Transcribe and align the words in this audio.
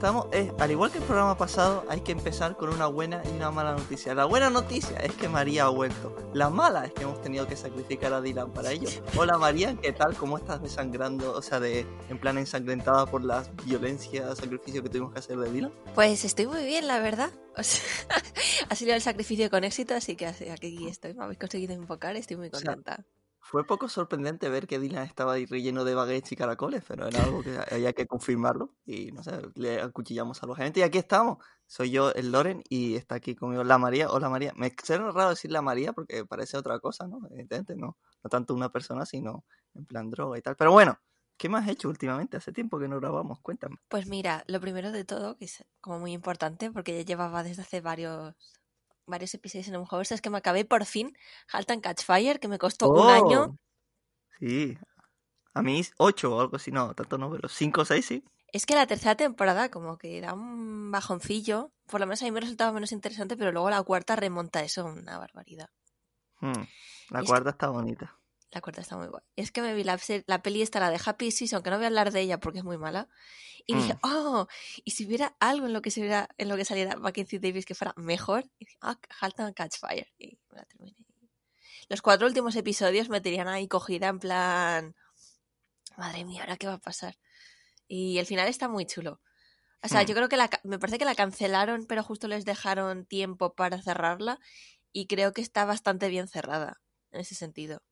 estamos, 0.00 0.28
eh, 0.32 0.50
al 0.58 0.70
igual 0.70 0.90
que 0.90 0.96
el 0.96 1.04
programa 1.04 1.36
pasado, 1.36 1.84
hay 1.90 2.00
que 2.00 2.12
empezar 2.12 2.56
con 2.56 2.70
una 2.70 2.86
buena 2.86 3.22
y 3.22 3.36
una 3.36 3.50
mala 3.50 3.74
noticia. 3.74 4.14
La 4.14 4.24
buena 4.24 4.48
noticia 4.48 4.96
es 4.96 5.12
que 5.12 5.28
María 5.28 5.64
ha 5.64 5.68
vuelto. 5.68 6.16
La 6.32 6.48
mala 6.48 6.86
es 6.86 6.94
que 6.94 7.02
hemos 7.02 7.20
tenido 7.20 7.46
que 7.46 7.54
sacrificar 7.54 8.14
a 8.14 8.22
Dylan 8.22 8.50
para 8.50 8.72
ello. 8.72 8.88
Hola 9.18 9.36
María, 9.36 9.76
¿qué 9.76 9.92
tal? 9.92 10.16
¿Cómo 10.16 10.38
estás 10.38 10.62
desangrando? 10.62 11.34
O 11.34 11.42
sea, 11.42 11.60
de 11.60 11.84
en 12.08 12.18
plan 12.18 12.38
ensangrentada 12.38 13.04
por 13.04 13.22
las 13.22 13.54
violencias, 13.66 14.38
sacrificio 14.38 14.82
que 14.82 14.88
tuvimos 14.88 15.12
que 15.12 15.18
hacer 15.18 15.36
de 15.36 15.52
Dylan. 15.52 15.72
Pues 15.94 16.24
estoy 16.24 16.46
muy 16.46 16.64
bien, 16.64 16.86
la 16.86 16.98
verdad. 17.00 17.30
O 17.58 17.62
sea, 17.62 17.82
ha 18.70 18.74
sido 18.76 18.94
el 18.94 19.02
sacrificio 19.02 19.50
con 19.50 19.64
éxito, 19.64 19.94
así 19.94 20.16
que 20.16 20.26
aquí 20.26 20.88
estoy. 20.88 21.12
Me 21.12 21.24
habéis 21.24 21.38
conseguido 21.38 21.74
invocar, 21.74 22.16
estoy 22.16 22.38
muy 22.38 22.48
contenta. 22.48 23.04
Fue 23.50 23.66
poco 23.66 23.88
sorprendente 23.88 24.48
ver 24.48 24.68
que 24.68 24.78
Dylan 24.78 25.04
estaba 25.04 25.32
ahí 25.32 25.44
relleno 25.44 25.84
de 25.84 25.96
baguettes 25.96 26.30
y 26.30 26.36
caracoles, 26.36 26.84
pero 26.86 27.08
era 27.08 27.24
algo 27.24 27.42
que 27.42 27.50
había 27.74 27.92
que 27.92 28.06
confirmarlo. 28.06 28.76
Y 28.86 29.10
no 29.10 29.24
sé, 29.24 29.42
le 29.56 29.80
acuchillamos 29.80 30.40
a 30.40 30.46
los 30.46 30.56
gente. 30.56 30.78
Y 30.78 30.82
aquí 30.84 30.98
estamos. 30.98 31.38
Soy 31.66 31.90
yo, 31.90 32.12
el 32.12 32.30
Loren, 32.30 32.62
y 32.68 32.94
está 32.94 33.16
aquí 33.16 33.34
conmigo 33.34 33.64
la 33.64 33.76
María. 33.76 34.08
Hola 34.08 34.28
María. 34.28 34.52
Me 34.54 34.72
suena 34.84 35.10
raro 35.10 35.30
decir 35.30 35.50
la 35.50 35.62
María 35.62 35.92
porque 35.92 36.24
parece 36.24 36.56
otra 36.58 36.78
cosa, 36.78 37.08
¿no? 37.08 37.18
Evidentemente, 37.28 37.74
no. 37.74 37.98
No 38.22 38.30
tanto 38.30 38.54
una 38.54 38.70
persona, 38.70 39.04
sino 39.04 39.44
en 39.74 39.84
plan 39.84 40.10
droga 40.10 40.38
y 40.38 40.42
tal. 40.42 40.54
Pero 40.54 40.70
bueno, 40.70 41.00
¿qué 41.36 41.48
me 41.48 41.58
has 41.58 41.66
hecho 41.66 41.88
últimamente? 41.88 42.36
Hace 42.36 42.52
tiempo 42.52 42.78
que 42.78 42.86
no 42.86 43.00
grabamos, 43.00 43.40
cuéntame. 43.40 43.78
Pues 43.88 44.06
mira, 44.06 44.44
lo 44.46 44.60
primero 44.60 44.92
de 44.92 45.04
todo, 45.04 45.36
que 45.36 45.46
es 45.46 45.64
como 45.80 45.98
muy 45.98 46.12
importante, 46.12 46.70
porque 46.70 46.96
ya 46.98 47.04
llevaba 47.04 47.42
desde 47.42 47.62
hace 47.62 47.80
varios 47.80 48.36
varios 49.10 49.34
episodios 49.34 49.68
en 49.68 49.76
un 49.76 49.84
juego, 49.86 50.02
es 50.02 50.20
que 50.20 50.30
me 50.30 50.38
acabé 50.38 50.64
por 50.64 50.84
fin 50.86 51.16
Halt 51.52 51.70
and 51.70 51.82
Catch 51.82 52.04
Fire, 52.04 52.40
que 52.40 52.48
me 52.48 52.58
costó 52.58 52.88
un 52.88 53.08
año. 53.08 53.42
Oh, 53.50 53.56
Sí. 54.38 54.78
A 55.52 55.62
mí 55.62 55.82
ocho 55.98 56.34
o 56.34 56.40
algo 56.40 56.56
así, 56.56 56.70
no, 56.70 56.94
tanto 56.94 57.18
no, 57.18 57.30
pero 57.30 57.48
cinco 57.48 57.82
o 57.82 57.84
seis 57.84 58.06
sí. 58.06 58.24
Es 58.52 58.66
que 58.66 58.74
la 58.74 58.86
tercera 58.86 59.16
temporada 59.16 59.70
como 59.70 59.98
que 59.98 60.20
da 60.20 60.32
un 60.32 60.90
bajoncillo, 60.90 61.72
por 61.86 62.00
lo 62.00 62.06
menos 62.06 62.22
a 62.22 62.24
mí 62.24 62.30
me 62.30 62.40
resultaba 62.40 62.72
menos 62.72 62.92
interesante, 62.92 63.36
pero 63.36 63.52
luego 63.52 63.68
la 63.70 63.82
cuarta 63.82 64.16
remonta 64.16 64.62
eso, 64.62 64.86
una 64.86 65.18
barbaridad. 65.18 65.68
Hmm, 66.40 66.64
La 67.10 67.20
Y 67.20 67.24
es 67.24 67.28
cuarta 67.28 67.50
está 67.50 67.68
bonita. 67.68 68.16
La 68.52 68.60
cuarta 68.60 68.80
está 68.80 68.96
muy 68.96 69.06
guay. 69.06 69.22
Es 69.36 69.52
que 69.52 69.62
me 69.62 69.74
vi 69.74 69.84
la, 69.84 69.98
la 70.26 70.42
peli 70.42 70.62
esta, 70.62 70.80
la 70.80 70.90
de 70.90 71.00
Happy 71.04 71.30
Season, 71.30 71.62
que 71.62 71.70
no 71.70 71.76
voy 71.76 71.84
a 71.84 71.88
hablar 71.88 72.10
de 72.12 72.20
ella 72.20 72.40
porque 72.40 72.58
es 72.58 72.64
muy 72.64 72.78
mala. 72.78 73.08
Y 73.66 73.74
dije, 73.74 73.94
Mm. 73.94 73.98
oh, 74.02 74.46
y 74.84 74.90
si 74.90 75.06
hubiera 75.06 75.36
algo 75.38 75.66
en 75.66 75.72
lo 75.72 75.82
que 75.82 75.90
se 75.90 76.00
hubiera, 76.00 76.28
en 76.38 76.48
lo 76.48 76.56
que 76.56 76.64
saliera 76.64 76.96
Mackenzie 76.96 77.38
Davis 77.38 77.64
que 77.66 77.74
fuera 77.76 77.94
mejor, 77.96 78.44
y 78.58 78.64
dije, 78.64 78.76
ah, 78.80 78.98
Catch 79.54 79.78
Fire. 79.78 80.08
Y 80.18 80.38
me 80.50 80.56
la 80.56 80.64
terminé. 80.64 80.96
Los 81.88 82.02
cuatro 82.02 82.26
últimos 82.26 82.56
episodios 82.56 83.08
me 83.08 83.20
tenían 83.20 83.48
ahí 83.48 83.68
cogida 83.68 84.08
en 84.08 84.18
plan, 84.18 84.96
madre 85.96 86.24
mía, 86.24 86.42
¿ahora 86.42 86.56
qué 86.56 86.66
va 86.66 86.74
a 86.74 86.78
pasar? 86.78 87.16
Y 87.86 88.18
el 88.18 88.26
final 88.26 88.48
está 88.48 88.68
muy 88.68 88.86
chulo. 88.86 89.20
O 89.82 89.88
sea, 89.88 90.02
yo 90.02 90.14
creo 90.14 90.28
que 90.28 90.36
la, 90.36 90.50
me 90.62 90.78
parece 90.78 90.98
que 90.98 91.04
la 91.04 91.14
cancelaron, 91.14 91.86
pero 91.86 92.02
justo 92.02 92.28
les 92.28 92.44
dejaron 92.44 93.06
tiempo 93.06 93.54
para 93.54 93.80
cerrarla. 93.82 94.38
Y 94.92 95.06
creo 95.06 95.32
que 95.32 95.40
está 95.40 95.64
bastante 95.64 96.08
bien 96.08 96.28
cerrada 96.28 96.80
en 97.12 97.20
ese 97.20 97.34
sentido. 97.34 97.82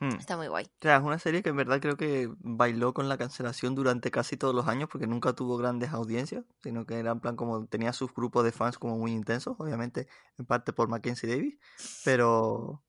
Hmm. 0.00 0.10
Está 0.18 0.36
muy 0.36 0.46
guay. 0.46 0.66
O 0.66 0.68
sea, 0.80 0.96
es 0.96 1.02
una 1.02 1.18
serie 1.18 1.42
que 1.42 1.48
en 1.50 1.56
verdad 1.56 1.80
creo 1.80 1.96
que 1.96 2.30
bailó 2.38 2.94
con 2.94 3.08
la 3.08 3.18
cancelación 3.18 3.74
durante 3.74 4.10
casi 4.10 4.36
todos 4.36 4.54
los 4.54 4.68
años 4.68 4.88
porque 4.90 5.06
nunca 5.08 5.32
tuvo 5.32 5.56
grandes 5.56 5.92
audiencias, 5.92 6.44
sino 6.62 6.86
que 6.86 6.98
era 6.98 7.10
en 7.10 7.20
plan 7.20 7.34
como 7.36 7.66
tenía 7.66 7.92
sus 7.92 8.14
grupos 8.14 8.44
de 8.44 8.52
fans 8.52 8.78
como 8.78 8.96
muy 8.96 9.12
intensos, 9.12 9.56
obviamente 9.58 10.06
en 10.38 10.46
parte 10.46 10.72
por 10.72 10.88
Mackenzie 10.88 11.28
Davis, 11.28 11.58
pero 12.04 12.84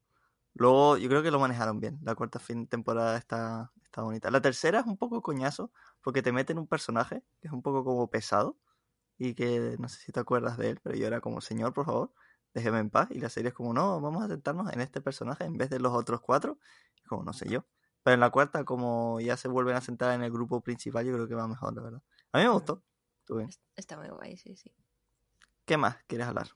luego 0.54 0.98
yo 0.98 1.10
creo 1.10 1.24
que 1.24 1.32
lo 1.32 1.40
manejaron 1.40 1.80
bien. 1.80 2.00
La 2.04 2.16
cuarta 2.16 2.40
fin 2.40 2.68
temporada 2.68 3.18
está, 3.18 3.72
está 3.84 4.04
bonita. 4.04 4.30
La 4.32 4.42
tercera 4.42 4.82
es 4.82 4.86
un 4.86 4.98
poco 4.98 5.22
coñazo 5.22 5.72
porque 6.02 6.22
te 6.22 6.32
meten 6.32 6.60
un 6.60 6.68
personaje 6.68 7.24
que 7.42 7.48
es 7.48 7.54
un 7.54 7.64
poco 7.64 7.84
como 7.84 8.10
pesado 8.10 8.60
y 9.18 9.36
que 9.36 9.76
no 9.80 9.90
sé 9.90 10.00
si 10.02 10.12
te 10.12 10.20
acuerdas 10.20 10.58
de 10.58 10.72
él, 10.72 10.80
pero 10.84 10.96
yo 10.96 11.08
era 11.08 11.22
como, 11.22 11.42
señor, 11.42 11.74
por 11.74 11.86
favor, 11.86 12.14
déjeme 12.54 12.80
en 12.80 12.90
paz. 12.90 13.10
Y 13.12 13.20
la 13.20 13.30
serie 13.30 13.50
es 13.50 13.54
como, 13.56 13.74
no, 13.74 14.00
vamos 14.02 14.24
a 14.24 14.28
centrarnos 14.28 14.72
en 14.74 14.82
este 14.82 15.02
personaje 15.02 15.44
en 15.46 15.58
vez 15.58 15.70
de 15.70 15.80
los 15.80 15.94
otros 15.94 16.22
cuatro. 16.22 16.60
Como, 17.08 17.24
no 17.24 17.34
sé 17.34 17.50
yo. 17.50 17.66
Pero 18.04 18.14
en 18.16 18.20
la 18.22 18.30
cuarta, 18.30 18.64
como 18.66 19.20
ya 19.20 19.36
se 19.38 19.48
vuelven 19.48 19.76
a 19.76 19.82
centrar 19.82 20.14
en 20.16 20.24
el 20.24 20.32
grupo 20.32 20.62
principal, 20.62 21.06
yo 21.06 21.14
creo 21.14 21.28
que 21.28 21.36
va 21.36 21.48
mejor, 21.48 21.76
la 21.76 21.82
verdad. 21.82 22.02
A 22.32 22.38
mí 22.40 22.44
me 22.46 22.50
gustó. 22.52 22.84
Bien. 23.28 23.50
Es- 23.50 23.60
Está 23.76 23.98
muy 23.98 24.10
guay, 24.10 24.38
sí, 24.38 24.56
sí. 24.56 24.74
¿Qué 25.66 25.78
más 25.78 25.98
quieres 26.08 26.28
hablar? 26.28 26.50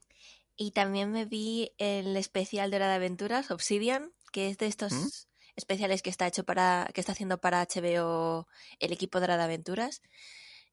Y 0.55 0.71
también 0.71 1.11
me 1.11 1.25
vi 1.25 1.73
el 1.77 2.15
especial 2.17 2.69
de 2.69 2.77
Hora 2.77 2.87
de 2.89 2.95
Aventuras, 2.95 3.51
Obsidian, 3.51 4.11
que 4.31 4.49
es 4.49 4.57
de 4.57 4.67
estos 4.67 4.93
¿Mm? 4.93 5.07
especiales 5.55 6.01
que 6.01 6.09
está 6.09 6.27
hecho 6.27 6.43
para, 6.43 6.89
que 6.93 7.01
está 7.01 7.11
haciendo 7.11 7.39
para 7.39 7.61
HBO 7.61 8.47
el 8.79 8.91
equipo 8.91 9.19
de 9.19 9.25
Hora 9.25 9.37
de 9.37 9.43
Aventuras. 9.43 10.01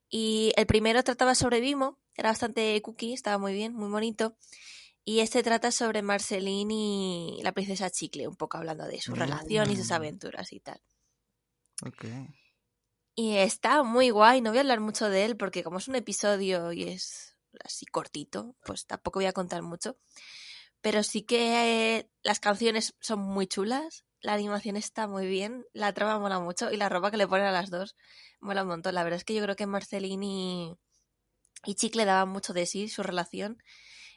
Y 0.09 0.53
el 0.57 0.67
primero 0.67 1.03
trataba 1.05 1.35
sobre 1.35 1.61
Vimo, 1.61 1.99
era 2.15 2.31
bastante 2.31 2.81
cookie, 2.83 3.13
estaba 3.13 3.39
muy 3.39 3.53
bien, 3.55 3.75
muy 3.75 3.91
bonito. 3.91 4.37
Y 5.05 5.21
este 5.21 5.43
trata 5.43 5.71
sobre 5.73 6.03
Marceline 6.03 6.71
y 6.71 7.41
la 7.43 7.53
princesa 7.53 7.91
Chicle, 7.91 8.29
un 8.29 8.37
poco 8.37 8.59
hablando 8.59 8.87
de 8.87 9.01
su 9.01 9.15
relación 9.15 9.71
y 9.71 9.77
sus 9.77 9.91
aventuras 9.91 10.53
y 10.53 10.61
tal. 10.61 10.81
Ok. 11.87 12.05
Y 13.15 13.37
está 13.37 13.83
muy 13.83 14.11
guay, 14.11 14.41
no 14.41 14.51
voy 14.51 14.59
a 14.59 14.61
hablar 14.61 14.81
mucho 14.81 15.09
de 15.09 15.25
él 15.25 15.37
porque 15.37 15.63
como 15.63 15.79
es 15.79 15.89
un 15.89 15.97
episodio 15.97 16.73
y 16.73 16.85
es 16.85 17.37
así 17.65 17.87
cortito, 17.87 18.57
pues 18.65 18.87
tampoco 18.87 19.19
voy 19.19 19.27
a 19.27 19.33
contar 19.33 19.63
mucho. 19.63 19.99
Pero 20.81 21.03
sí 21.03 21.23
que 21.23 21.99
eh, 21.99 22.11
las 22.23 22.41
canciones 22.41 22.95
son 23.01 23.21
muy 23.21 23.47
chulas, 23.47 24.05
la 24.21 24.35
animación 24.35 24.77
está 24.77 25.07
muy 25.07 25.27
bien, 25.27 25.65
la 25.73 25.93
trama 25.93 26.19
mola 26.19 26.41
mucho 26.41 26.71
y 26.71 26.77
la 26.77 26.89
ropa 26.89 27.11
que 27.11 27.17
le 27.17 27.27
ponen 27.27 27.47
a 27.47 27.53
las 27.53 27.71
dos 27.71 27.97
mola 28.41 28.63
un 28.63 28.69
montón. 28.69 28.95
La 28.95 29.05
verdad 29.05 29.19
es 29.19 29.25
que 29.25 29.35
yo 29.35 29.43
creo 29.43 29.57
que 29.57 29.67
Marceline 29.67 30.23
y, 30.23 30.77
y 31.65 31.75
Chicle 31.75 32.05
daban 32.05 32.29
mucho 32.29 32.53
de 32.53 32.67
sí, 32.67 32.89
su 32.89 33.03
relación. 33.03 33.63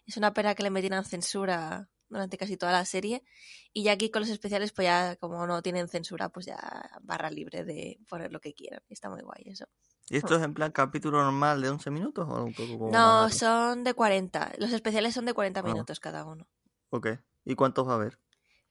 Es 0.05 0.17
una 0.17 0.33
pena 0.33 0.53
que 0.55 0.63
le 0.63 0.69
metieran 0.69 1.03
censura 1.05 1.89
durante 2.09 2.37
casi 2.37 2.57
toda 2.57 2.71
la 2.71 2.85
serie. 2.85 3.23
Y 3.71 3.83
ya 3.83 3.93
aquí 3.93 4.11
con 4.11 4.21
los 4.21 4.29
especiales, 4.29 4.71
pues 4.71 4.85
ya 4.85 5.15
como 5.15 5.47
no 5.47 5.61
tienen 5.61 5.87
censura, 5.87 6.29
pues 6.29 6.45
ya 6.45 6.59
barra 7.01 7.29
libre 7.31 7.63
de 7.63 7.99
poner 8.09 8.31
lo 8.31 8.39
que 8.39 8.53
quieran. 8.53 8.81
Está 8.89 9.09
muy 9.09 9.21
guay 9.21 9.43
eso. 9.45 9.65
¿Y 10.09 10.17
esto 10.17 10.35
es 10.35 10.43
en 10.43 10.53
plan 10.53 10.71
capítulo 10.71 11.23
normal 11.23 11.61
de 11.61 11.69
11 11.69 11.89
minutos 11.89 12.27
o 12.29 12.43
un 12.43 12.53
poco 12.53 12.77
como 12.77 12.91
más 12.91 12.93
No, 12.93 13.29
son 13.29 13.83
de 13.83 13.93
40. 13.93 14.51
Los 14.57 14.71
especiales 14.73 15.13
son 15.13 15.25
de 15.25 15.33
40 15.33 15.61
Ah. 15.61 15.63
minutos 15.63 15.99
cada 15.99 16.25
uno. 16.25 16.45
Ok. 16.89 17.07
¿Y 17.45 17.55
cuántos 17.55 17.87
va 17.87 17.93
a 17.93 17.95
haber? 17.95 18.19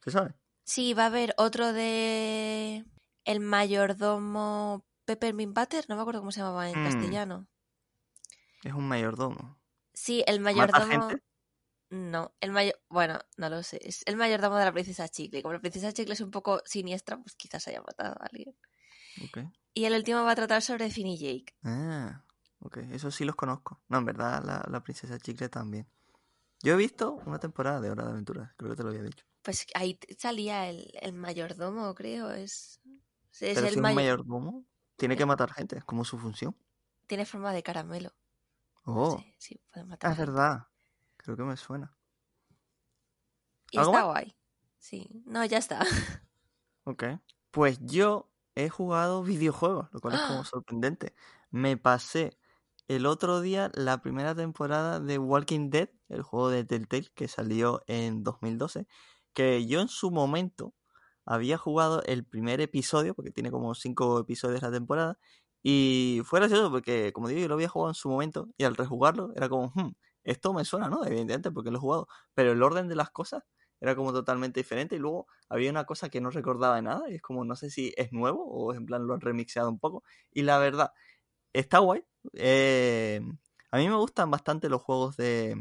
¿Se 0.04 0.10
sabe? 0.10 0.34
Sí, 0.64 0.94
va 0.94 1.04
a 1.04 1.06
haber 1.06 1.34
otro 1.38 1.72
de 1.72 2.84
el 3.24 3.40
mayordomo 3.40 4.84
Peppermint 5.04 5.56
Butter, 5.58 5.84
no 5.88 5.96
me 5.96 6.02
acuerdo 6.02 6.20
cómo 6.20 6.30
se 6.32 6.40
llamaba 6.40 6.70
en 6.70 6.80
Mm. 6.80 6.84
castellano. 6.84 7.46
Es 8.62 8.72
un 8.72 8.86
mayordomo. 8.86 9.58
Sí, 9.94 10.22
el 10.26 10.40
¿Mata 10.40 10.54
mayordomo. 10.86 11.08
No, 11.90 12.34
el 12.40 12.52
mayor. 12.52 12.80
Bueno, 12.88 13.18
no 13.36 13.50
lo 13.50 13.62
sé. 13.62 13.78
Es 13.82 14.02
el 14.06 14.16
mayordomo 14.16 14.56
de 14.56 14.64
la 14.64 14.72
princesa 14.72 15.08
Chicle. 15.08 15.42
Como 15.42 15.52
la 15.54 15.60
princesa 15.60 15.92
Chicle 15.92 16.14
es 16.14 16.20
un 16.22 16.30
poco 16.30 16.62
siniestra, 16.64 17.18
pues 17.18 17.34
quizás 17.34 17.68
haya 17.68 17.82
matado 17.82 18.14
a 18.18 18.26
alguien. 18.32 18.56
Ok. 19.22 19.38
Y 19.74 19.84
el 19.84 19.94
último 19.94 20.24
va 20.24 20.30
a 20.32 20.34
tratar 20.36 20.62
sobre 20.62 20.88
Finn 20.90 21.06
y 21.08 21.18
Jake. 21.18 21.54
Ah, 21.64 22.24
ok, 22.60 22.78
eso 22.92 23.10
sí 23.10 23.24
los 23.26 23.36
conozco. 23.36 23.82
No, 23.88 23.98
en 23.98 24.06
verdad, 24.06 24.42
la, 24.44 24.64
la 24.70 24.82
princesa 24.82 25.18
chicle 25.18 25.48
también. 25.50 25.86
Yo 26.62 26.74
he 26.74 26.76
visto 26.76 27.14
una 27.26 27.38
temporada 27.38 27.80
de 27.80 27.90
Hora 27.90 28.04
de 28.04 28.10
Aventura, 28.12 28.54
creo 28.56 28.70
que 28.70 28.76
te 28.76 28.82
lo 28.84 28.88
había 28.90 29.02
dicho. 29.02 29.26
Pues 29.42 29.66
ahí 29.74 29.98
salía 30.16 30.68
el, 30.70 30.90
el 31.02 31.12
mayordomo, 31.12 31.94
creo. 31.94 32.30
Es, 32.30 32.80
es 33.40 33.54
Pero 33.54 33.66
el 33.66 33.74
si 33.74 33.80
mayor- 33.80 33.96
mayordomo, 33.96 34.64
tiene 34.96 35.16
que 35.16 35.26
matar 35.26 35.52
gente, 35.52 35.76
es 35.78 35.84
como 35.84 36.04
su 36.04 36.18
función. 36.18 36.56
Tiene 37.06 37.26
forma 37.26 37.52
de 37.52 37.62
caramelo. 37.62 38.14
Oh, 38.84 39.24
Sí, 39.24 39.34
sí, 39.38 39.60
puede 39.72 39.84
ah, 40.02 40.10
matar. 40.10 40.12
es 40.12 40.18
verdad. 40.18 40.68
Creo 41.16 41.36
que 41.36 41.44
me 41.44 41.56
suena. 41.56 41.96
Y 43.70 43.78
¿Algo 43.78 43.92
está 43.92 44.02
más? 44.04 44.04
guay. 44.04 44.36
Sí, 44.78 45.08
no, 45.26 45.44
ya 45.44 45.58
está. 45.58 45.80
Ok. 46.84 47.04
Pues 47.50 47.78
yo 47.82 48.30
he 48.54 48.68
jugado 48.68 49.22
videojuegos, 49.22 49.88
lo 49.92 50.00
cual 50.00 50.14
es 50.14 50.22
como 50.22 50.44
¡Ah! 50.44 50.44
sorprendente. 50.44 51.14
Me 51.50 51.76
pasé 51.76 52.38
el 52.88 53.06
otro 53.06 53.40
día 53.40 53.70
la 53.74 54.02
primera 54.02 54.34
temporada 54.34 55.00
de 55.00 55.18
Walking 55.18 55.70
Dead, 55.70 55.90
el 56.08 56.22
juego 56.22 56.50
de 56.50 56.64
Telltale 56.64 57.08
que 57.14 57.28
salió 57.28 57.82
en 57.86 58.22
2012, 58.24 58.86
que 59.34 59.66
yo 59.66 59.80
en 59.80 59.88
su 59.88 60.10
momento 60.10 60.74
había 61.24 61.56
jugado 61.56 62.02
el 62.04 62.24
primer 62.26 62.60
episodio, 62.60 63.14
porque 63.14 63.30
tiene 63.30 63.50
como 63.50 63.74
cinco 63.74 64.18
episodios 64.18 64.62
la 64.62 64.72
temporada, 64.72 65.18
y 65.62 66.22
fue 66.24 66.40
gracioso 66.40 66.70
porque, 66.70 67.12
como 67.12 67.28
digo, 67.28 67.40
yo 67.40 67.48
lo 67.48 67.54
había 67.54 67.68
jugado 67.68 67.90
en 67.90 67.94
su 67.94 68.08
momento, 68.10 68.48
y 68.56 68.64
al 68.64 68.76
rejugarlo 68.76 69.32
era 69.36 69.48
como, 69.48 69.72
"Hmm, 69.74 69.92
esto 70.24 70.52
me 70.54 70.64
suena, 70.64 70.88
¿no? 70.88 71.04
Evidentemente, 71.06 71.50
porque 71.52 71.70
lo 71.70 71.78
he 71.78 71.80
jugado, 71.80 72.08
pero 72.34 72.52
el 72.52 72.62
orden 72.62 72.88
de 72.88 72.96
las 72.96 73.10
cosas 73.10 73.42
era 73.80 73.96
como 73.96 74.12
totalmente 74.12 74.60
diferente, 74.60 74.96
y 74.96 74.98
luego 75.00 75.26
había 75.48 75.70
una 75.70 75.84
cosa 75.86 76.08
que 76.08 76.20
no 76.20 76.30
recordaba 76.30 76.76
de 76.76 76.82
nada, 76.82 77.02
y 77.10 77.14
es 77.16 77.22
como, 77.22 77.44
no 77.44 77.56
sé 77.56 77.70
si 77.70 77.92
es 77.96 78.12
nuevo 78.12 78.44
o 78.46 78.74
en 78.74 78.86
plan 78.86 79.06
lo 79.06 79.14
han 79.14 79.20
remixeado 79.20 79.68
un 79.70 79.78
poco, 79.80 80.04
y 80.30 80.42
la 80.42 80.58
verdad, 80.58 80.92
está 81.52 81.78
guay. 81.80 82.04
eh, 82.34 83.20
a 83.72 83.78
mí 83.78 83.88
me 83.88 83.96
gustan 83.96 84.30
bastante 84.30 84.68
los 84.70 84.82
juegos 84.82 85.16
de 85.16 85.56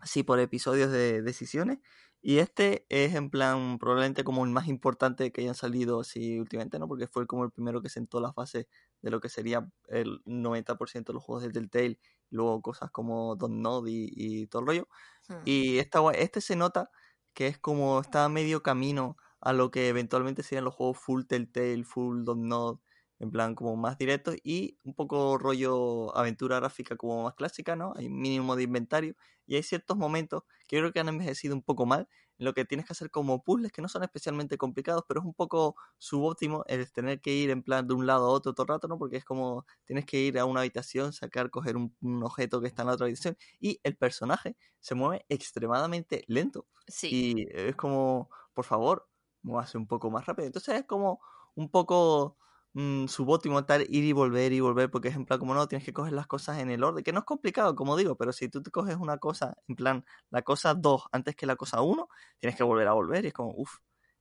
así 0.00 0.22
por 0.22 0.40
episodios 0.40 0.90
de 0.92 1.22
decisiones. 1.22 1.78
Y 2.28 2.40
este 2.40 2.84
es 2.88 3.14
en 3.14 3.30
plan 3.30 3.78
probablemente 3.78 4.24
como 4.24 4.44
el 4.44 4.50
más 4.50 4.66
importante 4.66 5.30
que 5.30 5.42
hayan 5.42 5.54
salido 5.54 6.00
así 6.00 6.40
últimamente, 6.40 6.76
¿no? 6.80 6.88
Porque 6.88 7.06
fue 7.06 7.24
como 7.24 7.44
el 7.44 7.52
primero 7.52 7.82
que 7.82 7.88
sentó 7.88 8.18
las 8.18 8.34
bases 8.34 8.66
de 9.00 9.12
lo 9.12 9.20
que 9.20 9.28
sería 9.28 9.70
el 9.86 10.24
90% 10.24 11.12
de 11.12 11.12
los 11.12 11.22
juegos 11.22 11.44
de 11.44 11.50
Telltale. 11.52 12.00
Luego 12.30 12.62
cosas 12.62 12.90
como 12.90 13.36
Don't 13.36 13.54
Nod 13.54 13.86
y, 13.86 14.08
y 14.12 14.48
todo 14.48 14.62
el 14.62 14.66
rollo. 14.66 14.88
Hmm. 15.28 15.34
Y 15.44 15.78
esta, 15.78 16.00
este 16.14 16.40
se 16.40 16.56
nota 16.56 16.90
que 17.32 17.46
es 17.46 17.58
como 17.60 18.00
está 18.00 18.24
a 18.24 18.28
medio 18.28 18.60
camino 18.60 19.16
a 19.40 19.52
lo 19.52 19.70
que 19.70 19.86
eventualmente 19.86 20.42
serían 20.42 20.64
los 20.64 20.74
juegos 20.74 20.98
full 20.98 21.26
Telltale, 21.26 21.84
full 21.84 22.24
Don't 22.24 22.42
Nod, 22.42 22.78
en 23.18 23.30
plan 23.30 23.54
como 23.54 23.76
más 23.76 23.98
directos 23.98 24.36
y 24.44 24.78
un 24.84 24.94
poco 24.94 25.38
rollo 25.38 26.16
aventura 26.16 26.56
gráfica 26.60 26.96
como 26.96 27.24
más 27.24 27.34
clásica, 27.34 27.76
¿no? 27.76 27.92
Hay 27.96 28.06
un 28.06 28.18
mínimo 28.20 28.56
de 28.56 28.64
inventario 28.64 29.14
y 29.46 29.56
hay 29.56 29.62
ciertos 29.62 29.96
momentos 29.96 30.42
que 30.68 30.76
yo 30.76 30.82
creo 30.82 30.92
que 30.92 31.00
han 31.00 31.08
envejecido 31.08 31.54
un 31.54 31.62
poco 31.62 31.86
mal, 31.86 32.08
en 32.38 32.44
lo 32.44 32.52
que 32.52 32.64
tienes 32.64 32.86
que 32.86 32.92
hacer 32.92 33.10
como 33.10 33.42
puzzles 33.42 33.72
que 33.72 33.80
no 33.82 33.88
son 33.88 34.02
especialmente 34.02 34.58
complicados, 34.58 35.04
pero 35.08 35.20
es 35.20 35.26
un 35.26 35.34
poco 35.34 35.76
subóptimo 35.98 36.64
el 36.66 36.90
tener 36.92 37.20
que 37.20 37.32
ir 37.32 37.50
en 37.50 37.62
plan 37.62 37.86
de 37.86 37.94
un 37.94 38.06
lado 38.06 38.26
a 38.26 38.30
otro 38.30 38.52
todo 38.54 38.64
el 38.64 38.68
rato, 38.68 38.88
¿no? 38.88 38.98
Porque 38.98 39.16
es 39.16 39.24
como 39.24 39.64
tienes 39.84 40.04
que 40.06 40.18
ir 40.20 40.38
a 40.38 40.44
una 40.44 40.60
habitación, 40.60 41.12
sacar, 41.12 41.50
coger 41.50 41.76
un, 41.76 41.96
un 42.02 42.22
objeto 42.24 42.60
que 42.60 42.66
está 42.68 42.82
en 42.82 42.88
la 42.88 42.94
otra 42.94 43.06
habitación 43.06 43.36
y 43.60 43.80
el 43.84 43.96
personaje 43.96 44.56
se 44.80 44.94
mueve 44.94 45.24
extremadamente 45.28 46.24
lento 46.26 46.66
Sí, 46.88 47.08
y 47.08 47.46
es 47.52 47.76
como, 47.76 48.30
por 48.54 48.64
favor, 48.64 49.08
muévase 49.42 49.78
un 49.78 49.86
poco 49.86 50.10
más 50.10 50.26
rápido. 50.26 50.46
Entonces 50.46 50.74
es 50.80 50.84
como 50.86 51.20
un 51.54 51.70
poco 51.70 52.36
mm, 52.76 53.06
subóptimo 53.08 53.64
tal 53.64 53.86
ir 53.88 54.04
y 54.04 54.12
volver 54.12 54.52
y 54.52 54.60
volver, 54.60 54.90
porque 54.90 55.08
es 55.08 55.16
en 55.16 55.24
plan 55.24 55.40
como 55.40 55.54
no, 55.54 55.66
tienes 55.66 55.84
que 55.84 55.94
coger 55.94 56.12
las 56.12 56.26
cosas 56.26 56.58
en 56.58 56.70
el 56.70 56.84
orden, 56.84 57.02
que 57.02 57.12
no 57.12 57.20
es 57.20 57.24
complicado, 57.24 57.74
como 57.74 57.96
digo, 57.96 58.16
pero 58.16 58.32
si 58.32 58.50
tú 58.50 58.62
te 58.62 58.70
coges 58.70 58.96
una 58.96 59.16
cosa, 59.16 59.56
en 59.66 59.76
plan, 59.76 60.04
la 60.30 60.42
cosa 60.42 60.74
2 60.74 61.04
antes 61.10 61.34
que 61.34 61.46
la 61.46 61.56
cosa 61.56 61.80
1, 61.80 62.06
tienes 62.38 62.54
que 62.56 62.62
volver 62.64 62.86
a 62.88 62.92
volver 62.92 63.24
y 63.24 63.28
es 63.28 63.32
como, 63.32 63.54
uff, 63.56 63.78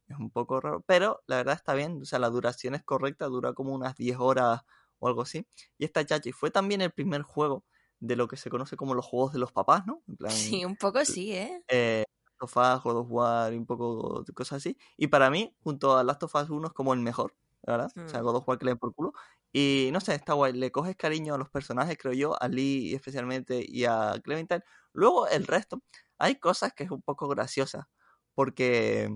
es 0.08 0.18
un 0.18 0.32
poco 0.32 0.62
raro, 0.62 0.84
pero 0.88 1.22
la 1.28 1.38
verdad 1.38 1.56
está 1.56 1.74
bien, 1.74 2.02
o 2.02 2.06
sea, 2.06 2.18
la 2.18 2.30
duración 2.30 2.76
es 2.76 2.84
correcta, 2.84 3.26
dura 3.26 3.52
como 3.54 3.74
unas 3.74 3.96
10 3.98 4.18
horas 4.20 4.62
o 5.00 5.08
algo 5.10 5.24
así. 5.24 5.46
Y 5.78 5.84
esta 5.84 6.06
chachi 6.06 6.32
fue 6.32 6.50
también 6.50 6.82
el 6.82 6.92
primer 6.92 7.24
juego 7.24 7.66
de 8.00 8.16
lo 8.16 8.28
que 8.30 8.38
se 8.38 8.50
conoce 8.50 8.78
como 8.78 8.94
los 8.94 9.06
juegos 9.06 9.34
de 9.34 9.40
los 9.40 9.52
papás, 9.52 9.86
¿no? 9.86 10.02
En 10.08 10.16
plan, 10.16 10.32
sí, 10.32 10.64
un 10.64 10.78
poco 10.78 11.04
sí, 11.04 11.34
¿eh? 11.34 11.62
eh, 11.68 12.06
Last 12.40 12.56
of 12.56 12.58
Us, 12.58 12.84
God 12.84 12.98
of 13.02 13.08
War 13.10 13.54
y 13.54 13.58
un 13.58 13.66
poco 13.66 14.24
de 14.26 14.32
cosas 14.32 14.58
así. 14.58 14.78
Y 14.96 15.08
para 15.08 15.30
mí, 15.30 15.54
junto 15.62 15.98
a 15.98 16.04
Last 16.06 16.24
of 16.24 16.36
Us 16.36 16.50
1 16.50 16.68
es 16.68 16.74
como 16.74 16.94
el 16.94 17.00
mejor, 17.02 17.36
la 17.66 17.74
¿verdad? 17.78 17.92
O 18.06 18.10
sea. 18.10 18.22
God 18.22 18.38
of 18.38 18.48
War 18.48 18.58
que 18.58 18.66
le 18.66 18.72
den 18.72 18.80
por 18.80 18.94
culo. 18.94 19.14
Y 19.54 19.90
no 19.94 20.02
sé, 20.02 20.16
está 20.16 20.34
guay. 20.34 20.54
Le 20.54 20.72
coges 20.72 20.96
cariño 20.96 21.36
a 21.36 21.38
los 21.38 21.50
personajes, 21.50 21.98
creo 21.98 22.14
yo, 22.14 22.42
a 22.42 22.48
Lee 22.48 22.94
especialmente 22.94 23.64
y 23.68 23.86
a 23.86 24.16
Clementine. 24.24 24.64
Luego 24.94 25.28
el 25.28 25.48
resto, 25.48 25.82
hay 26.18 26.36
cosas 26.40 26.74
que 26.74 26.84
es 26.86 26.92
un 26.92 27.02
poco 27.02 27.28
graciosas. 27.28 27.86
Porque 28.34 29.10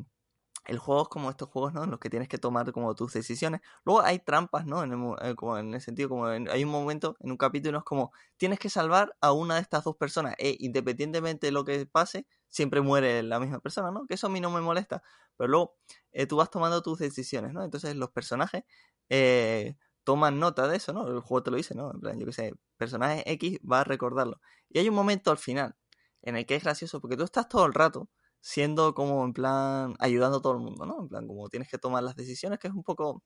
el 0.69 0.77
juego 0.77 1.01
es 1.01 1.07
como 1.09 1.31
estos 1.31 1.49
juegos, 1.49 1.73
¿no? 1.73 1.83
En 1.83 1.89
los 1.89 1.99
que 1.99 2.11
tienes 2.11 2.29
que 2.29 2.37
tomar 2.37 2.71
como 2.71 2.93
tus 2.93 3.13
decisiones. 3.13 3.61
Luego 3.85 4.01
hay 4.01 4.19
trampas, 4.19 4.67
¿no? 4.67 4.83
En 4.83 4.91
el, 4.93 4.99
eh, 5.21 5.35
en 5.59 5.73
el 5.73 5.81
sentido, 5.81 6.09
como 6.09 6.27
hay 6.27 6.63
un 6.63 6.69
momento 6.69 7.17
en 7.21 7.31
un 7.31 7.37
capítulo 7.37 7.79
es 7.79 7.83
como 7.83 8.11
tienes 8.37 8.59
que 8.59 8.69
salvar 8.69 9.15
a 9.19 9.31
una 9.31 9.55
de 9.55 9.61
estas 9.61 9.83
dos 9.83 9.95
personas. 9.97 10.35
E 10.37 10.57
independientemente 10.59 11.47
de 11.47 11.51
lo 11.51 11.65
que 11.65 11.87
pase, 11.87 12.27
siempre 12.49 12.81
muere 12.81 13.23
la 13.23 13.39
misma 13.39 13.59
persona, 13.59 13.89
¿no? 13.89 14.05
Que 14.05 14.13
eso 14.13 14.27
a 14.27 14.29
mí 14.29 14.39
no 14.41 14.51
me 14.51 14.61
molesta. 14.61 15.01
Pero 15.37 15.47
luego 15.49 15.75
eh, 16.11 16.27
tú 16.27 16.37
vas 16.37 16.51
tomando 16.51 16.83
tus 16.83 16.99
decisiones, 16.99 17.51
¿no? 17.51 17.63
Entonces 17.63 17.95
los 17.95 18.11
personajes 18.11 18.63
eh, 19.09 19.75
toman 20.03 20.39
nota 20.39 20.67
de 20.67 20.77
eso, 20.77 20.93
¿no? 20.93 21.07
El 21.07 21.19
juego 21.21 21.41
te 21.43 21.51
lo 21.51 21.57
dice, 21.57 21.73
¿no? 21.73 21.91
En 21.91 21.99
plan, 21.99 22.19
yo 22.19 22.27
qué 22.27 22.33
sé, 22.33 22.53
personaje 22.77 23.23
X 23.31 23.59
va 23.69 23.81
a 23.81 23.83
recordarlo. 23.85 24.39
Y 24.69 24.77
hay 24.77 24.87
un 24.89 24.95
momento 24.95 25.31
al 25.31 25.39
final 25.39 25.75
en 26.21 26.35
el 26.35 26.45
que 26.45 26.55
es 26.55 26.63
gracioso 26.63 27.01
porque 27.01 27.17
tú 27.17 27.23
estás 27.23 27.49
todo 27.49 27.65
el 27.65 27.73
rato 27.73 28.07
siendo 28.41 28.93
como 28.93 29.23
en 29.25 29.33
plan 29.33 29.95
ayudando 29.99 30.37
a 30.37 30.41
todo 30.41 30.53
el 30.53 30.59
mundo, 30.59 30.85
¿no? 30.85 31.01
En 31.01 31.07
plan 31.09 31.27
como 31.27 31.49
tienes 31.49 31.69
que 31.69 31.77
tomar 31.77 32.03
las 32.03 32.15
decisiones, 32.15 32.59
que 32.59 32.67
es 32.67 32.73
un 32.73 32.83
poco 32.83 33.23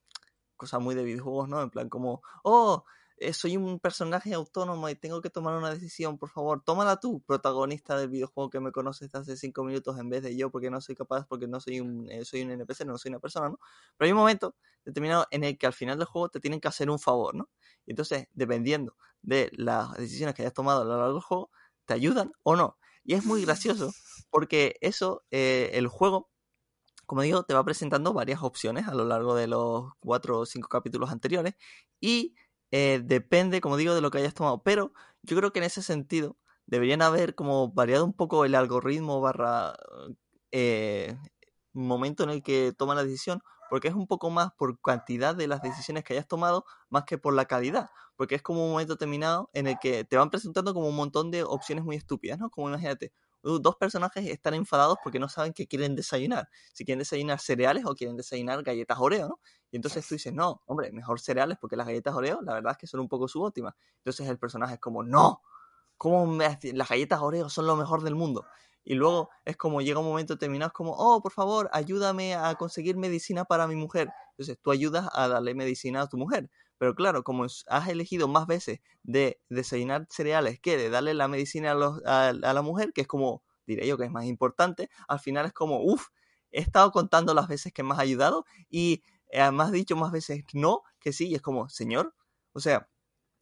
cosa 0.57 0.79
muy 0.79 0.95
de 0.95 1.03
videojuegos, 1.03 1.49
¿no? 1.49 1.61
En 1.61 1.69
plan 1.69 1.89
como, 1.89 2.21
oh, 2.43 2.85
eh, 3.17 3.33
soy 3.33 3.57
un 3.57 3.79
personaje 3.79 4.33
autónomo 4.33 4.89
y 4.89 4.95
tengo 4.95 5.21
que 5.21 5.29
tomar 5.29 5.55
una 5.55 5.69
decisión, 5.69 6.17
por 6.17 6.29
favor, 6.29 6.63
tómala 6.65 6.99
tú, 6.99 7.21
protagonista 7.21 7.97
del 7.97 8.09
videojuego 8.09 8.49
que 8.49 8.59
me 8.59 8.71
conoces 8.71 9.11
desde 9.11 9.19
hace 9.19 9.37
cinco 9.37 9.63
minutos 9.63 9.97
en 9.99 10.09
vez 10.09 10.23
de 10.23 10.35
yo, 10.35 10.49
porque 10.51 10.69
no 10.71 10.81
soy 10.81 10.95
capaz, 10.95 11.25
porque 11.27 11.47
no 11.47 11.59
soy 11.59 11.79
un, 11.79 12.09
eh, 12.09 12.25
soy 12.25 12.41
un 12.41 12.51
NPC, 12.51 12.85
no 12.85 12.97
soy 12.97 13.09
una 13.09 13.19
persona, 13.19 13.49
¿no? 13.49 13.59
Pero 13.97 14.07
hay 14.07 14.11
un 14.11 14.17
momento 14.17 14.55
determinado 14.85 15.27
en 15.31 15.43
el 15.43 15.57
que 15.57 15.67
al 15.67 15.73
final 15.73 15.97
del 15.97 16.07
juego 16.07 16.29
te 16.29 16.39
tienen 16.39 16.59
que 16.59 16.67
hacer 16.67 16.89
un 16.89 16.99
favor, 16.99 17.35
¿no? 17.35 17.49
Y 17.85 17.91
entonces, 17.91 18.27
dependiendo 18.33 18.97
de 19.21 19.51
las 19.53 19.93
decisiones 19.93 20.35
que 20.35 20.41
hayas 20.41 20.53
tomado 20.53 20.81
a 20.81 20.85
lo 20.85 20.97
largo 20.97 21.13
del 21.13 21.21
juego, 21.21 21.51
te 21.85 21.93
ayudan 21.93 22.31
o 22.43 22.55
no. 22.55 22.77
Y 23.03 23.15
es 23.15 23.25
muy 23.25 23.43
gracioso 23.43 23.91
porque 24.29 24.77
eso, 24.81 25.23
eh, 25.31 25.71
el 25.73 25.87
juego, 25.87 26.29
como 27.05 27.21
digo, 27.23 27.43
te 27.43 27.53
va 27.53 27.63
presentando 27.65 28.13
varias 28.13 28.43
opciones 28.43 28.87
a 28.87 28.95
lo 28.95 29.05
largo 29.05 29.35
de 29.35 29.47
los 29.47 29.91
cuatro 29.99 30.39
o 30.39 30.45
cinco 30.45 30.69
capítulos 30.69 31.11
anteriores 31.11 31.55
y 31.99 32.35
eh, 32.71 33.01
depende, 33.03 33.61
como 33.61 33.77
digo, 33.77 33.95
de 33.95 34.01
lo 34.01 34.11
que 34.11 34.19
hayas 34.19 34.33
tomado. 34.33 34.63
Pero 34.63 34.93
yo 35.23 35.37
creo 35.37 35.53
que 35.53 35.59
en 35.59 35.65
ese 35.65 35.81
sentido 35.83 36.37
deberían 36.65 37.01
haber 37.01 37.35
como 37.35 37.71
variado 37.73 38.05
un 38.05 38.13
poco 38.13 38.45
el 38.45 38.55
algoritmo 38.55 39.21
barra 39.21 39.75
eh, 40.51 41.17
momento 41.73 42.23
en 42.23 42.29
el 42.29 42.43
que 42.43 42.73
toma 42.77 42.95
la 42.95 43.03
decisión, 43.03 43.41
porque 43.73 43.87
es 43.87 43.95
un 43.95 44.05
poco 44.05 44.29
más 44.29 44.53
por 44.53 44.79
cantidad 44.81 45.33
de 45.33 45.47
las 45.47 45.63
decisiones 45.63 46.03
que 46.03 46.13
hayas 46.13 46.27
tomado, 46.27 46.63
más 46.91 47.05
que 47.05 47.17
por 47.17 47.33
la 47.33 47.45
calidad, 47.45 47.89
porque 48.15 48.35
es 48.35 48.43
como 48.43 48.63
un 48.63 48.71
momento 48.73 48.97
terminado 48.97 49.49
en 49.51 49.65
el 49.65 49.79
que 49.81 50.03
te 50.03 50.15
van 50.15 50.29
presentando 50.29 50.75
como 50.75 50.89
un 50.89 50.95
montón 50.95 51.31
de 51.31 51.43
opciones 51.43 51.83
muy 51.83 51.95
estúpidas, 51.95 52.37
¿no? 52.37 52.51
Como 52.51 52.69
imagínate, 52.69 53.11
dos 53.41 53.75
personajes 53.77 54.27
están 54.27 54.53
enfadados 54.53 54.99
porque 55.03 55.17
no 55.17 55.27
saben 55.27 55.53
qué 55.53 55.65
quieren 55.65 55.95
desayunar, 55.95 56.49
si 56.71 56.85
quieren 56.85 56.99
desayunar 56.99 57.39
cereales 57.39 57.83
o 57.87 57.95
quieren 57.95 58.15
desayunar 58.15 58.61
galletas 58.61 58.99
Oreo, 58.99 59.27
¿no? 59.27 59.39
Y 59.71 59.77
entonces 59.77 60.07
tú 60.07 60.13
dices, 60.13 60.31
no, 60.31 60.61
hombre, 60.67 60.91
mejor 60.91 61.19
cereales 61.19 61.57
porque 61.59 61.75
las 61.75 61.87
galletas 61.87 62.13
Oreo, 62.13 62.43
la 62.43 62.53
verdad 62.53 62.73
es 62.73 62.77
que 62.77 62.85
son 62.85 62.99
un 62.99 63.09
poco 63.09 63.27
subóptimas. 63.27 63.73
Entonces 63.97 64.27
el 64.27 64.37
personaje 64.37 64.75
es 64.75 64.79
como, 64.79 65.01
no, 65.01 65.41
¿cómo 65.97 66.27
me 66.27 66.59
las 66.73 66.89
galletas 66.89 67.21
Oreo 67.21 67.49
son 67.49 67.65
lo 67.65 67.75
mejor 67.75 68.03
del 68.03 68.13
mundo? 68.13 68.45
Y 68.85 68.95
luego 68.95 69.29
es 69.45 69.55
como 69.57 69.81
llega 69.81 69.99
un 69.99 70.05
momento 70.05 70.33
determinado, 70.35 70.67
es 70.69 70.73
como, 70.73 70.93
oh, 70.97 71.21
por 71.21 71.31
favor, 71.31 71.69
ayúdame 71.73 72.35
a 72.35 72.55
conseguir 72.55 72.97
medicina 72.97 73.45
para 73.45 73.67
mi 73.67 73.75
mujer. 73.75 74.09
Entonces 74.31 74.57
tú 74.61 74.71
ayudas 74.71 75.07
a 75.13 75.27
darle 75.27 75.53
medicina 75.55 76.01
a 76.01 76.07
tu 76.09 76.17
mujer. 76.17 76.49
Pero 76.77 76.95
claro, 76.95 77.23
como 77.23 77.45
has 77.45 77.87
elegido 77.87 78.27
más 78.27 78.45
veces 78.47 78.79
de 79.03 79.39
desayunar 79.49 80.07
cereales 80.09 80.59
que 80.59 80.75
de 80.77 80.89
darle 80.89 81.13
la 81.13 81.27
medicina 81.27 81.71
a, 81.71 81.75
los- 81.75 82.03
a- 82.05 82.33
la 82.33 82.61
mujer, 82.61 82.91
que 82.93 83.01
es 83.01 83.07
como, 83.07 83.43
diré 83.67 83.87
yo, 83.87 83.97
que 83.97 84.05
es 84.05 84.11
más 84.11 84.25
importante, 84.25 84.89
al 85.07 85.19
final 85.19 85.45
es 85.45 85.53
como, 85.53 85.79
uff, 85.81 86.07
he 86.51 86.59
estado 86.61 86.91
contando 86.91 87.33
las 87.33 87.47
veces 87.47 87.73
que 87.73 87.83
me 87.83 87.93
has 87.93 87.99
ayudado 87.99 88.45
y 88.69 89.03
eh, 89.31 89.39
has 89.41 89.71
dicho 89.71 89.95
más 89.95 90.11
veces 90.11 90.43
no 90.53 90.81
que 90.99 91.13
sí, 91.13 91.27
y 91.29 91.35
es 91.35 91.41
como, 91.41 91.69
señor, 91.69 92.15
o 92.53 92.59
sea, 92.59 92.89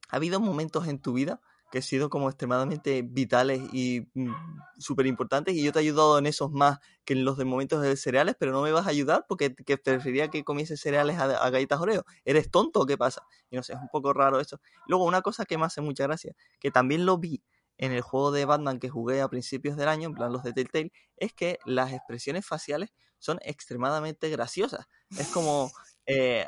ha 0.10 0.18
habido 0.18 0.40
momentos 0.40 0.88
en 0.88 1.00
tu 1.02 1.14
vida 1.14 1.42
que 1.72 1.80
han 1.80 1.84
sido 1.84 2.10
como 2.10 2.30
extremadamente 2.30 3.02
vitales 3.02 3.62
y 3.74 4.08
mm, 4.14 4.34
súper 4.78 5.08
importantes 5.08 5.56
y 5.56 5.64
yo 5.64 5.72
te 5.72 5.80
he 5.80 5.82
ayudado 5.84 6.20
en 6.20 6.26
esos 6.26 6.52
más 6.52 6.80
que 7.06 7.14
en 7.14 7.24
los 7.26 7.38
de 7.38 7.46
momentos 7.46 7.82
de 7.82 7.96
cereales, 7.96 8.36
pero 8.38 8.52
no 8.52 8.62
me 8.62 8.72
vas 8.72 8.86
a 8.86 8.90
ayudar 8.90 9.26
porque 9.28 9.56
que 9.56 9.78
preferiría 9.78 10.28
que 10.28 10.44
comiese 10.44 10.78
cereales 10.78 11.18
a, 11.18 11.24
a 11.24 11.50
galletas 11.50 11.80
Oreo. 11.80 12.04
¿Eres 12.26 12.52
tonto 12.52 12.86
qué 12.86 12.98
pasa? 12.98 13.24
Y 13.50 13.56
no 13.56 13.64
sé, 13.64 13.74
es 13.74 13.80
un 13.80 13.88
poco 13.88 14.14
raro 14.14 14.40
eso. 14.40 14.60
Luego, 14.86 15.06
una 15.06 15.22
cosa 15.22 15.46
que 15.46 15.58
me 15.58 15.66
hace 15.66 15.82
mucha 15.82 16.04
gracia, 16.04 16.36
que 16.60 16.72
también 16.72 17.06
lo 17.06 17.18
vi 17.18 17.42
en 17.78 17.94
el 17.94 18.02
juego 18.02 18.32
de 18.32 18.46
Batman 18.46 18.80
que 18.80 18.90
jugué 18.90 19.22
a 19.22 19.30
principios 19.30 19.78
del 19.78 19.88
año, 19.88 20.10
en 20.10 20.14
plan 20.14 20.32
los 20.32 20.44
de 20.44 20.54
Telltale, 20.54 20.92
es 21.18 21.34
que 21.34 21.58
las 21.66 21.94
expresiones 21.94 22.46
faciales 22.46 22.92
son 23.18 23.40
extremadamente 23.44 24.30
graciosas. 24.30 24.88
Es 25.18 25.28
como... 25.30 25.72
Eh, 26.06 26.46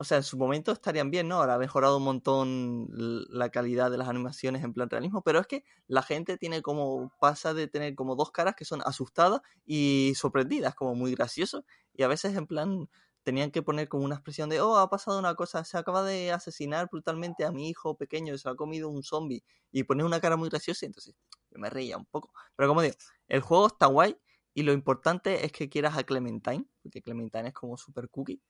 o 0.00 0.04
sea, 0.04 0.16
en 0.16 0.22
su 0.22 0.38
momento 0.38 0.72
estarían 0.72 1.10
bien, 1.10 1.28
¿no? 1.28 1.36
Ahora 1.36 1.56
ha 1.56 1.58
mejorado 1.58 1.98
un 1.98 2.04
montón 2.04 2.86
la 3.28 3.50
calidad 3.50 3.90
de 3.90 3.98
las 3.98 4.08
animaciones 4.08 4.64
en 4.64 4.72
plan 4.72 4.88
realismo, 4.88 5.20
pero 5.20 5.40
es 5.40 5.46
que 5.46 5.62
la 5.88 6.02
gente 6.02 6.38
tiene 6.38 6.62
como, 6.62 7.12
pasa 7.20 7.52
de 7.52 7.68
tener 7.68 7.94
como 7.94 8.16
dos 8.16 8.30
caras 8.30 8.54
que 8.56 8.64
son 8.64 8.80
asustadas 8.86 9.42
y 9.66 10.14
sorprendidas, 10.16 10.74
como 10.74 10.94
muy 10.94 11.14
gracioso, 11.14 11.66
y 11.92 12.02
a 12.02 12.08
veces 12.08 12.34
en 12.34 12.46
plan 12.46 12.88
tenían 13.24 13.50
que 13.50 13.60
poner 13.60 13.90
como 13.90 14.06
una 14.06 14.14
expresión 14.14 14.48
de, 14.48 14.62
oh, 14.62 14.78
ha 14.78 14.88
pasado 14.88 15.18
una 15.18 15.34
cosa, 15.34 15.64
se 15.64 15.76
acaba 15.76 16.02
de 16.02 16.32
asesinar 16.32 16.88
brutalmente 16.90 17.44
a 17.44 17.52
mi 17.52 17.68
hijo 17.68 17.94
pequeño, 17.98 18.38
se 18.38 18.48
ha 18.48 18.54
comido 18.54 18.88
un 18.88 19.02
zombie, 19.02 19.44
y 19.70 19.82
poner 19.82 20.06
una 20.06 20.18
cara 20.18 20.38
muy 20.38 20.48
graciosa, 20.48 20.86
entonces 20.86 21.14
yo 21.50 21.58
me 21.58 21.68
reía 21.68 21.98
un 21.98 22.06
poco. 22.06 22.32
Pero 22.56 22.70
como 22.70 22.80
digo, 22.80 22.96
el 23.28 23.42
juego 23.42 23.66
está 23.66 23.84
guay, 23.84 24.16
y 24.54 24.62
lo 24.62 24.72
importante 24.72 25.44
es 25.44 25.52
que 25.52 25.68
quieras 25.68 25.98
a 25.98 26.04
Clementine, 26.04 26.66
porque 26.82 27.02
Clementine 27.02 27.48
es 27.48 27.54
como 27.54 27.76
super 27.76 28.08
cookie, 28.08 28.40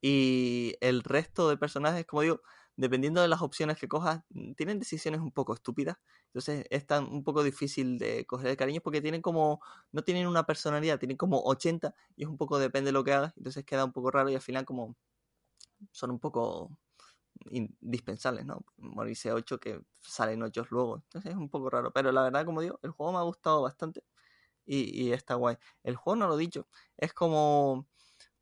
y 0.00 0.76
el 0.80 1.02
resto 1.02 1.48
de 1.48 1.56
personajes, 1.56 2.06
como 2.06 2.22
digo, 2.22 2.42
dependiendo 2.76 3.22
de 3.22 3.28
las 3.28 3.42
opciones 3.42 3.78
que 3.78 3.88
cojas, 3.88 4.22
mm, 4.30 4.52
tienen 4.54 4.78
decisiones 4.78 5.20
un 5.20 5.32
poco 5.32 5.54
estúpidas. 5.54 5.96
Entonces 6.26 6.66
es 6.70 6.86
tan 6.86 7.04
un 7.06 7.24
poco 7.24 7.42
difícil 7.42 7.98
de 7.98 8.26
coger 8.26 8.48
el 8.48 8.56
cariño 8.56 8.80
porque 8.82 9.00
tienen 9.00 9.22
como, 9.22 9.60
no 9.92 10.02
tienen 10.04 10.26
una 10.26 10.44
personalidad, 10.46 10.98
tienen 10.98 11.16
como 11.16 11.40
80 11.44 11.94
y 12.16 12.24
es 12.24 12.28
un 12.28 12.36
poco 12.36 12.58
depende 12.58 12.88
de 12.88 12.92
lo 12.92 13.04
que 13.04 13.12
hagas. 13.12 13.32
Entonces 13.36 13.64
queda 13.64 13.84
un 13.84 13.92
poco 13.92 14.10
raro 14.10 14.28
y 14.30 14.34
al 14.34 14.42
final 14.42 14.64
como 14.66 14.96
son 15.92 16.10
un 16.10 16.18
poco 16.20 16.78
indispensables, 17.50 18.46
¿no? 18.46 18.64
Morirse 18.78 19.32
8 19.32 19.58
que 19.60 19.80
salen 20.00 20.42
8 20.42 20.66
luego. 20.70 20.96
Entonces 20.98 21.32
es 21.32 21.36
un 21.38 21.48
poco 21.50 21.70
raro. 21.70 21.92
Pero 21.92 22.12
la 22.12 22.22
verdad, 22.22 22.44
como 22.46 22.60
digo, 22.62 22.80
el 22.82 22.90
juego 22.92 23.12
me 23.12 23.18
ha 23.18 23.22
gustado 23.22 23.62
bastante 23.62 24.04
y, 24.66 25.06
y 25.08 25.12
está 25.12 25.34
guay. 25.36 25.56
El 25.84 25.96
juego, 25.96 26.16
no 26.16 26.28
lo 26.28 26.36
he 26.36 26.40
dicho, 26.40 26.68
es 26.96 27.12
como 27.14 27.86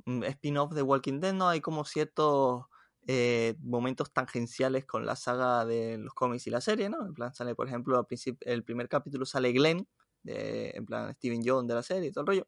spin-off 0.06 0.72
de 0.72 0.82
Walking 0.82 1.20
Dead, 1.20 1.32
¿no? 1.32 1.48
Hay 1.48 1.60
como 1.60 1.84
ciertos 1.84 2.66
eh, 3.06 3.56
momentos 3.60 4.12
tangenciales 4.12 4.86
con 4.86 5.04
la 5.04 5.16
saga 5.16 5.64
de 5.66 5.98
los 5.98 6.14
cómics 6.14 6.46
y 6.46 6.50
la 6.50 6.60
serie, 6.60 6.88
¿no? 6.88 7.06
En 7.06 7.14
plan, 7.14 7.34
sale, 7.34 7.54
por 7.54 7.68
ejemplo, 7.68 7.98
al 7.98 8.06
el 8.40 8.64
primer 8.64 8.88
capítulo 8.88 9.26
sale 9.26 9.52
Glenn, 9.52 9.86
de, 10.22 10.70
en 10.70 10.86
plan, 10.86 11.14
Steven 11.14 11.42
Jones 11.44 11.68
de 11.68 11.74
la 11.74 11.82
serie 11.82 12.08
y 12.08 12.12
todo 12.12 12.22
el 12.22 12.26
rollo. 12.28 12.46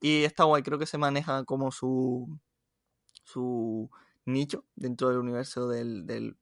Y 0.00 0.24
está 0.24 0.44
guay, 0.44 0.62
creo 0.62 0.78
que 0.78 0.86
se 0.86 0.98
maneja 0.98 1.44
como 1.44 1.70
su, 1.72 2.38
su 3.24 3.90
nicho 4.24 4.64
dentro 4.76 5.08
del 5.08 5.18
universo 5.18 5.68
del, 5.68 6.06
del, 6.06 6.36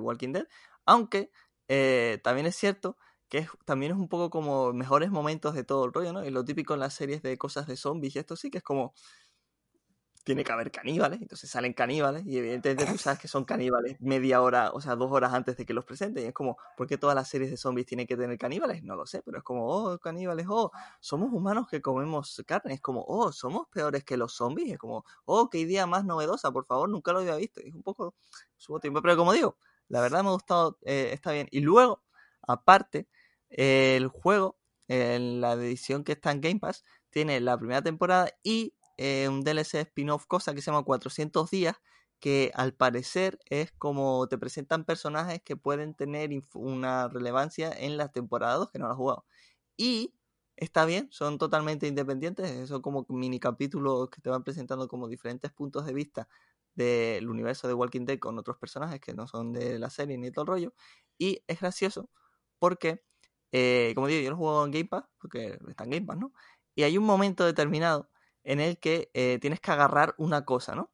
Walking 0.00 0.32
Dead. 0.32 0.46
Aunque 0.84 1.30
eh, 1.68 2.20
también 2.22 2.46
es 2.46 2.56
cierto 2.56 2.96
que 3.28 3.46
también 3.64 3.92
es 3.92 3.98
un 3.98 4.08
poco 4.08 4.30
como 4.30 4.72
mejores 4.72 5.10
momentos 5.10 5.54
de 5.54 5.64
todo 5.64 5.84
el 5.84 5.92
rollo, 5.92 6.12
¿no? 6.12 6.24
Y 6.24 6.30
lo 6.30 6.44
típico 6.44 6.74
en 6.74 6.80
las 6.80 6.94
series 6.94 7.22
de 7.22 7.36
cosas 7.38 7.66
de 7.66 7.76
zombies 7.76 8.14
y 8.16 8.18
esto 8.18 8.36
sí, 8.36 8.50
que 8.50 8.58
es 8.58 8.64
como 8.64 8.94
tiene 10.26 10.42
que 10.42 10.50
haber 10.50 10.72
caníbales, 10.72 11.22
entonces 11.22 11.48
salen 11.48 11.72
caníbales 11.72 12.26
y 12.26 12.36
evidentemente 12.38 12.84
tú 12.84 12.98
sabes 12.98 13.18
que 13.22 13.28
son 13.28 13.44
caníbales 13.44 14.00
media 14.00 14.42
hora, 14.42 14.72
o 14.72 14.80
sea, 14.80 14.96
dos 14.96 15.12
horas 15.12 15.32
antes 15.32 15.56
de 15.56 15.64
que 15.64 15.72
los 15.72 15.84
presenten. 15.84 16.24
Y 16.24 16.26
es 16.26 16.34
como, 16.34 16.58
¿por 16.76 16.88
qué 16.88 16.98
todas 16.98 17.14
las 17.14 17.28
series 17.28 17.48
de 17.48 17.56
zombies 17.56 17.86
tienen 17.86 18.08
que 18.08 18.16
tener 18.16 18.36
caníbales? 18.36 18.82
No 18.82 18.96
lo 18.96 19.06
sé, 19.06 19.22
pero 19.22 19.38
es 19.38 19.44
como, 19.44 19.68
oh, 19.68 19.96
caníbales, 20.00 20.46
oh, 20.48 20.72
somos 20.98 21.32
humanos 21.32 21.68
que 21.68 21.80
comemos 21.80 22.42
carne. 22.44 22.74
Es 22.74 22.80
como, 22.80 23.04
oh, 23.06 23.30
somos 23.30 23.68
peores 23.68 24.02
que 24.02 24.16
los 24.16 24.34
zombies. 24.34 24.72
Es 24.72 24.78
como, 24.78 25.04
oh, 25.26 25.48
qué 25.48 25.58
idea 25.58 25.86
más 25.86 26.04
novedosa, 26.04 26.50
por 26.50 26.66
favor, 26.66 26.88
nunca 26.88 27.12
lo 27.12 27.20
había 27.20 27.36
visto. 27.36 27.60
es 27.60 27.72
un 27.72 27.84
poco, 27.84 28.16
subo 28.56 28.80
tiempo, 28.80 29.00
pero 29.02 29.16
como 29.16 29.32
digo, 29.32 29.56
la 29.86 30.00
verdad 30.00 30.24
me 30.24 30.30
ha 30.30 30.32
gustado, 30.32 30.76
eh, 30.82 31.10
está 31.12 31.30
bien. 31.30 31.46
Y 31.52 31.60
luego, 31.60 32.02
aparte, 32.42 33.06
el 33.48 34.08
juego, 34.08 34.58
en 34.88 35.40
la 35.40 35.52
edición 35.52 36.02
que 36.02 36.12
está 36.12 36.32
en 36.32 36.40
Game 36.40 36.58
Pass, 36.58 36.82
tiene 37.10 37.40
la 37.40 37.56
primera 37.56 37.80
temporada 37.80 38.28
y 38.42 38.74
eh, 38.96 39.28
un 39.28 39.42
DLC 39.42 39.74
spin-off 39.76 40.26
cosa 40.26 40.54
que 40.54 40.62
se 40.62 40.70
llama 40.70 40.84
400 40.84 41.50
días, 41.50 41.76
que 42.20 42.50
al 42.54 42.74
parecer 42.74 43.38
es 43.46 43.72
como 43.72 44.26
te 44.28 44.38
presentan 44.38 44.84
personajes 44.84 45.42
que 45.42 45.56
pueden 45.56 45.94
tener 45.94 46.30
una 46.54 47.08
relevancia 47.08 47.70
en 47.72 47.96
las 47.96 48.12
temporadas 48.12 48.70
que 48.70 48.78
no 48.78 48.86
lo 48.86 48.92
has 48.92 48.96
jugado. 48.96 49.26
Y 49.76 50.14
está 50.56 50.84
bien, 50.86 51.08
son 51.10 51.38
totalmente 51.38 51.86
independientes, 51.86 52.68
son 52.68 52.82
como 52.82 53.06
mini 53.08 53.38
capítulos 53.40 54.08
que 54.10 54.20
te 54.22 54.30
van 54.30 54.44
presentando 54.44 54.88
como 54.88 55.08
diferentes 55.08 55.52
puntos 55.52 55.86
de 55.86 55.92
vista 55.92 56.28
del 56.74 57.28
universo 57.28 57.68
de 57.68 57.74
Walking 57.74 58.04
Dead 58.06 58.18
con 58.18 58.38
otros 58.38 58.58
personajes 58.58 59.00
que 59.00 59.14
no 59.14 59.26
son 59.26 59.52
de 59.52 59.78
la 59.78 59.90
serie 59.90 60.18
ni 60.18 60.30
todo 60.30 60.42
el 60.44 60.48
rollo. 60.48 60.74
Y 61.18 61.42
es 61.46 61.60
gracioso 61.60 62.10
porque, 62.58 63.02
eh, 63.52 63.92
como 63.94 64.06
digo, 64.08 64.22
yo 64.22 64.30
lo 64.30 64.36
juego 64.36 64.64
en 64.64 64.70
Game 64.70 64.86
Pass, 64.86 65.04
porque 65.18 65.58
está 65.68 65.84
en 65.84 65.90
Game 65.90 66.06
Pass, 66.06 66.18
¿no? 66.18 66.32
Y 66.74 66.82
hay 66.84 66.98
un 66.98 67.04
momento 67.04 67.44
determinado 67.44 68.10
en 68.46 68.60
el 68.60 68.78
que 68.78 69.10
eh, 69.12 69.38
tienes 69.40 69.60
que 69.60 69.72
agarrar 69.72 70.14
una 70.18 70.44
cosa, 70.44 70.74
¿no? 70.76 70.92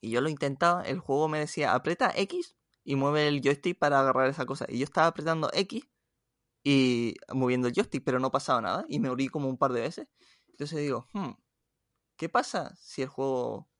Y 0.00 0.10
yo 0.10 0.20
lo 0.20 0.28
intentaba, 0.28 0.82
el 0.82 1.00
juego 1.00 1.26
me 1.26 1.38
decía, 1.38 1.74
aprieta 1.74 2.12
X 2.14 2.54
y 2.84 2.96
mueve 2.96 3.26
el 3.28 3.40
joystick 3.42 3.78
para 3.78 3.98
agarrar 3.98 4.28
esa 4.28 4.44
cosa. 4.44 4.66
Y 4.68 4.78
yo 4.78 4.84
estaba 4.84 5.06
apretando 5.08 5.50
X 5.54 5.88
y 6.62 7.14
moviendo 7.32 7.68
el 7.68 7.74
joystick, 7.74 8.04
pero 8.04 8.20
no 8.20 8.30
pasaba 8.30 8.60
nada. 8.60 8.84
Y 8.88 9.00
me 9.00 9.08
morí 9.08 9.28
como 9.28 9.48
un 9.48 9.56
par 9.56 9.72
de 9.72 9.80
veces. 9.80 10.08
Entonces 10.48 10.78
digo, 10.80 11.08
hmm, 11.14 11.30
¿qué 12.16 12.28
pasa 12.28 12.76
si 12.76 13.02
el 13.02 13.08
juego 13.08 13.70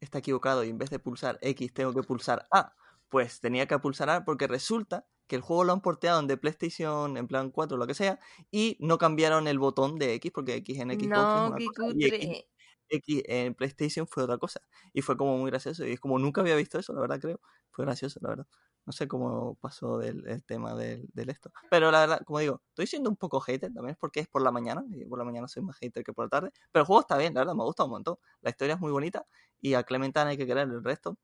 está 0.00 0.18
equivocado 0.18 0.64
y 0.64 0.68
en 0.68 0.78
vez 0.78 0.90
de 0.90 0.98
pulsar 0.98 1.38
X 1.40 1.72
tengo 1.72 1.94
que 1.94 2.02
pulsar 2.02 2.46
A? 2.50 2.74
Pues 3.08 3.40
tenía 3.40 3.66
que 3.66 3.78
pulsar 3.78 4.10
A 4.10 4.24
porque 4.26 4.46
resulta 4.46 5.08
que 5.28 5.36
el 5.36 5.42
juego 5.42 5.62
lo 5.64 5.72
han 5.72 5.80
porteado 5.80 6.18
en 6.18 6.26
de 6.26 6.36
PlayStation, 6.36 7.16
en 7.16 7.28
plan 7.28 7.50
4 7.50 7.76
o 7.76 7.78
lo 7.78 7.86
que 7.86 7.94
sea, 7.94 8.18
y 8.50 8.76
no 8.80 8.98
cambiaron 8.98 9.46
el 9.46 9.58
botón 9.58 9.98
de 9.98 10.14
X, 10.14 10.32
porque 10.32 10.56
X 10.56 10.80
en 10.80 10.90
Xbox 10.90 11.08
no, 11.08 11.56
es 11.56 11.66
una 11.66 11.72
cosa, 11.74 11.92
y 11.94 12.44
X, 12.90 13.22
en 13.26 13.54
PlayStation 13.54 14.06
fue 14.06 14.22
otra 14.22 14.38
cosa. 14.38 14.60
Y 14.92 15.02
fue 15.02 15.16
como 15.16 15.36
muy 15.36 15.50
gracioso. 15.50 15.86
Y 15.86 15.92
es 15.92 16.00
como 16.00 16.18
nunca 16.18 16.40
había 16.40 16.56
visto 16.56 16.78
eso, 16.78 16.92
la 16.92 17.00
verdad 17.00 17.20
creo. 17.20 17.40
Fue 17.70 17.84
gracioso, 17.84 18.18
la 18.22 18.30
verdad. 18.30 18.46
No 18.86 18.92
sé 18.92 19.06
cómo 19.06 19.56
pasó 19.56 19.98
del 19.98 20.26
el 20.26 20.42
tema 20.44 20.74
del, 20.74 21.06
del, 21.12 21.28
esto. 21.28 21.52
Pero 21.70 21.90
la 21.90 22.00
verdad, 22.00 22.22
como 22.24 22.38
digo, 22.38 22.62
estoy 22.70 22.86
siendo 22.86 23.10
un 23.10 23.16
poco 23.16 23.40
hater 23.40 23.72
también 23.72 23.96
porque 24.00 24.20
es 24.20 24.28
por 24.28 24.40
la 24.40 24.50
mañana. 24.50 24.82
Y 24.90 25.04
por 25.04 25.18
la 25.18 25.24
mañana 25.24 25.46
soy 25.48 25.62
más 25.62 25.76
hater 25.76 26.02
que 26.02 26.14
por 26.14 26.24
la 26.24 26.30
tarde. 26.30 26.50
Pero 26.72 26.82
el 26.82 26.86
juego 26.86 27.00
está 27.00 27.18
bien, 27.18 27.34
la 27.34 27.42
verdad, 27.42 27.54
me 27.54 27.64
gusta 27.64 27.84
un 27.84 27.90
montón. 27.90 28.16
La 28.40 28.50
historia 28.50 28.74
es 28.74 28.80
muy 28.80 28.90
bonita. 28.90 29.26
Y 29.60 29.74
a 29.74 29.82
Clementine 29.82 30.30
hay 30.30 30.38
que 30.38 30.46
querer 30.46 30.68
el 30.68 30.82
resto. 30.82 31.18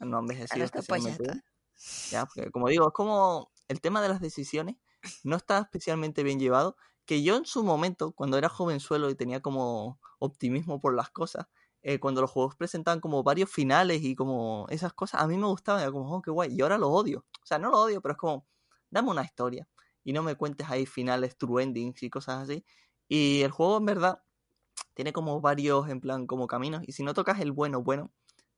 No 0.00 0.18
han 0.18 0.24
envejecido. 0.24 0.64
Ya, 2.10 2.26
porque 2.26 2.50
como 2.50 2.68
digo, 2.68 2.88
es 2.88 2.92
como 2.94 3.50
el 3.68 3.80
tema 3.80 4.00
de 4.02 4.08
las 4.08 4.20
decisiones 4.20 4.76
no 5.24 5.36
está 5.36 5.58
especialmente 5.58 6.22
bien 6.22 6.38
llevado. 6.38 6.76
Que 7.04 7.22
yo 7.22 7.36
en 7.36 7.46
su 7.46 7.62
momento, 7.62 8.12
cuando 8.12 8.36
era 8.38 8.48
jovenzuelo 8.48 9.10
y 9.10 9.14
tenía 9.14 9.40
como 9.40 10.00
optimismo 10.18 10.80
por 10.80 10.94
las 10.94 11.10
cosas, 11.10 11.46
eh, 11.82 12.00
cuando 12.00 12.20
los 12.20 12.30
juegos 12.30 12.56
presentaban 12.56 13.00
como 13.00 13.22
varios 13.22 13.48
finales 13.50 14.02
y 14.02 14.16
como 14.16 14.66
esas 14.70 14.92
cosas, 14.92 15.22
a 15.22 15.28
mí 15.28 15.36
me 15.38 15.46
gustaban, 15.46 15.82
era 15.82 15.92
como, 15.92 16.16
oh, 16.16 16.22
qué 16.22 16.32
guay. 16.32 16.52
Y 16.52 16.60
ahora 16.62 16.78
lo 16.78 16.90
odio. 16.90 17.24
O 17.42 17.46
sea, 17.46 17.58
no 17.58 17.70
lo 17.70 17.80
odio, 17.80 18.00
pero 18.02 18.12
es 18.12 18.18
como, 18.18 18.46
dame 18.90 19.10
una 19.10 19.22
historia 19.22 19.68
y 20.02 20.12
no 20.12 20.22
me 20.22 20.34
cuentes 20.36 20.68
ahí 20.68 20.86
finales, 20.86 21.36
true 21.38 21.62
endings 21.62 22.02
y 22.02 22.10
cosas 22.10 22.42
así. 22.42 22.64
Y 23.08 23.42
el 23.42 23.52
juego 23.52 23.76
en 23.78 23.86
verdad 23.86 24.22
tiene 24.94 25.12
como 25.12 25.40
varios, 25.40 25.88
en 25.88 26.00
plan, 26.00 26.26
como 26.26 26.48
caminos. 26.48 26.82
Y 26.86 26.92
si 26.92 27.04
no 27.04 27.14
tocas 27.14 27.40
el 27.40 27.52
bueno, 27.52 27.82
bueno, 27.82 28.12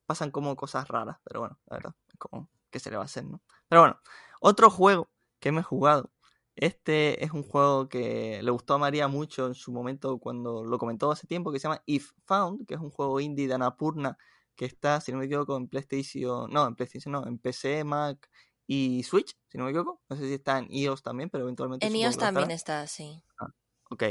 pasan 0.07 0.31
como 0.31 0.55
cosas 0.55 0.87
raras. 0.87 1.17
Pero 1.23 1.41
bueno, 1.41 1.59
la 1.67 1.77
verdad, 1.77 1.95
es 2.07 2.17
como 2.17 2.49
que 2.69 2.79
se 2.79 2.89
le 2.89 2.97
va 2.97 3.03
a 3.03 3.05
hacer, 3.05 3.25
¿no? 3.25 3.41
Pero 3.67 3.81
bueno, 3.81 3.99
otro 4.41 4.69
juego 4.69 5.09
que 5.39 5.51
me 5.51 5.61
he 5.61 5.63
jugado. 5.63 6.11
Este 6.55 7.23
es 7.23 7.31
un 7.31 7.43
juego 7.43 7.87
que 7.87 8.41
le 8.43 8.51
gustó 8.51 8.73
a 8.73 8.77
María 8.77 9.07
mucho 9.07 9.47
en 9.47 9.55
su 9.55 9.71
momento 9.71 10.19
cuando 10.19 10.65
lo 10.65 10.77
comentó 10.77 11.09
hace 11.11 11.25
tiempo, 11.25 11.51
que 11.51 11.59
se 11.59 11.63
llama 11.63 11.81
If 11.85 12.11
Found, 12.25 12.67
que 12.67 12.73
es 12.73 12.81
un 12.81 12.89
juego 12.89 13.19
indie 13.19 13.47
de 13.47 13.53
Anapurna 13.53 14.17
que 14.59 14.65
está, 14.65 14.99
si 14.99 15.13
no 15.13 15.19
me 15.19 15.25
equivoco, 15.25 15.55
en 15.55 15.69
PlayStation, 15.69 16.51
no, 16.51 16.67
en 16.67 16.75
PlayStation 16.75 17.13
no, 17.13 17.25
en 17.25 17.37
PC, 17.37 17.85
Mac 17.85 18.29
y 18.67 19.03
Switch, 19.03 19.37
si 19.47 19.57
no 19.57 19.63
me 19.63 19.69
equivoco. 19.69 20.01
No 20.09 20.17
sé 20.17 20.27
si 20.27 20.33
está 20.33 20.57
en 20.57 20.67
iOS 20.69 21.01
también, 21.01 21.29
pero 21.29 21.45
eventualmente... 21.45 21.87
En 21.87 21.95
iOS 21.95 22.17
también 22.17 22.51
está, 22.51 22.85
sí. 22.85 23.23
Ah, 23.39 23.53
ok, 23.89 24.03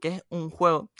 que 0.00 0.08
es 0.08 0.24
un 0.30 0.48
juego 0.48 0.90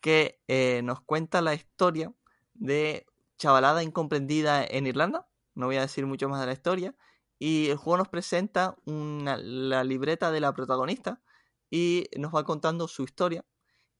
que 0.00 0.40
eh, 0.48 0.80
nos 0.82 1.02
cuenta 1.02 1.42
la 1.42 1.52
historia 1.52 2.10
de 2.54 3.04
chavalada 3.36 3.82
incomprendida 3.82 4.64
en 4.64 4.86
Irlanda, 4.86 5.27
no 5.58 5.66
voy 5.66 5.76
a 5.76 5.82
decir 5.82 6.06
mucho 6.06 6.28
más 6.28 6.40
de 6.40 6.46
la 6.46 6.52
historia. 6.52 6.94
Y 7.38 7.68
el 7.70 7.76
juego 7.76 7.98
nos 7.98 8.08
presenta 8.08 8.76
una, 8.86 9.36
la 9.36 9.84
libreta 9.84 10.30
de 10.32 10.40
la 10.40 10.52
protagonista 10.54 11.22
y 11.70 12.06
nos 12.16 12.34
va 12.34 12.44
contando 12.44 12.88
su 12.88 13.04
historia. 13.04 13.44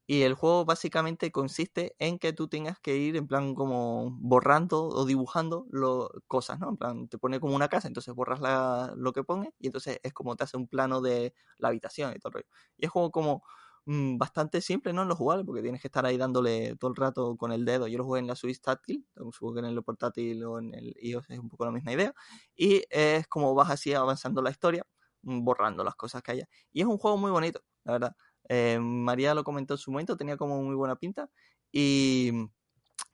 Y 0.07 0.23
el 0.23 0.35
juego 0.35 0.65
básicamente 0.65 1.33
consiste 1.33 1.95
en 1.99 2.19
que 2.19 2.33
tú 2.33 2.49
tengas 2.49 2.81
que 2.81 2.97
ir 2.97 3.17
en 3.17 3.27
plan 3.29 3.55
como 3.55 4.11
borrando 4.21 4.89
o 4.89 5.05
dibujando 5.05 5.67
lo, 5.71 6.11
cosas, 6.29 6.61
¿no? 6.61 6.71
En 6.71 6.77
plan, 6.79 7.09
te 7.09 7.19
pone 7.19 7.41
como 7.41 7.55
una 7.55 7.69
casa, 7.69 7.89
entonces 7.89 8.15
borras 8.15 8.41
la, 8.41 8.95
lo 8.97 9.13
que 9.13 9.25
pone 9.25 9.53
y 9.59 9.67
entonces 9.67 10.01
es 10.03 10.15
como 10.15 10.35
te 10.37 10.45
hace 10.45 10.57
un 10.57 10.69
plano 10.69 11.03
de 11.03 11.35
la 11.59 11.69
habitación 11.69 12.13
y 12.17 12.21
todo 12.21 12.31
el 12.31 12.35
rollo. 12.35 12.47
Y 12.79 12.87
es 12.87 12.91
juego 12.91 13.11
como 13.11 13.45
mm, 13.89 14.19
bastante 14.19 14.61
simple, 14.63 14.93
¿no? 14.93 15.03
En 15.03 15.09
lo 15.09 15.17
jugable, 15.17 15.45
porque 15.45 15.63
tienes 15.63 15.81
que 15.83 15.89
estar 15.89 16.07
ahí 16.07 16.17
dándole 16.19 16.77
todo 16.77 16.91
el 16.91 16.97
rato 16.97 17.37
con 17.37 17.53
el 17.53 17.65
dedo. 17.65 17.89
Yo 17.89 17.99
lo 17.99 18.05
jugué 18.05 18.21
en 18.21 18.27
la 18.29 18.37
Switch 18.37 18.61
táctil, 18.61 19.07
supongo 19.33 19.55
que 19.55 19.61
en 19.61 19.67
el 19.67 19.83
portátil 19.85 20.45
o 20.45 20.59
en 20.61 20.75
el 20.75 20.95
iOS 21.03 21.31
es 21.31 21.39
un 21.41 21.49
poco 21.49 21.65
la 21.67 21.73
misma 21.73 21.93
idea. 21.93 22.15
Y 22.57 22.85
es 22.91 23.27
como 23.29 23.55
vas 23.55 23.71
así 23.71 23.95
avanzando 23.95 24.43
la 24.43 24.51
historia, 24.51 24.87
mm, 25.23 25.45
borrando 25.45 25.85
las 25.85 25.95
cosas 25.97 26.23
que 26.23 26.33
haya. 26.33 26.49
Y 26.73 26.81
es 26.83 26.87
un 26.87 26.99
juego 26.99 27.17
muy 27.19 27.31
bonito, 27.31 27.63
la 27.85 27.93
verdad. 27.93 28.17
Eh, 28.49 28.79
María 28.81 29.35
lo 29.35 29.45
comentó 29.45 29.75
en 29.75 29.79
su 29.79 29.91
momento, 29.93 30.17
tenía 30.17 30.37
como 30.37 30.63
muy 30.63 30.75
buena 30.77 30.97
pinta. 30.97 31.31
Y 31.73 32.33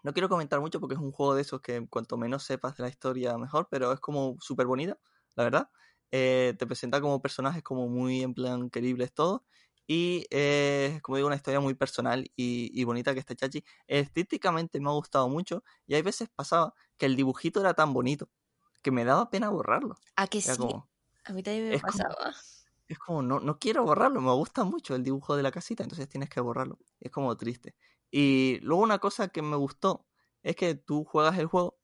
no 0.02 0.12
quiero 0.12 0.28
comentar 0.28 0.60
mucho 0.60 0.80
porque 0.80 0.94
es 0.94 1.00
un 1.00 1.12
juego 1.12 1.34
de 1.34 1.42
esos 1.42 1.60
que 1.60 1.86
cuanto 1.88 2.16
menos 2.18 2.44
sepas 2.44 2.76
de 2.76 2.82
la 2.84 2.88
historia 2.88 3.36
mejor, 3.38 3.68
pero 3.70 3.92
es 3.92 4.00
como 4.00 4.36
súper 4.40 4.66
bonita, 4.66 4.98
la 5.36 5.44
verdad. 5.44 5.70
Eh, 6.12 6.54
te 6.58 6.66
presenta 6.66 7.00
como 7.00 7.20
personajes 7.22 7.62
como 7.62 7.88
muy 7.88 8.22
en 8.22 8.34
plan 8.34 8.70
queribles 8.70 9.12
todos. 9.14 9.42
Y 9.86 10.26
es, 10.30 11.02
como 11.02 11.16
digo, 11.16 11.26
una 11.26 11.36
historia 11.36 11.60
muy 11.60 11.74
personal 11.74 12.30
y, 12.36 12.82
bonita 12.84 13.12
que 13.12 13.20
está 13.20 13.34
Chachi. 13.34 13.64
Estéticamente 13.86 14.80
me 14.80 14.88
ha 14.88 14.92
gustado 14.92 15.28
mucho 15.28 15.62
y 15.86 15.94
hay 15.94 16.02
veces 16.02 16.28
pasaba 16.34 16.74
que 16.96 17.06
el 17.06 17.16
dibujito 17.16 17.60
era 17.60 17.74
tan 17.74 17.92
bonito 17.92 18.28
que 18.82 18.90
me 18.90 19.04
daba 19.04 19.30
pena 19.30 19.50
borrarlo. 19.50 19.96
¿A 20.16 20.26
que 20.26 20.40
sí? 20.40 20.50
a 21.26 21.32
mí 21.32 21.42
también 21.42 21.70
me 21.70 21.78
pasaba 21.78 22.34
es 22.88 22.98
como, 22.98 23.22
no, 23.22 23.40
no 23.40 23.58
quiero 23.58 23.84
borrarlo, 23.84 24.20
me 24.20 24.32
gusta 24.32 24.64
mucho 24.64 24.94
el 24.94 25.02
dibujo 25.02 25.36
de 25.36 25.42
la 25.42 25.50
casita, 25.50 25.82
entonces 25.82 26.08
tienes 26.08 26.28
que 26.28 26.40
borrarlo. 26.40 26.78
Es 27.00 27.10
como 27.10 27.36
triste. 27.36 27.74
Y 28.10 28.58
luego 28.62 28.82
una 28.82 28.98
cosa 28.98 29.28
que 29.28 29.42
me 29.42 29.56
gustó 29.56 30.06
es 30.42 30.56
que 30.56 30.74
tú 30.74 31.04
juegas 31.04 31.38
el 31.38 31.46
juego 31.46 31.78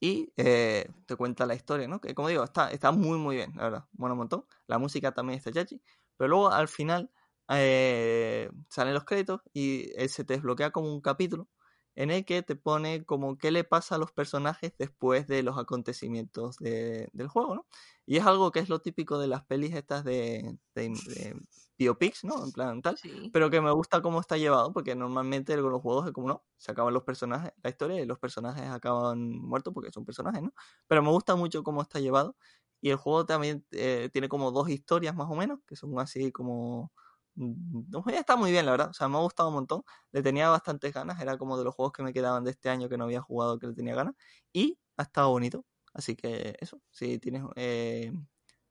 y 0.00 0.32
eh, 0.36 0.90
te 1.06 1.16
cuenta 1.16 1.46
la 1.46 1.54
historia, 1.54 1.88
¿no? 1.88 2.00
Que 2.00 2.14
como 2.14 2.28
digo, 2.28 2.44
está, 2.44 2.70
está 2.70 2.90
muy, 2.90 3.18
muy 3.18 3.36
bien, 3.36 3.52
la 3.56 3.64
verdad. 3.64 3.84
Bueno, 3.92 4.14
un 4.14 4.18
montón. 4.18 4.46
La 4.66 4.78
música 4.78 5.12
también 5.12 5.38
está 5.38 5.52
chachi. 5.52 5.80
Pero 6.16 6.28
luego 6.28 6.50
al 6.50 6.68
final 6.68 7.10
eh, 7.50 8.50
salen 8.68 8.94
los 8.94 9.04
créditos 9.04 9.40
y 9.52 9.90
eh, 9.96 10.08
se 10.08 10.24
te 10.24 10.34
desbloquea 10.34 10.70
como 10.70 10.92
un 10.92 11.00
capítulo 11.00 11.48
en 11.96 12.10
el 12.10 12.24
que 12.24 12.42
te 12.42 12.56
pone 12.56 13.04
como 13.04 13.38
qué 13.38 13.50
le 13.50 13.64
pasa 13.64 13.94
a 13.94 13.98
los 13.98 14.12
personajes 14.12 14.72
después 14.78 15.26
de 15.26 15.42
los 15.42 15.58
acontecimientos 15.58 16.58
del 16.58 17.28
juego, 17.28 17.54
¿no? 17.54 17.66
Y 18.04 18.18
es 18.18 18.26
algo 18.26 18.52
que 18.52 18.60
es 18.60 18.68
lo 18.68 18.80
típico 18.80 19.18
de 19.18 19.28
las 19.28 19.44
pelis 19.46 19.74
estas 19.74 20.04
de, 20.04 20.58
de, 20.74 21.34
biopics, 21.78 22.24
¿no? 22.24 22.44
En 22.44 22.52
plan 22.52 22.82
tal, 22.82 22.98
pero 23.32 23.50
que 23.50 23.60
me 23.60 23.72
gusta 23.72 24.02
cómo 24.02 24.20
está 24.20 24.36
llevado, 24.36 24.72
porque 24.72 24.94
normalmente 24.94 25.56
con 25.60 25.72
los 25.72 25.82
juegos 25.82 26.06
es 26.06 26.12
como 26.12 26.28
no, 26.28 26.44
se 26.58 26.72
acaban 26.72 26.92
los 26.94 27.02
personajes, 27.02 27.52
la 27.62 27.70
historia 27.70 28.00
y 28.00 28.06
los 28.06 28.18
personajes 28.18 28.64
acaban 28.66 29.30
muertos 29.40 29.72
porque 29.72 29.90
son 29.90 30.04
personajes, 30.04 30.42
¿no? 30.42 30.52
Pero 30.86 31.02
me 31.02 31.10
gusta 31.10 31.34
mucho 31.34 31.62
cómo 31.62 31.82
está 31.82 31.98
llevado 31.98 32.36
y 32.80 32.90
el 32.90 32.96
juego 32.96 33.26
también 33.26 33.64
eh, 33.72 34.10
tiene 34.12 34.28
como 34.28 34.52
dos 34.52 34.68
historias 34.68 35.14
más 35.14 35.28
o 35.30 35.34
menos, 35.34 35.60
que 35.66 35.76
son 35.76 35.98
así 35.98 36.30
como 36.30 36.92
no, 37.36 38.04
está 38.08 38.36
muy 38.36 38.50
bien, 38.50 38.64
la 38.64 38.72
verdad. 38.72 38.90
O 38.90 38.94
sea, 38.94 39.08
me 39.08 39.16
ha 39.18 39.20
gustado 39.20 39.50
un 39.50 39.56
montón. 39.56 39.82
Le 40.12 40.22
tenía 40.22 40.48
bastantes 40.48 40.92
ganas. 40.92 41.20
Era 41.20 41.36
como 41.38 41.58
de 41.58 41.64
los 41.64 41.74
juegos 41.74 41.92
que 41.92 42.02
me 42.02 42.12
quedaban 42.12 42.44
de 42.44 42.50
este 42.52 42.70
año 42.70 42.88
que 42.88 42.96
no 42.96 43.04
había 43.04 43.20
jugado 43.20 43.58
que 43.58 43.66
le 43.66 43.74
tenía 43.74 43.94
ganas. 43.94 44.14
Y 44.52 44.78
ha 44.96 45.02
estado 45.02 45.30
bonito. 45.30 45.64
Así 45.92 46.16
que 46.16 46.56
eso. 46.60 46.80
Si 46.90 47.18
tienes 47.18 47.42
eh, 47.56 48.12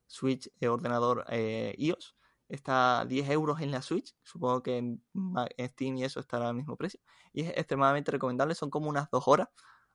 Switch, 0.06 0.50
eh, 0.60 0.68
ordenador 0.68 1.24
eh, 1.30 1.74
iOS, 1.78 2.16
está 2.48 3.04
10 3.06 3.30
euros 3.30 3.60
en 3.60 3.70
la 3.70 3.82
Switch. 3.82 4.14
Supongo 4.22 4.62
que 4.62 4.78
en, 4.78 5.02
Steam 5.58 5.98
y 5.98 6.04
eso 6.04 6.20
estará 6.20 6.48
al 6.48 6.54
mismo 6.56 6.76
precio. 6.76 7.00
Y 7.32 7.42
es 7.42 7.50
extremadamente 7.56 8.10
recomendable. 8.10 8.54
Son 8.54 8.70
como 8.70 8.88
unas 8.88 9.10
dos 9.10 9.28
horas, 9.28 9.48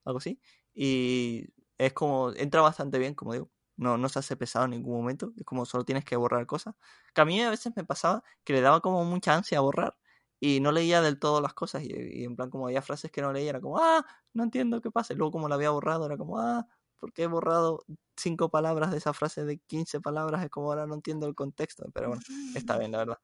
algo 0.05 0.19
así. 0.19 0.39
Y 0.73 1.47
es 1.77 1.93
como, 1.93 2.31
entra 2.33 2.61
bastante 2.61 2.99
bien, 2.99 3.15
como 3.15 3.33
digo 3.33 3.49
no, 3.81 3.97
no 3.97 4.09
se 4.09 4.19
hace 4.19 4.35
pesado 4.37 4.65
en 4.65 4.71
ningún 4.71 4.95
momento, 4.95 5.33
es 5.35 5.43
como 5.43 5.65
solo 5.65 5.83
tienes 5.83 6.05
que 6.05 6.15
borrar 6.15 6.45
cosas. 6.45 6.75
Que 7.15 7.21
a 7.21 7.25
mí 7.25 7.41
a 7.41 7.49
veces 7.49 7.73
me 7.75 7.83
pasaba 7.83 8.23
que 8.43 8.53
le 8.53 8.61
daba 8.61 8.79
como 8.79 9.03
mucha 9.05 9.35
ansia 9.35 9.57
a 9.57 9.61
borrar 9.61 9.97
y 10.39 10.59
no 10.59 10.71
leía 10.71 11.01
del 11.01 11.17
todo 11.19 11.41
las 11.41 11.55
cosas 11.55 11.81
y, 11.83 12.23
en 12.23 12.35
plan 12.35 12.51
como 12.51 12.67
había 12.67 12.83
frases 12.83 13.11
que 13.11 13.23
no 13.23 13.33
leía, 13.33 13.49
era 13.49 13.59
como, 13.59 13.79
ah, 13.79 14.05
no 14.33 14.43
entiendo 14.43 14.81
qué 14.81 14.91
pasa. 14.91 15.13
Y 15.13 15.17
luego 15.17 15.31
como 15.31 15.49
la 15.49 15.55
había 15.55 15.71
borrado, 15.71 16.05
era 16.05 16.15
como, 16.15 16.37
ah, 16.39 16.67
¿por 16.99 17.11
qué 17.11 17.23
he 17.23 17.27
borrado 17.27 17.83
cinco 18.15 18.49
palabras 18.49 18.91
de 18.91 18.97
esa 18.97 19.13
frase 19.13 19.45
de 19.45 19.57
15 19.57 19.99
palabras? 19.99 20.43
Es 20.43 20.51
como 20.51 20.67
ahora 20.67 20.85
no 20.85 20.93
entiendo 20.93 21.25
el 21.25 21.33
contexto, 21.33 21.83
pero 21.91 22.09
bueno, 22.09 22.21
está 22.55 22.77
bien, 22.77 22.91
la 22.91 22.99
verdad. 22.99 23.19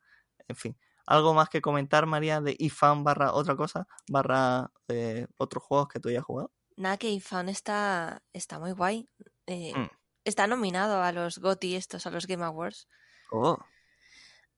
En 0.48 0.56
fin. 0.56 0.76
¿Algo 1.06 1.36
más 1.36 1.50
que 1.50 1.62
comentar, 1.62 2.08
María, 2.08 2.42
de 2.42 2.56
ifan 2.58 3.04
barra 3.04 3.32
otra 3.34 3.56
cosa, 3.56 3.88
barra 4.10 4.72
eh, 4.88 5.28
otros 5.38 5.64
juegos 5.64 5.88
que 5.88 6.00
tú 6.00 6.10
hayas 6.10 6.24
jugado? 6.24 6.52
Nada, 6.78 6.98
que 6.98 7.12
ifan 7.12 7.48
está, 7.48 8.24
está 8.34 8.60
muy 8.60 8.72
guay. 8.72 9.08
Eh, 9.46 9.74
mm 9.76 10.07
está 10.30 10.48
nominado 10.48 11.02
a 11.02 11.12
los 11.12 11.40
GOTY 11.40 11.76
estos, 11.76 12.06
a 12.06 12.12
los 12.12 12.28
Game 12.28 12.44
Awards. 12.44 12.88
Oh. 13.32 13.58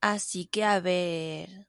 Así 0.02 0.46
que 0.48 0.64
a 0.64 0.80
ver. 0.80 1.68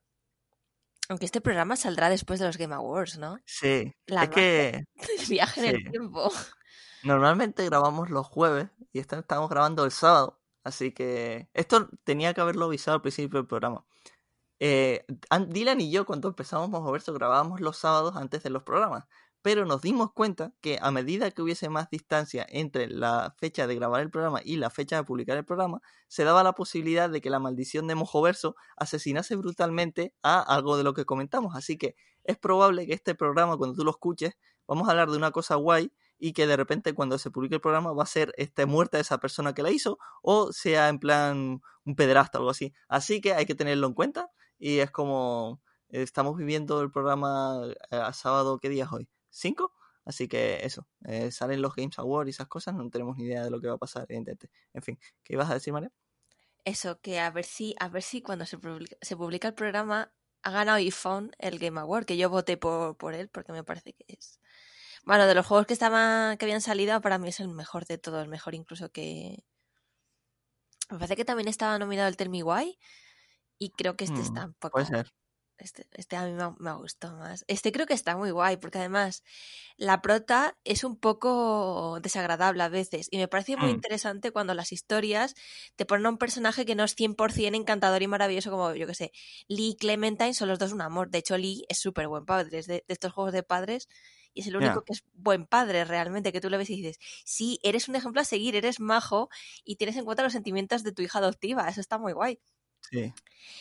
Aunque 1.09 1.27
este 1.27 1.41
programa 1.41 1.77
saldrá 1.77 2.09
después 2.09 2.39
de 2.39 2.47
los 2.47 2.57
Game 2.57 2.75
Awards, 2.75 3.19
¿no? 3.19 3.39
Sí. 3.45 3.93
es 4.07 4.29
que. 4.31 4.85
viaje 5.29 5.61
en 5.61 5.75
el 5.75 5.91
tiempo. 5.91 6.33
Normalmente 7.03 7.65
grabamos 7.65 8.11
los 8.11 8.27
jueves 8.27 8.69
y 8.93 9.01
estamos 9.01 9.51
grabando 9.51 9.85
el 9.85 9.91
sábado. 9.91 10.41
Así 10.63 10.93
que. 10.93 11.49
Esto 11.53 11.89
tenía 12.05 12.33
que 12.33 12.41
haberlo 12.41 12.67
avisado 12.67 12.97
al 12.97 13.03
principio 13.03 13.41
del 13.41 13.49
programa. 13.49 13.85
Eh, 14.61 15.07
Dylan 15.49 15.81
y 15.81 15.91
yo, 15.91 16.05
cuando 16.05 16.29
empezamos 16.29 16.87
a 16.87 16.91
verso, 16.93 17.15
grabábamos 17.15 17.61
los 17.61 17.79
sábados 17.79 18.15
antes 18.17 18.43
de 18.43 18.51
los 18.51 18.63
programas 18.63 19.05
pero 19.43 19.65
nos 19.65 19.81
dimos 19.81 20.13
cuenta 20.13 20.53
que 20.61 20.79
a 20.81 20.91
medida 20.91 21.31
que 21.31 21.43
hubiese 21.43 21.69
más 21.69 21.89
distancia 21.91 22.47
entre 22.49 22.89
la 22.89 23.35
fecha 23.39 23.67
de 23.67 23.75
grabar 23.75 24.03
el 24.03 24.11
programa 24.11 24.41
y 24.45 24.57
la 24.57 24.71
fecha 24.71 24.97
de 24.97 25.05
publicar 25.05 25.37
el 25.37 25.45
programa, 25.45 25.81
se 26.09 26.25
daba 26.25 26.43
la 26.43 26.53
posibilidad 26.53 27.09
de 27.09 27.21
que 27.21 27.31
la 27.31 27.39
maldición 27.39 27.87
de 27.87 27.95
Mojoverso 27.95 28.57
asesinase 28.77 29.37
brutalmente 29.37 30.15
a 30.23 30.41
algo 30.41 30.77
de 30.77 30.85
lo 30.85 30.95
que 30.95 31.05
comentamos. 31.05 31.57
Así 31.57 31.79
que 31.79 31.97
es 32.25 32.37
probable 32.37 32.87
que 32.87 32.93
este 32.93 33.15
programa, 33.15 33.57
cuando 33.57 33.77
tú 33.77 33.85
lo 33.85 33.91
escuches, 33.93 34.35
vamos 34.69 34.89
a 34.89 34.93
hablar 34.93 35.11
de 35.11 35.17
una 35.17 35.31
cosa 35.31 35.55
guay 35.55 35.93
y 36.19 36.33
que 36.33 36.47
de 36.47 36.57
repente 36.57 36.95
cuando 36.95 37.19
se 37.19 37.31
publique 37.31 37.57
el 37.57 37.61
programa 37.61 37.93
va 37.93 38.03
a 38.03 38.07
ser 38.07 38.35
este, 38.37 38.67
muerta 38.67 39.01
esa 39.01 39.19
persona 39.19 39.55
que 39.55 39.63
la 39.63 39.71
hizo 39.71 39.99
o 40.23 40.53
sea 40.53 40.91
en 40.91 40.99
plan 40.99 41.63
un 41.85 41.97
pedrasta 41.97 42.39
o 42.39 42.43
algo 42.43 42.51
así. 42.51 42.75
Así 42.89 43.21
que 43.21 43.35
hay 43.35 43.47
que 43.47 43.55
tenerlo 43.55 43.87
en 43.87 43.95
cuenta 43.95 44.31
y 44.59 44.79
es 44.81 44.91
como 44.91 45.63
estamos 45.89 46.37
viviendo 46.37 46.83
el 46.83 46.91
programa 46.91 47.63
eh, 47.91 47.97
a 47.97 48.13
sábado, 48.13 48.59
¿qué 48.59 48.69
día 48.69 48.85
es 48.85 48.93
hoy? 48.93 49.09
5. 49.31 49.73
Así 50.05 50.29
que 50.29 50.65
eso, 50.65 50.89
eh, 51.05 51.31
salen 51.31 51.63
los 51.63 51.75
Games 51.75 51.99
Awards 51.99 52.29
y 52.29 52.31
esas 52.31 52.49
cosas, 52.49 52.75
no 52.75 52.89
tenemos 52.91 53.17
ni 53.17 53.25
idea 53.25 53.45
de 53.45 53.51
lo 53.51 53.61
que 53.61 53.69
va 53.69 53.75
a 53.75 53.79
pasar, 53.79 54.05
evidentemente. 54.09 54.51
En 54.73 54.83
fin, 54.83 54.99
¿qué 55.23 55.35
ibas 55.35 55.51
a 55.51 55.55
decir, 55.55 55.73
María? 55.73 55.93
Eso, 56.65 57.01
que 57.01 57.21
a 57.21 57.31
ver 57.31 57.45
si, 57.45 57.75
a 57.81 57.89
ver 57.89 58.03
si 58.03 58.23
cuando 58.23 58.47
se 58.47 58.59
publica, 58.59 59.49
el 59.49 59.55
programa 59.55 60.13
ha 60.43 60.51
ganado 60.51 60.79
iPhone 60.79 61.33
el 61.39 61.59
Game 61.59 61.79
Award, 61.81 62.07
que 62.07 62.17
yo 62.17 62.31
voté 62.31 62.57
por, 62.57 62.97
por 62.97 63.15
él 63.15 63.29
porque 63.29 63.53
me 63.53 63.65
parece 63.65 63.93
que 63.93 64.05
es. 64.09 64.41
Bueno, 65.05 65.27
de 65.27 65.35
los 65.35 65.47
juegos 65.47 65.67
que 65.67 65.73
estaban, 65.73 66.37
que 66.37 66.45
habían 66.45 66.61
salido, 66.61 67.01
para 67.01 67.19
mí 67.19 67.29
es 67.29 67.41
el 67.41 67.49
mejor 67.49 67.87
de 67.87 67.99
todos, 67.99 68.29
mejor 68.29 68.55
incluso 68.55 68.91
que. 68.91 69.45
Me 70.91 70.99
parece 70.99 71.17
que 71.17 71.25
también 71.25 71.49
estaba 71.49 71.79
nominado 71.79 72.09
el 72.09 72.17
Tell 72.17 72.31
Me 72.31 72.43
Why. 72.43 72.79
Y 73.59 73.71
creo 73.71 73.97
que 73.97 74.05
este 74.05 74.19
mm, 74.19 74.23
está 74.23 74.47
un 74.47 74.55
poco. 74.55 74.73
Puede 74.73 74.87
ser. 74.87 75.13
Este, 75.61 75.87
este, 75.93 76.17
a 76.17 76.25
mí 76.25 76.33
me, 76.33 76.55
me, 76.59 76.73
gustado 76.73 77.19
más. 77.19 77.45
Este 77.47 77.71
creo 77.71 77.87
que 77.87 77.95
está 77.95 78.17
muy 78.17 78.31
guay, 78.31 78.57
porque 78.57 78.79
además 78.79 79.23
la 79.77 80.01
prota 80.01 80.57
es 80.65 80.85
un 80.85 80.97
poco 80.97 81.99
desagradable 82.01 82.63
a 82.63 82.69
veces. 82.69 83.09
Y 83.11 83.19
me 83.19 83.29
parece 83.29 83.57
muy 83.57 83.69
mm. 83.73 83.75
interesante 83.75 84.31
cuando 84.31 84.55
las 84.55 84.73
historias 84.73 85.35
te 85.77 85.85
ponen 85.85 86.07
a 86.07 86.11
un 86.11 86.19
personaje 86.19 86.65
que 86.65 86.75
no 86.75 86.85
es 86.85 86.97
100% 86.97 87.55
encantador 87.55 88.03
y 88.03 88.07
maravilloso, 88.07 88.51
como 88.51 88.75
yo 88.75 88.87
que 88.87 88.95
sé, 88.95 89.13
Lee 89.49 89.71
y 89.71 89.77
Clementine 89.77 90.35
son 90.35 90.49
los 90.49 90.59
dos 90.59 90.73
un 90.73 90.81
amor. 90.81 91.11
De 91.11 91.19
hecho, 91.19 91.37
Lee 91.37 91.65
es 91.69 91.79
súper 91.79 92.09
buen 92.09 92.25
padre, 92.25 92.59
es 92.59 92.67
de, 92.67 92.85
estos 92.89 93.13
juegos 93.13 93.33
de 93.33 93.43
padres. 93.43 93.89
Y 94.33 94.43
es 94.43 94.47
el 94.47 94.57
único 94.57 94.85
que 94.85 94.93
es 94.93 95.03
buen 95.13 95.45
padre 95.45 95.85
realmente, 95.85 96.33
que 96.33 96.41
tú 96.41 96.49
le 96.51 96.57
ves 96.57 96.71
y 96.71 96.77
dices, 96.77 97.01
sí, 97.25 97.59
eres 97.65 97.89
un 97.89 97.97
ejemplo 97.97 98.21
a 98.21 98.25
seguir, 98.25 98.55
eres 98.55 98.79
majo 98.79 99.29
y 99.65 99.75
tienes 99.75 99.97
en 99.97 100.05
cuenta 100.05 100.23
los 100.23 100.33
sentimientos 100.33 100.85
de 100.85 100.93
tu 100.93 101.03
hija 101.03 101.19
adoptiva. 101.19 101.69
Eso 101.69 101.81
está 101.81 101.99
muy 101.99 102.13
guay. 102.13 102.39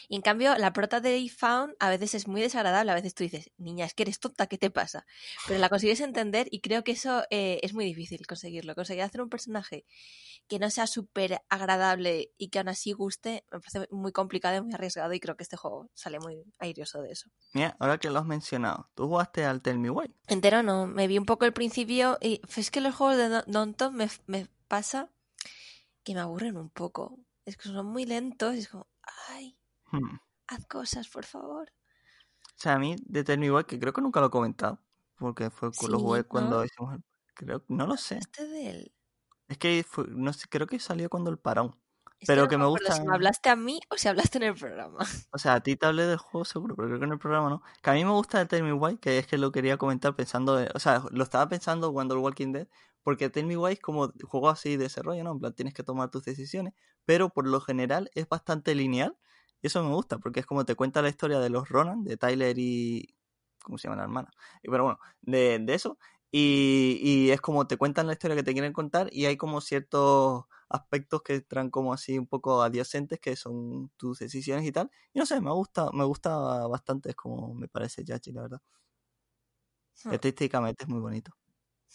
Y 0.08 0.16
en 0.16 0.22
cambio, 0.22 0.56
la 0.58 0.74
prota 0.74 1.00
de 1.00 1.30
Found 1.30 1.76
a 1.80 1.90
veces 1.90 2.16
es 2.16 2.28
muy 2.28 2.42
desagradable. 2.42 2.92
A 2.92 2.96
veces 2.96 3.14
tú 3.14 3.24
dices, 3.24 3.52
niña, 3.58 3.86
es 3.86 3.94
que 3.94 4.04
eres 4.04 4.20
tonta, 4.20 4.48
¿qué 4.48 4.58
te 4.58 4.70
pasa? 4.70 5.06
Pero 5.48 5.60
la 5.60 5.70
consigues 5.70 6.02
entender 6.02 6.48
y 6.52 6.62
creo 6.62 6.84
que 6.84 6.94
eso 6.94 7.24
eh, 7.30 7.60
es 7.62 7.74
muy 7.74 7.86
difícil 7.86 8.26
conseguirlo. 8.26 8.76
Conseguir 8.76 9.04
hacer 9.04 9.22
un 9.22 9.30
personaje 9.30 9.86
que 10.48 10.60
no 10.60 10.70
sea 10.70 10.88
súper 10.88 11.42
agradable 11.50 12.32
y 12.38 12.50
que 12.50 12.60
aún 12.60 12.70
así 12.70 12.92
guste, 12.92 13.46
me 13.52 13.60
parece 13.60 13.88
muy 13.92 14.12
complicado 14.12 14.58
y 14.58 14.62
muy 14.62 14.74
arriesgado. 14.74 15.14
Y 15.14 15.20
creo 15.20 15.38
que 15.38 15.44
este 15.44 15.58
juego 15.58 15.90
sale 15.94 16.20
muy 16.20 16.44
airioso 16.58 17.02
de 17.02 17.12
eso. 17.12 17.30
Mira, 17.54 17.78
ahora 17.80 18.00
que 18.00 18.10
lo 18.10 18.20
has 18.20 18.26
mencionado, 18.26 18.90
¿tú 18.96 19.08
jugaste 19.08 19.46
al 19.46 19.62
Tell 19.62 19.80
Me 19.80 19.90
Why? 19.90 20.12
Entero 20.28 20.64
no, 20.64 20.88
me 20.88 21.08
vi 21.08 21.18
un 21.18 21.26
poco 21.26 21.46
el 21.46 21.54
principio 21.54 22.18
y 22.22 22.42
es 22.56 22.72
que 22.72 22.82
los 22.82 22.96
juegos 22.96 23.18
de 23.18 23.44
Don 23.48 23.76
me, 23.94 24.10
me 24.26 24.48
pasa 24.68 25.10
que 26.04 26.14
me 26.14 26.22
aburren 26.22 26.58
un 26.58 26.70
poco. 26.70 27.20
Es 27.46 27.58
que 27.58 27.70
son 27.70 27.86
muy 27.86 28.06
lentos 28.06 28.56
y 28.56 28.60
es 28.60 28.70
como, 28.70 28.88
ay, 29.30 29.58
hmm. 29.92 30.20
haz 30.48 30.66
cosas, 30.68 31.10
por 31.10 31.26
favor. 31.26 31.72
sea, 32.56 32.76
a 32.76 32.80
mí 32.80 32.96
de 33.06 33.24
Why, 33.52 33.64
que 33.66 33.80
creo 33.80 33.94
que 33.94 34.02
nunca 34.02 34.20
lo 34.20 34.28
he 34.28 34.30
comentado, 34.30 34.80
porque 35.18 35.50
fue 35.50 35.72
Sí, 35.74 35.88
jugué 36.00 36.24
cuando 36.26 36.64
hicimos 36.66 36.96
el... 36.96 37.04
Creo, 37.36 37.64
no 37.70 37.88
lo 37.88 37.96
sé. 37.98 38.20
Este 38.20 38.48
de 38.48 38.70
él. 38.70 38.94
Es 39.48 39.58
que 39.58 39.84
fue- 39.84 40.06
no 40.08 40.32
sé, 40.34 40.48
creo 40.50 40.68
que 40.68 40.80
salió 40.80 41.10
cuando 41.10 41.30
el 41.32 41.40
parón. 41.40 41.76
Pero 42.28 42.48
que 42.48 42.58
me 42.58 42.66
gusta- 42.66 42.94
si 42.94 43.04
me 43.04 43.14
hablaste 43.14 43.50
a 43.50 43.56
mí 43.56 43.80
o 43.90 43.98
si 43.98 44.08
hablaste 44.08 44.38
en 44.38 44.44
el 44.44 44.56
programa. 44.56 45.00
O 45.32 45.38
sea, 45.38 45.54
a 45.56 45.62
ti 45.62 45.76
te 45.76 45.86
hablé 45.86 46.06
del 46.06 46.18
juego 46.18 46.44
seguro, 46.44 46.76
pero 46.76 46.88
creo 46.88 47.00
que 47.00 47.06
en 47.06 47.12
el 47.14 47.20
programa 47.20 47.50
no. 47.50 47.62
Que 47.82 47.90
a 47.92 47.94
mí 47.94 48.04
me 48.04 48.12
gusta 48.12 48.42
el 48.42 48.48
Tell 48.48 48.64
Me 48.64 48.74
Why, 48.74 48.98
que 48.98 49.20
es 49.20 49.28
que 49.28 49.38
lo 49.38 49.52
quería 49.52 49.78
comentar 49.78 50.16
pensando, 50.16 50.60
en- 50.60 50.70
o 50.74 50.80
sea, 50.80 51.04
lo 51.12 51.24
estaba 51.24 51.48
pensando 51.48 51.94
cuando 51.94 52.16
el 52.16 52.22
Walking 52.22 52.52
Dead, 52.52 52.68
porque 53.04 53.30
Tell 53.30 53.46
Me 53.46 53.56
Why 53.58 53.74
es 53.74 53.80
como 53.80 54.12
juego 54.24 54.50
así 54.50 54.76
de 54.76 54.86
ese 54.86 55.02
rollo, 55.02 55.24
¿no? 55.24 55.32
En 55.34 55.40
plan, 55.40 55.54
tienes 55.54 55.74
que 55.74 55.84
tomar 55.84 56.10
tus 56.10 56.26
decisiones, 56.26 56.74
pero 57.06 57.30
por 57.30 57.48
lo 57.48 57.62
general 57.62 58.10
es 58.16 58.28
bastante 58.28 58.76
lineal, 58.76 59.18
y 59.62 59.68
eso 59.68 59.84
me 59.84 59.90
gusta, 59.94 60.18
porque 60.18 60.40
es 60.42 60.46
como 60.46 60.66
te 60.66 60.76
cuenta 60.76 61.02
la 61.02 61.10
historia 61.10 61.40
de 61.40 61.50
los 61.50 61.70
Ronan, 61.70 62.04
de 62.04 62.18
Tyler 62.18 62.58
y... 62.58 63.16
¿Cómo 63.64 63.78
se 63.78 63.88
llama 63.88 63.98
la 63.98 64.04
hermana? 64.04 64.32
Pero 64.64 64.84
bueno, 64.84 65.00
de, 65.22 65.60
de 65.60 65.74
eso, 65.74 65.98
y, 66.32 67.00
y 67.02 67.32
es 67.32 67.42
como 67.42 67.68
te 67.68 67.78
cuentan 67.78 68.08
la 68.08 68.14
historia 68.14 68.36
que 68.36 68.44
te 68.44 68.54
quieren 68.54 68.74
contar, 68.74 69.10
y 69.12 69.26
hay 69.26 69.38
como 69.38 69.62
ciertos 69.62 70.46
aspectos 70.70 71.22
que 71.24 71.36
entran 71.36 71.70
como 71.72 71.94
así 71.94 72.18
un 72.20 72.28
poco 72.28 72.62
adyacentes 72.64 73.20
que 73.20 73.36
son 73.36 73.92
tus 73.98 74.20
decisiones 74.20 74.66
y 74.66 74.72
tal 74.72 74.92
y 75.14 75.20
no 75.20 75.26
sé 75.26 75.42
me 75.42 75.52
gusta 75.52 75.90
me 75.94 76.06
gusta 76.06 76.32
bastante 76.68 77.10
es 77.10 77.16
como 77.16 77.54
me 77.56 77.68
parece 77.68 78.04
Yachi 78.06 78.32
la 78.34 78.44
verdad 78.44 78.62
Hmm. 80.04 80.16
estéticamente 80.16 80.84
es 80.84 80.88
muy 80.90 81.00
bonito 81.00 81.32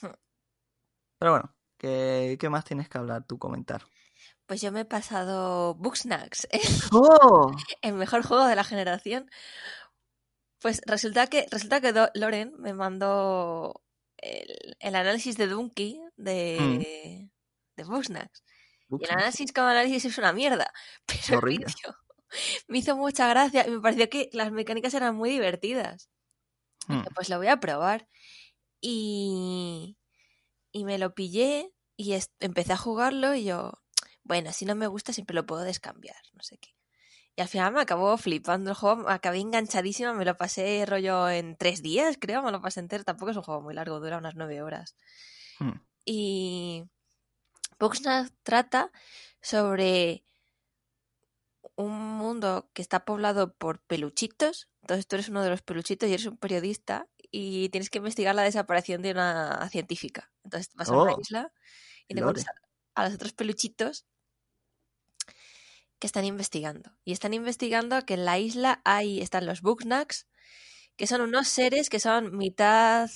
Hmm. 0.01 0.15
pero 1.19 1.33
bueno 1.33 1.55
¿qué, 1.79 2.37
qué 2.41 2.49
más 2.49 2.65
tienes 2.65 2.89
que 2.89 2.99
hablar 2.99 3.27
tú 3.27 3.39
comentar 3.39 3.83
Pues 4.47 4.61
yo 4.61 4.73
me 4.73 4.81
he 4.81 4.85
pasado 4.85 5.75
Bugsnax, 5.75 6.47
¡Oh! 6.93 7.51
el 7.83 7.95
mejor 7.95 8.23
juego 8.25 8.47
de 8.47 8.57
la 8.57 8.65
generación. 8.65 9.29
Pues 10.61 10.81
resulta 10.87 11.27
que, 11.27 11.47
resulta 11.51 11.81
que 11.81 11.93
Do- 11.93 12.11
Loren 12.15 12.55
me 12.59 12.73
mandó 12.75 13.83
el, 14.19 14.77
el 14.81 14.95
análisis 14.95 15.37
de 15.37 15.47
Donkey 15.47 16.01
de, 16.17 17.31
de 17.77 17.85
Bugsnax. 17.85 18.43
Y 18.90 19.05
el 19.05 19.11
análisis 19.12 19.53
como 19.53 19.68
análisis 19.68 20.05
es 20.07 20.18
una 20.18 20.33
mierda. 20.33 20.73
Pero 21.07 21.23
el 21.29 21.35
Horrible. 21.37 21.66
vídeo 21.66 21.97
me 22.68 22.79
hizo 22.79 22.97
mucha 22.97 23.29
gracia 23.29 23.66
y 23.66 23.70
me 23.70 23.81
pareció 23.81 24.09
que 24.11 24.31
las 24.33 24.53
mecánicas 24.53 24.94
eran 24.94 25.16
muy 25.16 25.31
divertidas. 25.31 26.11
Hmm. 26.88 27.03
Dije, 27.03 27.09
Pues 27.14 27.29
lo 27.29 27.38
voy 27.38 27.49
a 27.49 27.61
probar. 27.61 28.09
Y, 28.81 29.97
y 30.73 30.85
me 30.85 30.99
lo 30.99 31.14
pillé 31.14 31.73
y 31.97 32.14
empecé 32.40 32.73
a 32.73 32.77
jugarlo 32.77 33.35
y 33.35 33.44
yo, 33.44 33.73
bueno, 34.25 34.53
si 34.53 34.66
no 34.66 34.75
me 34.75 34.87
gusta 34.88 35.12
siempre 35.12 35.35
lo 35.35 35.47
puedo 35.47 35.62
descambiar, 35.62 36.16
no 36.35 36.42
sé 36.42 36.59
qué. 36.59 36.70
Y 37.37 37.42
al 37.42 37.49
final 37.49 37.73
me 37.73 37.81
acabó 37.81 38.16
flipando 38.18 38.70
el 38.70 38.77
juego, 38.77 38.97
me 39.05 39.12
acabé 39.12 39.40
enganchadísima, 39.40 40.14
me 40.14 40.25
lo 40.25 40.37
pasé 40.37 40.85
rollo 40.87 41.29
en 41.31 41.57
tres 41.57 41.83
días, 41.83 42.16
creo, 42.20 42.42
me 42.42 42.53
lo 42.53 42.61
pasé 42.61 42.81
entero. 42.81 43.05
Tampoco 43.05 43.33
es 43.33 43.37
un 43.37 43.42
juego 43.42 43.62
muy 43.62 43.75
largo, 43.75 44.01
dura 44.01 44.18
unas 44.18 44.37
nueve 44.37 44.62
horas. 44.62 44.97
Hmm. 45.59 45.73
Y 46.05 46.85
Bugsnax 47.79 48.33
trata 48.43 48.91
sobre 49.41 50.25
un 51.77 51.93
mundo 52.19 52.71
que 52.73 52.83
está 52.83 53.05
poblado 53.05 53.55
por 53.55 53.81
peluchitos. 53.81 54.69
Entonces 54.83 55.07
tú 55.07 55.17
eres 55.17 55.29
uno 55.29 55.43
de 55.43 55.51
los 55.51 55.63
peluchitos 55.63 56.09
y 56.09 56.13
eres 56.15 56.27
un 56.27 56.37
periodista 56.37 57.09
y 57.31 57.69
tienes 57.71 57.91
que 57.91 57.99
investigar 57.99 58.35
la 58.35 58.43
desaparición 58.43 59.03
de 59.03 59.13
una 59.13 59.69
científica. 59.71 60.33
Entonces 60.45 60.73
vas 60.75 60.91
a 60.93 60.97
una 60.97 61.13
Oh, 61.13 61.21
isla 61.21 61.53
y 62.09 62.15
te 62.15 62.21
encuentras 62.21 62.47
a 62.49 62.53
a 62.97 63.05
los 63.07 63.15
otros 63.15 63.33
peluchitos 63.33 64.07
que 65.99 66.07
están 66.07 66.25
investigando. 66.25 66.91
Y 67.05 67.13
están 67.13 67.35
investigando 67.35 68.05
que 68.07 68.15
en 68.15 68.25
la 68.25 68.39
isla 68.39 68.81
hay, 68.85 69.21
están 69.21 69.47
los 69.47 69.63
Bugsnax, 69.63 70.27
que 70.97 71.07
son 71.07 71.21
unos 71.23 71.49
seres 71.49 71.91
que 71.91 72.01
son 72.01 72.37
mitad 72.37 73.11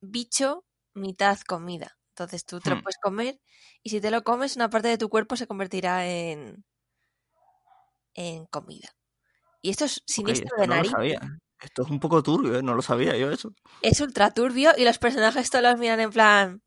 bicho, 0.00 0.64
mitad 0.94 1.38
comida. 1.40 1.95
Entonces 2.16 2.46
tú 2.46 2.60
te 2.60 2.70
lo 2.70 2.76
Hmm. 2.76 2.80
puedes 2.80 2.96
comer 3.02 3.40
y 3.82 3.90
si 3.90 4.00
te 4.00 4.10
lo 4.10 4.24
comes, 4.24 4.56
una 4.56 4.70
parte 4.70 4.88
de 4.88 4.98
tu 4.98 5.08
cuerpo 5.10 5.36
se 5.36 5.46
convertirá 5.46 6.06
en, 6.08 6.64
en 8.14 8.46
comida. 8.46 8.88
Y 9.62 9.70
esto 9.70 9.86
es 9.86 10.02
siniestro 10.06 10.50
esto 10.50 10.56
de 10.60 10.66
no 10.66 10.74
lo 10.76 10.84
nariz. 10.84 10.92
sabía 10.92 11.18
esto 11.60 11.82
es 11.82 11.90
un 11.90 12.00
poco 12.00 12.22
turbio 12.22 12.58
¿eh? 12.58 12.62
no 12.62 12.74
lo 12.74 12.82
sabía 12.82 13.16
yo 13.16 13.30
eso 13.30 13.50
Es 13.82 14.00
ultra 14.00 14.30
turbio 14.32 14.72
y 14.76 14.84
los 14.84 14.98
personajes 14.98 15.50
todos 15.50 15.62
los 15.64 15.78
miran 15.78 16.00
en 16.00 16.10
plan, 16.10 16.62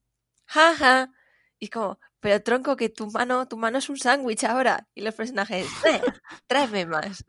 jaja. 0.45 1.11
Y 1.59 1.65
es 1.65 1.71
como, 1.71 1.99
pero 2.19 2.41
tronco, 2.43 2.75
que 2.77 2.89
tu 2.89 3.07
mano, 3.11 3.47
tu 3.47 3.57
mano 3.57 3.77
es 3.79 3.89
un 3.89 3.97
sándwich 3.97 4.43
ahora. 4.45 4.87
Y 4.95 5.01
los 5.01 5.15
personajes, 5.15 5.65
"Eh, 5.83 6.05
tráeme 6.47 6.85
más. 6.85 7.25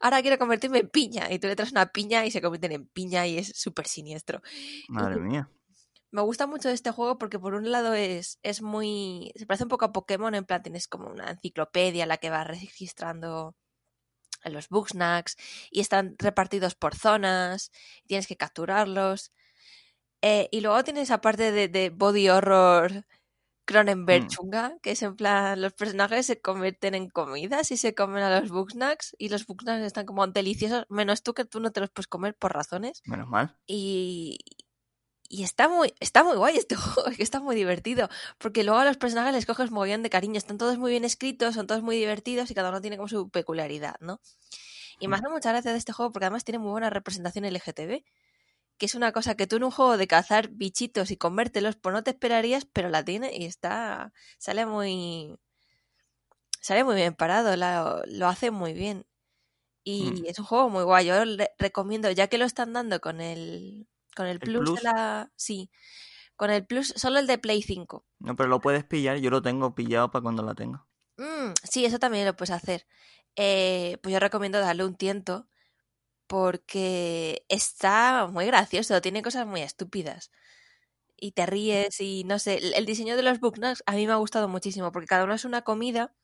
Ahora 0.00 0.22
quiero 0.22 0.38
convertirme 0.38 0.80
en 0.80 0.90
piña. 0.90 1.32
Y 1.32 1.38
tú 1.38 1.48
le 1.48 1.56
traes 1.56 1.72
una 1.72 1.86
piña 1.92 2.26
y 2.26 2.30
se 2.30 2.42
convierten 2.42 2.72
en 2.72 2.86
piña 2.88 3.26
y 3.26 3.38
es 3.38 3.52
súper 3.56 3.86
siniestro. 3.88 4.42
madre 4.88 5.18
mía 5.20 5.48
Me 6.12 6.22
gusta 6.22 6.46
mucho 6.46 6.68
este 6.68 6.90
juego 6.92 7.18
porque 7.18 7.38
por 7.38 7.54
un 7.54 7.70
lado 7.72 7.94
es, 7.94 8.38
es 8.42 8.62
muy... 8.62 9.32
Se 9.36 9.46
parece 9.46 9.64
un 9.64 9.70
poco 9.70 9.86
a 9.86 9.92
Pokémon, 9.92 10.34
en 10.34 10.44
plan 10.44 10.62
tienes 10.62 10.86
como 10.88 11.08
una 11.08 11.30
enciclopedia 11.32 12.04
en 12.04 12.08
la 12.10 12.18
que 12.18 12.30
vas 12.30 12.46
registrando 12.46 13.56
los 14.44 14.68
Bugsnax 14.68 15.36
y 15.70 15.80
están 15.80 16.16
repartidos 16.18 16.74
por 16.74 16.94
zonas, 16.96 17.70
y 18.04 18.08
tienes 18.08 18.26
que 18.26 18.36
capturarlos. 18.36 19.32
Eh, 20.22 20.48
y 20.52 20.60
luego 20.60 20.84
tienes 20.84 21.04
esa 21.04 21.20
parte 21.20 21.52
de, 21.52 21.68
de 21.68 21.90
body 21.90 22.28
horror 22.30 23.06
Cronenberg 23.66 24.24
Mm. 24.24 24.28
chunga, 24.28 24.78
que 24.82 24.92
es 24.92 25.02
en 25.02 25.16
plan, 25.16 25.60
los 25.62 25.72
personajes 25.74 26.26
se 26.26 26.40
convierten 26.40 26.94
en 26.94 27.08
comidas 27.10 27.70
y 27.70 27.76
se 27.76 27.94
comen 27.94 28.22
a 28.24 28.40
los 28.40 28.50
Bugsnax 28.50 29.14
y 29.18 29.28
los 29.30 29.46
Bugsnax 29.46 29.82
están 29.84 30.06
como 30.06 30.26
deliciosos, 30.26 30.84
menos 30.90 31.22
tú 31.22 31.34
que 31.34 31.44
tú 31.44 31.60
no 31.60 31.70
te 31.72 31.80
los 31.80 31.90
puedes 31.90 32.08
comer 32.08 32.36
por 32.36 32.52
razones. 32.54 33.02
menos 33.06 33.28
mal 33.28 33.56
Y, 33.66 34.38
y 35.34 35.44
está 35.44 35.66
muy, 35.68 35.94
está 36.00 36.22
muy 36.24 36.36
guay 36.36 36.58
este 36.58 36.76
juego, 36.76 37.08
es 37.10 37.16
que 37.16 37.22
está 37.22 37.40
muy 37.40 37.56
divertido. 37.56 38.08
Porque 38.38 38.64
luego 38.64 38.80
a 38.80 38.84
los 38.84 38.98
personajes 38.98 39.32
les 39.32 39.46
coges 39.46 39.70
mogollón 39.70 40.02
de 40.02 40.10
cariño. 40.10 40.36
Están 40.36 40.58
todos 40.58 40.76
muy 40.78 40.90
bien 40.90 41.04
escritos, 41.06 41.54
son 41.54 41.66
todos 41.66 41.82
muy 41.82 41.96
divertidos 41.96 42.50
y 42.50 42.54
cada 42.54 42.68
uno 42.68 42.80
tiene 42.82 42.96
como 42.98 43.08
su 43.08 43.30
peculiaridad, 43.30 43.96
¿no? 44.00 44.20
Y 45.00 45.08
me 45.08 45.16
Mm. 45.16 45.20
hace 45.20 45.28
mucha 45.30 45.48
gracia 45.50 45.72
de 45.72 45.78
este 45.78 45.92
juego 45.92 46.12
porque 46.12 46.26
además 46.26 46.44
tiene 46.44 46.58
muy 46.58 46.70
buena 46.70 46.90
representación 46.90 47.46
LGTB. 47.46 48.04
Que 48.78 48.86
es 48.86 48.94
una 48.94 49.12
cosa 49.12 49.34
que 49.36 49.46
tú 49.46 49.56
en 49.56 49.64
un 49.64 49.70
juego 49.70 49.96
de 49.96 50.06
cazar 50.06 50.48
bichitos 50.50 51.10
y 51.10 51.16
comértelos, 51.16 51.76
pues 51.76 51.94
no 51.94 52.02
te 52.02 52.10
esperarías, 52.10 52.66
pero 52.66 52.90
la 52.90 53.02
tiene 53.04 53.34
y 53.34 53.46
está. 53.46 54.12
sale 54.38 54.66
muy. 54.66 55.36
sale 56.60 56.84
muy 56.84 56.94
bien 56.96 57.14
parado, 57.14 57.56
la- 57.56 58.02
lo 58.06 58.28
hace 58.28 58.50
muy 58.50 58.72
bien. 58.74 59.06
Y 59.84 60.10
Mm. 60.12 60.24
es 60.26 60.38
un 60.38 60.44
juego 60.44 60.68
muy 60.68 60.84
guay. 60.84 61.06
Yo 61.06 61.24
le 61.24 61.50
recomiendo, 61.58 62.10
ya 62.10 62.28
que 62.28 62.38
lo 62.38 62.44
están 62.44 62.72
dando 62.72 63.00
con 63.00 63.20
el, 63.20 63.88
con 64.16 64.26
el 64.26 64.40
¿El 64.40 64.40
plus, 64.40 64.60
Plus? 64.64 64.80
de 64.80 64.82
la. 64.82 65.32
Sí, 65.36 65.70
con 66.36 66.50
el 66.50 66.66
plus, 66.66 66.88
solo 66.96 67.18
el 67.20 67.26
de 67.26 67.38
Play 67.38 67.62
5. 67.62 68.06
no 68.20 68.34
pero 68.36 68.48
lo 68.48 68.60
puedes 68.60 68.84
pillar 68.84 69.18
yo 69.18 69.28
lo 69.30 69.42
tengo 69.42 69.74
pillado 69.74 70.10
para 70.10 70.22
cuando 70.22 70.42
la 70.42 70.54
tenga 70.54 70.86
Mm, 71.16 71.52
sí, 71.62 71.84
eso 71.84 71.98
también 71.98 72.24
lo 72.26 72.34
puedes 72.36 72.50
hacer. 72.50 72.86
Eh, 73.36 73.98
pues 74.02 74.12
yo 74.12 74.18
recomiendo 74.20 74.58
darle 74.60 74.84
un 74.84 74.96
tiento 74.96 75.46
porque 76.26 77.44
está 77.48 78.28
muy 78.28 78.46
gracioso, 78.46 79.00
tiene 79.02 79.22
cosas 79.22 79.46
muy 79.46 79.62
estúpidas. 79.62 80.30
Y 81.16 81.32
te 81.32 81.46
ríes 81.46 82.00
y 82.00 82.24
no 82.24 82.38
sé, 82.40 82.58
el- 82.58 82.74
el 82.74 82.86
diseño 82.86 83.16
de 83.16 83.22
los 83.24 83.40
Bugsnax 83.40 83.82
a 83.86 83.92
mí 83.94 84.06
me 84.06 84.12
ha 84.14 84.16
gustado 84.16 84.48
muchísimo 84.48 84.92
porque 84.92 85.08
cada 85.08 85.24
uno 85.24 85.34
es 85.34 85.44
una 85.46 85.62
comida. 85.62 86.14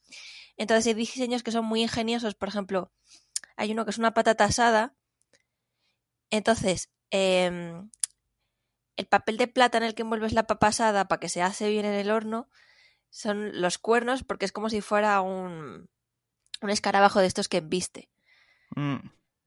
Entonces 0.58 0.86
hay 0.88 0.94
diseños 0.94 1.42
que 1.44 1.52
son 1.52 1.66
muy 1.66 1.82
ingeniosos. 1.82 2.34
Por 2.36 2.48
ejemplo, 2.50 2.92
hay 3.56 3.72
uno 3.72 3.84
que 3.84 3.92
es 3.92 3.98
una 3.98 4.14
patata 4.14 4.44
asada. 4.46 4.96
Entonces, 6.30 6.90
em, 7.10 7.90
el 8.96 9.06
papel 9.06 9.36
de 9.36 9.48
plata 9.48 9.78
en 9.78 9.84
el 9.84 9.94
que 9.94 10.02
envuelves 10.02 10.32
la 10.32 10.46
papa 10.46 10.68
asada 10.68 11.06
para 11.08 11.20
que 11.20 11.28
se 11.28 11.42
hace 11.42 11.68
bien 11.70 11.84
en 11.84 11.94
el 11.94 12.10
horno 12.10 12.48
son 13.10 13.60
los 13.60 13.78
cuernos 13.78 14.24
porque 14.24 14.44
es 14.44 14.52
como 14.52 14.68
si 14.70 14.80
fuera 14.80 15.20
un, 15.20 15.88
un 16.62 16.70
escarabajo 16.70 17.20
de 17.20 17.26
estos 17.26 17.48
que 17.48 17.60
viste. 17.60 18.10
Mm, 18.76 18.96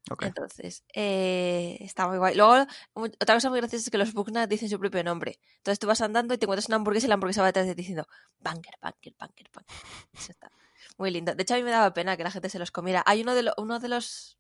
ok 0.10 0.24
Entonces, 0.24 0.84
eh, 0.93 1.78
está 1.82 2.08
muy 2.08 2.17
guay. 2.17 2.34
Luego, 2.36 2.65
otra 2.93 3.36
cosa 3.36 3.50
muy 3.50 3.60
graciosa 3.60 3.84
es 3.86 3.89
que 3.91 3.97
los 3.97 4.13
Bugsnax 4.13 4.50
dicen 4.50 4.69
su 4.69 4.80
propio 4.80 5.04
nombre. 5.04 5.39
Entonces 5.58 5.80
tú 5.80 5.86
vas 5.88 6.02
andando 6.02 6.34
y 6.34 6.38
te 6.38 6.45
encuentras 6.45 6.67
una 6.69 6.78
hamburguesa 6.78 7.06
y 7.06 7.10
la 7.10 7.15
hamburguesa 7.15 7.41
va 7.41 7.47
detrás 7.47 7.67
de 7.67 7.76
ti 7.76 7.82
diciendo 7.82 8.08
Banger, 8.39 8.76
Banger, 8.82 9.13
Banger, 9.19 9.50
Banger. 9.54 9.76
Eso 10.13 10.32
está 10.32 10.50
muy 10.97 11.12
lindo. 11.12 11.36
De 11.36 11.43
hecho, 11.43 11.54
a 11.54 11.58
mí 11.58 11.63
me 11.63 11.71
daba 11.71 11.93
pena 11.93 12.17
que 12.17 12.24
la 12.24 12.32
gente 12.32 12.50
se 12.50 12.58
los 12.58 12.71
comiera. 12.71 13.04
Hay 13.06 13.21
uno 13.21 13.36
de, 13.36 13.43
lo- 13.43 13.54
uno 13.58 13.80
de 13.80 13.89
los 13.89 14.38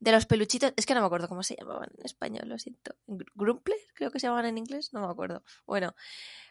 de 0.00 0.12
los 0.12 0.26
peluchitos, 0.26 0.72
es 0.76 0.86
que 0.86 0.94
no 0.94 1.00
me 1.00 1.06
acuerdo 1.06 1.28
cómo 1.28 1.42
se 1.42 1.56
llamaban 1.56 1.88
en 1.98 2.04
español, 2.06 2.48
lo 2.48 2.58
siento. 2.58 2.94
Gr- 3.06 3.26
Grumpler, 3.34 3.78
creo 3.94 4.10
que 4.12 4.20
se 4.20 4.26
llamaban 4.28 4.46
en 4.46 4.58
inglés, 4.58 4.92
no 4.92 5.00
me 5.04 5.10
acuerdo. 5.12 5.42
Bueno, 5.66 5.94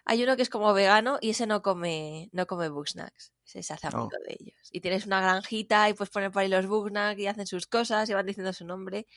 hay 0.05 0.21
uno 0.23 0.35
que 0.35 0.41
es 0.41 0.49
como 0.49 0.73
vegano 0.73 1.17
y 1.21 1.29
ese 1.29 1.47
no 1.47 1.61
come, 1.61 2.29
no 2.33 2.45
come 2.45 2.67
Bugsnax. 2.69 3.31
Ese 3.45 3.63
se 3.63 3.73
hace 3.73 3.87
amigo 3.87 4.09
Oh. 4.13 4.27
de 4.27 4.35
ellos. 4.39 4.69
Y 4.71 4.81
tienes 4.81 5.05
una 5.05 5.21
granjita 5.21 5.89
y 5.89 5.93
puedes 5.93 6.09
poner 6.11 6.31
por 6.31 6.41
ahí 6.41 6.49
los 6.49 6.65
Bugsnax 6.67 7.17
y 7.19 7.27
hacen 7.27 7.47
sus 7.47 7.67
cosas 7.67 8.09
y 8.09 8.13
van 8.13 8.25
diciendo 8.25 8.51
su 8.51 8.65
nombre. 8.65 9.07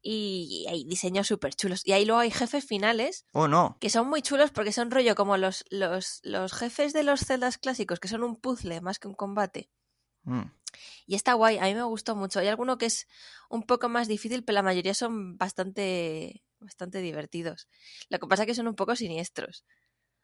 Y 0.00 0.66
hay 0.68 0.84
diseños 0.84 1.26
súper 1.28 1.54
chulos. 1.54 1.82
Y 1.84 1.92
ahí 1.92 2.04
luego 2.04 2.20
hay 2.20 2.30
jefes 2.30 2.64
finales 2.64 3.24
oh 3.32 3.46
no 3.48 3.76
que 3.80 3.88
son 3.90 4.08
muy 4.08 4.20
chulos 4.22 4.50
porque 4.50 4.72
son 4.72 4.90
rollo 4.90 5.14
como 5.14 5.36
los, 5.36 5.64
los, 5.70 6.20
los 6.24 6.52
jefes 6.52 6.92
de 6.92 7.02
los 7.04 7.20
celdas 7.20 7.58
clásicos, 7.58 8.00
que 8.00 8.08
son 8.08 8.22
un 8.24 8.36
puzzle 8.36 8.80
más 8.80 8.98
que 8.98 9.06
un 9.08 9.14
combate. 9.14 9.70
Mm, 10.24 10.42
Y 11.06 11.14
está 11.14 11.34
guay, 11.34 11.58
a 11.58 11.64
mí 11.64 11.74
me 11.74 11.82
gustó 11.82 12.16
mucho. 12.16 12.40
Hay 12.40 12.48
alguno 12.48 12.78
que 12.78 12.86
es 12.86 13.06
un 13.48 13.62
poco 13.64 13.88
más 13.88 14.08
difícil, 14.08 14.44
pero 14.44 14.54
la 14.54 14.62
mayoría 14.62 14.94
son 14.94 15.36
bastante, 15.36 16.42
bastante 16.60 16.98
divertidos. 16.98 17.68
Lo 18.08 18.18
que 18.18 18.26
pasa 18.26 18.42
es 18.42 18.46
que 18.46 18.54
son 18.54 18.68
un 18.68 18.74
poco 18.74 18.96
siniestros. 18.96 19.64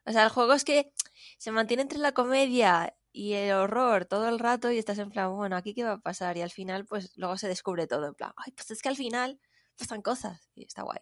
O 0.05 0.13
sea, 0.13 0.25
el 0.25 0.31
juego 0.31 0.55
es 0.55 0.65
que 0.65 0.93
se 1.39 1.51
mantiene 1.51 1.83
entre 1.83 1.99
la 1.99 2.13
comedia 2.13 2.97
y 3.13 3.35
el 3.35 3.53
horror 3.53 4.05
todo 4.05 4.29
el 4.29 4.39
rato 4.39 4.71
y 4.71 4.79
estás 4.79 4.99
en 4.99 5.11
plan, 5.11 5.35
bueno, 5.35 5.57
aquí 5.57 5.75
qué 5.75 5.85
va 5.85 5.93
a 5.93 6.01
pasar 6.01 6.37
y 6.37 6.43
al 6.43 6.51
final 6.51 6.87
pues 6.87 7.13
luego 7.17 7.37
se 7.37 7.49
descubre 7.49 7.87
todo 7.87 8.07
en 8.07 8.15
plan, 8.15 8.33
ay, 8.37 8.53
pues 8.53 8.71
es 8.71 8.81
que 8.81 8.89
al 8.89 8.97
final 8.97 9.41
pasan 9.77 10.03
cosas 10.03 10.51
y 10.55 10.65
está 10.65 10.83
guay. 10.83 11.01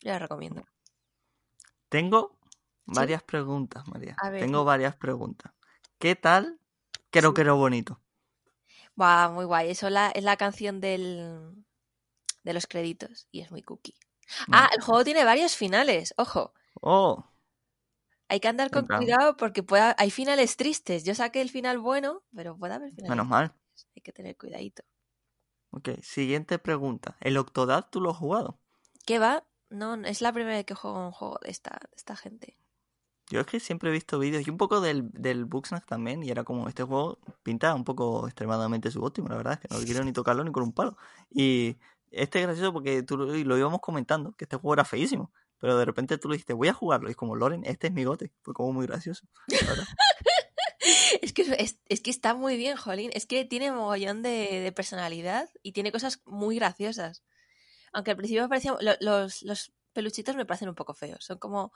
Yo 0.00 0.10
la 0.10 0.18
recomiendo. 0.18 0.64
Tengo 1.88 2.38
varias 2.84 3.22
preguntas, 3.22 3.86
María. 3.88 4.16
Tengo 4.38 4.64
varias 4.64 4.96
preguntas. 4.96 5.52
¿Qué 5.98 6.14
tal? 6.14 6.60
Creo 7.10 7.34
que 7.34 7.40
era 7.40 7.52
bonito. 7.52 8.00
Va, 9.00 9.28
muy 9.28 9.44
guay. 9.44 9.70
Eso 9.70 9.90
la, 9.90 10.10
es 10.10 10.24
la 10.24 10.36
canción 10.36 10.80
del, 10.80 11.64
de 12.42 12.52
los 12.52 12.66
créditos 12.66 13.28
y 13.30 13.40
es 13.40 13.50
muy 13.50 13.62
cookie. 13.62 13.94
Ah, 14.50 14.68
el 14.74 14.82
juego 14.82 15.04
tiene 15.04 15.24
varios 15.24 15.56
finales, 15.56 16.14
ojo. 16.16 16.52
Oh. 16.80 17.24
Hay 18.28 18.40
que 18.40 18.48
andar 18.48 18.70
con 18.70 18.86
cuidado 18.86 19.36
porque 19.36 19.62
pueda, 19.62 19.94
hay 19.98 20.10
finales 20.10 20.56
tristes. 20.56 21.04
Yo 21.04 21.14
saqué 21.14 21.40
el 21.40 21.50
final 21.50 21.78
bueno, 21.78 22.24
pero 22.34 22.56
puede 22.56 22.74
haber 22.74 22.90
finales. 22.90 23.10
Menos 23.10 23.28
mal. 23.28 23.54
Hay 23.94 24.02
que 24.02 24.12
tener 24.12 24.36
cuidadito. 24.36 24.82
Ok, 25.70 25.90
siguiente 26.02 26.58
pregunta. 26.58 27.16
¿El 27.20 27.36
Octodad 27.36 27.86
tú 27.90 28.00
lo 28.00 28.10
has 28.10 28.16
jugado? 28.16 28.58
¿Qué 29.04 29.18
va? 29.18 29.44
No, 29.68 29.94
es 29.94 30.22
la 30.22 30.32
primera 30.32 30.56
vez 30.56 30.64
que 30.64 30.74
juego 30.74 31.06
un 31.06 31.12
juego 31.12 31.38
de 31.42 31.50
esta, 31.50 31.70
de 31.70 31.96
esta 31.96 32.16
gente. 32.16 32.56
Yo 33.28 33.40
es 33.40 33.46
que 33.46 33.60
siempre 33.60 33.90
he 33.90 33.92
visto 33.92 34.18
vídeos 34.18 34.46
y 34.46 34.50
un 34.50 34.56
poco 34.56 34.80
del, 34.80 35.10
del 35.10 35.44
Bugsnax 35.46 35.84
también 35.86 36.22
y 36.22 36.30
era 36.30 36.44
como 36.44 36.68
este 36.68 36.84
juego 36.84 37.18
pinta 37.42 37.74
un 37.74 37.84
poco 37.84 38.26
extremadamente 38.26 38.90
subóptimo, 38.90 39.28
la 39.28 39.36
verdad 39.36 39.54
es 39.54 39.60
que 39.60 39.74
no 39.74 39.84
quiero 39.84 40.04
ni 40.04 40.12
tocarlo 40.12 40.44
ni 40.44 40.52
con 40.52 40.62
un 40.62 40.72
palo. 40.72 40.96
Y 41.30 41.76
este 42.10 42.40
es 42.40 42.46
gracioso 42.46 42.72
porque 42.72 43.02
tú 43.02 43.16
lo 43.16 43.58
íbamos 43.58 43.80
comentando, 43.80 44.32
que 44.32 44.44
este 44.44 44.56
juego 44.56 44.74
era 44.74 44.84
feísimo, 44.84 45.32
pero 45.58 45.76
de 45.78 45.84
repente 45.84 46.18
tú 46.18 46.28
le 46.28 46.34
dijiste, 46.34 46.52
voy 46.52 46.68
a 46.68 46.72
jugarlo 46.72 47.08
y 47.08 47.12
es 47.12 47.16
como, 47.16 47.34
Loren, 47.34 47.64
este 47.64 47.88
es 47.88 47.92
mi 47.92 48.04
gote. 48.04 48.32
Fue 48.42 48.54
como 48.54 48.72
muy 48.72 48.86
gracioso. 48.86 49.26
es, 51.22 51.32
que, 51.32 51.42
es, 51.88 52.00
que 52.00 52.10
está 52.10 52.34
muy 52.34 52.56
bien, 52.56 52.76
Jolín. 52.76 53.10
Es 53.14 53.26
que 53.26 53.44
tiene 53.44 53.72
mogollón 53.72 54.22
de, 54.22 54.60
de, 54.60 54.72
personalidad 54.72 55.48
y 55.62 55.72
tiene 55.72 55.92
cosas 55.92 56.20
muy 56.26 56.56
graciosas. 56.56 57.24
Aunque 57.92 58.10
al 58.10 58.16
principio 58.16 58.42
me 58.42 58.48
parecían, 58.48 58.76
los, 59.00 59.42
los 59.42 59.72
peluchitos 59.92 60.36
me 60.36 60.44
parecen 60.44 60.68
un 60.68 60.74
poco 60.74 60.92
feos. 60.92 61.24
Son 61.24 61.38
como 61.38 61.72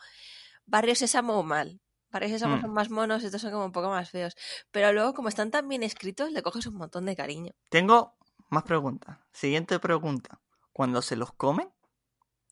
Barrio 0.70 0.94
Sésamo 0.94 1.42
mal. 1.42 1.80
Barrio 2.12 2.28
Sésamo 2.28 2.56
mm. 2.56 2.60
son 2.62 2.72
más 2.72 2.90
monos, 2.90 3.24
estos 3.24 3.42
son 3.42 3.50
como 3.50 3.64
un 3.64 3.72
poco 3.72 3.90
más 3.90 4.10
feos. 4.10 4.36
Pero 4.70 4.92
luego, 4.92 5.14
como 5.14 5.28
están 5.28 5.50
tan 5.50 5.68
bien 5.68 5.82
escritos, 5.82 6.30
le 6.30 6.42
coges 6.42 6.66
un 6.66 6.76
montón 6.76 7.06
de 7.06 7.16
cariño. 7.16 7.52
Tengo 7.68 8.14
más 8.50 8.62
preguntas. 8.62 9.18
Siguiente 9.32 9.78
pregunta. 9.80 10.40
Cuando 10.72 11.02
se 11.02 11.16
los 11.16 11.32
comen, 11.32 11.68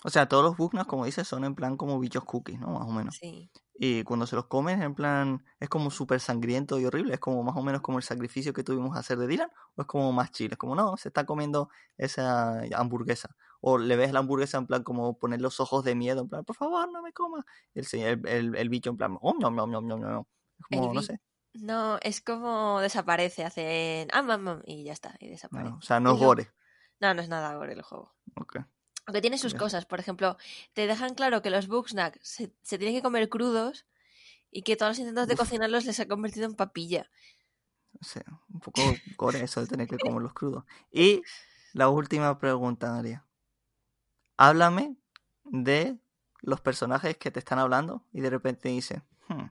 o 0.04 0.10
sea, 0.10 0.26
todos 0.26 0.44
los 0.44 0.56
bugnas, 0.56 0.86
como 0.86 1.04
dices, 1.04 1.26
son 1.26 1.44
en 1.44 1.54
plan 1.54 1.76
como 1.76 1.98
bichos 1.98 2.24
cookies, 2.24 2.58
¿no? 2.58 2.68
Más 2.68 2.88
o 2.88 2.92
menos. 2.92 3.16
Sí. 3.16 3.50
Y 3.74 4.02
cuando 4.02 4.26
se 4.26 4.34
los 4.34 4.46
comen, 4.46 4.82
en 4.82 4.94
plan, 4.94 5.44
es 5.60 5.68
como 5.68 5.90
súper 5.90 6.20
sangriento 6.20 6.80
y 6.80 6.84
horrible. 6.84 7.14
Es 7.14 7.20
como 7.20 7.44
más 7.44 7.56
o 7.56 7.62
menos 7.62 7.80
como 7.80 7.98
el 7.98 8.04
sacrificio 8.04 8.52
que 8.52 8.64
tuvimos 8.64 8.96
a 8.96 9.00
hacer 9.00 9.18
de 9.18 9.28
Dylan. 9.28 9.50
O 9.76 9.82
es 9.82 9.86
como 9.86 10.12
más 10.12 10.32
chile. 10.32 10.54
Es 10.54 10.58
como, 10.58 10.74
no, 10.74 10.96
se 10.96 11.08
está 11.08 11.24
comiendo 11.24 11.68
esa 11.96 12.60
hamburguesa. 12.76 13.36
O 13.60 13.78
le 13.78 13.96
ves 13.96 14.12
la 14.12 14.20
hamburguesa 14.20 14.58
en 14.58 14.66
plan 14.66 14.82
como 14.82 15.18
poner 15.18 15.40
los 15.40 15.60
ojos 15.60 15.84
de 15.84 15.94
miedo. 15.94 16.22
En 16.22 16.28
plan, 16.28 16.44
por 16.44 16.56
favor, 16.56 16.90
no 16.92 17.02
me 17.02 17.12
comas. 17.12 17.44
Y 17.74 17.80
el, 18.00 18.26
el, 18.26 18.56
el, 18.56 18.68
bicho 18.68 18.90
en 18.90 18.96
plan, 18.96 19.18
oh, 19.20 19.34
no, 19.38 19.50
no, 19.50 19.66
no, 19.66 19.80
no, 19.80 19.96
no. 19.98 20.28
Es 20.58 20.78
como, 20.78 20.94
no 20.94 21.02
sé. 21.02 21.20
No, 21.54 21.98
es 22.02 22.20
como 22.20 22.80
desaparece, 22.80 23.44
hacen 23.44 24.08
ah, 24.12 24.62
y 24.64 24.84
ya 24.84 24.92
está, 24.92 25.16
y 25.18 25.28
desaparece. 25.28 25.74
o 25.74 25.82
sea, 25.82 25.98
no 25.98 26.12
es 26.12 26.18
gore. 26.18 26.50
No, 27.00 27.14
no 27.14 27.22
es 27.22 27.28
nada 27.28 27.54
gore 27.56 27.72
el 27.72 27.82
juego. 27.82 28.14
Ok. 28.36 28.58
Aunque 29.06 29.22
tiene 29.22 29.38
sus 29.38 29.54
cosas, 29.54 29.86
por 29.86 30.00
ejemplo, 30.00 30.36
te 30.74 30.86
dejan 30.86 31.14
claro 31.14 31.40
que 31.40 31.48
los 31.48 31.66
Bugsnack 31.66 32.18
se, 32.22 32.52
se 32.60 32.76
tienen 32.76 32.94
que 32.94 33.02
comer 33.02 33.30
crudos 33.30 33.86
y 34.50 34.62
que 34.62 34.76
todos 34.76 34.90
los 34.90 34.98
intentos 34.98 35.26
de 35.28 35.36
cocinarlos 35.36 35.86
les 35.86 35.98
ha 36.00 36.06
convertido 36.06 36.46
en 36.46 36.54
papilla. 36.54 37.10
O 38.00 38.04
sea, 38.04 38.24
un 38.52 38.60
poco 38.60 38.82
core 39.16 39.42
eso 39.42 39.60
de 39.60 39.66
tener 39.66 39.88
que 39.88 39.98
comerlos 39.98 40.32
crudos. 40.34 40.64
Y 40.90 41.22
la 41.72 41.88
última 41.88 42.38
pregunta, 42.38 42.92
María. 42.92 43.24
Háblame 44.38 44.96
de 45.44 45.98
los 46.40 46.60
personajes 46.60 47.18
que 47.18 47.30
te 47.30 47.38
están 47.38 47.58
hablando 47.58 48.06
y 48.12 48.22
de 48.22 48.30
repente 48.30 48.70
dice, 48.70 49.02
hmm, 49.28 49.46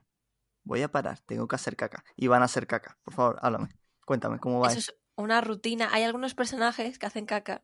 voy 0.64 0.82
a 0.82 0.90
parar, 0.90 1.20
tengo 1.20 1.46
que 1.46 1.54
hacer 1.54 1.76
caca. 1.76 2.04
Y 2.16 2.26
van 2.26 2.42
a 2.42 2.46
hacer 2.46 2.66
caca. 2.66 2.98
Por 3.04 3.14
favor, 3.14 3.38
háblame. 3.42 3.68
Cuéntame, 4.04 4.40
¿cómo 4.40 4.60
va? 4.60 4.68
Eso 4.68 4.78
es 4.78 4.94
una 5.14 5.40
rutina. 5.40 5.90
Hay 5.92 6.02
algunos 6.02 6.34
personajes 6.34 6.98
que 6.98 7.06
hacen 7.06 7.26
caca 7.26 7.62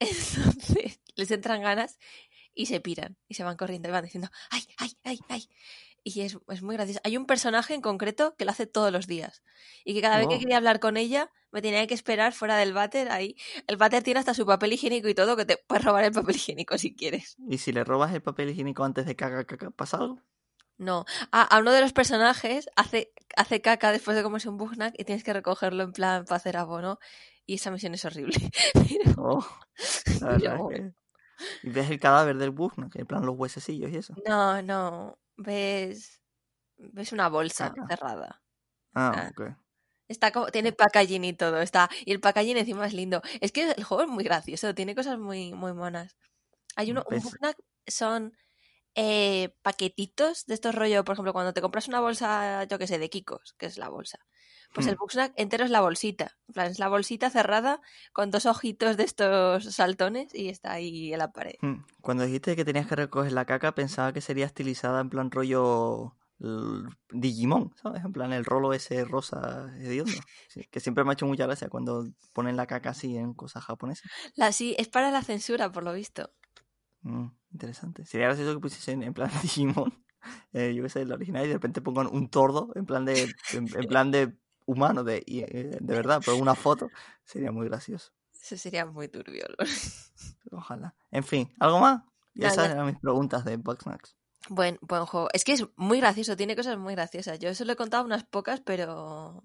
Entonces 0.00 1.00
les 1.14 1.30
entran 1.30 1.60
ganas 1.60 1.98
y 2.54 2.66
se 2.66 2.80
piran 2.80 3.18
y 3.28 3.34
se 3.34 3.44
van 3.44 3.56
corriendo 3.56 3.88
y 3.88 3.92
van 3.92 4.04
diciendo 4.04 4.30
¡ay, 4.50 4.62
ay, 4.78 4.96
ay, 5.04 5.20
ay! 5.28 5.48
Y 6.02 6.22
es, 6.22 6.38
muy 6.62 6.76
gracioso. 6.76 7.00
Hay 7.04 7.16
un 7.16 7.26
personaje 7.26 7.74
en 7.74 7.82
concreto 7.82 8.34
que 8.36 8.44
lo 8.44 8.50
hace 8.50 8.66
todos 8.66 8.90
los 8.92 9.06
días. 9.06 9.42
Y 9.84 9.94
que 9.94 10.00
cada 10.00 10.18
vez 10.18 10.28
que 10.28 10.38
quería 10.38 10.56
hablar 10.56 10.80
con 10.80 10.96
ella, 10.96 11.30
me 11.50 11.60
tenía 11.62 11.86
que 11.86 11.94
esperar 11.94 12.32
fuera 12.32 12.56
del 12.56 12.72
váter. 12.72 13.10
Ahí. 13.10 13.36
El 13.66 13.76
váter 13.76 14.02
tiene 14.02 14.20
hasta 14.20 14.34
su 14.34 14.46
papel 14.46 14.72
higiénico 14.72 15.08
y 15.08 15.14
todo, 15.14 15.36
que 15.36 15.44
te 15.44 15.56
puedes 15.56 15.84
robar 15.84 16.04
el 16.04 16.12
papel 16.12 16.36
higiénico 16.36 16.78
si 16.78 16.94
quieres. 16.94 17.36
¿Y 17.48 17.58
si 17.58 17.72
le 17.72 17.84
robas 17.84 18.14
el 18.14 18.22
papel 18.22 18.50
higiénico 18.50 18.84
antes 18.84 19.06
de 19.06 19.16
caca, 19.16 19.44
caca, 19.44 19.70
pasa 19.70 19.98
algo? 19.98 20.22
No. 20.78 21.04
a 21.30 21.58
uno 21.58 21.72
de 21.72 21.82
los 21.82 21.92
personajes 21.92 22.70
hace, 22.74 23.12
hace 23.36 23.60
caca 23.60 23.92
después 23.92 24.16
de 24.16 24.22
comerse 24.22 24.48
un 24.48 24.56
bugnack 24.56 24.94
y 24.96 25.04
tienes 25.04 25.22
que 25.22 25.34
recogerlo 25.34 25.82
en 25.82 25.92
plan 25.92 26.24
para 26.24 26.36
hacer 26.36 26.56
abono 26.56 26.98
y 27.50 27.54
esa 27.54 27.70
misión 27.72 27.94
es 27.94 28.04
horrible. 28.04 28.36
Oh, 29.22 29.44
y 31.62 31.68
ves 31.68 31.90
el 31.90 32.00
cadáver 32.00 32.38
del. 32.38 32.54
Que 32.90 33.00
en 33.00 33.06
plan 33.06 33.26
los 33.26 33.36
huesecillos 33.36 33.90
y 33.90 33.96
eso. 33.96 34.14
No, 34.26 34.62
no. 34.62 35.18
Ves. 35.40 36.22
Ves 36.76 37.12
una 37.12 37.28
bolsa 37.28 37.72
cerrada. 37.88 38.42
Ah, 38.94 39.12
ah, 39.16 39.30
ok. 39.32 39.56
Está 40.08 40.32
como, 40.32 40.48
tiene 40.48 40.72
packaging 40.72 41.24
y 41.24 41.32
todo, 41.34 41.60
está, 41.60 41.88
y 42.04 42.10
el 42.12 42.20
packaging 42.20 42.56
encima 42.56 42.86
es 42.86 42.94
lindo. 42.94 43.22
Es 43.40 43.52
que 43.52 43.70
el 43.70 43.84
juego 43.84 44.02
es 44.02 44.08
muy 44.08 44.24
gracioso, 44.24 44.74
tiene 44.74 44.94
cosas 44.94 45.18
muy, 45.18 45.52
muy 45.52 45.72
monas. 45.72 46.16
Hay 46.76 46.90
uno, 46.90 47.04
un 47.08 47.22
son 47.86 48.32
eh, 48.96 49.54
paquetitos 49.62 50.46
de 50.46 50.54
estos 50.54 50.74
rollos, 50.74 51.04
por 51.04 51.14
ejemplo, 51.14 51.32
cuando 51.32 51.52
te 51.52 51.62
compras 51.62 51.88
una 51.88 52.00
bolsa, 52.00 52.64
yo 52.64 52.78
que 52.78 52.88
sé, 52.88 52.98
de 52.98 53.08
Kikos, 53.08 53.54
que 53.58 53.66
es 53.66 53.78
la 53.78 53.88
bolsa. 53.88 54.18
Pues 54.72 54.86
el 54.86 54.94
hmm. 54.94 54.98
Bugsnack 54.98 55.32
entero 55.36 55.64
es 55.64 55.70
la 55.70 55.80
bolsita. 55.80 56.36
En 56.48 56.54
plan, 56.54 56.70
es 56.70 56.78
la 56.78 56.88
bolsita 56.88 57.30
cerrada 57.30 57.80
con 58.12 58.30
dos 58.30 58.46
ojitos 58.46 58.96
de 58.96 59.04
estos 59.04 59.64
saltones 59.64 60.34
y 60.34 60.48
está 60.48 60.72
ahí 60.72 61.12
en 61.12 61.18
la 61.18 61.32
pared. 61.32 61.54
Hmm. 61.60 61.84
Cuando 62.00 62.24
dijiste 62.24 62.56
que 62.56 62.64
tenías 62.64 62.86
que 62.86 62.96
recoger 62.96 63.32
la 63.32 63.44
caca, 63.44 63.74
pensaba 63.74 64.12
que 64.12 64.20
sería 64.20 64.46
estilizada 64.46 65.00
en 65.00 65.10
plan 65.10 65.30
rollo 65.30 66.14
Digimon, 67.10 67.74
¿sabes? 67.76 68.02
En 68.02 68.12
plan 68.12 68.32
el 68.32 68.46
rolo 68.46 68.72
ese 68.72 69.04
rosa 69.04 69.70
hediondo. 69.78 70.12
que 70.70 70.80
siempre 70.80 71.04
me 71.04 71.10
ha 71.10 71.12
hecho 71.12 71.26
mucha 71.26 71.44
gracia 71.44 71.68
cuando 71.68 72.08
ponen 72.32 72.56
la 72.56 72.66
caca 72.66 72.90
así 72.90 73.16
en 73.16 73.34
cosas 73.34 73.64
japonesas. 73.64 74.10
La, 74.36 74.50
sí, 74.52 74.74
es 74.78 74.88
para 74.88 75.10
la 75.10 75.22
censura, 75.22 75.70
por 75.70 75.82
lo 75.82 75.92
visto. 75.92 76.30
Mm, 77.02 77.26
interesante. 77.52 78.06
Sería 78.06 78.28
gracioso 78.28 78.54
que 78.54 78.60
pusiesen 78.60 79.02
en 79.02 79.12
plan 79.12 79.30
Digimon. 79.42 80.02
Eh, 80.52 80.74
yo 80.74 80.82
que 80.82 80.88
sé, 80.88 81.04
la 81.04 81.14
original 81.14 81.44
y 81.44 81.48
de 81.48 81.54
repente 81.54 81.82
pongan 81.82 82.06
un 82.06 82.28
tordo 82.28 82.72
en 82.74 82.84
plan 82.84 83.04
de 83.04 83.32
en 83.52 83.66
plan 83.66 84.10
de 84.10 84.36
humano 84.66 85.04
de, 85.04 85.22
eh, 85.26 85.78
de 85.80 85.94
verdad, 85.94 86.22
pero 86.24 86.36
una 86.36 86.54
foto 86.54 86.88
sería 87.24 87.50
muy 87.50 87.68
gracioso. 87.68 88.12
Eso 88.42 88.56
sería 88.56 88.86
muy 88.86 89.08
turbio. 89.08 89.46
Ojalá. 90.50 90.94
En 91.10 91.24
fin, 91.24 91.52
¿algo 91.58 91.80
más? 91.80 92.02
Y 92.34 92.44
esas 92.44 92.70
eran 92.70 92.86
mis 92.86 92.98
preguntas 92.98 93.44
de 93.44 93.56
Bugsnax. 93.56 94.16
Buen, 94.48 94.78
buen 94.80 95.04
juego. 95.04 95.28
Es 95.32 95.44
que 95.44 95.52
es 95.52 95.66
muy 95.76 96.00
gracioso, 96.00 96.36
tiene 96.36 96.56
cosas 96.56 96.78
muy 96.78 96.94
graciosas. 96.94 97.38
Yo 97.38 97.54
solo 97.54 97.72
he 97.72 97.76
contado 97.76 98.04
unas 98.04 98.24
pocas, 98.24 98.60
pero. 98.60 99.42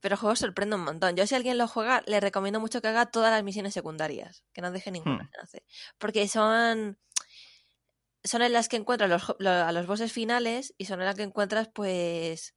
Pero 0.00 0.14
el 0.14 0.20
juego 0.20 0.36
sorprende 0.36 0.76
un 0.76 0.84
montón. 0.84 1.16
Yo, 1.16 1.26
si 1.26 1.34
alguien 1.34 1.58
lo 1.58 1.68
juega, 1.68 2.02
le 2.06 2.20
recomiendo 2.20 2.60
mucho 2.60 2.80
que 2.80 2.88
haga 2.88 3.06
todas 3.06 3.30
las 3.30 3.42
misiones 3.42 3.74
secundarias. 3.74 4.44
Que 4.52 4.62
no 4.62 4.70
deje 4.70 4.90
ninguna 4.90 5.24
hmm. 5.24 5.44
hacer. 5.44 5.64
Porque 5.98 6.28
son. 6.28 6.98
Son 8.24 8.42
en 8.42 8.52
las 8.52 8.68
que 8.68 8.76
encuentras 8.76 9.08
los, 9.08 9.46
a 9.46 9.70
los 9.70 9.86
bosses 9.86 10.12
finales 10.12 10.74
y 10.78 10.86
son 10.86 11.00
en 11.00 11.06
las 11.06 11.14
que 11.14 11.22
encuentras, 11.22 11.68
pues 11.68 12.55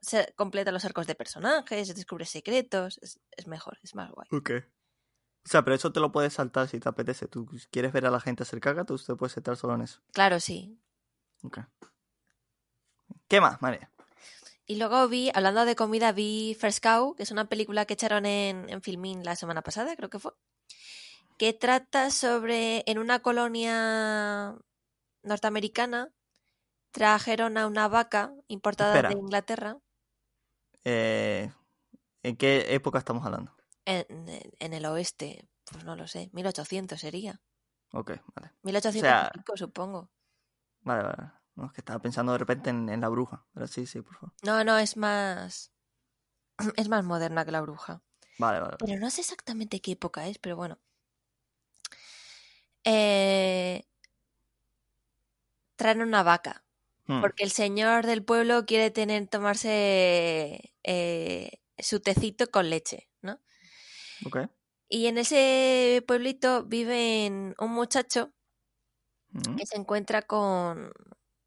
se 0.00 0.32
completa 0.36 0.72
los 0.72 0.84
arcos 0.84 1.06
de 1.06 1.14
personajes, 1.14 1.94
descubres 1.94 2.30
secretos, 2.30 2.98
es, 3.02 3.46
mejor, 3.46 3.78
es 3.82 3.94
más 3.94 4.10
guay. 4.10 4.28
Ok. 4.32 4.50
O 5.44 5.48
sea, 5.48 5.64
pero 5.64 5.76
eso 5.76 5.92
te 5.92 6.00
lo 6.00 6.12
puedes 6.12 6.34
saltar 6.34 6.68
si 6.68 6.78
te 6.78 6.88
apetece. 6.88 7.26
Tú 7.26 7.48
quieres 7.70 7.92
ver 7.92 8.06
a 8.06 8.10
la 8.10 8.20
gente 8.20 8.42
hacer 8.42 8.60
caca, 8.60 8.84
tú 8.84 8.98
te 8.98 9.14
puedes 9.14 9.32
saltar 9.32 9.56
solo 9.56 9.74
en 9.74 9.82
eso. 9.82 10.00
Claro, 10.12 10.40
sí. 10.40 10.78
Ok. 11.42 11.60
¿Qué 13.28 13.40
más, 13.40 13.62
María? 13.62 13.90
Y 14.66 14.76
luego 14.76 15.08
vi, 15.08 15.30
hablando 15.32 15.64
de 15.64 15.76
comida, 15.76 16.12
vi 16.12 16.56
First 16.60 16.82
Cow, 16.82 17.14
que 17.14 17.22
es 17.22 17.30
una 17.30 17.48
película 17.48 17.86
que 17.86 17.94
echaron 17.94 18.26
en, 18.26 18.68
en 18.68 18.82
Filmin 18.82 19.24
la 19.24 19.36
semana 19.36 19.62
pasada, 19.62 19.96
creo 19.96 20.10
que 20.10 20.18
fue. 20.18 20.32
Que 21.38 21.54
trata 21.54 22.10
sobre 22.10 22.82
en 22.86 22.98
una 22.98 23.20
colonia 23.20 24.56
norteamericana 25.22 26.10
trajeron 26.98 27.56
a 27.56 27.68
una 27.68 27.86
vaca 27.86 28.34
importada 28.48 29.08
de 29.08 29.14
Inglaterra. 29.14 29.78
Eh, 30.82 31.48
¿En 32.24 32.36
qué 32.36 32.74
época 32.74 32.98
estamos 32.98 33.24
hablando? 33.24 33.56
En, 33.84 34.12
el 34.58 34.84
oeste, 34.84 35.48
pues 35.70 35.84
no 35.84 35.94
lo 35.94 36.08
sé, 36.08 36.28
1800 36.32 36.98
sería. 36.98 37.40
Ok, 37.92 38.10
vale. 38.34 38.52
1805, 38.64 39.56
supongo. 39.56 40.10
Vale, 40.80 41.04
vale. 41.04 41.30
No, 41.54 41.66
es 41.66 41.72
que 41.72 41.82
estaba 41.82 42.00
pensando 42.00 42.32
de 42.32 42.38
repente 42.38 42.70
en, 42.70 42.88
en 42.88 43.00
la 43.00 43.08
bruja. 43.08 43.46
Pero 43.54 43.68
sí, 43.68 43.86
sí, 43.86 44.02
por 44.02 44.14
favor. 44.14 44.32
No, 44.42 44.64
no, 44.64 44.76
es 44.78 44.96
más. 44.96 45.72
Es 46.76 46.88
más 46.88 47.04
moderna 47.04 47.44
que 47.44 47.52
la 47.52 47.60
bruja. 47.60 48.02
Vale, 48.38 48.58
vale. 48.58 48.76
Pero 48.78 48.98
no 48.98 49.08
sé 49.10 49.20
exactamente 49.20 49.80
qué 49.80 49.92
época 49.92 50.26
es, 50.26 50.38
pero 50.38 50.56
bueno. 50.56 50.78
Eh, 52.82 53.88
traen 55.76 56.02
una 56.02 56.24
vaca. 56.24 56.64
Hmm, 57.08 57.22
Porque 57.22 57.44
el 57.44 57.50
señor 57.50 58.06
del 58.06 58.24
pueblo 58.24 58.66
quiere 58.66 58.90
tener, 58.90 59.28
tomarse 59.28 60.74
eh, 60.84 61.60
su 61.78 62.00
tecito 62.00 62.50
con 62.50 62.70
leche, 62.70 63.08
¿no? 63.22 63.40
Y 64.90 65.06
en 65.06 65.16
ese 65.18 66.04
pueblito 66.06 66.64
vive 66.64 67.26
un 67.58 67.70
muchacho 67.70 68.32
Mm, 69.34 69.56
que 69.56 69.66
se 69.66 69.76
encuentra 69.76 70.22
con, 70.22 70.92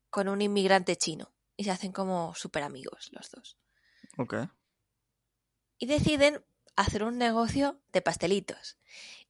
con 0.09 0.27
un 0.27 0.41
inmigrante 0.41 0.95
chino. 0.97 1.33
Y 1.57 1.63
se 1.63 1.71
hacen 1.71 1.91
como 1.91 2.33
súper 2.35 2.63
amigos 2.63 3.09
los 3.11 3.29
dos. 3.31 3.57
Y 5.79 5.85
deciden 5.87 6.45
hacer 6.77 7.03
un 7.03 7.17
negocio 7.17 7.81
de 7.91 8.01
pastelitos. 8.01 8.77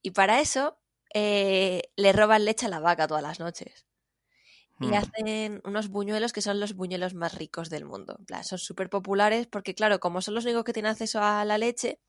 Y 0.02 0.12
para 0.12 0.40
eso 0.40 0.78
eh, 1.14 1.90
le 1.96 2.12
roban 2.12 2.44
leche 2.44 2.66
a 2.66 2.68
la 2.68 2.80
vaca 2.80 3.06
todas 3.08 3.22
las 3.22 3.40
noches. 3.40 3.86
Y 4.80 4.94
Hmm, 4.94 4.94
hacen 4.94 5.60
unos 5.64 5.88
buñuelos 5.88 6.32
que 6.32 6.42
son 6.42 6.58
los 6.60 6.74
buñuelos 6.74 7.14
más 7.14 7.34
ricos 7.36 7.70
del 7.70 7.84
mundo. 7.84 8.18
Plan, 8.26 8.44
son 8.44 8.58
súper 8.58 8.90
populares 8.90 9.46
porque, 9.46 9.74
claro, 9.74 10.00
como 10.00 10.20
son 10.22 10.34
los 10.34 10.44
únicos 10.44 10.64
que 10.64 10.72
tienen 10.72 10.90
acceso 10.92 11.20
a 11.22 11.44
la 11.44 11.58
leche, 11.58 12.00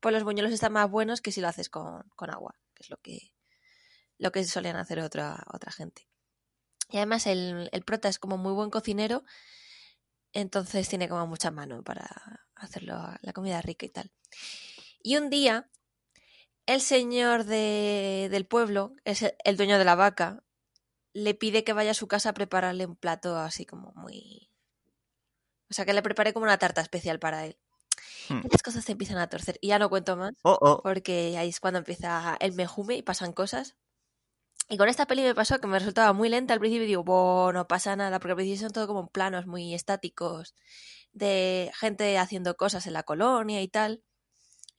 pues 0.00 0.14
los 0.14 0.24
buñuelos 0.24 0.52
están 0.54 0.72
más 0.74 0.90
buenos 0.90 1.20
que 1.22 1.32
si 1.32 1.40
lo 1.42 1.48
haces 1.48 1.70
con, 1.70 2.04
con 2.16 2.30
agua, 2.30 2.56
que 2.74 2.82
es 2.84 2.90
lo 2.90 2.98
que, 2.98 3.32
lo 4.18 4.32
que 4.32 4.44
solían 4.44 4.76
hacer 4.76 5.00
otra, 5.00 5.44
otra 5.52 5.72
gente. 5.72 6.08
Y 6.90 6.98
además 6.98 7.26
el, 7.26 7.70
el 7.72 7.84
prota 7.84 8.08
es 8.08 8.18
como 8.18 8.38
muy 8.38 8.52
buen 8.54 8.70
cocinero, 8.70 9.24
entonces 10.32 10.88
tiene 10.88 11.08
como 11.08 11.26
mucha 11.26 11.50
mano 11.50 11.82
para 11.82 12.06
hacerlo 12.54 12.94
la 13.22 13.32
comida 13.32 13.62
rica 13.62 13.86
y 13.86 13.90
tal. 13.90 14.10
Y 15.02 15.16
un 15.16 15.30
día, 15.30 15.70
el 16.66 16.80
señor 16.82 17.44
de- 17.44 18.28
del 18.30 18.46
pueblo, 18.46 18.94
es 19.04 19.22
el- 19.22 19.36
el 19.44 19.56
dueño 19.58 19.78
de 19.78 19.84
la 19.86 19.96
vaca, 19.96 20.44
le 21.16 21.34
pide 21.34 21.64
que 21.64 21.72
vaya 21.72 21.92
a 21.92 21.94
su 21.94 22.08
casa 22.08 22.30
a 22.30 22.34
prepararle 22.34 22.86
un 22.86 22.96
plato 22.96 23.36
así 23.38 23.64
como 23.66 23.92
muy... 23.96 24.50
O 25.70 25.74
sea, 25.74 25.84
que 25.84 25.94
le 25.94 26.02
prepare 26.02 26.32
como 26.32 26.44
una 26.44 26.58
tarta 26.58 26.80
especial 26.80 27.18
para 27.18 27.46
él. 27.46 27.56
hmm. 28.28 28.40
Y 28.44 28.48
las 28.50 28.62
cosas 28.62 28.84
se 28.84 28.92
empiezan 28.92 29.18
a 29.18 29.28
torcer. 29.28 29.58
Y 29.60 29.68
ya 29.68 29.78
no 29.78 29.88
cuento 29.90 30.16
más, 30.16 30.32
Oh, 30.44 30.58
oh. 30.60 30.82
porque 30.82 31.36
ahí 31.38 31.48
es 31.48 31.60
cuando 31.60 31.78
empieza 31.78 32.36
el 32.40 32.52
mejume 32.52 32.96
y 32.96 33.02
pasan 33.02 33.32
cosas. 33.32 33.76
Y 34.68 34.76
con 34.78 34.88
esta 34.88 35.06
peli 35.06 35.22
me 35.22 35.34
pasó 35.34 35.60
que 35.60 35.68
me 35.68 35.78
resultaba 35.78 36.12
muy 36.12 36.28
lenta 36.28 36.52
al 36.54 36.60
principio 36.60 36.84
y 36.84 36.88
digo, 36.88 37.04
"Buah, 37.04 37.52
no 37.52 37.68
pasa 37.68 37.96
nada, 37.96 38.18
porque 38.18 38.32
al 38.32 38.36
principio 38.36 38.62
son 38.62 38.72
todo 38.72 38.86
como 38.88 39.08
planos 39.10 39.46
muy 39.46 39.74
estáticos 39.74 40.54
de 41.12 41.70
gente 41.80 42.18
haciendo 42.18 42.56
cosas 42.56 42.86
en 42.86 42.92
la 42.94 43.02
colonia 43.04 43.62
y 43.62 43.68
tal. 43.68 44.02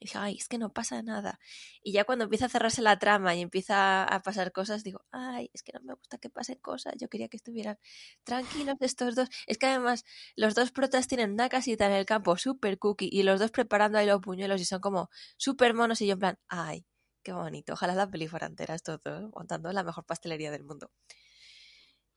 Y 0.00 0.06
dije, 0.06 0.18
ay, 0.18 0.36
es 0.36 0.48
que 0.48 0.58
no 0.58 0.72
pasa 0.72 1.02
nada. 1.02 1.40
Y 1.82 1.92
ya 1.92 2.04
cuando 2.04 2.24
empieza 2.24 2.46
a 2.46 2.48
cerrarse 2.48 2.82
la 2.82 2.98
trama 2.98 3.34
y 3.34 3.40
empieza 3.40 4.04
a 4.04 4.22
pasar 4.22 4.52
cosas, 4.52 4.84
digo, 4.84 5.04
ay, 5.10 5.50
es 5.52 5.62
que 5.62 5.72
no 5.72 5.80
me 5.82 5.94
gusta 5.94 6.18
que 6.18 6.30
pasen 6.30 6.58
cosas. 6.60 6.94
Yo 6.98 7.08
quería 7.08 7.28
que 7.28 7.36
estuvieran 7.36 7.78
tranquilos 8.24 8.76
estos 8.80 9.14
dos. 9.16 9.28
Es 9.46 9.58
que 9.58 9.66
además 9.66 10.04
los 10.36 10.54
dos 10.54 10.70
protas 10.72 11.08
tienen 11.08 11.32
una 11.32 11.48
casita 11.48 11.86
en 11.86 11.92
el 11.92 12.06
campo 12.06 12.36
súper 12.36 12.78
cookie 12.78 13.08
y 13.10 13.22
los 13.24 13.40
dos 13.40 13.50
preparando 13.50 13.98
ahí 13.98 14.06
los 14.06 14.20
puñuelos 14.20 14.60
y 14.60 14.64
son 14.64 14.80
como 14.80 15.10
súper 15.36 15.74
monos 15.74 16.00
y 16.00 16.06
yo 16.06 16.12
en 16.14 16.18
plan, 16.20 16.38
ay, 16.48 16.86
qué 17.22 17.32
bonito. 17.32 17.72
Ojalá 17.72 17.94
la 17.94 18.10
peli 18.10 18.28
fuera 18.28 18.46
entera 18.46 18.74
estos 18.74 19.00
dos 19.02 19.30
montando 19.34 19.72
la 19.72 19.82
mejor 19.84 20.04
pastelería 20.06 20.50
del 20.50 20.64
mundo. 20.64 20.90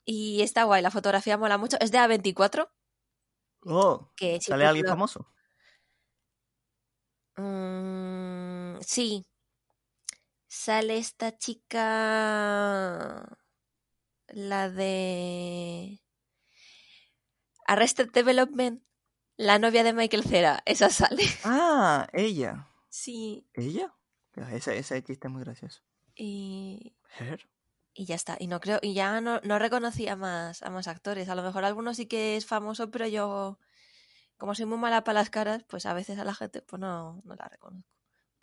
Y 0.04 0.42
está 0.42 0.64
guay, 0.64 0.82
la 0.82 0.90
fotografía 0.90 1.38
mola 1.38 1.58
mucho. 1.58 1.76
Es 1.80 1.90
de 1.92 1.98
A24, 1.98 2.68
Oh, 3.64 4.10
que 4.16 4.40
¿Sale 4.40 4.66
alguien 4.66 4.86
famoso? 4.86 5.26
Mm, 7.36 8.80
sí. 8.80 9.24
Sale 10.48 10.98
esta 10.98 11.36
chica. 11.38 13.38
La 14.28 14.70
de. 14.70 16.00
Arrested 17.66 18.10
Development. 18.12 18.82
La 19.36 19.58
novia 19.58 19.82
de 19.82 19.92
Michael 19.92 20.24
Cera. 20.24 20.62
Esa 20.66 20.90
sale. 20.90 21.24
Ah, 21.44 22.06
ella. 22.12 22.68
Sí. 22.90 23.46
¿Ella? 23.54 23.94
Ese, 24.52 24.78
ese 24.78 25.02
chiste 25.02 25.28
es 25.28 25.32
muy 25.32 25.42
gracioso. 25.42 25.82
Y. 26.14 26.94
Her. 27.18 27.48
Y 27.94 28.06
ya 28.06 28.14
está. 28.14 28.36
Y 28.38 28.46
no 28.46 28.60
creo. 28.60 28.78
Y 28.82 28.94
ya 28.94 29.20
no, 29.20 29.40
no 29.42 29.58
reconocí 29.58 30.08
a 30.08 30.16
más, 30.16 30.62
a 30.62 30.70
más 30.70 30.88
actores. 30.88 31.28
A 31.28 31.34
lo 31.34 31.42
mejor 31.42 31.64
alguno 31.64 31.94
sí 31.94 32.06
que 32.06 32.36
es 32.36 32.46
famoso, 32.46 32.90
pero 32.90 33.06
yo. 33.06 33.58
Como 34.42 34.56
soy 34.56 34.66
muy 34.66 34.76
mala 34.76 35.04
para 35.04 35.20
las 35.20 35.30
caras, 35.30 35.62
pues 35.68 35.86
a 35.86 35.94
veces 35.94 36.18
a 36.18 36.24
la 36.24 36.34
gente 36.34 36.62
pues 36.62 36.80
no, 36.80 37.22
no 37.22 37.36
la 37.36 37.46
reconozco. 37.46 37.88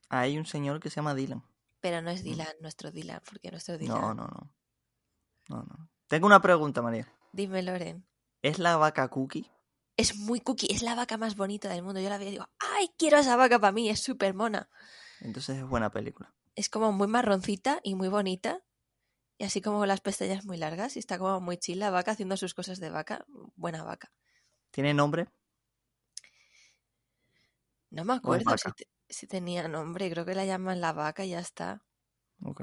Hay 0.08 0.38
un 0.38 0.46
señor 0.46 0.80
que 0.80 0.90
se 0.90 0.96
llama 0.96 1.14
Dylan. 1.14 1.44
Pero 1.82 2.02
no 2.02 2.10
es 2.10 2.24
Dylan, 2.24 2.56
nuestro 2.62 2.90
Dylan, 2.90 3.20
porque 3.30 3.52
nuestro 3.52 3.78
Dylan. 3.78 4.00
No, 4.00 4.14
no, 4.14 4.26
no. 4.26 4.54
No, 5.50 5.64
no. 5.64 5.90
Tengo 6.08 6.26
una 6.26 6.42
pregunta, 6.42 6.82
María. 6.82 7.12
Dime, 7.34 7.62
Loren. 7.64 8.08
¿Es 8.42 8.60
la 8.60 8.78
vaca 8.78 9.10
Cookie? 9.10 9.52
Es 9.98 10.16
muy 10.16 10.40
cookie, 10.40 10.74
es 10.74 10.84
la 10.84 10.96
vaca 10.96 11.18
más 11.18 11.36
bonita 11.36 11.68
del 11.68 11.84
mundo. 11.84 12.00
Yo 12.00 12.08
la 12.08 12.18
veo 12.18 12.30
y 12.30 12.32
digo, 12.32 12.48
¡ay, 12.60 12.92
quiero 12.98 13.18
esa 13.18 13.36
vaca 13.36 13.60
para 13.60 13.74
mí! 13.74 13.90
Es 13.90 14.02
súper 14.02 14.34
mona. 14.34 14.70
Entonces 15.20 15.58
es 15.58 15.66
buena 15.66 15.92
película. 15.92 16.34
Es 16.56 16.70
como 16.70 16.94
muy 16.94 17.08
marroncita 17.08 17.82
y 17.84 17.96
muy 17.96 18.08
bonita. 18.08 18.62
Y 19.38 19.44
así 19.44 19.62
como 19.62 19.86
las 19.86 20.00
pestañas 20.00 20.46
muy 20.46 20.56
largas. 20.56 20.96
Y 20.96 21.00
está 21.00 21.18
como 21.18 21.42
muy 21.42 21.58
chill 21.58 21.80
la 21.80 21.92
vaca 21.92 22.12
haciendo 22.12 22.38
sus 22.38 22.54
cosas 22.54 22.80
de 22.80 22.90
vaca. 22.90 23.26
Buena 23.58 23.84
vaca. 23.84 24.14
¿Tiene 24.72 24.94
nombre? 24.94 25.28
No 27.92 28.06
me 28.06 28.14
¿O 28.14 28.16
es 28.16 28.20
acuerdo 28.20 28.58
si, 28.58 28.72
te- 28.74 28.88
si 29.08 29.28
tenía 29.28 29.68
nombre. 29.68 30.10
Creo 30.12 30.26
que 30.26 30.36
la 30.36 30.46
llaman 30.46 30.82
la 30.82 30.94
vaca 30.94 31.26
y 31.26 31.30
ya 31.30 31.40
está. 31.40 31.84
Ok. 32.44 32.62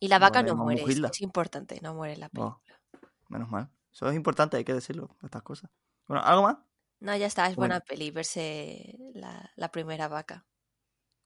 Y 0.00 0.08
la 0.08 0.18
vaca 0.18 0.40
Vale, 0.42 0.52
no 0.54 0.56
muere. 0.56 0.82
Es, 0.82 0.98
es 0.98 1.20
importante, 1.22 1.80
no 1.82 1.94
muere 1.94 2.14
en 2.14 2.20
la 2.20 2.26
Oh. 2.26 2.30
película. 2.30 3.10
Menos 3.28 3.48
mal. 3.50 3.70
Eso 3.92 4.08
es 4.08 4.14
importante, 4.16 4.56
hay 4.56 4.64
que 4.64 4.74
decirlo, 4.74 5.16
estas 5.22 5.42
cosas. 5.42 5.70
Bueno, 6.06 6.22
¿algo 6.24 6.42
más? 6.42 6.58
No, 7.00 7.16
ya 7.16 7.26
está. 7.26 7.46
Es 7.48 7.56
buena 7.56 7.80
peli 7.80 8.10
verse 8.10 8.96
la, 9.14 9.50
la 9.56 9.70
primera 9.72 10.08
vaca. 10.08 10.46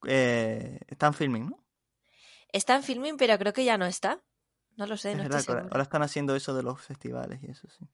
Eh, 0.07 0.81
están 0.87 1.15
filming, 1.15 1.47
¿no? 1.51 1.65
Está 2.53 2.77
en 2.77 2.83
filming, 2.83 3.17
pero 3.17 3.39
creo 3.39 3.53
que 3.53 3.65
ya 3.65 3.77
no 3.79 3.87
está. 3.87 4.23
No 4.77 4.87
lo 4.87 4.97
sé, 4.97 5.11
Es 5.11 5.17
no 5.17 5.23
verdad 5.25 5.41
estoy 5.41 5.55
ahora, 5.57 5.69
ahora 5.71 5.83
están 5.83 6.03
haciendo 6.03 6.35
eso 6.37 6.55
de 6.55 6.63
los 6.63 6.81
festivales 6.81 7.43
y 7.43 7.51
eso, 7.51 7.69
sí. 7.69 7.87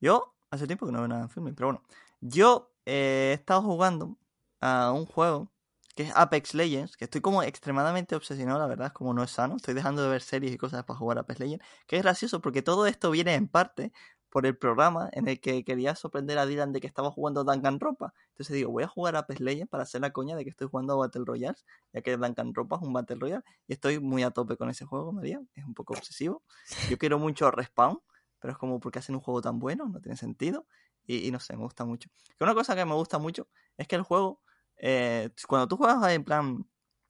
Yo, 0.00 0.34
hace 0.50 0.66
tiempo 0.66 0.86
que 0.86 0.92
no 0.92 0.98
veo 0.98 1.08
nada 1.08 1.22
en 1.22 1.30
filming, 1.30 1.54
pero 1.54 1.68
bueno. 1.68 1.82
Yo 2.20 2.73
he 2.86 3.32
estado 3.34 3.62
jugando 3.62 4.18
a 4.60 4.92
un 4.92 5.06
juego 5.06 5.50
que 5.94 6.04
es 6.04 6.12
Apex 6.16 6.54
Legends, 6.54 6.96
que 6.96 7.04
estoy 7.04 7.20
como 7.20 7.42
extremadamente 7.42 8.16
obsesionado, 8.16 8.58
la 8.58 8.66
verdad, 8.66 8.92
como 8.92 9.14
no 9.14 9.22
es 9.22 9.30
sano. 9.30 9.56
Estoy 9.56 9.74
dejando 9.74 10.02
de 10.02 10.08
ver 10.08 10.22
series 10.22 10.52
y 10.52 10.58
cosas 10.58 10.84
para 10.84 10.98
jugar 10.98 11.18
Apex 11.18 11.38
Legends, 11.38 11.64
que 11.86 11.96
es 11.96 12.02
gracioso 12.02 12.40
porque 12.40 12.62
todo 12.62 12.86
esto 12.86 13.10
viene 13.12 13.34
en 13.34 13.46
parte 13.48 13.92
por 14.34 14.46
el 14.46 14.56
programa 14.56 15.08
en 15.12 15.28
el 15.28 15.38
que 15.38 15.64
quería 15.64 15.94
sorprender 15.94 16.38
a 16.38 16.46
Dylan 16.46 16.72
de 16.72 16.80
que 16.80 16.88
estaba 16.88 17.12
jugando 17.12 17.44
Danganronpa. 17.44 18.12
Entonces 18.30 18.56
digo, 18.56 18.72
voy 18.72 18.82
a 18.82 18.88
jugar 18.88 19.14
a 19.14 19.20
Apex 19.20 19.38
Legends 19.38 19.70
para 19.70 19.84
hacer 19.84 20.00
la 20.00 20.10
coña 20.10 20.34
de 20.34 20.42
que 20.42 20.50
estoy 20.50 20.66
jugando 20.66 20.94
a 20.94 20.96
Battle 20.96 21.22
Royale, 21.24 21.56
ya 21.92 22.02
que 22.02 22.16
Danganronpa 22.16 22.74
es 22.74 22.82
un 22.82 22.92
Battle 22.92 23.16
Royale 23.20 23.44
y 23.68 23.74
estoy 23.74 24.00
muy 24.00 24.24
a 24.24 24.32
tope 24.32 24.56
con 24.56 24.68
ese 24.70 24.86
juego, 24.86 25.12
María, 25.12 25.40
es 25.54 25.64
un 25.64 25.74
poco 25.74 25.94
obsesivo. 25.94 26.42
Yo 26.90 26.98
quiero 26.98 27.20
mucho 27.20 27.46
a 27.46 27.52
Respawn, 27.52 28.00
pero 28.40 28.50
es 28.50 28.58
como 28.58 28.80
porque 28.80 28.98
hacen 28.98 29.14
un 29.14 29.20
juego 29.20 29.40
tan 29.40 29.60
bueno, 29.60 29.88
no 29.88 30.00
tiene 30.00 30.16
sentido. 30.16 30.66
Y, 31.06 31.30
no 31.30 31.40
sé, 31.40 31.56
me 31.56 31.62
gusta 31.62 31.84
mucho. 31.84 32.08
Que 32.38 32.44
una 32.44 32.54
cosa 32.54 32.74
que 32.74 32.84
me 32.84 32.94
gusta 32.94 33.18
mucho 33.18 33.48
es 33.76 33.86
que 33.88 33.96
el 33.96 34.02
juego, 34.02 34.42
eh, 34.76 35.30
cuando 35.46 35.68
tú 35.68 35.76
juegas 35.76 36.12
en 36.12 36.24
plan 36.24 36.66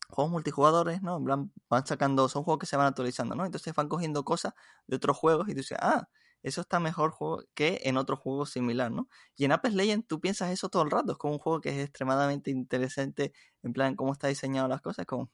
juegos 0.08 0.32
multijugadores, 0.32 1.02
¿no? 1.02 1.16
En 1.18 1.24
plan, 1.24 1.52
van 1.68 1.86
sacando, 1.86 2.28
son 2.28 2.44
juegos 2.44 2.60
que 2.60 2.66
se 2.66 2.76
van 2.76 2.86
actualizando, 2.86 3.34
¿no? 3.34 3.44
Entonces 3.44 3.74
van 3.74 3.88
cogiendo 3.88 4.24
cosas 4.24 4.54
de 4.86 4.96
otros 4.96 5.16
juegos 5.16 5.48
y 5.48 5.52
tú 5.52 5.58
dices, 5.58 5.78
ah, 5.80 6.08
eso 6.42 6.60
está 6.60 6.78
mejor 6.78 7.10
juego 7.10 7.42
que 7.54 7.80
en 7.84 7.96
otro 7.96 8.16
juego 8.16 8.46
similar, 8.46 8.90
¿no? 8.92 9.08
Y 9.36 9.44
en 9.46 9.52
Apex 9.52 9.74
Legends 9.74 10.06
tú 10.06 10.20
piensas 10.20 10.50
eso 10.50 10.68
todo 10.68 10.82
el 10.82 10.90
rato, 10.90 11.12
es 11.12 11.18
como 11.18 11.34
un 11.34 11.38
juego 11.38 11.60
que 11.60 11.70
es 11.70 11.84
extremadamente 11.84 12.50
interesante, 12.50 13.32
en 13.62 13.72
plan, 13.72 13.96
cómo 13.96 14.12
está 14.12 14.28
diseñado 14.28 14.68
las 14.68 14.82
cosas, 14.82 15.06
como 15.06 15.30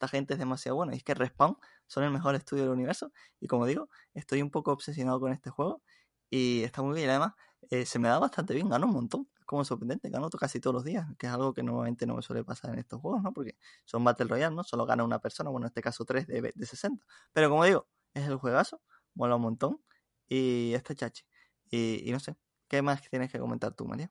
esta 0.00 0.08
gente 0.08 0.32
es 0.34 0.38
demasiado 0.38 0.76
buena. 0.76 0.94
Y 0.94 0.96
es 0.98 1.04
que 1.04 1.14
Respawn 1.14 1.58
son 1.86 2.04
el 2.04 2.10
mejor 2.10 2.34
estudio 2.34 2.62
del 2.64 2.72
universo. 2.72 3.12
Y 3.38 3.46
como 3.48 3.66
digo, 3.66 3.90
estoy 4.14 4.40
un 4.40 4.50
poco 4.50 4.72
obsesionado 4.72 5.20
con 5.20 5.32
este 5.32 5.50
juego. 5.50 5.82
Y 6.30 6.62
está 6.62 6.80
muy 6.82 6.94
bien. 6.94 7.10
Además, 7.10 7.34
eh, 7.70 7.84
se 7.84 7.98
me 7.98 8.08
da 8.08 8.18
bastante 8.18 8.54
bien, 8.54 8.68
gano 8.68 8.86
un 8.86 8.92
montón. 8.92 9.28
Es 9.38 9.44
como 9.44 9.64
sorprendente, 9.64 10.08
gano 10.10 10.30
casi 10.30 10.60
todos 10.60 10.74
los 10.74 10.84
días, 10.84 11.06
que 11.18 11.26
es 11.26 11.32
algo 11.32 11.52
que 11.52 11.62
normalmente 11.62 12.06
no 12.06 12.16
me 12.16 12.22
suele 12.22 12.44
pasar 12.44 12.72
en 12.72 12.78
estos 12.78 13.00
juegos, 13.00 13.22
¿no? 13.22 13.32
Porque 13.32 13.56
son 13.84 14.04
Battle 14.04 14.26
Royale, 14.26 14.54
¿no? 14.54 14.64
Solo 14.64 14.86
gana 14.86 15.04
una 15.04 15.18
persona, 15.18 15.50
bueno, 15.50 15.66
en 15.66 15.70
este 15.70 15.82
caso 15.82 16.04
3 16.04 16.26
de, 16.26 16.52
de 16.54 16.66
60. 16.66 17.04
Pero 17.32 17.50
como 17.50 17.64
digo, 17.64 17.86
es 18.14 18.26
el 18.26 18.36
juegazo, 18.36 18.80
mola 19.14 19.36
un 19.36 19.42
montón. 19.42 19.80
Y 20.28 20.72
está 20.74 20.94
chachi. 20.94 21.24
Y, 21.70 22.08
y 22.08 22.12
no 22.12 22.20
sé, 22.20 22.36
¿qué 22.68 22.82
más 22.82 23.02
tienes 23.08 23.30
que 23.30 23.38
comentar 23.38 23.74
tú, 23.74 23.84
María? 23.84 24.10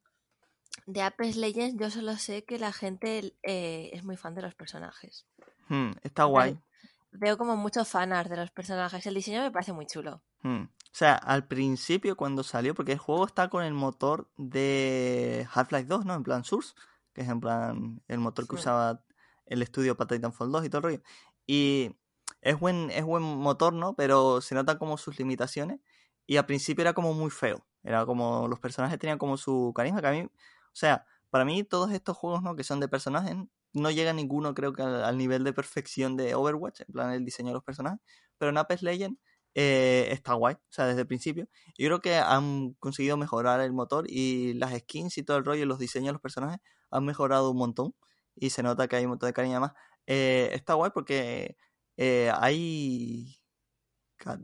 De 0.85 1.01
Apex 1.01 1.35
Legends 1.35 1.79
yo 1.79 1.89
solo 1.89 2.17
sé 2.17 2.43
que 2.45 2.57
la 2.57 2.73
gente 2.73 3.35
eh, 3.43 3.89
es 3.93 4.03
muy 4.03 4.17
fan 4.17 4.35
de 4.35 4.41
los 4.41 4.55
personajes. 4.55 5.27
Hmm, 5.67 5.91
está 6.03 6.23
guay. 6.23 6.59
Veo 7.11 7.37
como 7.37 7.55
mucho 7.55 7.85
fanart 7.85 8.29
de 8.29 8.37
los 8.37 8.51
personajes. 8.51 9.05
El 9.05 9.15
diseño 9.15 9.41
me 9.41 9.51
parece 9.51 9.73
muy 9.73 9.85
chulo. 9.85 10.23
Hmm. 10.41 10.63
O 10.91 10.95
sea, 10.99 11.13
al 11.15 11.47
principio 11.47 12.17
cuando 12.17 12.43
salió, 12.43 12.73
porque 12.73 12.93
el 12.93 12.97
juego 12.97 13.25
está 13.25 13.49
con 13.49 13.63
el 13.63 13.73
motor 13.73 14.29
de 14.37 15.47
Half-Life 15.53 15.85
2, 15.85 16.05
¿no? 16.05 16.15
En 16.15 16.23
plan 16.23 16.43
Source, 16.43 16.73
que 17.13 17.21
es 17.21 17.29
en 17.29 17.39
plan 17.39 18.01
el 18.07 18.19
motor 18.19 18.47
que 18.47 18.55
Sí. 18.55 18.61
usaba 18.61 19.03
el 19.45 19.61
estudio 19.61 19.95
para 19.95 20.07
Titanfall 20.15 20.51
2 20.51 20.65
y 20.65 20.69
todo 20.69 20.79
el 20.79 20.83
rollo. 20.83 21.01
Y 21.45 21.95
es 22.41 22.59
buen, 22.59 22.89
es 22.91 23.03
buen 23.05 23.23
motor, 23.23 23.73
¿no? 23.73 23.95
Pero 23.95 24.41
se 24.41 24.55
notan 24.55 24.77
como 24.77 24.97
sus 24.97 25.19
limitaciones. 25.19 25.79
Y 26.25 26.37
al 26.37 26.45
principio 26.45 26.81
era 26.83 26.93
como 26.93 27.13
muy 27.13 27.29
feo. 27.31 27.65
Era 27.83 28.05
como 28.05 28.47
los 28.47 28.59
personajes 28.59 28.99
tenían 28.99 29.17
como 29.19 29.37
su 29.37 29.71
carisma. 29.75 30.01
Que 30.01 30.07
a 30.07 30.11
mí, 30.11 30.21
o 30.23 30.29
sea, 30.73 31.05
para 31.29 31.45
mí 31.45 31.63
todos 31.63 31.91
estos 31.91 32.17
juegos, 32.17 32.41
¿no? 32.43 32.55
Que 32.55 32.63
son 32.63 32.79
de 32.79 32.87
personajes, 32.87 33.35
no 33.73 33.91
llega 33.91 34.13
ninguno 34.13 34.53
creo 34.55 34.73
que 34.73 34.81
al, 34.83 35.03
al 35.03 35.17
nivel 35.17 35.43
de 35.43 35.53
perfección 35.53 36.17
de 36.17 36.33
Overwatch, 36.35 36.81
en 36.81 36.87
plan 36.93 37.11
el 37.11 37.25
diseño 37.25 37.49
de 37.49 37.53
los 37.55 37.63
personajes. 37.63 37.99
Pero 38.37 38.49
en 38.51 38.57
Apex 38.57 38.81
Legends 38.83 39.19
eh, 39.55 40.07
está 40.11 40.33
guay, 40.33 40.55
o 40.55 40.59
sea, 40.69 40.85
desde 40.87 41.01
el 41.01 41.07
principio. 41.07 41.47
Yo 41.77 41.87
creo 41.87 42.01
que 42.01 42.15
han 42.17 42.73
conseguido 42.75 43.17
mejorar 43.17 43.61
el 43.61 43.73
motor 43.73 44.05
y 44.09 44.53
las 44.55 44.73
skins 44.79 45.17
y 45.17 45.23
todo 45.23 45.37
el 45.37 45.45
rollo 45.45 45.65
los 45.65 45.79
diseños 45.79 46.07
de 46.07 46.13
los 46.13 46.21
personajes 46.21 46.59
han 46.91 47.05
mejorado 47.05 47.51
un 47.51 47.57
montón. 47.57 47.95
Y 48.35 48.51
se 48.51 48.63
nota 48.63 48.87
que 48.87 48.95
hay 48.95 49.03
un 49.05 49.09
montón 49.11 49.27
de 49.29 49.33
cariño 49.33 49.53
además. 49.55 49.73
Eh, 50.07 50.49
está 50.53 50.73
guay 50.75 50.91
porque 50.93 51.57
eh, 51.97 52.31
hay 52.35 53.37
ca- 54.17 54.39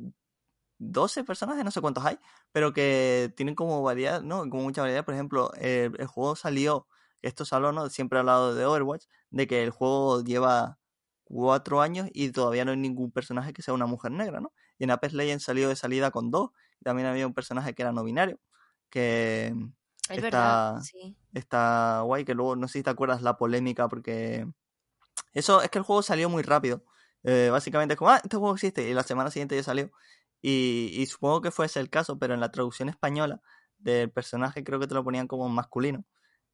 12 0.77 1.23
personajes, 1.23 1.63
no 1.65 1.71
sé 1.71 1.81
cuántos 1.81 2.05
hay, 2.05 2.19
pero 2.51 2.73
que 2.73 3.33
tienen 3.37 3.55
como 3.55 3.81
variedad, 3.83 4.21
¿no? 4.21 4.41
Como 4.49 4.63
mucha 4.63 4.81
variedad. 4.81 5.05
Por 5.05 5.13
ejemplo, 5.13 5.51
el, 5.55 6.05
juego 6.07 6.35
salió, 6.35 6.87
esto 7.21 7.45
habló, 7.51 7.71
¿no? 7.71 7.89
Siempre 7.89 8.17
he 8.17 8.21
hablado 8.21 8.53
de 8.55 8.65
Overwatch, 8.65 9.05
de 9.31 9.47
que 9.47 9.63
el 9.63 9.71
juego 9.71 10.23
lleva 10.23 10.79
cuatro 11.23 11.81
años 11.81 12.09
y 12.13 12.31
todavía 12.31 12.65
no 12.65 12.71
hay 12.71 12.77
ningún 12.77 13.11
personaje 13.11 13.53
que 13.53 13.61
sea 13.61 13.73
una 13.73 13.85
mujer 13.87 14.11
negra, 14.11 14.41
¿no? 14.41 14.53
Y 14.77 14.83
en 14.85 14.91
Apex 14.91 15.13
Legends 15.13 15.43
salió 15.43 15.69
de 15.69 15.75
salida 15.75 16.11
con 16.11 16.31
dos. 16.31 16.51
Y 16.79 16.83
también 16.83 17.07
había 17.07 17.25
un 17.27 17.33
personaje 17.33 17.73
que 17.73 17.81
era 17.83 17.91
no 17.91 18.03
binario, 18.03 18.39
que 18.89 19.47
Es 20.09 20.17
Está- 20.17 20.21
verdad, 20.21 20.81
sí. 20.81 21.17
está 21.33 22.01
guay, 22.03 22.25
que 22.25 22.35
luego 22.35 22.55
no 22.55 22.67
sé 22.67 22.79
si 22.79 22.83
te 22.83 22.89
acuerdas 22.91 23.21
la 23.23 23.37
polémica, 23.37 23.87
porque 23.87 24.45
eso 25.33 25.61
es 25.61 25.69
que 25.69 25.77
el 25.79 25.83
juego 25.83 26.01
salió 26.03 26.29
muy 26.29 26.43
rápido. 26.43 26.83
Eh, 27.23 27.49
básicamente 27.51 27.93
es 27.93 27.97
como, 27.97 28.11
ah, 28.11 28.21
este 28.23 28.37
juego 28.37 28.53
existe, 28.53 28.87
y 28.89 28.93
la 28.93 29.03
semana 29.03 29.31
siguiente 29.31 29.55
ya 29.55 29.63
salió. 29.63 29.91
Y, 30.41 30.91
y 30.93 31.05
supongo 31.07 31.41
que 31.41 31.51
fuese 31.51 31.79
el 31.79 31.89
caso, 31.89 32.19
pero 32.19 32.33
en 32.35 32.39
la 32.39 32.51
traducción 32.51 32.87
española 32.89 33.41
del 33.79 34.11
personaje 34.11 34.63
creo 34.63 34.79
que 34.79 34.87
te 34.87 34.93
lo 34.93 35.03
ponían 35.03 35.27
como 35.27 35.49
masculino. 35.49 36.05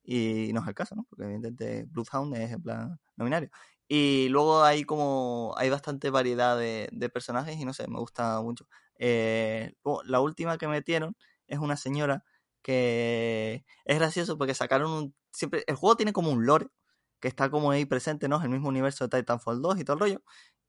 Y 0.04 0.52
no 0.54 0.62
es 0.62 0.68
el 0.70 0.74
caso, 0.74 0.96
¿no? 0.96 1.06
Porque 1.10 1.26
evidentemente 1.26 1.86
Bloodhound 1.90 2.36
es 2.38 2.52
en 2.52 2.62
plan 2.62 3.00
no 3.18 3.26
binario. 3.26 3.50
Y 3.94 4.30
luego 4.30 4.64
hay 4.64 4.86
como, 4.86 5.54
hay 5.58 5.70
bastante 5.70 6.10
variedad 6.12 6.58
de, 6.58 6.88
de 6.94 7.10
personajes 7.10 7.58
y 7.60 7.66
no 7.66 7.74
sé, 7.74 7.90
me 7.90 8.00
gusta 8.00 8.40
mucho. 8.42 8.66
Eh, 8.98 9.74
la 10.06 10.22
última 10.22 10.58
que 10.58 10.70
metieron 10.70 11.18
es 11.48 11.60
una 11.60 11.76
señora 11.76 12.24
que 12.62 13.66
es 13.84 14.00
gracioso 14.00 14.38
porque 14.38 14.54
sacaron 14.54 14.92
un... 14.92 15.16
Siempre, 15.34 15.66
el 15.68 15.76
juego 15.76 15.98
tiene 15.98 16.14
como 16.14 16.32
un 16.32 16.46
lore 16.46 16.68
que 17.20 17.28
está 17.28 17.50
como 17.50 17.72
ahí 17.72 17.84
presente, 17.86 18.30
¿no? 18.30 18.42
El 18.42 18.48
mismo 18.50 18.70
universo 18.70 19.08
de 19.10 19.20
Titanfall 19.20 19.62
2 19.62 19.80
y 19.80 19.84
todo 19.84 19.96
el 19.96 20.00
rollo. 20.00 20.24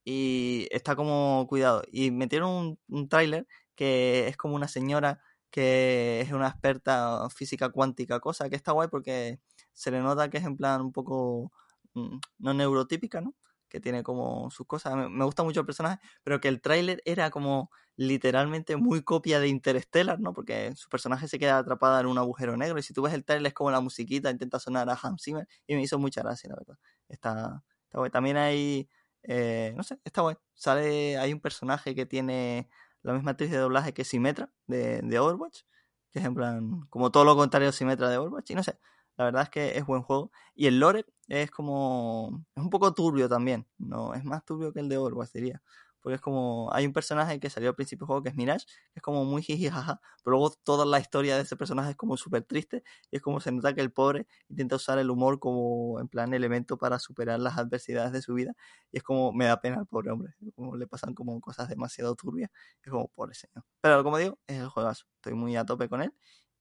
Y 0.05 0.67
está 0.73 0.97
como 0.97 1.47
cuidado. 1.49 1.85
Y 1.93 2.11
metieron 2.11 2.51
un, 2.51 2.79
un 2.89 3.09
tráiler 3.09 3.47
que 3.77 4.27
es 4.27 4.37
como 4.37 4.57
una 4.57 4.67
señora 4.67 5.21
que 5.53 6.23
es 6.23 6.33
una 6.33 6.49
experta 6.49 7.29
física 7.31 7.69
cuántica, 7.71 8.19
cosa 8.19 8.49
que 8.51 8.57
está 8.57 8.73
guay 8.73 8.89
porque 8.89 9.39
se 9.75 9.93
le 9.93 10.01
nota 10.01 10.29
que 10.29 10.39
es 10.39 10.45
en 10.45 10.57
plan 10.57 10.81
un 10.81 10.93
poco 10.93 11.53
no 11.95 12.55
neurotípica, 12.55 13.21
¿no? 13.21 13.35
Que 13.69 13.81
tiene 13.81 14.03
como 14.03 14.51
sus 14.51 14.67
cosas. 14.67 14.95
Me, 15.11 15.25
gusta 15.25 15.43
mucho 15.43 15.61
el 15.61 15.67
personaje, 15.67 15.99
pero 16.23 16.41
que 16.41 16.49
el 16.49 16.61
tráiler 16.61 17.03
era 17.05 17.31
como 17.31 17.71
literalmente 17.97 18.77
muy 18.77 19.03
copia 19.03 19.41
de 19.41 19.49
Interstellar, 19.49 20.21
¿no? 20.21 20.33
Porque 20.33 20.75
su 20.77 20.89
personaje 20.89 21.29
se 21.29 21.39
queda 21.39 21.59
atrapada 21.59 22.01
en 22.01 22.07
un 22.07 22.19
agujero 22.19 22.57
negro 22.57 22.79
y 22.79 22.83
si 22.83 22.95
tú 22.95 23.03
ves 23.03 23.15
el 23.15 23.25
trailer 23.25 23.49
es 23.49 23.55
como 23.55 23.71
la 23.71 23.81
musiquita 23.81 24.31
intenta 24.31 24.59
sonar 24.59 24.89
a 24.91 24.99
Hans 25.01 25.23
Zimmer 25.23 25.49
y 25.67 25.75
me 25.75 25.83
hizo 25.83 25.99
mucha 25.99 26.23
gracia, 26.23 26.51
la 26.51 26.57
verdad. 26.57 26.79
Está, 27.09 27.63
está 27.85 27.99
guay. 27.99 28.11
También 28.11 28.37
hay, 28.37 28.89
eh, 29.23 29.73
no 29.77 29.83
sé, 29.83 29.99
está 30.05 30.23
guay. 30.23 30.37
Sale, 30.55 31.19
hay 31.19 31.33
un 31.33 31.41
personaje 31.41 31.95
que 31.95 32.07
tiene 32.07 32.69
la 33.03 33.15
misma 33.15 33.33
actriz 33.33 33.51
de 33.51 33.59
doblaje 33.59 33.95
que 33.95 34.05
Symmetra 34.05 34.53
de, 34.67 35.01
de 35.03 35.19
Overwatch, 35.19 35.63
que 36.11 36.19
es 36.21 36.25
en 36.25 36.35
plan, 36.35 36.83
como 36.91 37.11
todo 37.11 37.25
lo 37.25 37.37
contrario 37.37 37.71
a 37.71 37.73
Symmetra 37.73 38.09
de 38.09 38.19
Overwatch 38.19 38.51
y 38.51 38.55
no 38.55 38.63
sé. 38.63 38.79
La 39.17 39.25
verdad 39.27 39.43
es 39.43 39.51
que 39.51 39.79
es 39.79 39.87
buen 39.87 40.03
juego. 40.03 40.31
Y 40.55 40.67
el 40.67 40.81
lore 40.81 41.05
es 41.29 41.51
como. 41.51 42.45
Es 42.57 42.63
un 42.63 42.71
poco 42.71 42.93
turbio 42.95 43.29
también. 43.29 43.67
No, 43.79 44.15
es 44.15 44.25
más 44.25 44.45
turbio 44.45 44.73
que 44.73 44.81
el 44.81 44.89
de 44.89 44.97
Overwatch, 44.99 45.33
diría. 45.33 45.63
Porque 46.01 46.17
es 46.17 46.21
como. 46.21 46.73
Hay 46.73 46.87
un 46.87 46.93
personaje 46.93 47.39
que 47.39 47.51
salió 47.51 47.71
al 47.71 47.75
principio 47.77 48.05
del 48.05 48.07
juego 48.09 48.23
que 48.23 48.31
es 48.31 48.35
Mirage, 48.37 48.67
que 48.67 48.97
es 48.97 49.03
como 49.03 49.25
muy 49.25 49.43
jiji 49.43 49.69
jaja. 49.69 50.01
Pero 50.25 50.37
luego 50.37 50.51
toda 50.65 50.87
la 50.87 50.99
historia 50.99 51.37
de 51.37 51.43
ese 51.43 51.57
personaje 51.57 51.91
es 51.91 51.97
como 51.97 52.17
súper 52.17 52.43
triste. 52.45 52.83
Y 53.11 53.17
es 53.17 53.23
como 53.23 53.41
se 53.41 53.53
nota 53.53 53.75
que 53.75 53.83
el 53.83 53.93
pobre 53.93 54.27
intenta 54.49 54.77
usar 54.77 54.99
el 54.99 55.11
humor 55.11 55.39
como 55.39 56.01
en 56.01 56.09
plan 56.09 56.33
elemento 56.35 56.79
para 56.79 56.99
superar 56.99 57.39
las 57.41 57.59
adversidades 57.59 58.13
de 58.13 58.23
su 58.23 58.35
vida. 58.35 58.55
Y 58.91 58.99
es 58.99 59.03
como. 59.03 59.33
Me 59.33 59.45
da 59.47 59.61
pena 59.61 59.79
al 59.79 59.87
pobre 59.87 60.11
hombre. 60.11 60.35
Como 60.57 60.77
le 60.77 60.87
pasan 60.87 61.15
como 61.15 61.41
cosas 61.41 61.69
demasiado 61.69 62.15
turbias. 62.17 62.51
Es 62.83 62.91
como, 62.91 63.09
pobre 63.09 63.35
señor. 63.35 63.65
Pero 63.81 64.03
como 64.05 64.19
digo, 64.19 64.39
es 64.47 64.59
el 64.59 64.69
juegazo. 64.69 65.05
Estoy 65.17 65.35
muy 65.35 65.55
a 65.57 65.65
tope 65.67 65.89
con 65.89 66.03
él. 66.03 66.13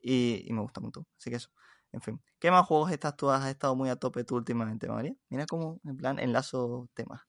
Y, 0.02 0.44
y 0.48 0.54
me 0.54 0.62
gusta 0.62 0.82
mucho. 0.82 1.06
Así 1.18 1.30
que 1.30 1.38
eso. 1.38 1.50
En 1.94 2.02
fin, 2.02 2.22
¿qué 2.40 2.52
más 2.52 2.66
juegos 2.68 2.92
estás 2.92 3.16
tú 3.18 3.30
has 3.30 3.46
estado 3.48 3.76
muy 3.76 3.90
a 3.90 3.96
tope 3.98 4.24
tú 4.24 4.36
últimamente, 4.36 4.88
María? 4.90 5.14
Mira 5.30 5.48
cómo, 5.48 5.80
en 5.86 5.98
plan, 5.98 6.20
enlazo 6.20 6.90
temas. 6.94 7.22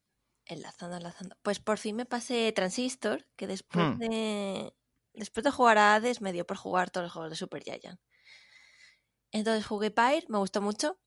Enlazando, 0.46 0.96
enlazando. 0.96 1.36
Pues 1.42 1.60
por 1.60 1.78
fin 1.78 1.96
me 1.96 2.06
pasé 2.06 2.52
Transistor, 2.52 3.26
que 3.36 3.46
después 3.46 3.86
Hmm. 3.86 3.98
de. 3.98 4.74
Después 5.14 5.44
de 5.44 5.50
jugar 5.50 5.78
a 5.78 5.94
Hades 5.94 6.20
me 6.20 6.32
dio 6.32 6.46
por 6.46 6.56
jugar 6.56 6.90
todos 6.90 7.04
los 7.04 7.12
juegos 7.12 7.30
de 7.30 7.36
Super 7.36 7.62
Giant. 7.62 8.00
Entonces 9.30 9.66
jugué 9.66 9.90
Pyre, 9.90 10.24
me 10.28 10.38
gustó 10.38 10.60
mucho. 10.62 10.98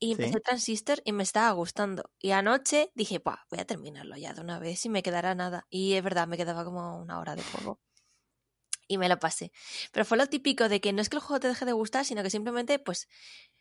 Y 0.00 0.12
empecé 0.12 0.40
Sí. 0.40 0.40
Transistor 0.40 1.00
y 1.04 1.12
me 1.12 1.22
estaba 1.22 1.52
gustando. 1.52 2.10
Y 2.18 2.32
anoche 2.32 2.90
dije, 2.94 3.20
Buah, 3.20 3.38
voy 3.50 3.60
a 3.60 3.64
terminarlo 3.66 4.16
ya 4.16 4.32
de 4.34 4.40
una 4.40 4.58
vez 4.58 4.84
y 4.84 4.88
me 4.88 5.02
quedará 5.02 5.34
nada. 5.36 5.66
Y 5.70 5.94
es 5.94 6.02
verdad, 6.02 6.26
me 6.28 6.36
quedaba 6.36 6.64
como 6.64 6.98
una 7.00 7.20
hora 7.20 7.36
de 7.36 7.44
juego. 7.44 7.80
Y 8.92 8.98
me 8.98 9.08
lo 9.08 9.18
pasé. 9.18 9.52
Pero 9.90 10.04
fue 10.04 10.18
lo 10.18 10.26
típico 10.26 10.68
de 10.68 10.82
que 10.82 10.92
no 10.92 11.00
es 11.00 11.08
que 11.08 11.16
el 11.16 11.22
juego 11.22 11.40
te 11.40 11.48
deje 11.48 11.64
de 11.64 11.72
gustar, 11.72 12.04
sino 12.04 12.22
que 12.22 12.28
simplemente, 12.28 12.78
pues, 12.78 13.08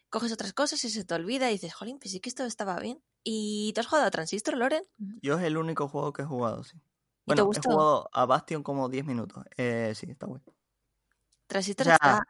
coges 0.09 0.33
otras 0.33 0.51
cosas 0.51 0.83
y 0.83 0.89
se 0.89 1.05
te 1.05 1.13
olvida 1.13 1.49
y 1.49 1.53
dices, 1.53 1.73
jolín, 1.73 1.99
pues 1.99 2.11
sí 2.11 2.19
que 2.19 2.27
esto 2.27 2.43
estaba 2.43 2.77
bien. 2.81 3.01
¿Y 3.23 3.71
tú 3.73 3.79
has 3.79 3.87
jugado 3.87 4.07
a 4.07 4.11
Transistor, 4.11 4.57
Loren? 4.57 4.83
Yo 5.21 5.37
es 5.39 5.43
el 5.45 5.55
único 5.55 5.87
juego 5.87 6.11
que 6.11 6.23
he 6.23 6.25
jugado, 6.25 6.65
sí. 6.65 6.75
¿Y 6.75 7.33
te 7.33 7.41
Bueno, 7.41 7.49
he 7.55 7.61
jugado 7.61 8.09
a 8.11 8.25
Bastion 8.25 8.61
como 8.61 8.89
10 8.89 9.05
minutos. 9.05 9.41
Eh, 9.55 9.93
sí, 9.95 10.11
está 10.11 10.25
guay. 10.25 10.41
O 10.45 10.51
Transistor 11.47 11.85
sea, 11.85 11.93
está... 11.95 12.23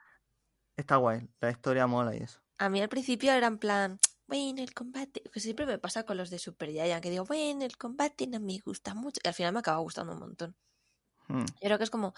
está 0.78 0.96
guay. 0.98 1.28
La 1.40 1.50
historia 1.50 1.88
mola 1.88 2.16
y 2.16 2.20
eso. 2.20 2.40
A 2.60 2.70
mí 2.70 2.82
al 2.82 2.90
principio 2.90 3.32
era 3.32 3.48
en 3.48 3.58
plan, 3.58 4.00
bueno, 4.28 4.62
el 4.62 4.76
combate... 4.76 5.24
Pues 5.34 5.42
siempre 5.42 5.66
me 5.66 5.80
pasa 5.80 6.04
con 6.04 6.18
los 6.18 6.30
de 6.30 6.38
Super 6.38 6.70
Giant, 6.70 7.02
que 7.02 7.10
digo, 7.10 7.26
bueno, 7.26 7.66
el 7.66 7.78
combate 7.78 8.28
no 8.28 8.40
me 8.40 8.60
gusta 8.60 8.94
mucho. 8.94 9.20
Y 9.24 9.28
al 9.28 9.34
final 9.34 9.54
me 9.54 9.60
acaba 9.60 9.80
gustando 9.80 10.14
un 10.14 10.20
montón. 10.20 10.56
Hmm, 11.28 11.46
Yo 11.46 11.60
creo 11.62 11.78
que 11.80 11.84
es 11.86 11.90
como... 11.90 12.14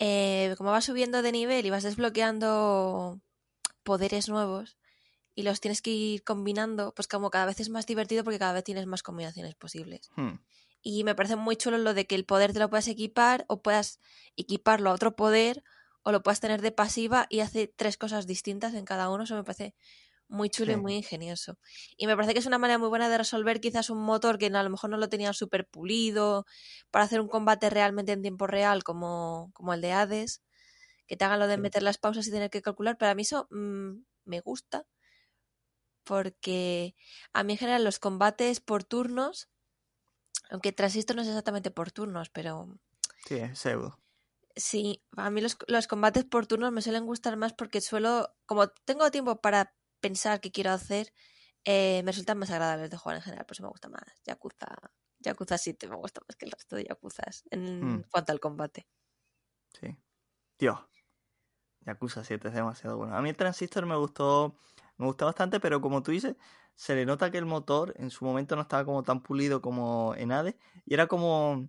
eh, 0.00 0.54
como 0.56 0.70
vas 0.70 0.86
subiendo 0.86 1.20
de 1.20 1.30
nivel 1.30 1.66
y 1.66 1.70
vas 1.70 1.82
desbloqueando 1.82 3.20
poderes 3.82 4.30
nuevos 4.30 4.78
y 5.34 5.42
los 5.42 5.60
tienes 5.60 5.82
que 5.82 5.90
ir 5.90 6.24
combinando, 6.24 6.94
pues 6.94 7.06
como 7.06 7.30
cada 7.30 7.44
vez 7.44 7.60
es 7.60 7.68
más 7.68 7.86
divertido 7.86 8.24
porque 8.24 8.38
cada 8.38 8.54
vez 8.54 8.64
tienes 8.64 8.86
más 8.86 9.02
combinaciones 9.02 9.54
posibles. 9.54 10.10
hmm. 10.16 10.40
Y 10.82 11.04
me 11.04 11.14
parece 11.14 11.36
muy 11.36 11.56
chulo 11.56 11.76
lo 11.76 11.92
de 11.92 12.06
que 12.06 12.14
el 12.14 12.24
poder 12.24 12.54
te 12.54 12.58
lo 12.58 12.70
puedas 12.70 12.88
equipar 12.88 13.44
o 13.46 13.60
puedas 13.60 14.00
equiparlo 14.36 14.88
a 14.88 14.94
otro 14.94 15.14
poder 15.14 15.62
o 16.02 16.12
lo 16.12 16.22
puedas 16.22 16.40
tener 16.40 16.62
de 16.62 16.72
pasiva 16.72 17.26
y 17.28 17.40
hace 17.40 17.66
tres 17.66 17.98
cosas 17.98 18.26
distintas 18.26 18.72
en 18.72 18.86
cada 18.86 19.10
uno. 19.10 19.24
Eso 19.24 19.34
me 19.34 19.44
parece 19.44 19.74
muy 20.30 20.50
chulo 20.50 20.72
y 20.72 20.76
muy 20.76 20.94
ingenioso. 20.96 21.58
Y 21.96 22.06
me 22.06 22.16
parece 22.16 22.32
que 22.34 22.40
es 22.40 22.46
una 22.46 22.58
manera 22.58 22.78
muy 22.78 22.88
buena 22.88 23.08
de 23.10 23.18
resolver 23.18 23.60
quizás 23.60 23.90
un 23.90 24.02
motor 24.02 24.38
que 24.38 24.46
a 24.46 24.62
lo 24.62 24.70
mejor 24.70 24.90
no 24.90 24.96
lo 24.98 25.08
tenían 25.10 25.34
súper 25.34 25.68
pulido 25.68 26.46
para 26.90 27.04
hacer 27.06 27.20
un 27.20 27.28
combate 27.28 27.70
realmente 27.70 28.12
en 28.12 28.22
tiempo 28.22 28.46
real 28.46 28.84
como, 28.84 29.50
como 29.54 29.74
el 29.74 29.80
de 29.82 29.92
Hades, 29.92 30.42
que 31.08 31.16
te 31.16 31.24
hagan 31.26 31.40
lo 31.40 31.48
de 31.48 31.56
Sí. 31.56 31.60
meter 31.60 31.82
las 31.82 31.98
pausas 31.98 32.26
y 32.28 32.30
tener 32.32 32.50
que 32.50 32.62
calcular. 32.62 32.96
Pero 32.98 33.12
a 33.12 33.14
mí 33.16 33.22
eso 33.22 33.48
mm, 33.50 34.04
me 34.26 34.40
gusta 34.40 34.86
porque 36.04 36.94
a 37.32 37.42
mí 37.44 37.52
en 37.54 37.58
general 37.58 37.84
los 37.84 37.98
combates 37.98 38.60
por 38.60 38.84
turnos, 38.84 39.48
aunque 40.50 40.72
Transistor 40.72 41.16
no 41.16 41.22
es 41.22 41.28
exactamente 41.28 41.70
por 41.70 41.92
turnos, 41.92 42.28
pero 42.30 42.52
Sí, 43.26 43.36
es 43.36 43.58
pseudo. 43.58 43.98
sí, 44.56 45.02
a 45.16 45.30
mí 45.30 45.40
los, 45.40 45.56
los 45.68 45.86
combates 45.86 46.24
por 46.24 46.46
turnos 46.46 46.72
me 46.72 46.82
suelen 46.82 47.06
gustar 47.06 47.36
más 47.36 47.52
porque 47.52 47.80
suelo, 47.80 48.34
como 48.46 48.68
tengo 48.68 49.10
tiempo 49.10 49.40
para 49.40 49.74
pensar 50.00 50.40
qué 50.40 50.50
quiero 50.52 50.70
hacer, 50.72 51.12
eh, 51.64 52.02
me 52.04 52.12
resultan 52.12 52.38
más 52.38 52.50
agradables 52.50 52.90
de 52.90 52.96
jugar 52.98 53.16
en 53.18 53.22
general, 53.24 53.46
por 53.46 53.54
eso 53.56 53.62
me 53.64 53.68
gusta 53.70 53.88
más 53.88 54.02
Yakuza. 54.26 54.66
Yakuza 55.20 55.58
7 55.58 55.88
me 55.88 55.96
gusta 55.96 56.20
más 56.28 56.36
que 56.36 56.46
el 56.46 56.52
resto 56.52 56.76
de 56.76 56.84
Yakuzas 56.84 57.44
en 57.50 57.82
Hmm. 57.82 58.10
cuanto 58.10 58.32
al 58.32 58.40
combate. 58.40 58.86
Sí. 59.72 59.96
Dios. 60.58 60.80
Yakuza 61.86 62.24
7 62.24 62.48
es 62.48 62.54
demasiado 62.54 62.96
bueno. 62.98 63.16
A 63.16 63.22
mí 63.22 63.30
el 63.30 63.36
Transistor 63.36 63.86
me 63.86 63.96
gustó, 63.96 64.56
me 64.98 65.06
gustó 65.06 65.26
bastante, 65.26 65.60
pero 65.60 65.80
como 65.80 66.02
tú 66.02 66.12
dices, 66.12 66.36
se 66.74 66.94
le 66.94 67.06
nota 67.06 67.30
que 67.30 67.38
el 67.38 67.46
motor 67.46 67.94
en 67.98 68.10
su 68.10 68.24
momento 68.24 68.56
no 68.56 68.62
estaba 68.62 68.84
como 68.84 69.02
tan 69.02 69.22
pulido 69.22 69.62
como 69.62 70.14
en 70.16 70.32
Hades. 70.32 70.56
Y 70.86 70.94
era 70.94 71.06
como 71.06 71.68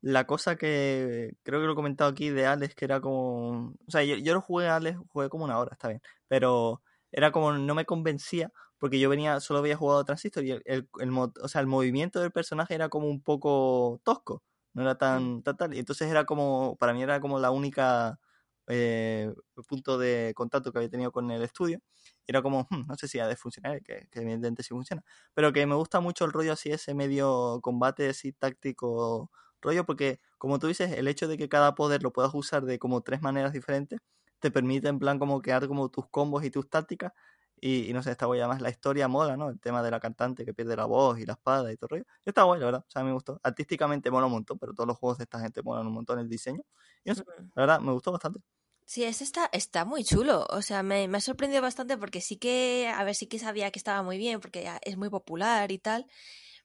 la 0.00 0.26
cosa 0.26 0.56
que 0.56 1.36
creo 1.44 1.60
que 1.60 1.66
lo 1.66 1.72
he 1.72 1.76
comentado 1.76 2.10
aquí 2.10 2.30
de 2.30 2.46
Alex, 2.46 2.74
que 2.74 2.84
era 2.84 3.00
como. 3.00 3.74
O 3.86 3.90
sea, 3.90 4.02
yo, 4.04 4.16
yo 4.16 4.34
lo 4.34 4.40
jugué 4.40 4.68
a 4.68 4.76
Alex, 4.76 4.98
jugué 5.08 5.28
como 5.28 5.44
una 5.44 5.58
hora, 5.58 5.72
está 5.72 5.88
bien. 5.88 6.02
Pero 6.28 6.82
era 7.12 7.30
como 7.32 7.52
no 7.52 7.74
me 7.74 7.84
convencía 7.84 8.52
porque 8.82 8.98
yo 8.98 9.08
venía, 9.08 9.38
solo 9.38 9.60
había 9.60 9.76
jugado 9.76 10.04
Transistor 10.04 10.44
y 10.44 10.50
el, 10.50 10.62
el, 10.64 10.88
o 11.16 11.46
sea, 11.46 11.60
el 11.60 11.68
movimiento 11.68 12.20
del 12.20 12.32
personaje 12.32 12.74
era 12.74 12.88
como 12.88 13.06
un 13.06 13.22
poco 13.22 14.00
tosco, 14.02 14.42
no 14.74 14.82
era 14.82 14.98
tan, 14.98 15.36
mm. 15.36 15.42
tan 15.44 15.56
tal. 15.56 15.74
Y 15.74 15.78
entonces 15.78 16.10
era 16.10 16.24
como, 16.24 16.74
para 16.80 16.92
mí 16.92 17.00
era 17.00 17.20
como 17.20 17.38
la 17.38 17.52
única 17.52 18.18
eh, 18.66 19.32
punto 19.68 19.98
de 19.98 20.32
contacto 20.34 20.72
que 20.72 20.78
había 20.78 20.90
tenido 20.90 21.12
con 21.12 21.30
el 21.30 21.42
estudio. 21.42 21.78
Era 22.26 22.42
como, 22.42 22.66
hmm, 22.70 22.86
no 22.88 22.96
sé 22.96 23.06
si 23.06 23.20
ha 23.20 23.28
de 23.28 23.36
funcionar, 23.36 23.82
que, 23.84 24.08
que, 24.10 24.18
evidentemente 24.18 24.64
sí 24.64 24.70
funciona, 24.70 25.04
pero 25.32 25.52
que 25.52 25.64
me 25.64 25.76
gusta 25.76 26.00
mucho 26.00 26.24
el 26.24 26.32
rollo 26.32 26.52
así, 26.52 26.70
ese 26.72 26.92
medio 26.92 27.60
combate 27.62 28.08
así 28.08 28.32
táctico 28.32 29.30
rollo, 29.60 29.86
porque 29.86 30.18
como 30.38 30.58
tú 30.58 30.66
dices, 30.66 30.90
el 30.90 31.06
hecho 31.06 31.28
de 31.28 31.38
que 31.38 31.48
cada 31.48 31.76
poder 31.76 32.02
lo 32.02 32.12
puedas 32.12 32.34
usar 32.34 32.64
de 32.64 32.80
como 32.80 33.02
tres 33.02 33.22
maneras 33.22 33.52
diferentes, 33.52 34.00
te 34.42 34.50
permite 34.50 34.88
en 34.88 34.98
plan 34.98 35.20
como 35.20 35.40
crear 35.40 35.68
como 35.68 35.88
tus 35.88 36.08
combos 36.08 36.44
y 36.44 36.50
tus 36.50 36.68
tácticas. 36.68 37.12
Y, 37.60 37.92
no 37.92 38.02
sé, 38.02 38.10
está 38.10 38.26
guay. 38.26 38.40
Además, 38.40 38.60
la 38.60 38.70
historia 38.70 39.06
mola, 39.06 39.36
¿no? 39.36 39.48
El 39.48 39.60
tema 39.60 39.84
de 39.84 39.90
la 39.92 40.00
cantante 40.00 40.44
que 40.44 40.52
pierde 40.52 40.74
la 40.74 40.84
voz 40.84 41.20
y 41.20 41.24
la 41.24 41.34
espada 41.34 41.72
y 41.72 41.76
todo 41.76 41.86
el 41.86 41.90
rollo. 41.90 42.04
Está 42.24 42.42
guay, 42.42 42.58
la 42.58 42.66
verdad. 42.66 42.84
O 42.86 42.90
sea, 42.90 43.04
me 43.04 43.12
gustó. 43.12 43.40
Artísticamente 43.44 44.10
mola 44.10 44.26
un 44.26 44.32
montón, 44.32 44.58
pero 44.58 44.74
todos 44.74 44.88
los 44.88 44.98
juegos 44.98 45.18
de 45.18 45.24
esta 45.24 45.38
gente 45.38 45.62
molan 45.62 45.86
un 45.86 45.92
montón 45.92 46.18
el 46.18 46.28
diseño. 46.28 46.62
Y 47.04 47.10
no 47.10 47.14
sé, 47.14 47.24
la 47.54 47.62
verdad, 47.62 47.80
me 47.80 47.92
gustó 47.92 48.10
bastante. 48.10 48.40
Sí, 48.84 49.04
ese 49.04 49.22
está, 49.22 49.48
está 49.52 49.84
muy 49.84 50.02
chulo. 50.02 50.44
O 50.50 50.60
sea, 50.60 50.82
me, 50.82 51.06
me, 51.06 51.18
ha 51.18 51.20
sorprendido 51.20 51.62
bastante 51.62 51.96
porque 51.96 52.20
sí 52.20 52.36
que, 52.36 52.92
a 52.92 53.04
ver, 53.04 53.14
sí 53.14 53.28
que 53.28 53.38
sabía 53.38 53.70
que 53.70 53.78
estaba 53.78 54.02
muy 54.02 54.18
bien, 54.18 54.40
porque 54.40 54.68
es 54.82 54.96
muy 54.96 55.08
popular 55.08 55.70
y 55.70 55.78
tal. 55.78 56.06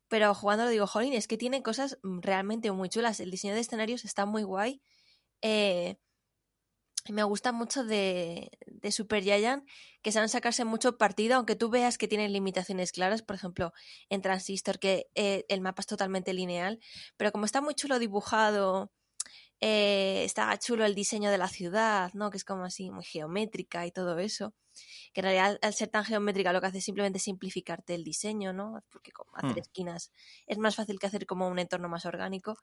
Pero 0.07 0.34
jugando 0.34 0.63
lo 0.65 0.71
digo, 0.71 0.88
jolín, 0.88 1.13
es 1.13 1.28
que 1.28 1.38
tiene 1.38 1.61
cosas 1.61 1.99
mm, 2.01 2.21
realmente 2.21 2.71
muy 2.71 2.89
chulas. 2.89 3.19
El 3.19 3.30
diseño 3.30 3.53
de 3.53 3.59
escenarios 3.59 4.03
está 4.03 4.25
muy 4.25 4.41
guay. 4.41 4.82
Eh, 5.43 5.97
me 7.14 7.24
gusta 7.24 7.51
mucho 7.51 7.84
de, 7.84 8.51
de, 8.66 8.91
Super 8.91 9.24
Giant 9.24 9.68
que 10.01 10.12
saben 10.12 10.30
sacarse 10.30 10.66
mucho 10.66 10.97
partido, 10.97 11.36
aunque 11.36 11.55
tú 11.55 11.70
veas 11.70 11.97
que 11.97 12.08
tienen 12.08 12.34
limitaciones 12.34 12.91
claras, 12.91 13.22
por 13.22 13.36
ejemplo, 13.36 13.74
en 14.10 14.22
Transistor, 14.22 14.80
que 14.80 15.08
eh, 15.16 15.45
el 15.49 15.62
mapa 15.62 15.82
es 15.82 15.88
totalmente 15.88 16.34
lineal, 16.34 16.80
pero 17.18 17.32
como 17.32 17.45
está 17.45 17.62
muy 17.62 17.74
chulo 17.74 17.99
dibujado, 17.99 18.91
eh, 19.60 20.24
está 20.24 20.55
chulo 20.60 20.86
el 20.86 20.93
diseño 20.93 21.32
de 21.32 21.38
la 21.38 21.47
ciudad, 21.47 22.14
¿no? 22.14 22.30
Que 22.30 22.38
es 22.38 22.43
como 22.43 22.64
así, 22.66 22.91
muy 22.91 23.03
geométrica 23.03 23.86
y 23.86 23.91
todo 23.91 24.20
eso. 24.20 24.53
Que 25.14 25.22
en 25.22 25.24
realidad, 25.24 25.60
al 25.62 25.74
ser 25.74 25.88
tan 25.89 26.05
geométrica, 26.05 26.53
lo 26.53 26.62
que 26.62 26.68
hace 26.68 26.78
es 26.78 26.86
simplemente 26.86 27.18
simplificarte 27.18 27.95
el 27.95 28.03
diseño, 28.03 28.53
¿no? 28.53 28.84
Porque 28.91 29.12
como 29.12 29.36
hacer 29.36 29.55
hmm. 29.55 29.60
esquinas 29.60 30.12
es 30.45 30.58
más 30.60 30.76
fácil 30.76 30.99
que 30.99 31.08
hacer 31.08 31.26
como 31.26 31.47
un 31.47 31.58
entorno 31.58 31.89
más 31.89 32.05
orgánico. 32.05 32.58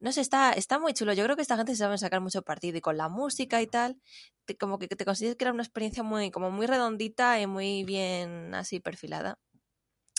No 0.00 0.12
sé, 0.12 0.22
está, 0.22 0.52
está 0.52 0.78
muy 0.78 0.94
chulo. 0.94 1.12
Yo 1.12 1.24
creo 1.24 1.36
que 1.36 1.42
esta 1.42 1.56
gente 1.56 1.72
se 1.72 1.78
sabe 1.78 1.98
sacar 1.98 2.20
mucho 2.20 2.42
partido 2.42 2.78
y 2.78 2.80
con 2.80 2.96
la 2.96 3.08
música 3.08 3.60
y 3.60 3.66
tal, 3.66 4.00
te, 4.46 4.56
como 4.56 4.78
que 4.78 4.88
te 4.88 5.04
consigues 5.04 5.36
crear 5.36 5.52
una 5.52 5.62
experiencia 5.62 6.02
muy, 6.02 6.30
como 6.30 6.50
muy 6.50 6.66
redondita 6.66 7.38
y 7.40 7.46
muy 7.46 7.84
bien 7.84 8.54
así 8.54 8.80
perfilada. 8.80 9.38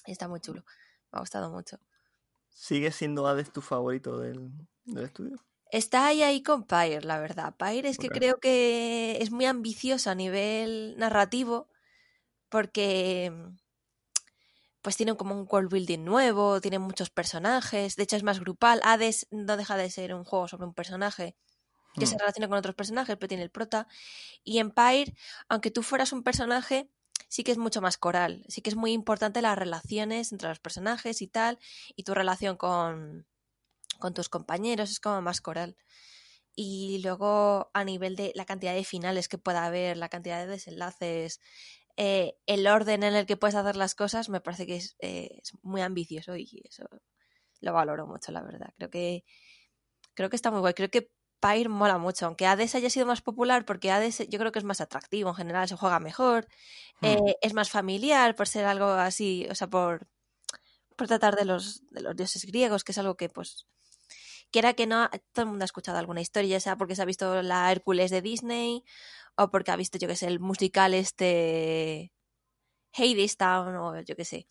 está 0.05 0.27
muy 0.27 0.39
chulo. 0.39 0.63
Me 1.11 1.17
ha 1.17 1.19
gustado 1.19 1.49
mucho. 1.49 1.79
¿Sigue 2.49 2.91
siendo 2.91 3.27
Hades 3.27 3.51
tu 3.51 3.61
favorito 3.61 4.19
del, 4.19 4.51
del 4.85 5.05
estudio? 5.05 5.37
Está 5.71 6.05
ahí 6.07 6.21
ahí 6.21 6.43
con 6.43 6.65
Pyre, 6.65 7.01
la 7.01 7.19
verdad. 7.19 7.55
Pyre 7.57 7.89
es 7.89 7.97
que 7.97 8.09
creo 8.09 8.39
que 8.39 9.17
es 9.21 9.31
muy 9.31 9.45
ambicioso 9.45 10.09
a 10.09 10.15
nivel 10.15 10.95
narrativo 10.97 11.69
porque 12.49 13.31
pues 14.81 14.97
tienen 14.97 15.15
como 15.15 15.35
un 15.35 15.47
world 15.49 15.71
building 15.71 16.03
nuevo, 16.03 16.59
tienen 16.61 16.81
muchos 16.81 17.09
personajes, 17.09 17.95
de 17.95 18.03
hecho 18.03 18.15
es 18.15 18.23
más 18.23 18.39
grupal. 18.39 18.81
Hades 18.83 19.27
no 19.31 19.57
deja 19.57 19.77
de 19.77 19.89
ser 19.89 20.13
un 20.13 20.23
juego 20.23 20.47
sobre 20.47 20.65
un 20.65 20.73
personaje 20.73 21.35
que 21.95 22.05
se 22.05 22.15
hmm. 22.15 22.19
relaciona 22.19 22.47
con 22.47 22.57
otros 22.57 22.75
personajes, 22.75 23.15
pero 23.17 23.27
tiene 23.27 23.43
el 23.43 23.51
prota. 23.51 23.87
Y 24.43 24.59
Empire, 24.59 25.13
aunque 25.49 25.71
tú 25.71 25.83
fueras 25.83 26.13
un 26.13 26.23
personaje, 26.23 26.89
sí 27.27 27.43
que 27.43 27.51
es 27.51 27.57
mucho 27.57 27.81
más 27.81 27.97
coral, 27.97 28.43
sí 28.47 28.61
que 28.61 28.69
es 28.69 28.75
muy 28.75 28.91
importante 28.91 29.41
las 29.41 29.57
relaciones 29.57 30.31
entre 30.31 30.49
los 30.49 30.59
personajes 30.59 31.21
y 31.21 31.27
tal, 31.27 31.59
y 31.95 32.03
tu 32.03 32.13
relación 32.13 32.57
con, 32.57 33.27
con 33.99 34.13
tus 34.13 34.29
compañeros, 34.29 34.91
es 34.91 34.99
como 34.99 35.21
más 35.21 35.41
coral. 35.41 35.77
Y 36.55 37.01
luego 37.03 37.71
a 37.73 37.83
nivel 37.85 38.15
de 38.15 38.33
la 38.35 38.45
cantidad 38.45 38.73
de 38.73 38.83
finales 38.83 39.29
que 39.29 39.37
pueda 39.37 39.65
haber, 39.65 39.95
la 39.97 40.09
cantidad 40.09 40.39
de 40.41 40.47
desenlaces, 40.47 41.39
eh, 41.97 42.35
el 42.45 42.67
orden 42.67 43.03
en 43.03 43.15
el 43.15 43.25
que 43.25 43.37
puedes 43.37 43.55
hacer 43.55 43.75
las 43.75 43.95
cosas 43.95 44.29
me 44.29 44.41
parece 44.41 44.65
que 44.65 44.77
es, 44.77 44.95
eh, 44.99 45.39
es, 45.41 45.53
muy 45.61 45.81
ambicioso 45.81 46.35
y 46.35 46.63
eso 46.67 46.85
lo 47.61 47.73
valoro 47.73 48.07
mucho, 48.07 48.31
la 48.31 48.41
verdad. 48.41 48.73
Creo 48.77 48.89
que 48.89 49.23
creo 50.13 50.29
que 50.29 50.35
está 50.35 50.51
muy 50.51 50.59
guay. 50.59 50.73
Creo 50.73 50.89
que 50.89 51.11
Pyre 51.39 51.69
mola 51.69 51.97
mucho, 51.97 52.27
aunque 52.27 52.45
Hades 52.45 52.75
haya 52.75 52.89
sido 52.89 53.05
más 53.05 53.21
popular, 53.21 53.65
porque 53.65 53.91
Hades 53.91 54.19
yo 54.29 54.39
creo 54.39 54.51
que 54.51 54.59
es 54.59 54.65
más 54.65 54.79
atractivo, 54.81 55.29
en 55.29 55.35
general 55.35 55.67
se 55.67 55.75
juega 55.75 55.99
mejor, 55.99 56.47
hmm. 57.01 57.05
eh, 57.05 57.35
es 57.41 57.53
más 57.53 57.69
familiar 57.69 58.35
por 58.35 58.47
ser 58.47 58.65
algo 58.65 58.85
así, 58.85 59.47
o 59.49 59.55
sea, 59.55 59.67
por, 59.67 60.07
por 60.95 61.07
tratar 61.07 61.35
de 61.35 61.45
los, 61.45 61.81
de 61.89 62.01
los 62.01 62.15
dioses 62.15 62.45
griegos, 62.45 62.83
que 62.83 62.91
es 62.91 62.97
algo 62.99 63.15
que 63.17 63.27
pues 63.29 63.65
quiera 64.51 64.73
que 64.73 64.85
no, 64.85 65.09
todo 65.33 65.43
el 65.43 65.49
mundo 65.49 65.63
ha 65.63 65.65
escuchado 65.65 65.97
alguna 65.97 66.21
historia, 66.21 66.57
ya 66.57 66.59
sea 66.59 66.77
porque 66.77 66.95
se 66.95 67.01
ha 67.01 67.05
visto 67.05 67.41
la 67.41 67.71
Hércules 67.71 68.11
de 68.11 68.21
Disney 68.21 68.83
o 69.35 69.49
porque 69.49 69.71
ha 69.71 69.75
visto, 69.75 69.97
yo 69.97 70.07
que 70.07 70.15
sé, 70.15 70.27
el 70.27 70.39
musical 70.39 70.93
este 70.93 72.11
Hades 72.93 73.37
Town 73.37 73.75
o 73.75 74.01
yo 74.01 74.15
que 74.15 74.25
sé. 74.25 74.47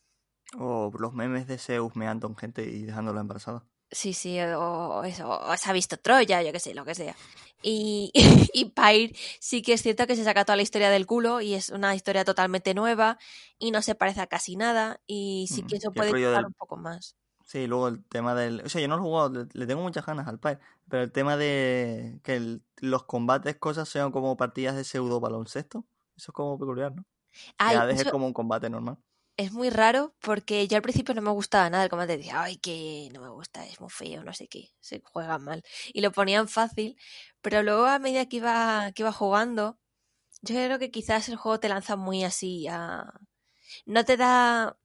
O 0.59 0.91
los 0.99 1.13
memes 1.13 1.47
de 1.47 1.59
Zeus 1.59 1.95
meando 1.95 2.27
en 2.27 2.37
gente 2.37 2.65
y 2.65 2.85
dejándola 2.85 3.21
embarazada. 3.21 3.65
Sí, 3.93 4.15
sí, 4.15 4.39
o, 4.41 5.03
eso, 5.03 5.29
o 5.29 5.57
se 5.57 5.69
ha 5.69 5.73
visto 5.73 5.97
Troya, 5.97 6.43
yo 6.43 6.53
que 6.53 6.61
sé, 6.61 6.75
lo 6.75 6.85
que 6.85 6.95
sea. 6.95 7.17
Y, 7.63 8.13
y 8.55 8.67
Pyre 8.67 9.13
sí 9.41 9.63
que 9.63 9.73
es 9.73 9.83
cierto 9.83 10.07
que 10.07 10.17
se 10.17 10.25
saca 10.25 10.45
toda 10.45 10.57
la 10.57 10.63
historia 10.63 10.91
del 10.91 11.07
culo 11.07 11.41
y 11.41 11.55
es 11.55 11.71
una 11.71 11.95
historia 11.95 12.25
totalmente 12.25 12.73
nueva 12.73 13.19
y 13.59 13.73
no 13.73 13.83
se 13.83 13.95
parece 13.95 14.21
a 14.21 14.29
casi 14.29 14.57
nada 14.57 15.01
y 15.07 15.49
sí 15.51 15.65
que 15.65 15.77
eso 15.77 15.93
puede 15.93 16.11
estar 16.11 16.47
un 16.47 16.55
poco 16.55 16.77
más. 16.77 17.17
Sí, 17.51 17.67
luego 17.67 17.89
el 17.89 18.05
tema 18.05 18.37
del... 18.37 18.61
O 18.65 18.69
sea, 18.69 18.81
yo 18.81 18.87
no 18.87 18.95
lo 18.95 19.03
he 19.03 19.07
jugado, 19.07 19.49
le, 19.55 19.67
tengo 19.67 19.83
muchas 19.83 20.07
ganas 20.07 20.29
al 20.29 20.39
Pyre, 20.39 20.61
pero 20.89 21.03
el 21.03 21.11
tema 21.11 21.37
de 21.37 22.21
que 22.23 22.61
los 22.77 23.03
combates, 23.03 23.57
cosas 23.57 23.89
sean 23.89 24.13
como 24.13 24.37
partidas 24.37 24.77
de 24.77 24.85
pseudo 24.85 25.19
baloncesto, 25.19 25.85
eso 26.17 26.31
es 26.31 26.33
como 26.33 26.57
peculiar, 26.61 26.95
¿no? 26.95 27.05
ya 27.59 27.87
deje 27.87 28.09
como 28.09 28.25
un 28.29 28.33
combate 28.33 28.71
normal. 28.71 28.99
Es 29.37 29.51
muy 29.51 29.69
raro 29.69 30.15
porque 30.21 30.69
yo 30.69 30.77
al 30.77 30.83
principio 30.83 31.13
no 31.13 31.23
me 31.23 31.33
gustaba 31.33 31.69
nada 31.71 31.83
el 31.83 31.91
combate, 31.91 32.19
decía, 32.19 32.41
ay, 32.41 32.57
que 32.59 33.09
no 33.13 33.21
me 33.21 33.31
gusta, 33.31 33.67
es 33.67 33.81
muy 33.81 33.91
feo, 33.91 34.23
no 34.23 34.33
sé 34.33 34.47
qué, 34.47 34.71
se 34.79 35.03
juega 35.05 35.39
mal. 35.39 35.65
Y 35.93 36.03
lo 36.03 36.13
ponían 36.13 36.47
fácil, 36.47 36.97
pero 37.43 37.65
luego 37.65 37.87
a 37.87 37.99
medida 37.99 38.27
que 38.27 38.37
iba, 38.37 38.93
que 38.95 39.03
iba 39.03 39.11
jugando, 39.11 39.77
yo 40.43 40.55
creo 40.55 40.79
que 40.79 40.93
quizás 40.93 41.29
el 41.29 41.35
juego 41.35 41.59
te 41.59 41.69
lanza 41.69 41.97
muy 41.97 42.23
así 42.23 42.69
a... 42.69 43.13
No 43.87 44.05
te 44.05 44.17
da 44.17 44.77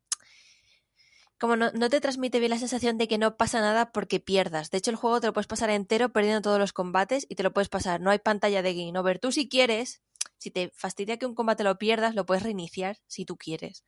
como 1.40 1.58
no, 1.58 1.72
te 1.72 2.02
transmite 2.02 2.40
bien 2.40 2.52
la 2.52 2.60
sensación 2.60 2.98
de 2.98 3.08
que 3.08 3.18
no 3.18 3.36
pasa 3.36 3.60
nada 3.60 3.92
porque 3.92 4.20
pierdas. 4.20 4.72
De 4.72 4.78
hecho, 4.78 4.92
el 4.92 4.98
juego 4.98 5.20
te 5.20 5.28
lo 5.28 5.34
puedes 5.34 5.48
pasar 5.48 5.70
entero 5.70 6.10
perdiendo 6.10 6.42
todos 6.42 6.60
los 6.60 6.72
combates 6.72 7.26
y 7.30 7.36
te 7.36 7.44
lo 7.44 7.54
puedes 7.54 7.70
pasar. 7.70 8.00
No 8.00 8.10
hay 8.10 8.20
pantalla 8.20 8.62
de 8.62 8.74
game 8.74 8.98
over. 8.98 9.20
Tú 9.20 9.32
si 9.32 9.50
quieres, 9.50 10.02
si 10.38 10.50
te 10.52 10.72
fastidia 10.76 11.18
que 11.18 11.26
un 11.26 11.36
combate 11.36 11.64
lo 11.64 11.78
pierdas, 11.78 12.16
lo 12.16 12.26
puedes 12.26 12.44
reiniciar 12.44 13.00
si 13.08 13.26
tú 13.26 13.36
quieres. 13.38 13.84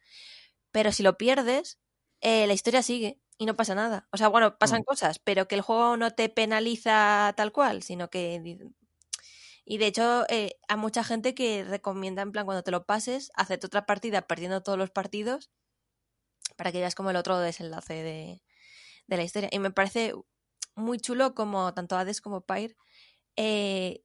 Pero 0.72 0.92
si 0.92 1.04
lo 1.04 1.18
pierdes, 1.18 1.80
eh, 2.22 2.48
la 2.48 2.54
historia 2.54 2.82
sigue 2.84 3.22
y 3.38 3.46
no 3.46 3.56
pasa 3.56 3.76
nada. 3.76 4.08
O 4.12 4.18
sea, 4.18 4.28
bueno, 4.28 4.58
pasan 4.58 4.82
mm. 4.82 4.86
cosas, 4.86 5.20
pero 5.20 5.48
que 5.48 5.56
el 5.56 5.62
juego 5.62 5.96
no 5.96 6.12
te 6.12 6.28
penaliza 6.30 7.34
tal 7.38 7.52
cual, 7.52 7.82
sino 7.84 8.10
que... 8.10 8.72
Y 9.64 9.78
de 9.80 9.88
hecho, 9.88 10.26
eh, 10.30 10.58
hay 10.68 10.78
mucha 10.78 11.04
gente 11.04 11.36
que 11.36 11.64
recomienda, 11.64 12.22
en 12.22 12.32
plan, 12.32 12.46
cuando 12.46 12.64
te 12.64 12.72
lo 12.72 12.86
pases, 12.86 13.32
hacerte 13.36 13.68
otra 13.68 13.86
partida 13.86 14.22
perdiendo 14.22 14.64
todos 14.64 14.78
los 14.78 14.92
partidos 14.92 15.50
para 16.58 16.74
que 16.74 16.80
veas 16.80 16.96
como 16.96 17.12
el 17.12 17.16
otro 17.16 17.40
desenlace 17.40 17.94
de, 17.94 18.44
de 19.08 19.18
la 19.18 19.24
historia. 19.24 19.50
Y 19.52 19.60
me 19.60 19.72
parece 19.72 20.14
muy 20.76 21.00
chulo 21.00 21.34
como 21.34 21.74
tanto 21.74 21.98
Hades 21.98 22.22
como 22.22 22.42
Pyre 22.42 22.76
eh, 23.38 24.02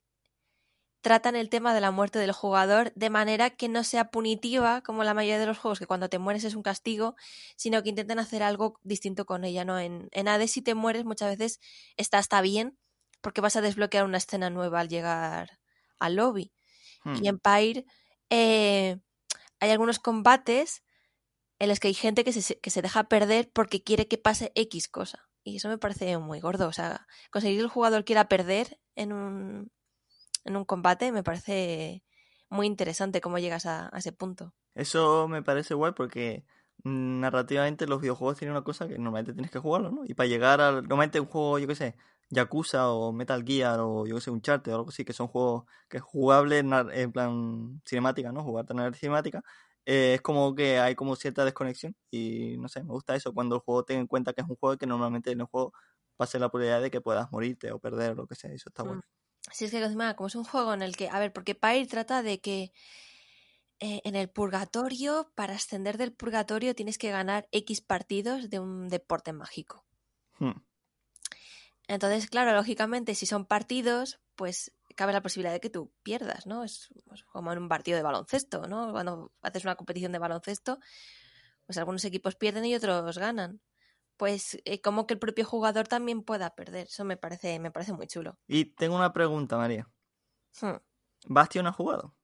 tratan 1.01 1.35
el 1.35 1.49
tema 1.49 1.75
de 1.75 1.81
la 1.81 1.91
muerte 1.91 2.19
del 2.21 2.33
jugador 2.33 2.93
de 2.95 3.11
manera 3.11 3.51
que 3.51 3.69
no 3.69 3.83
sea 3.83 4.11
punitiva 4.11 4.83
como 4.83 5.03
la 5.03 5.15
mayoría 5.15 5.41
de 5.41 5.47
los 5.47 5.59
juegos, 5.59 5.81
que 5.81 5.87
cuando 5.87 6.09
te 6.09 6.19
mueres 6.19 6.45
es 6.45 6.55
un 6.55 6.63
castigo, 6.63 7.17
sino 7.57 7.83
que 7.83 7.89
intenten 7.89 8.21
hacer 8.21 8.43
algo 8.43 8.79
distinto 8.85 9.27
con 9.27 9.45
ella, 9.45 9.65
¿no? 9.65 9.81
En, 9.81 10.09
en 10.13 10.29
Hades 10.29 10.53
si 10.53 10.63
te 10.63 10.75
mueres 10.75 11.05
muchas 11.05 11.37
veces 11.37 11.61
está 11.97 12.19
hasta 12.19 12.41
bien 12.41 12.79
porque 13.21 13.41
vas 13.41 13.57
a 13.57 13.63
desbloquear 13.63 14.05
una 14.05 14.19
escena 14.19 14.49
nueva 14.49 14.81
al 14.81 14.89
llegar 14.89 15.59
al 15.99 16.17
lobby. 16.17 16.53
Y 17.05 17.09
hmm. 17.09 17.27
en 17.27 17.39
Pyre 17.41 17.87
eh, 18.31 18.99
hay 19.59 19.71
algunos 19.71 19.99
combates 19.99 20.85
en 21.63 21.69
los 21.69 21.79
que 21.79 21.87
hay 21.87 21.95
gente 21.95 22.25
que 22.25 22.33
se, 22.33 22.59
que 22.59 22.71
se 22.71 22.83
deja 22.83 23.05
perder 23.05 23.49
porque 23.53 23.85
quiere 23.85 24.09
que 24.09 24.19
pase 24.19 24.51
X 24.57 24.89
cosa. 24.89 25.29
Y 25.45 25.59
eso 25.59 25.69
me 25.69 25.79
parece 25.79 26.19
muy 26.19 26.41
gordo. 26.41 26.67
O 26.67 26.73
sea, 26.73 27.07
conseguir 27.31 27.59
que 27.59 27.63
el 27.63 27.69
jugador 27.69 28.05
quiera 28.05 28.27
perder 28.27 28.81
en 28.97 29.13
un, 29.13 29.71
en 30.45 30.57
un 30.57 30.65
combate, 30.65 31.13
me 31.13 31.23
parece 31.23 32.03
muy 32.51 32.67
interesante 32.67 33.21
cómo 33.21 33.39
llegas 33.39 33.67
a, 33.67 33.93
ese 33.97 34.11
punto. 34.11 34.53
Eso 34.75 35.29
me 35.29 35.45
parece 35.45 35.75
guay 35.75 35.93
porque 35.93 36.45
narrativamente 36.83 37.87
los 37.87 38.01
videojuegos 38.01 38.39
tienen 38.39 38.57
una 38.57 38.65
cosa 38.65 38.89
que 38.89 38.95
normalmente 38.99 39.33
tienes 39.33 39.53
que 39.53 39.61
jugarlo, 39.61 39.93
¿no? 39.93 40.05
Y 40.05 40.15
para 40.15 40.27
llegar 40.27 40.61
al... 40.61 40.75
Normalmente 40.83 41.21
un 41.21 41.27
juego, 41.27 41.61
yo 41.61 41.69
qué 41.69 41.77
sé, 41.77 41.95
Yakuza 42.31 42.91
o 42.91 43.13
Metal 43.13 43.45
Gear 43.47 43.79
o 43.79 44.05
yo 44.05 44.17
qué 44.17 44.21
sé, 44.21 44.33
Uncharted 44.33 44.73
o 44.73 44.77
algo 44.79 44.89
así, 44.89 45.05
que 45.05 45.13
son 45.13 45.29
juegos 45.29 45.63
que 45.89 45.99
es 45.99 46.03
jugable 46.03 46.59
en 46.59 47.13
plan 47.13 47.81
cinemática, 47.85 48.33
¿no? 48.33 48.43
Jugar 48.43 48.67
tener 48.67 48.97
cinemática. 48.97 49.45
Eh, 49.85 50.15
es 50.15 50.21
como 50.21 50.55
que 50.55 50.79
hay 50.79 50.95
como 50.95 51.17
cierta 51.17 51.45
desconexión 51.45 51.97
y 52.11 52.57
no 52.59 52.69
sé, 52.69 52.83
me 52.83 52.93
gusta 52.93 53.15
eso 53.17 53.33
cuando 53.35 53.57
el 53.57 53.61
juego 53.63 53.85
ten 53.85 54.01
en 54.01 54.07
cuenta 54.07 54.33
que 54.33 54.43
es 54.43 54.49
un 54.49 54.57
juego 54.57 54.77
que 54.77 54.87
normalmente 54.87 55.33
en 55.33 55.41
el 55.41 55.47
juego 55.47 55.73
pase 56.17 56.39
la 56.39 56.51
probabilidad 56.51 56.83
de 56.83 56.91
que 56.91 57.01
puedas 57.01 57.31
morirte 57.33 57.73
o 57.73 57.79
perder 57.79 58.13
o 58.13 58.15
lo 58.15 58.27
que 58.27 58.35
sea, 58.35 58.53
eso 58.53 58.69
está 58.69 58.83
bueno. 58.83 59.01
Mm. 59.01 59.23
Si 59.51 59.65
es 59.65 59.71
que 59.73 60.15
como 60.15 60.29
es 60.29 60.35
un 60.37 60.45
juego 60.45 60.73
en 60.73 60.83
el 60.83 60.97
que, 60.97 61.09
a 61.09 61.19
ver, 61.19 61.33
porque 61.33 61.57
Pyre 61.57 61.87
trata 61.87 62.23
de 62.23 62.41
que 62.41 62.73
eh, 63.81 64.01
en 64.05 64.15
el 64.15 64.31
purgatorio, 64.31 65.33
para 65.35 65.55
ascender 65.55 65.99
del 65.99 66.13
purgatorio, 66.13 66.77
tienes 66.77 66.97
que 66.97 67.11
ganar 67.11 67.49
X 67.51 67.81
partidos 67.81 68.49
de 68.49 68.61
un 68.61 68.89
deporte 68.89 69.33
mágico. 69.33 69.85
Hmm. 70.39 70.63
Entonces, 71.89 72.29
claro, 72.31 72.53
lógicamente, 72.55 73.17
si 73.17 73.27
son 73.27 73.45
partidos, 73.45 74.21
pues 74.37 74.73
cabe 74.97 75.13
la 75.13 75.23
posibilidad 75.23 75.53
de 75.53 75.61
que 75.61 75.71
tú 75.71 75.93
pierdas, 76.03 76.47
¿no? 76.47 76.65
Es 76.65 76.89
pues, 77.07 77.25
como 77.25 77.53
en 77.53 77.59
un 77.59 77.69
partido 77.69 77.97
de 77.97 78.03
baloncesto, 78.03 78.67
¿no? 78.67 78.93
Cuando 78.93 79.33
haces 79.43 79.65
una 79.65 79.77
competición 79.77 80.13
de 80.13 80.19
baloncesto, 80.19 80.79
pues 81.67 81.79
algunos 81.79 82.05
equipos 82.05 82.35
pierden 82.37 82.65
y 82.65 82.75
otros 82.75 83.19
ganan. 83.19 83.61
Pues 84.17 84.59
eh, 84.65 84.81
como 84.81 85.07
que 85.07 85.15
el 85.15 85.21
propio 85.21 85.45
jugador 85.45 85.89
también 85.89 86.23
pueda 86.23 86.55
perder. 86.55 86.87
Eso 86.87 87.05
me 87.05 87.17
parece, 87.17 87.59
me 87.59 87.71
parece 87.71 87.93
muy 87.93 88.07
chulo. 88.07 88.39
Y 88.47 88.67
tengo 88.67 88.95
una 88.97 89.13
pregunta, 89.13 89.57
María. 89.57 89.89
Hmm. 90.61 90.77
¿Bastion 91.27 91.67
ha 91.67 91.73
jugado? 91.73 92.15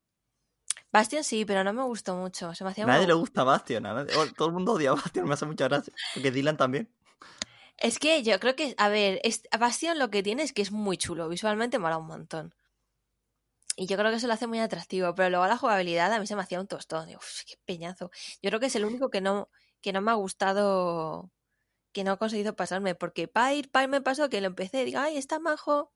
Bastion 0.92 1.24
sí, 1.24 1.44
pero 1.44 1.64
no 1.64 1.72
me 1.72 1.82
gustó 1.82 2.14
mucho. 2.14 2.54
Se 2.54 2.64
me 2.64 2.70
hacía 2.70 2.86
Nadie 2.86 3.00
muy- 3.00 3.06
le 3.08 3.14
gusta 3.14 3.42
Bastion. 3.44 3.86
a 3.86 3.94
nadie- 3.94 4.14
o- 4.16 4.32
Todo 4.34 4.48
el 4.48 4.54
mundo 4.54 4.72
odia 4.74 4.90
a 4.90 4.94
Bastion, 4.94 5.26
me 5.26 5.34
hace 5.34 5.46
mucha 5.46 5.64
gracia. 5.68 5.92
Porque 6.14 6.30
Dylan 6.30 6.56
también. 6.56 6.90
Es 7.78 7.98
que 7.98 8.22
yo 8.22 8.40
creo 8.40 8.56
que, 8.56 8.74
a 8.76 8.88
ver, 8.88 9.20
es, 9.22 9.42
Bastion 9.58 9.98
lo 9.98 10.10
que 10.10 10.22
tiene 10.22 10.42
es 10.42 10.52
que 10.52 10.62
es 10.62 10.72
muy 10.72 10.96
chulo. 10.96 11.28
Visualmente 11.28 11.78
mola 11.78 11.98
un 11.98 12.06
montón. 12.06 12.54
Y 13.76 13.86
yo 13.86 13.96
creo 13.96 14.10
que 14.10 14.16
eso 14.16 14.26
lo 14.26 14.32
hace 14.32 14.48
muy 14.48 14.58
atractivo. 14.58 15.14
Pero 15.14 15.30
luego 15.30 15.46
la 15.46 15.56
jugabilidad 15.56 16.12
a 16.12 16.18
mí 16.18 16.26
se 16.26 16.34
me 16.34 16.42
hacía 16.42 16.60
un 16.60 16.66
tostón. 16.66 17.06
Digo, 17.06 17.20
"Uf, 17.20 17.44
qué 17.46 17.54
peñazo. 17.64 18.10
Yo 18.42 18.50
creo 18.50 18.60
que 18.60 18.66
es 18.66 18.74
el 18.76 18.84
único 18.84 19.10
que 19.10 19.20
no, 19.20 19.48
que 19.80 19.92
no 19.92 20.00
me 20.00 20.10
ha 20.10 20.14
gustado, 20.14 21.30
que 21.92 22.04
no 22.04 22.14
he 22.14 22.18
conseguido 22.18 22.56
pasarme. 22.56 22.94
Porque 22.96 23.28
Pyre, 23.28 23.68
Pyre 23.72 23.88
me 23.88 24.00
pasó 24.00 24.28
que 24.28 24.40
lo 24.40 24.48
empecé 24.48 24.82
y 24.82 24.86
digo, 24.86 24.98
ay, 25.00 25.16
está 25.16 25.38
majo. 25.38 25.92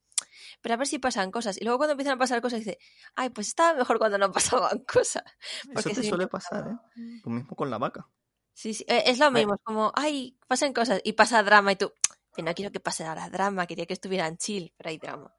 Pero 0.60 0.74
a 0.74 0.78
ver 0.78 0.86
si 0.86 0.98
pasan 1.00 1.32
cosas. 1.32 1.60
Y 1.60 1.64
luego 1.64 1.78
cuando 1.78 1.92
empiezan 1.92 2.14
a 2.14 2.18
pasar 2.18 2.40
cosas 2.40 2.60
dice, 2.60 2.78
ay, 3.16 3.30
pues 3.30 3.48
estaba 3.48 3.74
mejor 3.76 3.98
cuando 3.98 4.18
no 4.18 4.30
pasaban 4.32 4.78
cosas. 4.84 5.24
Eso 5.62 5.72
Porque 5.74 5.94
te 5.94 6.02
sí, 6.02 6.08
suele 6.08 6.28
pasar, 6.28 6.68
¿eh? 6.68 7.20
Lo 7.24 7.30
mismo 7.32 7.56
con 7.56 7.70
la 7.70 7.78
vaca. 7.78 8.08
Sí, 8.54 8.74
sí, 8.74 8.84
eh, 8.88 9.04
es 9.06 9.18
lo 9.18 9.30
mismo, 9.30 9.54
es 9.54 9.60
como, 9.64 9.92
ay, 9.94 10.36
pasan 10.46 10.72
cosas 10.72 11.00
y 11.04 11.14
pasa 11.14 11.42
drama 11.42 11.72
y 11.72 11.76
tú, 11.76 11.92
no 12.36 12.54
quiero 12.54 12.70
que 12.70 12.80
pase 12.80 13.04
ahora 13.04 13.28
drama, 13.30 13.66
quería 13.66 13.86
que 13.86 13.94
estuvieran 13.94 14.36
chill, 14.36 14.72
pero 14.76 14.90
hay 14.90 14.98
drama. 14.98 15.34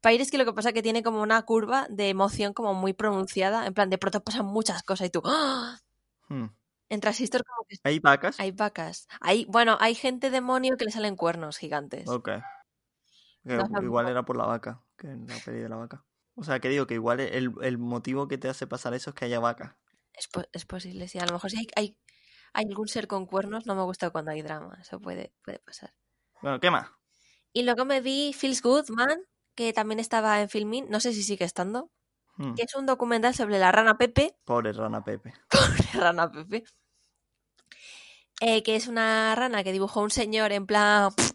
Pair 0.00 0.20
es 0.20 0.30
que 0.30 0.38
lo 0.38 0.44
que 0.44 0.52
pasa 0.52 0.68
es 0.70 0.74
que 0.74 0.82
tiene 0.82 1.02
como 1.02 1.22
una 1.22 1.42
curva 1.42 1.86
de 1.90 2.08
emoción 2.08 2.54
como 2.54 2.74
muy 2.74 2.92
pronunciada, 2.92 3.66
en 3.66 3.74
plan, 3.74 3.90
de 3.90 3.98
pronto 3.98 4.22
pasan 4.22 4.46
muchas 4.46 4.82
cosas 4.82 5.08
y 5.08 5.10
tú, 5.10 5.22
¡ah! 5.24 5.80
Hmm. 6.28 6.46
En 6.88 7.00
Transistor 7.00 7.44
como 7.44 7.66
que 7.68 7.76
¿Hay 7.82 7.98
vacas? 7.98 8.38
hay 8.38 8.52
vacas. 8.52 9.08
Hay, 9.20 9.44
bueno, 9.46 9.76
hay 9.80 9.94
gente 9.94 10.30
demonio 10.30 10.76
que 10.76 10.84
le 10.84 10.92
salen 10.92 11.16
cuernos 11.16 11.58
gigantes. 11.58 12.08
Ok. 12.08 12.30
No 13.44 13.82
igual 13.82 14.08
era 14.08 14.24
por 14.24 14.36
la 14.36 14.44
vaca, 14.44 14.82
que 14.96 15.06
en 15.08 15.26
la 15.26 15.38
peli 15.44 15.60
de 15.60 15.68
la 15.68 15.76
vaca. 15.76 16.04
O 16.34 16.44
sea, 16.44 16.60
que 16.60 16.68
digo 16.68 16.86
que 16.86 16.94
igual 16.94 17.20
el, 17.20 17.52
el 17.62 17.78
motivo 17.78 18.28
que 18.28 18.38
te 18.38 18.48
hace 18.48 18.66
pasar 18.66 18.92
eso 18.94 19.10
es 19.10 19.14
que 19.16 19.24
haya 19.24 19.40
vacas. 19.40 19.74
Es, 20.12 20.28
po- 20.28 20.44
es 20.52 20.64
posible, 20.64 21.08
sí. 21.08 21.18
A 21.18 21.26
lo 21.26 21.32
mejor 21.32 21.50
si 21.50 21.58
hay, 21.58 21.66
hay, 21.76 21.96
hay 22.52 22.64
algún 22.66 22.88
ser 22.88 23.06
con 23.06 23.26
cuernos, 23.26 23.66
no 23.66 23.74
me 23.74 23.82
gusta 23.82 24.10
cuando 24.10 24.30
hay 24.32 24.42
drama. 24.42 24.78
Eso 24.80 25.00
puede, 25.00 25.32
puede 25.44 25.58
pasar. 25.60 25.92
Bueno, 26.42 26.60
¿qué 26.60 26.70
más? 26.70 26.88
Y 27.52 27.62
luego 27.62 27.84
me 27.84 28.00
vi 28.00 28.32
Feels 28.32 28.62
Good 28.62 28.90
Man, 28.90 29.20
que 29.54 29.72
también 29.72 30.00
estaba 30.00 30.40
en 30.40 30.48
Filmin, 30.48 30.86
no 30.90 31.00
sé 31.00 31.12
si 31.12 31.22
sigue 31.22 31.44
estando. 31.44 31.90
Hmm. 32.38 32.54
que 32.54 32.64
es 32.64 32.74
un 32.74 32.84
documental 32.84 33.34
sobre 33.34 33.58
la 33.58 33.72
rana 33.72 33.96
Pepe, 33.96 34.36
Pobre 34.44 34.72
rana 34.72 35.02
Pepe. 35.02 35.32
pobre 35.50 35.88
rana 35.94 36.30
Pepe, 36.30 36.64
eh, 38.40 38.62
que 38.62 38.76
es 38.76 38.86
una 38.88 39.34
rana 39.34 39.64
que 39.64 39.72
dibujó 39.72 40.02
un 40.02 40.10
señor 40.10 40.52
en 40.52 40.66
plan, 40.66 41.10
"Pff, 41.14 41.32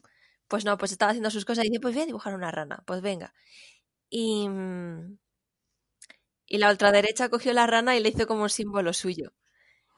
pues 0.47 0.65
no, 0.65 0.77
pues 0.77 0.91
estaba 0.91 1.11
haciendo 1.11 1.31
sus 1.31 1.45
cosas 1.45 1.65
y 1.65 1.69
dice, 1.69 1.79
pues 1.81 1.93
voy 1.95 2.03
a 2.03 2.05
dibujar 2.05 2.35
una 2.35 2.51
rana, 2.51 2.83
pues 2.85 3.01
venga. 3.01 3.33
Y, 4.09 4.47
mm, 4.49 5.17
y 6.45 6.59
la 6.59 6.69
ultraderecha 6.69 7.29
cogió 7.29 7.51
la 7.51 7.65
rana 7.65 7.95
y 7.95 7.99
le 7.99 8.09
hizo 8.09 8.27
como 8.27 8.43
un 8.43 8.49
símbolo 8.51 8.93
suyo. 8.93 9.31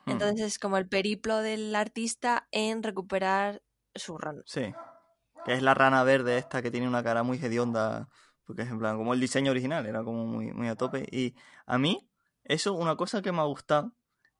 Hmm. 0.05 0.11
Entonces 0.11 0.45
es 0.45 0.59
como 0.59 0.77
el 0.77 0.87
periplo 0.87 1.37
del 1.37 1.73
artista 1.75 2.47
en 2.51 2.83
recuperar 2.83 3.61
su 3.95 4.17
rana. 4.17 4.41
Sí. 4.45 4.73
Que 5.45 5.53
es 5.53 5.61
la 5.61 5.73
rana 5.73 6.03
verde 6.03 6.37
esta 6.37 6.61
que 6.61 6.71
tiene 6.71 6.87
una 6.87 7.03
cara 7.03 7.23
muy 7.23 7.37
hedionda. 7.37 8.09
Porque 8.45 8.63
es 8.63 8.69
en 8.69 8.79
plan, 8.79 8.97
como 8.97 9.13
el 9.13 9.19
diseño 9.19 9.51
original, 9.51 9.85
era 9.85 10.03
como 10.03 10.25
muy, 10.25 10.51
muy 10.51 10.67
a 10.67 10.75
tope. 10.75 11.07
Y 11.11 11.35
a 11.65 11.77
mí, 11.77 12.09
eso, 12.43 12.73
una 12.73 12.95
cosa 12.95 13.21
que 13.21 13.31
me 13.31 13.39
ha 13.39 13.45
gustado 13.45 13.93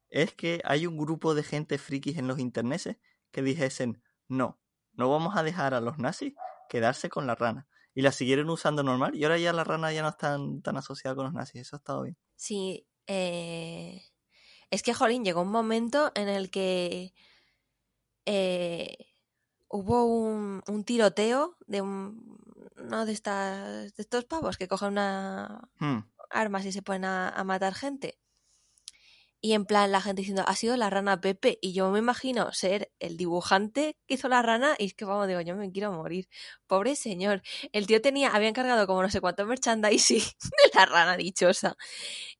es 0.09 0.33
que 0.33 0.61
hay 0.65 0.85
un 0.85 0.97
grupo 0.97 1.33
de 1.33 1.43
gente 1.43 1.77
frikis 1.77 2.17
en 2.17 2.27
los 2.27 2.39
interneses 2.39 2.97
que 3.31 3.41
dijesen, 3.41 4.03
no, 4.27 4.59
no 4.93 5.09
vamos 5.09 5.35
a 5.35 5.43
dejar 5.43 5.73
a 5.73 5.81
los 5.81 5.97
nazis 5.97 6.33
quedarse 6.69 7.09
con 7.09 7.27
la 7.27 7.35
rana. 7.35 7.67
Y 7.95 8.01
la 8.01 8.11
siguieron 8.11 8.49
usando 8.49 8.83
normal. 8.83 9.15
Y 9.15 9.23
ahora 9.23 9.37
ya 9.37 9.53
la 9.53 9.63
rana 9.63 9.91
ya 9.93 10.01
no 10.01 10.09
está 10.09 10.31
tan, 10.31 10.61
tan 10.61 10.77
asociada 10.77 11.15
con 11.15 11.25
los 11.25 11.33
nazis. 11.33 11.61
Eso 11.61 11.75
ha 11.75 11.79
estado 11.79 12.03
bien. 12.03 12.17
Sí, 12.35 12.87
eh, 13.07 14.01
es 14.73 14.81
que, 14.83 14.93
Jolín, 14.95 15.23
llegó 15.23 15.41
un 15.41 15.51
momento 15.51 16.11
en 16.15 16.29
el 16.29 16.49
que 16.49 17.13
eh, 18.25 18.97
hubo 19.69 20.05
un, 20.05 20.63
un 20.67 20.83
tiroteo 20.83 21.55
de 21.67 21.81
un, 21.81 22.39
uno 22.77 23.05
de, 23.05 23.11
estas, 23.13 23.93
de 23.95 24.01
estos 24.01 24.25
pavos 24.25 24.57
que 24.57 24.67
cogen 24.67 24.89
una 24.89 25.69
Hmm. 25.79 25.99
armas 26.31 26.65
y 26.65 26.71
se 26.71 26.81
ponen 26.81 27.05
a, 27.05 27.29
a 27.29 27.43
matar 27.43 27.75
gente. 27.75 28.17
Y 29.41 29.53
en 29.53 29.65
plan, 29.65 29.91
la 29.91 29.99
gente 30.01 30.21
diciendo, 30.21 30.43
ha 30.47 30.55
sido 30.55 30.77
la 30.77 30.89
rana 30.89 31.19
Pepe. 31.19 31.59
Y 31.61 31.73
yo 31.73 31.91
me 31.91 31.99
imagino 31.99 32.51
ser 32.53 32.91
el 32.99 33.17
dibujante 33.17 33.97
que 34.07 34.13
hizo 34.15 34.29
la 34.29 34.41
rana. 34.41 34.73
Y 34.79 34.85
es 34.85 34.93
que, 34.93 35.03
vamos, 35.05 35.27
digo, 35.27 35.41
yo 35.41 35.55
me 35.55 35.69
quiero 35.71 35.91
morir. 35.91 36.29
Pobre 36.65 36.95
señor. 36.95 37.41
El 37.73 37.85
tío 37.85 38.01
tenía, 38.01 38.29
había 38.29 38.47
encargado 38.49 38.87
como 38.87 39.01
no 39.03 39.09
sé 39.09 39.19
cuánto 39.21 39.45
merchandising 39.45 40.19
de 40.41 40.71
la 40.73 40.85
rana 40.85 41.17
dichosa. 41.17 41.75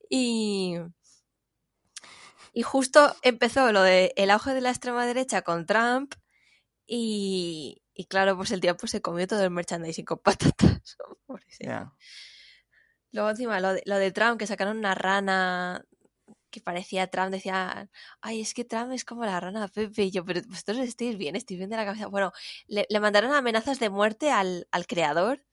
Y. 0.09 0.77
Y 2.53 2.61
justo 2.63 3.15
empezó 3.23 3.71
lo 3.71 3.81
de 3.83 4.13
el 4.15 4.31
auge 4.31 4.53
de 4.53 4.61
la 4.61 4.69
extrema 4.69 5.05
derecha 5.05 5.41
con 5.41 5.65
Trump. 5.65 6.13
Y, 6.87 7.81
y 7.93 8.05
claro, 8.07 8.37
pues 8.37 8.51
el 8.51 8.61
pues, 8.77 8.91
se 8.91 9.01
comió 9.01 9.27
todo 9.27 9.43
el 9.43 9.51
merchandising 9.51 10.05
con 10.05 10.19
patatas. 10.19 10.97
Ya. 11.61 11.93
Luego 13.11 13.29
encima 13.29 13.59
lo 13.59 13.73
de, 13.73 13.83
lo 13.85 13.97
de 13.97 14.11
Trump, 14.11 14.39
que 14.39 14.47
sacaron 14.47 14.77
una 14.77 14.95
rana 14.95 15.85
que 16.51 16.61
parecía 16.61 17.07
Trump, 17.07 17.31
decía, 17.31 17.89
ay, 18.21 18.41
es 18.41 18.53
que 18.53 18.65
Trump 18.65 18.91
es 18.93 19.05
como 19.05 19.25
la 19.25 19.39
rana 19.39 19.67
Pepe. 19.67 20.03
Y 20.05 20.11
yo, 20.11 20.25
pero 20.25 20.41
vosotros 20.47 20.79
estáis 20.79 21.17
bien, 21.17 21.35
estáis 21.35 21.57
bien 21.59 21.69
de 21.69 21.77
la 21.77 21.85
cabeza. 21.85 22.07
Bueno, 22.07 22.31
le, 22.67 22.85
le 22.89 22.99
mandaron 22.99 23.33
amenazas 23.33 23.79
de 23.79 23.89
muerte 23.89 24.31
al, 24.31 24.67
al 24.71 24.87
creador, 24.87 25.43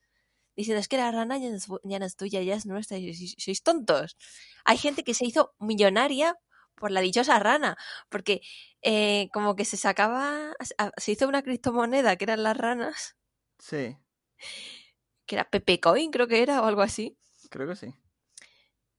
diciendo, 0.56 0.80
es 0.80 0.88
que 0.88 0.98
la 0.98 1.10
rana 1.12 1.38
ya 1.38 1.50
no 1.50 1.56
es, 1.56 1.66
ya 1.84 1.98
no 2.00 2.06
es 2.06 2.16
tuya, 2.16 2.42
ya 2.42 2.54
es 2.56 2.66
nuestra. 2.66 2.98
Y 2.98 3.10
"¿Sois- 3.14 3.36
sois 3.38 3.62
tontos. 3.62 4.16
Hay 4.64 4.78
gente 4.78 5.04
que 5.04 5.14
se 5.14 5.26
hizo 5.26 5.54
millonaria 5.60 6.36
por 6.80 6.90
la 6.90 7.00
dichosa 7.00 7.38
rana, 7.38 7.76
porque 8.08 8.42
eh, 8.82 9.28
como 9.32 9.54
que 9.56 9.64
se 9.64 9.76
sacaba, 9.76 10.54
se 10.96 11.12
hizo 11.12 11.28
una 11.28 11.42
criptomoneda 11.42 12.16
que 12.16 12.24
eran 12.24 12.42
las 12.42 12.56
ranas, 12.56 13.16
Sí, 13.60 13.96
que 15.26 15.36
era 15.36 15.48
Pepe 15.48 15.80
Coin, 15.80 16.10
creo 16.10 16.26
que 16.28 16.42
era, 16.42 16.60
o 16.62 16.66
algo 16.66 16.82
así. 16.82 17.16
creo 17.50 17.68
que 17.68 17.76
sí. 17.76 17.94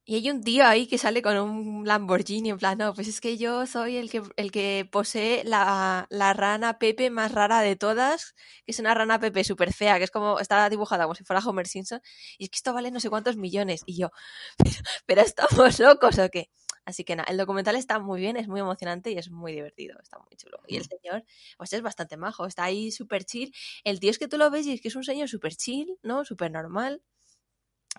Y 0.03 0.15
hay 0.15 0.29
un 0.31 0.41
tío 0.43 0.65
ahí 0.65 0.87
que 0.87 0.97
sale 0.97 1.21
con 1.21 1.37
un 1.37 1.85
Lamborghini, 1.87 2.49
en 2.49 2.57
plan, 2.57 2.77
no, 2.77 2.93
pues 2.93 3.07
es 3.07 3.21
que 3.21 3.37
yo 3.37 3.67
soy 3.67 3.97
el 3.97 4.09
que, 4.09 4.23
el 4.35 4.51
que 4.51 4.87
posee 4.91 5.43
la, 5.45 6.07
la 6.09 6.33
rana 6.33 6.79
Pepe 6.79 7.11
más 7.11 7.31
rara 7.31 7.61
de 7.61 7.75
todas, 7.75 8.33
que 8.65 8.71
es 8.71 8.79
una 8.79 8.95
rana 8.95 9.19
Pepe 9.19 9.43
súper 9.43 9.73
fea, 9.73 9.99
que 9.99 10.03
es 10.05 10.11
como, 10.11 10.39
está 10.39 10.67
dibujada 10.69 11.03
como 11.03 11.15
si 11.15 11.23
fuera 11.23 11.41
Homer 11.45 11.67
Simpson, 11.67 12.01
y 12.39 12.45
es 12.45 12.49
que 12.49 12.57
esto 12.57 12.73
vale 12.73 12.89
no 12.91 12.99
sé 12.99 13.09
cuántos 13.11 13.37
millones. 13.37 13.83
Y 13.85 13.95
yo, 13.97 14.09
pero, 14.57 14.71
pero 15.05 15.21
estamos 15.21 15.79
locos 15.79 16.17
o 16.19 16.29
qué. 16.29 16.49
Así 16.85 17.03
que 17.03 17.15
nada, 17.15 17.29
el 17.31 17.37
documental 17.37 17.75
está 17.75 17.99
muy 17.99 18.19
bien, 18.21 18.37
es 18.37 18.47
muy 18.47 18.59
emocionante 18.59 19.11
y 19.11 19.17
es 19.17 19.29
muy 19.29 19.51
divertido, 19.53 19.99
está 20.01 20.17
muy 20.19 20.35
chulo. 20.35 20.59
Y 20.67 20.77
el 20.77 20.85
señor, 20.85 21.23
pues 21.57 21.73
es 21.73 21.81
bastante 21.81 22.17
majo, 22.17 22.45
está 22.45 22.63
ahí 22.63 22.91
súper 22.91 23.23
chill. 23.25 23.53
El 23.83 23.99
tío 23.99 24.09
es 24.11 24.19
que 24.19 24.27
tú 24.27 24.37
lo 24.37 24.49
ves 24.49 24.65
y 24.67 24.73
es 24.73 24.81
que 24.81 24.87
es 24.89 24.95
un 24.95 25.03
señor 25.03 25.29
súper 25.29 25.55
chill, 25.55 25.97
¿no? 26.03 26.25
Súper 26.25 26.51
normal. 26.51 27.01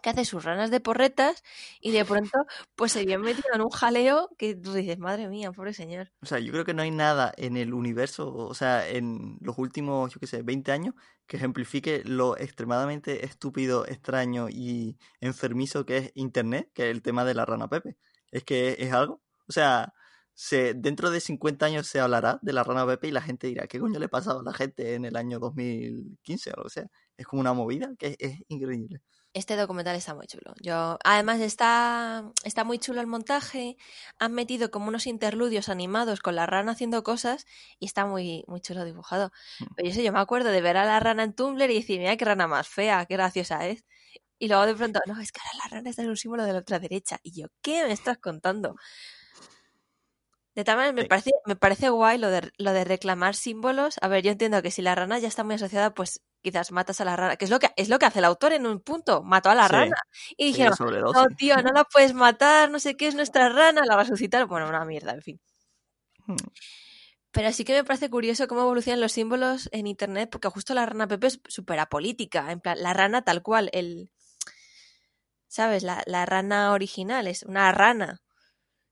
que 0.02 0.10
hace 0.10 0.24
sus 0.24 0.44
ranas 0.44 0.70
de 0.70 0.80
porretas 0.80 1.42
y 1.80 1.92
de 1.92 2.04
pronto 2.04 2.46
pues 2.74 2.92
se 2.92 3.04
vio 3.04 3.18
metido 3.18 3.48
en 3.54 3.60
un 3.60 3.70
jaleo 3.70 4.30
que 4.38 4.54
tú 4.54 4.72
dices, 4.72 4.98
madre 4.98 5.28
mía, 5.28 5.52
pobre 5.52 5.74
señor. 5.74 6.12
O 6.22 6.26
sea, 6.26 6.38
yo 6.38 6.50
creo 6.52 6.64
que 6.64 6.74
no 6.74 6.82
hay 6.82 6.90
nada 6.90 7.32
en 7.36 7.56
el 7.56 7.74
universo, 7.74 8.34
o 8.34 8.54
sea, 8.54 8.88
en 8.88 9.38
los 9.40 9.58
últimos, 9.58 10.12
yo 10.14 10.20
qué 10.20 10.26
sé, 10.26 10.42
20 10.42 10.72
años 10.72 10.94
que 11.26 11.36
ejemplifique 11.36 12.02
lo 12.04 12.36
extremadamente 12.38 13.24
estúpido, 13.26 13.86
extraño 13.86 14.48
y 14.48 14.98
enfermizo 15.20 15.84
que 15.86 15.96
es 15.98 16.12
Internet, 16.14 16.70
que 16.74 16.84
es 16.88 16.90
el 16.90 17.02
tema 17.02 17.24
de 17.24 17.34
la 17.34 17.44
rana 17.44 17.68
Pepe. 17.68 17.96
Es 18.32 18.42
que 18.44 18.76
es 18.80 18.92
algo, 18.92 19.22
o 19.48 19.52
sea, 19.52 19.94
se, 20.34 20.74
dentro 20.74 21.10
de 21.10 21.20
50 21.20 21.66
años 21.66 21.86
se 21.86 22.00
hablará 22.00 22.38
de 22.42 22.52
la 22.52 22.64
rana 22.64 22.86
Pepe 22.86 23.08
y 23.08 23.12
la 23.12 23.22
gente 23.22 23.46
dirá, 23.46 23.66
¿qué 23.66 23.78
coño 23.78 24.00
le 24.00 24.08
pasaba 24.08 24.40
a 24.40 24.42
la 24.42 24.52
gente 24.52 24.94
en 24.94 25.04
el 25.04 25.16
año 25.16 25.38
2015 25.38 26.50
o 26.50 26.56
lo 26.56 26.64
que 26.64 26.70
sea? 26.70 26.86
Es 27.16 27.26
como 27.26 27.40
una 27.40 27.52
movida 27.52 27.94
que 27.98 28.16
es 28.18 28.38
increíble. 28.48 29.00
Este 29.34 29.56
documental 29.56 29.96
está 29.96 30.14
muy 30.14 30.26
chulo. 30.26 30.52
Yo, 30.60 30.98
además 31.04 31.40
está, 31.40 32.30
está 32.44 32.64
muy 32.64 32.78
chulo 32.78 33.00
el 33.00 33.06
montaje. 33.06 33.76
Han 34.18 34.32
metido 34.32 34.70
como 34.70 34.88
unos 34.88 35.06
interludios 35.06 35.70
animados 35.70 36.20
con 36.20 36.36
la 36.36 36.44
rana 36.44 36.72
haciendo 36.72 37.02
cosas 37.02 37.46
y 37.78 37.86
está 37.86 38.04
muy, 38.04 38.44
muy 38.46 38.60
chulo 38.60 38.84
dibujado. 38.84 39.30
Mm. 39.60 39.64
Pero 39.76 39.88
yo, 39.88 39.94
sé, 39.94 40.02
yo 40.02 40.12
me 40.12 40.20
acuerdo 40.20 40.50
de 40.50 40.60
ver 40.60 40.76
a 40.76 40.84
la 40.84 41.00
rana 41.00 41.22
en 41.22 41.34
Tumblr 41.34 41.70
y 41.70 41.76
decir, 41.76 41.98
mira 41.98 42.16
qué 42.16 42.24
rana 42.26 42.46
más 42.46 42.68
fea, 42.68 43.06
qué 43.06 43.14
graciosa 43.14 43.66
es. 43.68 43.84
Y 44.42 44.48
luego 44.48 44.66
de 44.66 44.74
pronto, 44.74 44.98
no, 45.06 45.20
es 45.20 45.30
que 45.30 45.40
ahora 45.40 45.58
la 45.62 45.76
rana 45.76 45.90
está 45.90 46.02
en 46.02 46.08
un 46.08 46.16
símbolo 46.16 46.42
de 46.42 46.52
la 46.52 46.58
otra 46.58 46.80
derecha. 46.80 47.20
Y 47.22 47.30
yo, 47.30 47.46
¿qué 47.62 47.84
me 47.84 47.92
estás 47.92 48.18
contando? 48.18 48.74
De 50.56 50.64
tal 50.64 50.78
manera, 50.78 50.92
me, 50.92 51.04
parece, 51.04 51.30
me 51.46 51.54
parece 51.54 51.90
guay 51.90 52.18
lo 52.18 52.28
de, 52.28 52.50
lo 52.58 52.72
de 52.72 52.82
reclamar 52.82 53.36
símbolos. 53.36 53.98
A 54.02 54.08
ver, 54.08 54.24
yo 54.24 54.32
entiendo 54.32 54.60
que 54.60 54.72
si 54.72 54.82
la 54.82 54.96
rana 54.96 55.20
ya 55.20 55.28
está 55.28 55.44
muy 55.44 55.54
asociada, 55.54 55.94
pues 55.94 56.22
quizás 56.40 56.72
matas 56.72 57.00
a 57.00 57.04
la 57.04 57.14
rana, 57.14 57.36
que 57.36 57.44
es 57.44 57.52
lo 57.52 57.60
que, 57.60 57.70
es 57.76 57.88
lo 57.88 58.00
que 58.00 58.06
hace 58.06 58.18
el 58.18 58.24
autor 58.24 58.52
en 58.52 58.66
un 58.66 58.80
punto, 58.80 59.22
mató 59.22 59.48
a 59.48 59.54
la 59.54 59.68
rana. 59.68 59.94
Y 60.36 60.46
dijeron, 60.46 60.74
no, 60.80 61.26
tío, 61.36 61.62
no 61.62 61.70
la 61.70 61.84
puedes 61.84 62.12
matar, 62.12 62.68
no 62.68 62.80
sé 62.80 62.96
qué, 62.96 63.06
es 63.06 63.14
nuestra 63.14 63.48
rana, 63.48 63.82
la 63.86 63.96
resucitar. 63.96 64.46
Bueno, 64.46 64.68
una 64.68 64.84
mierda, 64.84 65.12
en 65.12 65.22
fin. 65.22 65.40
Hmm. 66.26 66.34
Pero 67.32 67.50
sí 67.52 67.64
que 67.64 67.72
me 67.72 67.82
parece 67.82 68.10
curioso 68.10 68.46
cómo 68.46 68.60
evolucionan 68.60 69.00
los 69.00 69.12
símbolos 69.12 69.68
en 69.72 69.86
internet, 69.86 70.28
porque 70.30 70.48
justo 70.48 70.74
la 70.74 70.84
rana 70.84 71.08
Pepe 71.08 71.28
es 71.28 71.40
súper 71.48 71.78
apolítica. 71.78 72.52
En 72.52 72.60
plan, 72.60 72.82
la 72.82 72.92
rana 72.92 73.22
tal 73.22 73.42
cual, 73.42 73.70
el. 73.72 74.10
¿Sabes? 75.52 75.82
La, 75.82 76.02
la 76.06 76.24
rana 76.24 76.72
original 76.72 77.26
es 77.26 77.42
una 77.42 77.72
rana. 77.72 78.22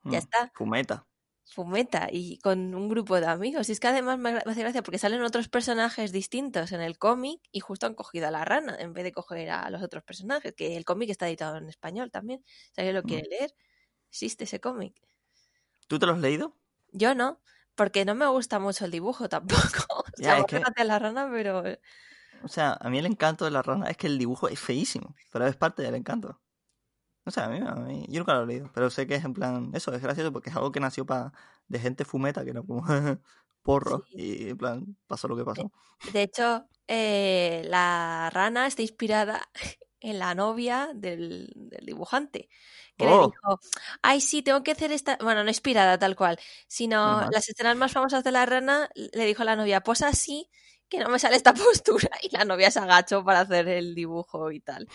Ya 0.05 0.11
hmm. 0.11 0.15
está. 0.15 0.53
Fumeta 0.55 1.07
fumeta 1.51 2.09
y 2.11 2.39
con 2.39 2.75
un 2.75 2.89
grupo 2.89 3.21
de 3.21 3.27
amigos. 3.27 3.69
Y 3.69 3.73
es 3.73 3.81
que 3.81 3.89
además 3.89 4.19
me 4.19 4.31
hace 4.31 4.61
gracia 4.61 4.83
porque 4.83 4.99
salen 4.99 5.23
otros 5.23 5.49
personajes 5.49 6.13
distintos 6.13 6.73
en 6.73 6.81
el 6.81 6.97
cómic 6.97 7.41
y 7.51 7.61
justo 7.61 7.87
han 7.87 7.95
cogido 7.95 8.29
a 8.29 8.31
la 8.31 8.45
rana 8.45 8.77
en 8.79 8.93
vez 8.93 9.05
de 9.05 9.13
coger 9.13 9.51
a 9.51 9.69
los 9.71 9.83
otros 9.83 10.05
personajes, 10.05 10.55
que 10.55 10.77
el 10.77 10.85
cómic 10.85 11.11
está 11.11 11.29
editado 11.29 11.57
en 11.57 11.69
español 11.69 12.11
también. 12.11 12.45
Si 12.73 12.81
alguien 12.81 12.95
lo 12.95 13.03
quiere 13.03 13.25
mm. 13.27 13.31
leer, 13.31 13.55
existe 14.09 14.45
ese 14.45 14.61
cómic. 14.61 14.95
¿Tú 15.89 15.99
te 15.99 16.07
lo 16.07 16.13
has 16.13 16.21
leído? 16.21 16.57
Yo 16.93 17.15
no, 17.15 17.41
porque 17.75 18.05
no 18.05 18.15
me 18.15 18.27
gusta 18.29 18.61
mucho 18.61 18.85
el 18.85 18.93
dibujo 18.93 19.29
tampoco. 19.29 19.59
o 19.99 20.23
sea, 20.23 20.45
a 20.77 20.85
la 20.85 20.99
rana, 20.99 21.29
pero... 21.33 21.67
Eh. 21.67 21.81
O 22.43 22.49
sea, 22.49 22.79
a 22.81 22.89
mí 22.89 22.99
el 22.99 23.07
encanto 23.07 23.45
de 23.45 23.51
la 23.51 23.63
rana 23.63 23.91
es 23.91 23.97
que 23.97 24.07
el 24.07 24.19
dibujo 24.19 24.49
es 24.49 24.59
feísimo, 24.59 25.15
pero 25.33 25.47
es 25.47 25.57
parte 25.57 25.83
del 25.83 25.95
encanto. 25.95 26.41
O 27.25 27.31
sea, 27.31 27.45
a 27.45 27.49
mí, 27.49 27.61
a 27.65 27.75
mí, 27.75 28.07
yo 28.09 28.21
nunca 28.21 28.35
lo 28.35 28.45
he 28.45 28.47
leído, 28.47 28.71
pero 28.75 28.91
sé 28.91 29.07
que 29.07 29.15
es 29.15 29.25
en 29.25 29.35
plan, 29.35 29.71
eso 29.75 29.93
es 29.93 30.03
gracioso 30.03 30.33
porque 30.33 30.51
es 30.51 30.57
algo 30.57 30.73
que 30.73 30.81
nació 30.81 31.05
para 31.05 31.33
de 31.69 31.79
gente 31.79 32.05
fumeta, 32.05 32.45
que 32.45 32.55
no 32.55 32.65
como 32.65 32.83
porro, 33.63 34.05
y 34.11 34.49
en 34.49 34.57
plan, 34.57 34.97
pasó 35.07 35.29
lo 35.29 35.37
que 35.37 35.45
pasó. 35.45 35.71
De 36.13 36.23
hecho, 36.23 36.67
eh, 36.89 37.63
la 37.67 38.31
rana 38.33 38.67
está 38.67 38.83
inspirada 38.83 39.49
en 40.01 40.19
la 40.19 40.35
novia 40.35 40.91
del, 40.95 41.53
dibujante, 41.83 42.49
que 42.97 43.05
le 43.05 43.13
oh. 43.13 43.27
dijo, 43.29 43.61
ay, 44.03 44.21
sí, 44.21 44.43
tengo 44.43 44.63
que 44.63 44.73
hacer 44.73 44.91
esta, 44.93 45.19
bueno, 45.21 45.45
no 45.45 45.51
inspirada 45.51 45.99
tal 45.99 46.17
cual, 46.17 46.39
sino 46.69 47.29
las 47.31 47.49
escenas 47.49 47.77
más 47.77 47.93
famosas 47.93 48.25
de 48.25 48.33
la 48.33 48.47
rana, 48.47 48.89
le 48.95 49.27
dijo 49.27 49.43
a 49.43 49.47
la 49.47 49.57
novia, 49.57 49.83
pues 49.83 50.03
así, 50.03 50.51
que 50.91 50.99
no 50.99 51.09
me 51.09 51.19
sale 51.19 51.37
esta 51.37 51.55
postura. 51.55 52.11
Y 52.23 52.37
la 52.37 52.45
novia 52.45 52.71
se 52.71 52.81
agachó 52.81 53.25
para 53.25 53.41
hacer 53.41 53.69
el 53.69 53.95
dibujo 53.95 54.51
y 54.53 54.61
tal. 54.61 54.89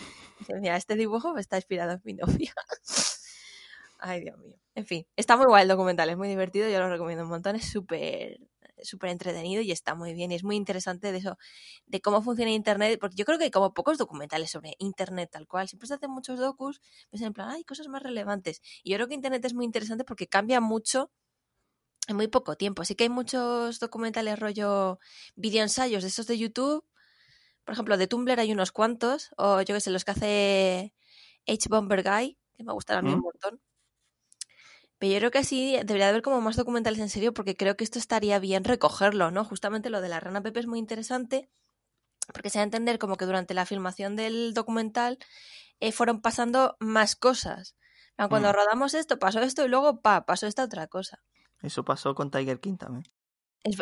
Mira, 0.60 0.76
este 0.76 0.94
dibujo 0.94 1.36
está 1.38 1.56
inspirado 1.56 1.92
en 1.92 2.00
mi 2.04 2.14
novia. 2.14 2.54
Ay, 3.98 4.20
Dios 4.20 4.38
mío. 4.38 4.56
En 4.74 4.86
fin, 4.86 5.06
está 5.16 5.36
muy 5.36 5.46
guay 5.46 5.62
el 5.62 5.68
documental, 5.68 6.10
es 6.10 6.18
muy 6.18 6.28
divertido, 6.28 6.68
yo 6.68 6.78
lo 6.80 6.90
recomiendo 6.90 7.24
un 7.24 7.30
montón, 7.30 7.56
es 7.56 7.64
súper 7.64 8.38
súper 8.82 9.10
entretenido 9.10 9.62
y 9.62 9.72
está 9.72 9.94
muy 9.94 10.14
bien. 10.14 10.32
Y 10.32 10.34
es 10.34 10.44
muy 10.44 10.56
interesante 10.56 11.12
de 11.12 11.18
eso, 11.18 11.38
de 11.86 12.00
cómo 12.00 12.22
funciona 12.22 12.50
Internet, 12.50 12.98
porque 13.00 13.16
yo 13.16 13.24
creo 13.24 13.38
que 13.38 13.44
hay 13.44 13.50
como 13.50 13.72
pocos 13.74 13.98
documentales 13.98 14.50
sobre 14.50 14.74
Internet 14.78 15.30
tal 15.32 15.46
cual. 15.46 15.68
Siempre 15.68 15.88
se 15.88 15.94
hacen 15.94 16.10
muchos 16.10 16.38
docus, 16.38 16.80
pues 17.10 17.22
en 17.22 17.32
plan, 17.32 17.50
hay 17.50 17.64
cosas 17.64 17.88
más 17.88 18.02
relevantes. 18.02 18.60
Y 18.82 18.90
yo 18.90 18.96
creo 18.96 19.08
que 19.08 19.14
Internet 19.14 19.44
es 19.44 19.54
muy 19.54 19.64
interesante 19.64 20.04
porque 20.04 20.26
cambia 20.26 20.60
mucho 20.60 21.10
en 22.06 22.16
muy 22.16 22.28
poco 22.28 22.56
tiempo. 22.56 22.82
Así 22.82 22.94
que 22.94 23.04
hay 23.04 23.10
muchos 23.10 23.78
documentales 23.80 24.38
rollo 24.38 24.98
videoensayos 25.34 26.02
de 26.02 26.08
esos 26.08 26.26
de 26.26 26.38
YouTube. 26.38 26.84
Por 27.64 27.72
ejemplo, 27.72 27.96
de 27.96 28.06
Tumblr 28.06 28.38
hay 28.38 28.52
unos 28.52 28.72
cuantos. 28.72 29.30
O 29.36 29.60
yo 29.62 29.74
que 29.74 29.80
sé, 29.80 29.90
los 29.90 30.04
que 30.04 30.10
hace 30.12 30.94
H. 31.46 31.68
Bomber 31.68 32.02
Guy, 32.02 32.38
que 32.56 32.64
me 32.64 32.72
gustan 32.72 32.98
a 32.98 33.02
mí 33.02 33.12
un 33.12 33.20
montón. 33.20 33.60
Pero 34.98 35.12
yo 35.12 35.18
creo 35.18 35.30
que 35.30 35.44
sí 35.44 35.76
debería 35.84 36.08
haber 36.08 36.22
como 36.22 36.40
más 36.40 36.56
documentales 36.56 37.00
en 37.00 37.10
serio 37.10 37.34
porque 37.34 37.56
creo 37.56 37.76
que 37.76 37.84
esto 37.84 37.98
estaría 37.98 38.38
bien 38.38 38.64
recogerlo, 38.64 39.30
¿no? 39.30 39.44
Justamente 39.44 39.90
lo 39.90 40.00
de 40.00 40.08
la 40.08 40.20
rana 40.20 40.42
Pepe 40.42 40.60
es 40.60 40.66
muy 40.66 40.78
interesante 40.78 41.50
porque 42.32 42.50
se 42.50 42.58
va 42.58 42.62
a 42.62 42.64
entender 42.64 42.98
como 42.98 43.16
que 43.16 43.26
durante 43.26 43.54
la 43.54 43.66
filmación 43.66 44.16
del 44.16 44.54
documental 44.54 45.18
eh, 45.80 45.92
fueron 45.92 46.22
pasando 46.22 46.76
más 46.80 47.14
cosas. 47.14 47.76
Cuando 48.16 48.48
mm. 48.48 48.52
rodamos 48.52 48.94
esto, 48.94 49.18
pasó 49.18 49.40
esto 49.40 49.64
y 49.64 49.68
luego, 49.68 50.00
pa, 50.00 50.24
pasó 50.24 50.46
esta 50.46 50.64
otra 50.64 50.86
cosa. 50.86 51.22
Eso 51.62 51.84
pasó 51.84 52.14
con 52.14 52.30
Tiger 52.30 52.60
King 52.60 52.76
también. 52.76 53.04
Es, 53.64 53.76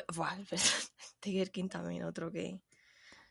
Tiger 1.21 1.51
King 1.51 1.69
también, 1.69 2.05
otro 2.05 2.31
que... 2.31 2.61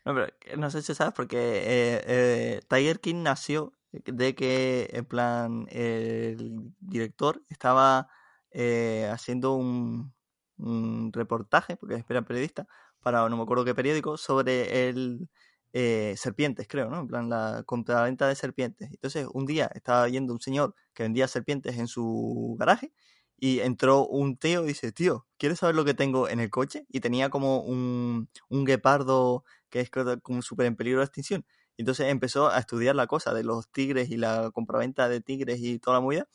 No, 0.06 0.14
pero 0.14 0.28
no 0.58 0.70
sé 0.70 0.82
si 0.82 0.94
sabes, 0.94 1.14
porque 1.14 1.38
eh, 1.38 2.02
eh, 2.08 2.62
Tiger 2.68 3.00
King 3.00 3.24
nació 3.24 3.72
de 3.92 4.36
que, 4.36 4.90
en 4.92 5.06
plan, 5.06 5.68
el 5.70 6.74
director 6.80 7.42
estaba 7.48 8.10
eh, 8.52 9.10
haciendo 9.12 9.54
un, 9.54 10.14
un, 10.58 11.14
reportaje, 11.14 11.78
porque 11.78 12.04
era 12.10 12.22
periodista, 12.24 12.68
para 13.00 13.30
no 13.30 13.38
me 13.38 13.44
acuerdo 13.44 13.64
qué 13.64 13.74
periódico, 13.74 14.18
sobre 14.18 14.90
el 14.90 15.30
serpientes, 16.16 16.68
creo, 16.68 16.90
¿no? 16.90 17.00
En 17.00 17.08
plan, 17.08 17.30
la 17.30 17.64
compra-venta 17.66 18.28
de 18.28 18.36
serpientes. 18.36 18.92
Entonces, 18.92 19.28
un 19.34 19.46
día 19.46 19.72
estaba 19.74 20.06
viendo 20.06 20.34
un 20.34 20.42
señor 20.42 20.76
que 20.94 21.04
vendía 21.04 21.28
serpientes 21.28 21.78
en 21.78 21.88
su 21.88 22.56
garaje 22.60 22.94
y 23.44 23.60
entró 23.60 24.08
un 24.08 24.38
tío 24.38 24.64
y 24.64 24.68
dice, 24.68 24.94
tío, 24.94 25.28
¿quieres 25.38 25.60
saber 25.60 25.76
lo 25.76 25.84
que 25.84 25.94
tengo 25.94 26.30
en 26.30 26.40
el 26.40 26.50
coche? 26.50 26.86
Y 26.88 27.02
tenía 27.02 27.30
como 27.30 27.60
un, 27.60 28.30
un 28.48 28.64
guepardo 28.64 29.44
que 29.70 29.82
es 29.82 29.90
como 30.22 30.42
súper 30.42 30.66
en 30.66 30.78
peligro 30.78 31.00
de 31.00 31.08
extinción. 31.08 31.46
Y 31.76 31.82
entonces 31.82 32.08
empezó 32.08 32.48
a 32.48 32.58
estudiar 32.58 32.96
la 32.96 33.06
cosa 33.06 33.34
de 33.34 33.44
los 33.44 33.68
tigres 33.70 34.10
y 34.12 34.16
la 34.16 34.50
compraventa 34.52 35.10
de 35.10 35.20
tigres 35.20 35.60
y 35.60 35.78
toda 35.78 35.98
la 35.98 36.02
movida. 36.02 36.26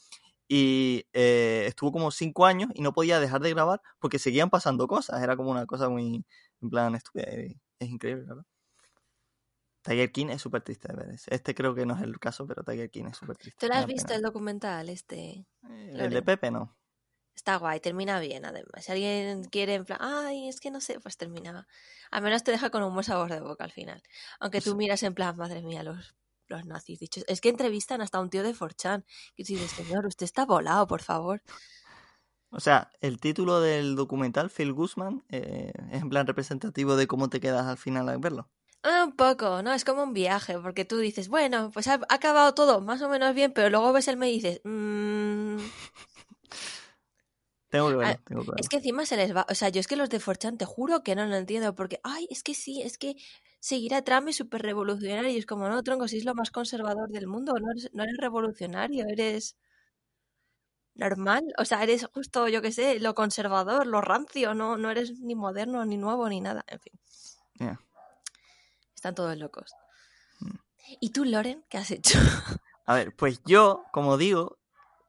Y 0.48 1.06
eh, 1.14 1.64
estuvo 1.66 1.92
como 1.92 2.10
cinco 2.10 2.44
años 2.44 2.68
y 2.74 2.82
no 2.82 2.92
podía 2.92 3.20
dejar 3.20 3.40
de 3.40 3.54
grabar 3.54 3.80
porque 4.00 4.18
seguían 4.18 4.50
pasando 4.50 4.86
cosas. 4.86 5.22
Era 5.22 5.34
como 5.34 5.50
una 5.50 5.64
cosa 5.64 5.88
muy, 5.88 6.26
en 6.60 6.68
plan, 6.68 6.94
estúpida. 6.94 7.24
Es 7.78 7.88
increíble, 7.88 8.26
¿verdad? 8.26 8.44
Tiger 9.80 10.12
King 10.12 10.26
es 10.26 10.42
súper 10.42 10.60
triste 10.60 10.88
de 10.88 10.94
ver. 10.94 11.16
Este 11.28 11.54
creo 11.54 11.74
que 11.74 11.86
no 11.86 11.96
es 11.96 12.02
el 12.02 12.18
caso, 12.18 12.46
pero 12.46 12.64
Tiger 12.64 12.90
King 12.90 13.06
es 13.06 13.16
súper 13.16 13.38
triste. 13.38 13.66
¿Tú 13.66 13.72
lo 13.72 13.78
has 13.78 13.86
visto 13.86 14.12
el 14.12 14.20
documental 14.20 14.90
este? 14.90 15.46
Eh, 15.70 15.92
el 15.94 16.10
de 16.10 16.20
Pepe 16.20 16.50
no. 16.50 16.76
Está 17.38 17.54
guay, 17.54 17.78
termina 17.78 18.18
bien 18.18 18.44
además. 18.44 18.84
Si 18.84 18.90
alguien 18.90 19.44
quiere 19.44 19.74
en 19.74 19.84
plan, 19.84 20.00
ay, 20.02 20.48
es 20.48 20.58
que 20.58 20.72
no 20.72 20.80
sé, 20.80 20.98
pues 20.98 21.16
termina. 21.16 21.68
Al 22.10 22.20
menos 22.20 22.42
te 22.42 22.50
deja 22.50 22.68
con 22.70 22.82
un 22.82 22.92
buen 22.92 23.04
sabor 23.04 23.30
de 23.30 23.38
boca 23.38 23.62
al 23.62 23.70
final. 23.70 24.02
Aunque 24.40 24.60
tú 24.60 24.74
miras 24.74 25.04
en 25.04 25.14
plan, 25.14 25.36
madre 25.36 25.62
mía, 25.62 25.84
los, 25.84 26.16
los 26.48 26.66
nazis 26.66 26.98
dichos. 26.98 27.24
Es 27.28 27.40
que 27.40 27.50
entrevistan 27.50 28.00
hasta 28.00 28.18
un 28.18 28.28
tío 28.28 28.42
de 28.42 28.54
Forchan. 28.54 29.04
Que 29.36 29.44
dices, 29.44 29.70
señor, 29.70 30.04
usted 30.04 30.24
está 30.24 30.46
volado, 30.46 30.88
por 30.88 31.00
favor. 31.00 31.40
O 32.50 32.58
sea, 32.58 32.90
el 33.00 33.20
título 33.20 33.60
del 33.60 33.94
documental, 33.94 34.50
Phil 34.50 34.72
Guzman, 34.72 35.22
eh, 35.28 35.72
es 35.92 36.02
en 36.02 36.08
plan 36.08 36.26
representativo 36.26 36.96
de 36.96 37.06
cómo 37.06 37.30
te 37.30 37.38
quedas 37.38 37.68
al 37.68 37.78
final 37.78 38.08
al 38.08 38.18
verlo. 38.18 38.50
Ah, 38.82 39.04
un 39.06 39.14
poco, 39.14 39.62
¿no? 39.62 39.72
Es 39.72 39.84
como 39.84 40.02
un 40.02 40.12
viaje, 40.12 40.58
porque 40.58 40.84
tú 40.84 40.98
dices, 40.98 41.28
bueno, 41.28 41.70
pues 41.72 41.86
ha 41.86 42.00
acabado 42.08 42.52
todo 42.54 42.80
más 42.80 43.00
o 43.00 43.08
menos 43.08 43.32
bien, 43.32 43.52
pero 43.52 43.70
luego 43.70 43.92
ves 43.92 44.08
el 44.08 44.16
me 44.16 44.28
y 44.28 44.34
dices, 44.34 44.60
mmm, 44.64 45.58
tengo 47.70 47.88
que 47.88 47.96
verlo, 47.96 48.14
ah, 48.14 48.20
tengo 48.24 48.44
Es 48.56 48.68
que 48.68 48.76
encima 48.76 49.04
se 49.04 49.16
les 49.16 49.34
va. 49.34 49.46
O 49.50 49.54
sea, 49.54 49.68
yo 49.68 49.80
es 49.80 49.86
que 49.86 49.96
los 49.96 50.08
de 50.08 50.20
Forchan 50.20 50.56
te 50.56 50.64
juro 50.64 51.02
que 51.02 51.14
no 51.14 51.26
lo 51.26 51.36
entiendo. 51.36 51.74
Porque, 51.74 52.00
ay, 52.02 52.26
es 52.30 52.42
que 52.42 52.54
sí, 52.54 52.80
es 52.82 52.96
que 52.96 53.16
seguir 53.60 53.94
a 53.94 54.02
Trump 54.02 54.28
es 54.28 54.36
súper 54.36 54.62
revolucionario. 54.62 55.30
Y 55.30 55.36
es 55.36 55.46
como, 55.46 55.68
no, 55.68 55.82
tronco, 55.82 56.08
si 56.08 56.18
es 56.18 56.24
lo 56.24 56.34
más 56.34 56.50
conservador 56.50 57.10
del 57.10 57.26
mundo. 57.26 57.54
No 57.60 57.70
eres, 57.70 57.90
no 57.92 58.04
eres 58.04 58.16
revolucionario, 58.18 59.04
eres 59.06 59.56
normal. 60.94 61.44
O 61.58 61.64
sea, 61.66 61.82
eres 61.82 62.06
justo, 62.06 62.48
yo 62.48 62.62
qué 62.62 62.72
sé, 62.72 63.00
lo 63.00 63.14
conservador, 63.14 63.86
lo 63.86 64.00
rancio. 64.00 64.54
No, 64.54 64.78
no 64.78 64.90
eres 64.90 65.20
ni 65.20 65.34
moderno, 65.34 65.84
ni 65.84 65.98
nuevo, 65.98 66.28
ni 66.28 66.40
nada. 66.40 66.64
En 66.68 66.80
fin. 66.80 66.92
Están 68.94 69.14
todos 69.14 69.36
locos. 69.36 69.72
Mm. 70.40 70.56
¿Y 71.00 71.10
tú, 71.10 71.24
Loren, 71.24 71.64
qué 71.68 71.78
has 71.78 71.90
hecho? 71.90 72.18
A 72.86 72.94
ver, 72.94 73.14
pues 73.14 73.42
yo, 73.44 73.84
como 73.92 74.16
digo, 74.16 74.57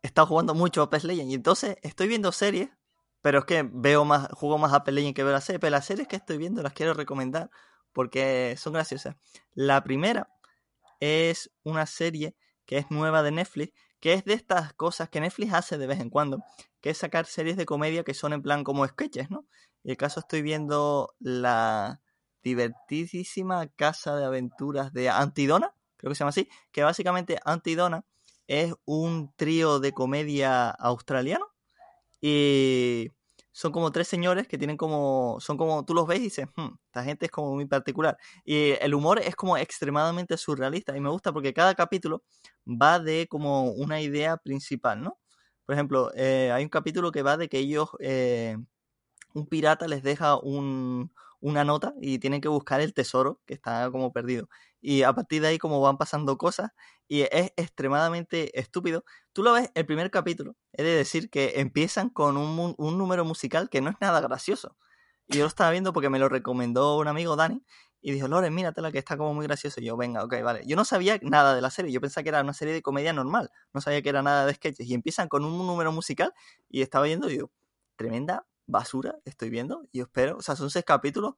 he 0.01 0.07
estado 0.07 0.27
jugando 0.27 0.53
mucho 0.53 0.81
Apex 0.81 1.03
Legends 1.03 1.31
y 1.31 1.35
entonces 1.35 1.77
estoy 1.81 2.07
viendo 2.07 2.31
series, 2.31 2.69
pero 3.21 3.39
es 3.39 3.45
que 3.45 3.69
veo 3.71 4.05
más, 4.05 4.27
juego 4.31 4.57
más 4.57 4.73
Apex 4.73 4.95
Legends 4.95 5.15
que 5.15 5.23
veo 5.23 5.33
la 5.33 5.41
serie, 5.41 5.59
pero 5.59 5.71
las 5.71 5.85
series 5.85 6.07
que 6.07 6.15
estoy 6.15 6.37
viendo 6.37 6.61
las 6.63 6.73
quiero 6.73 6.93
recomendar 6.93 7.49
porque 7.93 8.55
son 8.57 8.73
graciosas. 8.73 9.15
La 9.53 9.83
primera 9.83 10.29
es 10.99 11.51
una 11.63 11.85
serie 11.85 12.35
que 12.65 12.77
es 12.77 12.91
nueva 12.91 13.23
de 13.23 13.31
Netflix, 13.31 13.73
que 13.99 14.13
es 14.13 14.23
de 14.25 14.33
estas 14.33 14.73
cosas 14.73 15.09
que 15.09 15.19
Netflix 15.19 15.53
hace 15.53 15.77
de 15.77 15.87
vez 15.87 15.99
en 15.99 16.09
cuando, 16.09 16.43
que 16.81 16.91
es 16.91 16.97
sacar 16.97 17.25
series 17.25 17.57
de 17.57 17.65
comedia 17.65 18.03
que 18.03 18.13
son 18.13 18.33
en 18.33 18.41
plan 18.41 18.63
como 18.63 18.87
sketches, 18.87 19.29
¿no? 19.29 19.45
Y 19.83 19.91
el 19.91 19.97
caso 19.97 20.19
estoy 20.19 20.41
viendo 20.41 21.15
la 21.19 22.01
divertidísima 22.43 23.67
casa 23.67 24.15
de 24.15 24.25
aventuras 24.25 24.93
de 24.93 25.09
Antidona, 25.09 25.73
creo 25.97 26.09
que 26.09 26.15
se 26.15 26.19
llama 26.19 26.29
así, 26.29 26.47
que 26.71 26.83
básicamente 26.83 27.39
Antidona 27.43 28.05
es 28.49 28.73
un 28.85 29.31
trío 29.35 29.79
de 29.79 29.93
comedia 29.93 30.71
australiano 30.71 31.45
y 32.21 33.09
son 33.51 33.71
como 33.71 33.91
tres 33.91 34.07
señores 34.07 34.47
que 34.47 34.57
tienen 34.57 34.77
como, 34.77 35.37
son 35.41 35.57
como, 35.57 35.85
tú 35.85 35.93
los 35.93 36.07
ves 36.07 36.19
y 36.19 36.23
dices, 36.23 36.47
hmm, 36.55 36.69
esta 36.87 37.03
gente 37.03 37.25
es 37.27 37.31
como 37.31 37.53
muy 37.55 37.65
particular. 37.67 38.17
Y 38.45 38.71
el 38.81 38.95
humor 38.95 39.19
es 39.19 39.35
como 39.35 39.57
extremadamente 39.57 40.37
surrealista 40.37 40.97
y 40.97 41.01
me 41.01 41.09
gusta 41.09 41.31
porque 41.33 41.53
cada 41.53 41.75
capítulo 41.75 42.23
va 42.67 42.99
de 42.99 43.27
como 43.29 43.71
una 43.71 44.01
idea 44.01 44.37
principal, 44.37 45.03
¿no? 45.03 45.19
Por 45.65 45.75
ejemplo, 45.75 46.11
eh, 46.15 46.51
hay 46.53 46.63
un 46.63 46.69
capítulo 46.69 47.11
que 47.11 47.21
va 47.23 47.37
de 47.37 47.49
que 47.49 47.59
ellos, 47.59 47.89
eh, 47.99 48.57
un 49.33 49.47
pirata 49.47 49.87
les 49.87 50.03
deja 50.03 50.37
un, 50.37 51.11
una 51.41 51.63
nota 51.63 51.93
y 52.01 52.19
tienen 52.19 52.41
que 52.41 52.47
buscar 52.47 52.81
el 52.81 52.93
tesoro 52.93 53.41
que 53.45 53.53
está 53.53 53.89
como 53.91 54.11
perdido. 54.13 54.49
Y 54.81 55.03
a 55.03 55.13
partir 55.13 55.41
de 55.41 55.49
ahí 55.49 55.57
como 55.57 55.81
van 55.81 55.97
pasando 55.97 56.37
cosas 56.37 56.71
y 57.07 57.21
es 57.21 57.51
extremadamente 57.57 58.57
estúpido. 58.59 59.03
Tú 59.33 59.43
lo 59.43 59.53
ves 59.53 59.71
el 59.75 59.85
primer 59.85 60.11
capítulo, 60.11 60.55
he 60.73 60.83
de 60.83 60.95
decir 60.95 61.29
que 61.29 61.59
empiezan 61.59 62.09
con 62.09 62.37
un, 62.37 62.75
un 62.77 62.97
número 62.97 63.25
musical 63.25 63.69
que 63.69 63.81
no 63.81 63.89
es 63.89 63.95
nada 63.99 64.21
gracioso. 64.21 64.77
Y 65.27 65.37
yo 65.37 65.43
lo 65.43 65.47
estaba 65.47 65.71
viendo 65.71 65.93
porque 65.93 66.09
me 66.09 66.19
lo 66.19 66.29
recomendó 66.29 66.97
un 66.97 67.07
amigo 67.07 67.35
Dani 67.35 67.63
y 68.01 68.11
dijo, 68.11 68.27
Loren, 68.27 68.53
míratela 68.53 68.91
que 68.91 68.97
está 68.99 69.17
como 69.17 69.33
muy 69.33 69.45
gracioso. 69.45 69.81
Y 69.81 69.85
yo, 69.85 69.97
venga, 69.97 70.23
ok, 70.23 70.41
vale. 70.41 70.61
Yo 70.65 70.75
no 70.75 70.85
sabía 70.85 71.19
nada 71.21 71.55
de 71.55 71.61
la 71.61 71.69
serie, 71.69 71.91
yo 71.91 72.01
pensaba 72.01 72.23
que 72.23 72.29
era 72.29 72.41
una 72.41 72.53
serie 72.53 72.73
de 72.73 72.81
comedia 72.81 73.13
normal, 73.13 73.51
no 73.73 73.81
sabía 73.81 74.01
que 74.01 74.09
era 74.09 74.21
nada 74.21 74.45
de 74.45 74.53
sketches. 74.53 74.87
Y 74.87 74.93
empiezan 74.93 75.27
con 75.27 75.45
un 75.45 75.57
número 75.67 75.91
musical 75.91 76.33
y 76.69 76.81
estaba 76.81 77.05
viendo 77.05 77.29
y 77.29 77.33
digo, 77.33 77.51
tremenda 77.97 78.45
basura 78.69 79.17
estoy 79.25 79.49
viendo 79.49 79.87
y 79.91 80.01
espero, 80.01 80.37
o 80.37 80.41
sea, 80.41 80.55
son 80.55 80.69
seis 80.69 80.85
capítulos, 80.85 81.35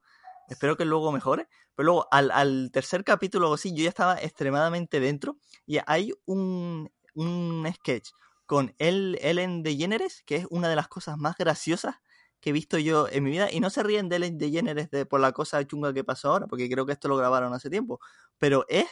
espero 0.48 0.76
que 0.76 0.84
luego 0.84 1.12
mejore, 1.12 1.48
pero 1.74 1.86
luego 1.86 2.08
al, 2.10 2.70
tercer 2.72 3.04
capítulo 3.04 3.56
sí, 3.56 3.74
yo 3.74 3.82
ya 3.84 3.88
estaba 3.88 4.20
extremadamente 4.20 5.00
dentro 5.00 5.38
y 5.66 5.78
hay 5.86 6.12
un, 6.26 6.90
un 7.14 7.66
sketch 7.74 8.10
con 8.46 8.74
el, 8.78 9.18
Ellen 9.22 9.62
DeGeneres, 9.62 10.22
que 10.26 10.36
es 10.36 10.46
una 10.50 10.68
de 10.68 10.76
las 10.76 10.88
cosas 10.88 11.16
más 11.16 11.36
graciosas 11.38 11.96
que 12.40 12.50
he 12.50 12.52
visto 12.52 12.76
yo 12.76 13.08
en 13.08 13.22
mi 13.22 13.30
vida, 13.30 13.50
y 13.50 13.60
no 13.60 13.70
se 13.70 13.82
ríen 13.82 14.08
de 14.08 14.16
Ellen 14.16 14.36
DeGeneres 14.36 14.90
de, 14.90 15.06
por 15.06 15.20
la 15.20 15.32
cosa 15.32 15.64
chunga 15.66 15.94
que 15.94 16.04
pasó 16.04 16.30
ahora, 16.30 16.46
porque 16.48 16.68
creo 16.68 16.84
que 16.84 16.92
esto 16.92 17.08
lo 17.08 17.16
grabaron 17.16 17.54
hace 17.54 17.70
tiempo, 17.70 18.00
pero 18.38 18.66
es 18.68 18.86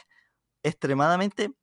extremadamente 0.63 1.53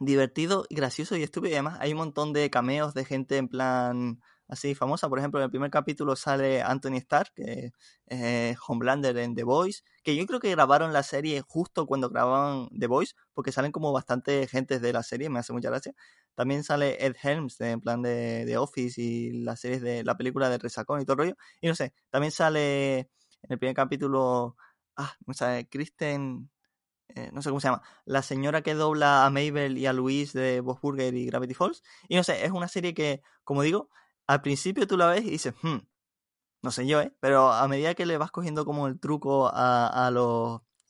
divertido, 0.00 0.66
gracioso 0.70 1.16
y 1.16 1.22
estúpido, 1.22 1.52
y 1.52 1.54
además 1.54 1.78
hay 1.80 1.92
un 1.92 1.98
montón 1.98 2.32
de 2.32 2.50
cameos 2.50 2.94
de 2.94 3.04
gente 3.04 3.36
en 3.38 3.48
plan 3.48 4.20
así 4.48 4.74
famosa. 4.74 5.08
Por 5.08 5.18
ejemplo, 5.18 5.40
en 5.40 5.44
el 5.44 5.50
primer 5.50 5.70
capítulo 5.70 6.16
sale 6.16 6.62
Anthony 6.62 6.96
Stark, 6.96 7.32
que 7.34 7.72
es 8.06 8.56
Homelander 8.66 9.16
en 9.18 9.34
The 9.34 9.44
Voice, 9.44 9.82
que 10.02 10.16
yo 10.16 10.26
creo 10.26 10.40
que 10.40 10.50
grabaron 10.50 10.92
la 10.92 11.02
serie 11.02 11.40
justo 11.40 11.86
cuando 11.86 12.10
grababan 12.10 12.68
The 12.78 12.86
Voice, 12.86 13.14
porque 13.32 13.52
salen 13.52 13.72
como 13.72 13.92
bastante 13.92 14.46
gentes 14.46 14.80
de 14.82 14.92
la 14.92 15.02
serie, 15.02 15.30
me 15.30 15.38
hace 15.38 15.52
mucha 15.52 15.70
gracia. 15.70 15.94
También 16.34 16.64
sale 16.64 17.04
Ed 17.04 17.16
Helms, 17.22 17.60
en 17.60 17.80
plan 17.80 18.02
de, 18.02 18.44
The 18.46 18.56
Office 18.58 19.00
y 19.00 19.32
las 19.44 19.60
series 19.60 19.82
de 19.82 20.04
la 20.04 20.16
película 20.16 20.48
de 20.50 20.58
Resacón 20.58 21.00
y 21.00 21.04
todo 21.04 21.14
el 21.14 21.18
rollo. 21.18 21.36
Y 21.60 21.68
no 21.68 21.74
sé, 21.74 21.94
también 22.10 22.32
sale 22.32 22.98
en 22.98 23.08
el 23.50 23.58
primer 23.58 23.76
capítulo, 23.76 24.56
ah, 24.96 25.14
no 25.26 25.34
sé, 25.34 25.68
Kristen... 25.70 26.50
Eh, 27.16 27.30
no 27.32 27.42
sé 27.42 27.50
cómo 27.50 27.60
se 27.60 27.68
llama, 27.68 27.82
la 28.06 28.22
señora 28.22 28.62
que 28.62 28.74
dobla 28.74 29.26
a 29.26 29.30
Mabel 29.30 29.76
y 29.76 29.86
a 29.86 29.92
Luis 29.92 30.32
de 30.32 30.60
Boss 30.60 30.80
Burger 30.80 31.14
y 31.14 31.26
Gravity 31.26 31.54
Falls. 31.54 31.82
Y 32.08 32.16
no 32.16 32.24
sé, 32.24 32.44
es 32.44 32.50
una 32.50 32.66
serie 32.66 32.94
que, 32.94 33.22
como 33.44 33.62
digo, 33.62 33.90
al 34.26 34.42
principio 34.42 34.86
tú 34.86 34.96
la 34.96 35.06
ves 35.06 35.24
y 35.24 35.30
dices, 35.30 35.54
hmm, 35.62 35.78
no 36.62 36.70
sé 36.70 36.86
yo, 36.86 37.00
¿eh? 37.00 37.14
Pero 37.20 37.52
a 37.52 37.68
medida 37.68 37.94
que 37.94 38.06
le 38.06 38.18
vas 38.18 38.30
cogiendo 38.30 38.64
como 38.64 38.88
el 38.88 38.98
truco 39.00 39.48
a, 39.48 40.08
a 40.08 40.08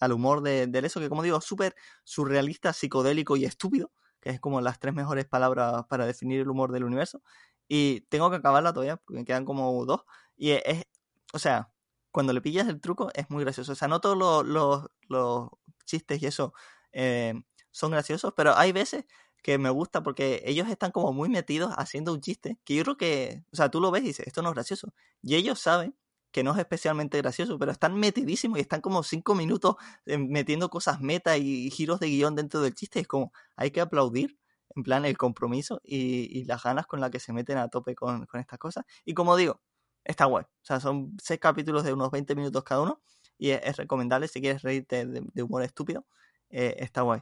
al 0.01 0.12
humor 0.12 0.43
de, 0.43 0.66
de, 0.66 0.78
eso, 0.80 1.01
que 1.01 1.09
como 1.09 1.22
digo, 1.22 1.41
súper 1.41 1.74
surrealista, 2.05 2.72
psicodélico 2.72 3.37
y 3.37 3.45
estúpido, 3.45 3.93
que 4.20 4.30
es 4.30 4.41
como 4.41 4.61
las 4.61 4.78
tres 4.78 4.95
mejores 4.95 5.24
palabras 5.26 5.85
para 5.89 6.07
definir 6.07 6.41
el 6.41 6.51
humor 6.51 6.72
del 6.72 6.85
universo. 6.85 7.22
Y 7.68 8.03
tengo 8.03 8.30
que 8.30 8.37
acabarla 8.37 8.72
todavía, 8.72 8.97
porque 8.99 9.20
me 9.20 9.24
quedan 9.24 9.45
como 9.45 9.85
dos. 9.87 10.03
Y 10.37 10.51
es, 10.53 10.85
o 11.32 11.39
sea, 11.39 11.72
cuando 12.11 12.32
le 12.32 12.41
pillas 12.41 12.68
el 12.68 12.80
truco 12.80 13.11
es 13.14 13.30
muy 13.30 13.43
gracioso. 13.45 13.72
O 13.72 13.74
sea, 13.74 13.89
no 13.89 14.01
todos 14.01 14.16
los, 14.16 14.47
los, 14.47 14.87
los 15.09 15.49
chistes 15.87 16.22
y 16.22 16.26
eso 16.26 16.55
eh, 16.93 17.35
son 17.70 17.91
graciosos, 17.91 18.32
pero 18.37 18.57
hay 18.57 18.72
veces 18.72 19.05
que 19.45 19.59
me 19.59 19.68
gusta 19.68 20.03
porque 20.03 20.42
ellos 20.47 20.68
están 20.68 20.90
como 20.90 21.12
muy 21.12 21.28
metidos 21.28 21.70
haciendo 21.76 22.14
un 22.14 22.22
chiste 22.22 22.59
que 22.64 22.76
yo 22.76 22.82
creo 22.82 22.97
que, 22.97 23.45
o 23.53 23.57
sea, 23.57 23.70
tú 23.70 23.78
lo 23.78 23.90
ves 23.90 24.03
y 24.03 24.07
dices, 24.07 24.26
esto 24.26 24.40
no 24.40 24.49
es 24.49 24.55
gracioso. 24.55 24.95
Y 25.22 25.34
ellos 25.34 25.61
saben 25.61 25.95
que 26.32 26.42
no 26.42 26.53
es 26.53 26.59
especialmente 26.59 27.18
gracioso, 27.18 27.59
pero 27.59 27.70
están 27.70 27.95
metidísimos 27.95 28.57
y 28.59 28.62
están 28.62 28.80
como 28.80 29.03
cinco 29.03 29.34
minutos 29.34 29.76
eh, 30.07 30.16
metiendo 30.16 30.70
cosas 30.70 31.03
meta 31.03 31.36
y 31.36 31.70
giros 31.70 32.01
de 32.01 32.09
guion 32.09 32.34
dentro 32.34 32.62
del 32.62 32.74
chiste. 32.74 33.01
Es 33.01 33.07
como, 33.07 33.34
hay 33.55 33.70
que 33.70 33.82
aplaudir, 33.82 34.38
en 34.74 34.82
plan, 34.82 35.05
el 35.05 35.18
compromiso 35.18 35.78
y, 35.84 36.45
las 36.47 36.62
ganas 36.62 36.86
con 36.86 37.01
las 37.01 37.11
que 37.11 37.20
se 37.20 37.34
meten 37.34 37.59
a 37.59 37.68
tope 37.68 37.95
con, 37.95 38.26
estas 38.32 38.59
cosas. 38.59 38.86
Y 39.05 39.12
como 39.12 39.36
digo, 39.36 39.61
está 40.05 40.24
guay. 40.24 40.45
O 40.45 40.64
sea, 40.64 40.80
son 40.80 41.14
seis 41.22 41.38
capítulos 41.38 41.84
de 41.84 41.92
unos 41.92 42.11
20 42.11 42.34
minutos 42.34 42.64
cada 42.64 42.80
uno 42.80 43.03
y 43.36 43.51
es, 43.51 43.76
recomendable 43.76 44.26
si 44.26 44.40
quieres 44.40 44.62
reírte 44.62 45.05
de, 45.05 45.42
humor 45.42 45.62
estúpido. 45.62 46.07
Eh, 46.49 46.76
está 46.78 47.03
guay. 47.03 47.20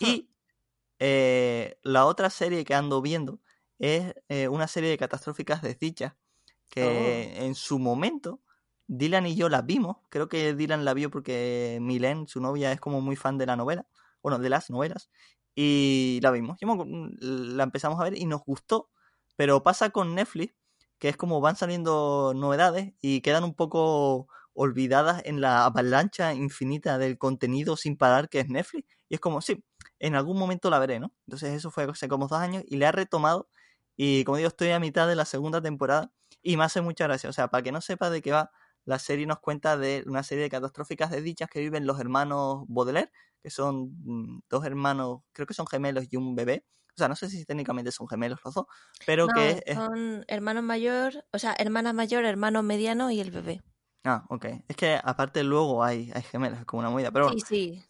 Y 0.00 0.30
eh, 0.98 1.78
la 1.82 2.06
otra 2.06 2.30
serie 2.30 2.64
que 2.64 2.74
ando 2.74 3.02
viendo 3.02 3.40
es 3.78 4.14
eh, 4.28 4.48
una 4.48 4.66
serie 4.68 4.90
de 4.90 4.98
catastróficas 4.98 5.62
desdichas 5.62 6.14
que 6.68 7.36
oh. 7.38 7.44
en 7.44 7.54
su 7.54 7.78
momento 7.78 8.40
Dylan 8.86 9.26
y 9.26 9.36
yo 9.36 9.48
la 9.48 9.62
vimos. 9.62 9.98
Creo 10.10 10.28
que 10.28 10.54
Dylan 10.54 10.84
la 10.84 10.94
vio 10.94 11.10
porque 11.10 11.78
Milen, 11.80 12.26
su 12.26 12.40
novia, 12.40 12.72
es 12.72 12.80
como 12.80 13.00
muy 13.00 13.16
fan 13.16 13.38
de 13.38 13.46
la 13.46 13.56
novela, 13.56 13.86
bueno, 14.22 14.38
de 14.38 14.48
las 14.50 14.70
novelas, 14.70 15.10
y 15.54 16.20
la 16.22 16.30
vimos. 16.30 16.58
La 17.20 17.64
empezamos 17.64 18.00
a 18.00 18.04
ver 18.04 18.18
y 18.18 18.26
nos 18.26 18.42
gustó, 18.44 18.90
pero 19.36 19.62
pasa 19.62 19.90
con 19.90 20.14
Netflix 20.14 20.54
que 20.98 21.08
es 21.08 21.16
como 21.16 21.40
van 21.40 21.56
saliendo 21.56 22.32
novedades 22.34 22.92
y 23.00 23.20
quedan 23.20 23.44
un 23.44 23.54
poco 23.54 24.28
olvidadas 24.52 25.22
en 25.24 25.40
la 25.40 25.64
avalancha 25.64 26.34
infinita 26.34 26.98
del 26.98 27.18
contenido 27.18 27.76
sin 27.76 27.96
parar 27.96 28.28
que 28.28 28.40
es 28.40 28.48
Netflix. 28.48 28.88
Y 29.08 29.14
es 29.14 29.20
como, 29.20 29.40
sí, 29.40 29.62
en 29.98 30.14
algún 30.14 30.38
momento 30.38 30.70
la 30.70 30.78
veré, 30.78 31.00
¿no? 31.00 31.12
Entonces 31.26 31.54
eso 31.54 31.70
fue 31.70 31.84
hace 31.84 32.08
como 32.08 32.28
dos 32.28 32.38
años 32.38 32.64
y 32.66 32.76
le 32.76 32.86
ha 32.86 32.92
retomado 32.92 33.48
y 34.00 34.22
como 34.24 34.36
digo, 34.36 34.48
estoy 34.48 34.70
a 34.70 34.78
mitad 34.78 35.08
de 35.08 35.16
la 35.16 35.24
segunda 35.24 35.60
temporada 35.60 36.12
y 36.40 36.56
me 36.56 36.62
hace 36.62 36.80
mucha 36.80 37.04
gracia. 37.04 37.28
O 37.28 37.32
sea, 37.32 37.48
para 37.48 37.64
que 37.64 37.72
no 37.72 37.80
sepa 37.80 38.10
de 38.10 38.22
qué 38.22 38.30
va, 38.30 38.52
la 38.84 39.00
serie 39.00 39.26
nos 39.26 39.40
cuenta 39.40 39.76
de 39.76 40.04
una 40.06 40.22
serie 40.22 40.44
de 40.44 40.50
catastróficas 40.50 41.10
desdichas 41.10 41.50
que 41.50 41.58
viven 41.58 41.84
los 41.84 41.98
hermanos 41.98 42.64
Baudelaire, 42.68 43.10
que 43.42 43.50
son 43.50 43.90
mm, 44.04 44.42
dos 44.48 44.64
hermanos, 44.64 45.22
creo 45.32 45.48
que 45.48 45.54
son 45.54 45.66
gemelos 45.66 46.06
y 46.08 46.16
un 46.16 46.36
bebé. 46.36 46.64
O 46.94 46.98
sea, 46.98 47.08
no 47.08 47.16
sé 47.16 47.28
si 47.28 47.44
técnicamente 47.44 47.90
son 47.90 48.08
gemelos 48.08 48.38
los 48.44 48.54
dos, 48.54 48.66
pero 49.04 49.26
que... 49.26 49.62
Son 49.74 50.24
hermanos 50.28 50.62
mayor, 50.62 51.24
o 51.32 51.38
sea, 51.40 51.54
hermana 51.58 51.92
mayor, 51.92 52.24
hermano 52.24 52.62
mediano 52.62 53.10
y 53.10 53.20
el 53.20 53.32
bebé. 53.32 53.62
Ah, 54.04 54.24
ok. 54.28 54.46
Es 54.68 54.76
que 54.76 54.98
aparte 55.02 55.42
luego 55.42 55.82
hay, 55.82 56.12
hay 56.14 56.22
gemelos, 56.22 56.60
es 56.60 56.64
como 56.66 56.80
una 56.80 56.90
movida. 56.90 57.10
Pero 57.10 57.30
sí, 57.30 57.40
sí 57.40 57.87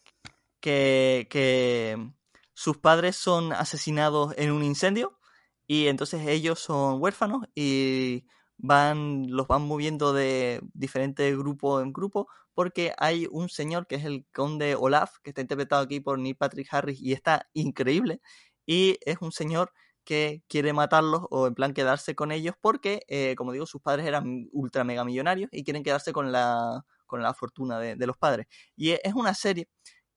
que, 0.59 1.27
que 1.29 2.11
sus 2.53 2.77
padres 2.77 3.15
son 3.15 3.53
asesinados 3.53 4.33
en 4.37 4.51
un 4.51 4.63
incendio 4.63 5.19
y 5.67 5.87
entonces 5.87 6.27
ellos 6.27 6.59
son 6.59 7.01
huérfanos 7.01 7.45
y 7.55 8.25
van 8.57 9.27
los 9.29 9.47
van 9.47 9.61
moviendo 9.61 10.13
de 10.13 10.61
diferente 10.73 11.35
grupo 11.37 11.79
en 11.81 11.93
grupo 11.93 12.27
porque 12.53 12.93
hay 12.97 13.27
un 13.31 13.49
señor 13.49 13.87
que 13.87 13.95
es 13.95 14.03
el 14.03 14.25
conde 14.33 14.75
Olaf 14.75 15.17
que 15.23 15.29
está 15.29 15.41
interpretado 15.41 15.83
aquí 15.83 16.01
por 16.01 16.19
Neil 16.19 16.35
Patrick 16.35 16.67
Harris 16.71 16.99
y 17.01 17.13
está 17.13 17.47
increíble. 17.53 18.19
Y 18.65 18.97
es 19.05 19.19
un 19.21 19.31
señor 19.31 19.71
que 20.03 20.43
quiere 20.49 20.73
matarlos 20.73 21.21
o 21.29 21.47
en 21.47 21.55
plan 21.55 21.73
quedarse 21.73 22.15
con 22.15 22.31
ellos 22.31 22.55
porque 22.59 23.03
eh, 23.07 23.35
como 23.37 23.53
digo 23.53 23.65
sus 23.65 23.81
padres 23.81 24.05
eran 24.07 24.49
ultra 24.51 24.83
mega 24.83 25.05
millonarios 25.05 25.49
y 25.53 25.63
quieren 25.63 25.83
quedarse 25.83 26.11
con 26.11 26.31
la 26.31 26.83
con 27.05 27.21
la 27.23 27.33
fortuna 27.33 27.79
de, 27.79 27.95
de 27.95 28.07
los 28.07 28.17
padres. 28.17 28.47
Y 28.75 28.91
es 28.91 29.13
una 29.15 29.33
serie 29.33 29.69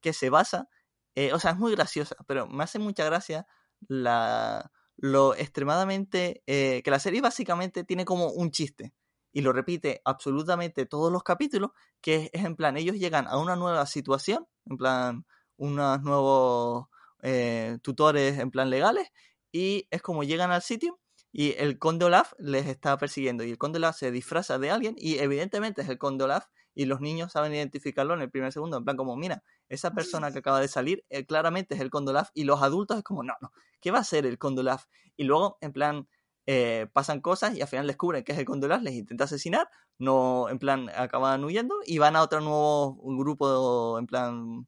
que 0.03 0.13
se 0.13 0.29
basa, 0.29 0.69
eh, 1.15 1.33
o 1.33 1.39
sea, 1.39 1.51
es 1.51 1.57
muy 1.57 1.71
graciosa, 1.71 2.15
pero 2.27 2.47
me 2.47 2.63
hace 2.63 2.79
mucha 2.79 3.05
gracia 3.05 3.47
la, 3.87 4.71
lo 4.97 5.35
extremadamente, 5.35 6.43
eh, 6.47 6.81
que 6.83 6.91
la 6.91 6.99
serie 6.99 7.21
básicamente 7.21 7.83
tiene 7.83 8.05
como 8.05 8.29
un 8.29 8.51
chiste 8.51 8.93
y 9.31 9.41
lo 9.41 9.53
repite 9.53 10.01
absolutamente 10.05 10.85
todos 10.85 11.11
los 11.11 11.23
capítulos, 11.23 11.71
que 12.01 12.29
es, 12.33 12.45
en 12.45 12.55
plan, 12.55 12.77
ellos 12.77 12.97
llegan 12.97 13.27
a 13.27 13.37
una 13.37 13.55
nueva 13.55 13.85
situación, 13.87 14.47
en 14.65 14.77
plan, 14.77 15.25
unos 15.57 16.01
nuevos 16.03 16.87
eh, 17.21 17.77
tutores 17.81 18.37
en 18.39 18.51
plan 18.51 18.69
legales 18.69 19.09
y 19.51 19.87
es 19.91 20.01
como 20.01 20.23
llegan 20.23 20.51
al 20.51 20.61
sitio 20.61 20.99
y 21.31 21.53
el 21.57 21.79
conde 21.79 22.05
Olaf 22.05 22.33
les 22.37 22.67
está 22.67 22.97
persiguiendo 22.97 23.43
y 23.43 23.51
el 23.51 23.57
conde 23.57 23.77
Olaf 23.77 23.97
se 23.97 24.11
disfraza 24.11 24.59
de 24.59 24.71
alguien 24.71 24.95
y 24.97 25.19
evidentemente 25.19 25.81
es 25.83 25.89
el 25.89 25.97
conde 25.97 26.25
Olaf 26.25 26.47
y 26.75 26.85
los 26.85 27.01
niños 27.01 27.31
saben 27.31 27.53
identificarlo 27.53 28.13
en 28.13 28.21
el 28.21 28.29
primer 28.29 28.51
segundo, 28.51 28.77
en 28.77 28.83
plan 28.83 28.97
como, 28.97 29.15
mira, 29.15 29.43
esa 29.69 29.91
persona 29.91 30.31
que 30.31 30.39
acaba 30.39 30.59
de 30.59 30.67
salir 30.67 31.05
eh, 31.09 31.25
claramente 31.25 31.75
es 31.75 31.81
el 31.81 31.89
conde 31.89 32.11
Olaf 32.11 32.29
y 32.33 32.43
los 32.43 32.61
adultos 32.61 32.97
es 32.97 33.03
como, 33.03 33.23
no, 33.23 33.33
no, 33.41 33.51
¿qué 33.81 33.91
va 33.91 33.99
a 33.99 34.03
ser 34.03 34.25
el 34.25 34.37
conde 34.37 34.61
Olaf? 34.61 34.85
Y 35.15 35.23
luego, 35.23 35.57
en 35.61 35.73
plan, 35.73 36.07
eh, 36.45 36.87
pasan 36.93 37.21
cosas 37.21 37.55
y 37.55 37.61
al 37.61 37.67
final 37.67 37.87
descubren 37.87 38.23
que 38.23 38.33
es 38.33 38.37
el 38.37 38.45
conde 38.45 38.65
Olaf, 38.65 38.81
les 38.81 38.93
intenta 38.95 39.25
asesinar, 39.25 39.69
no, 39.97 40.49
en 40.49 40.59
plan, 40.59 40.89
acaban 40.95 41.43
huyendo 41.43 41.75
y 41.85 41.97
van 41.99 42.15
a 42.15 42.21
otro 42.21 42.41
nuevo 42.41 42.97
grupo, 43.17 43.97
en 43.99 44.07
plan, 44.07 44.67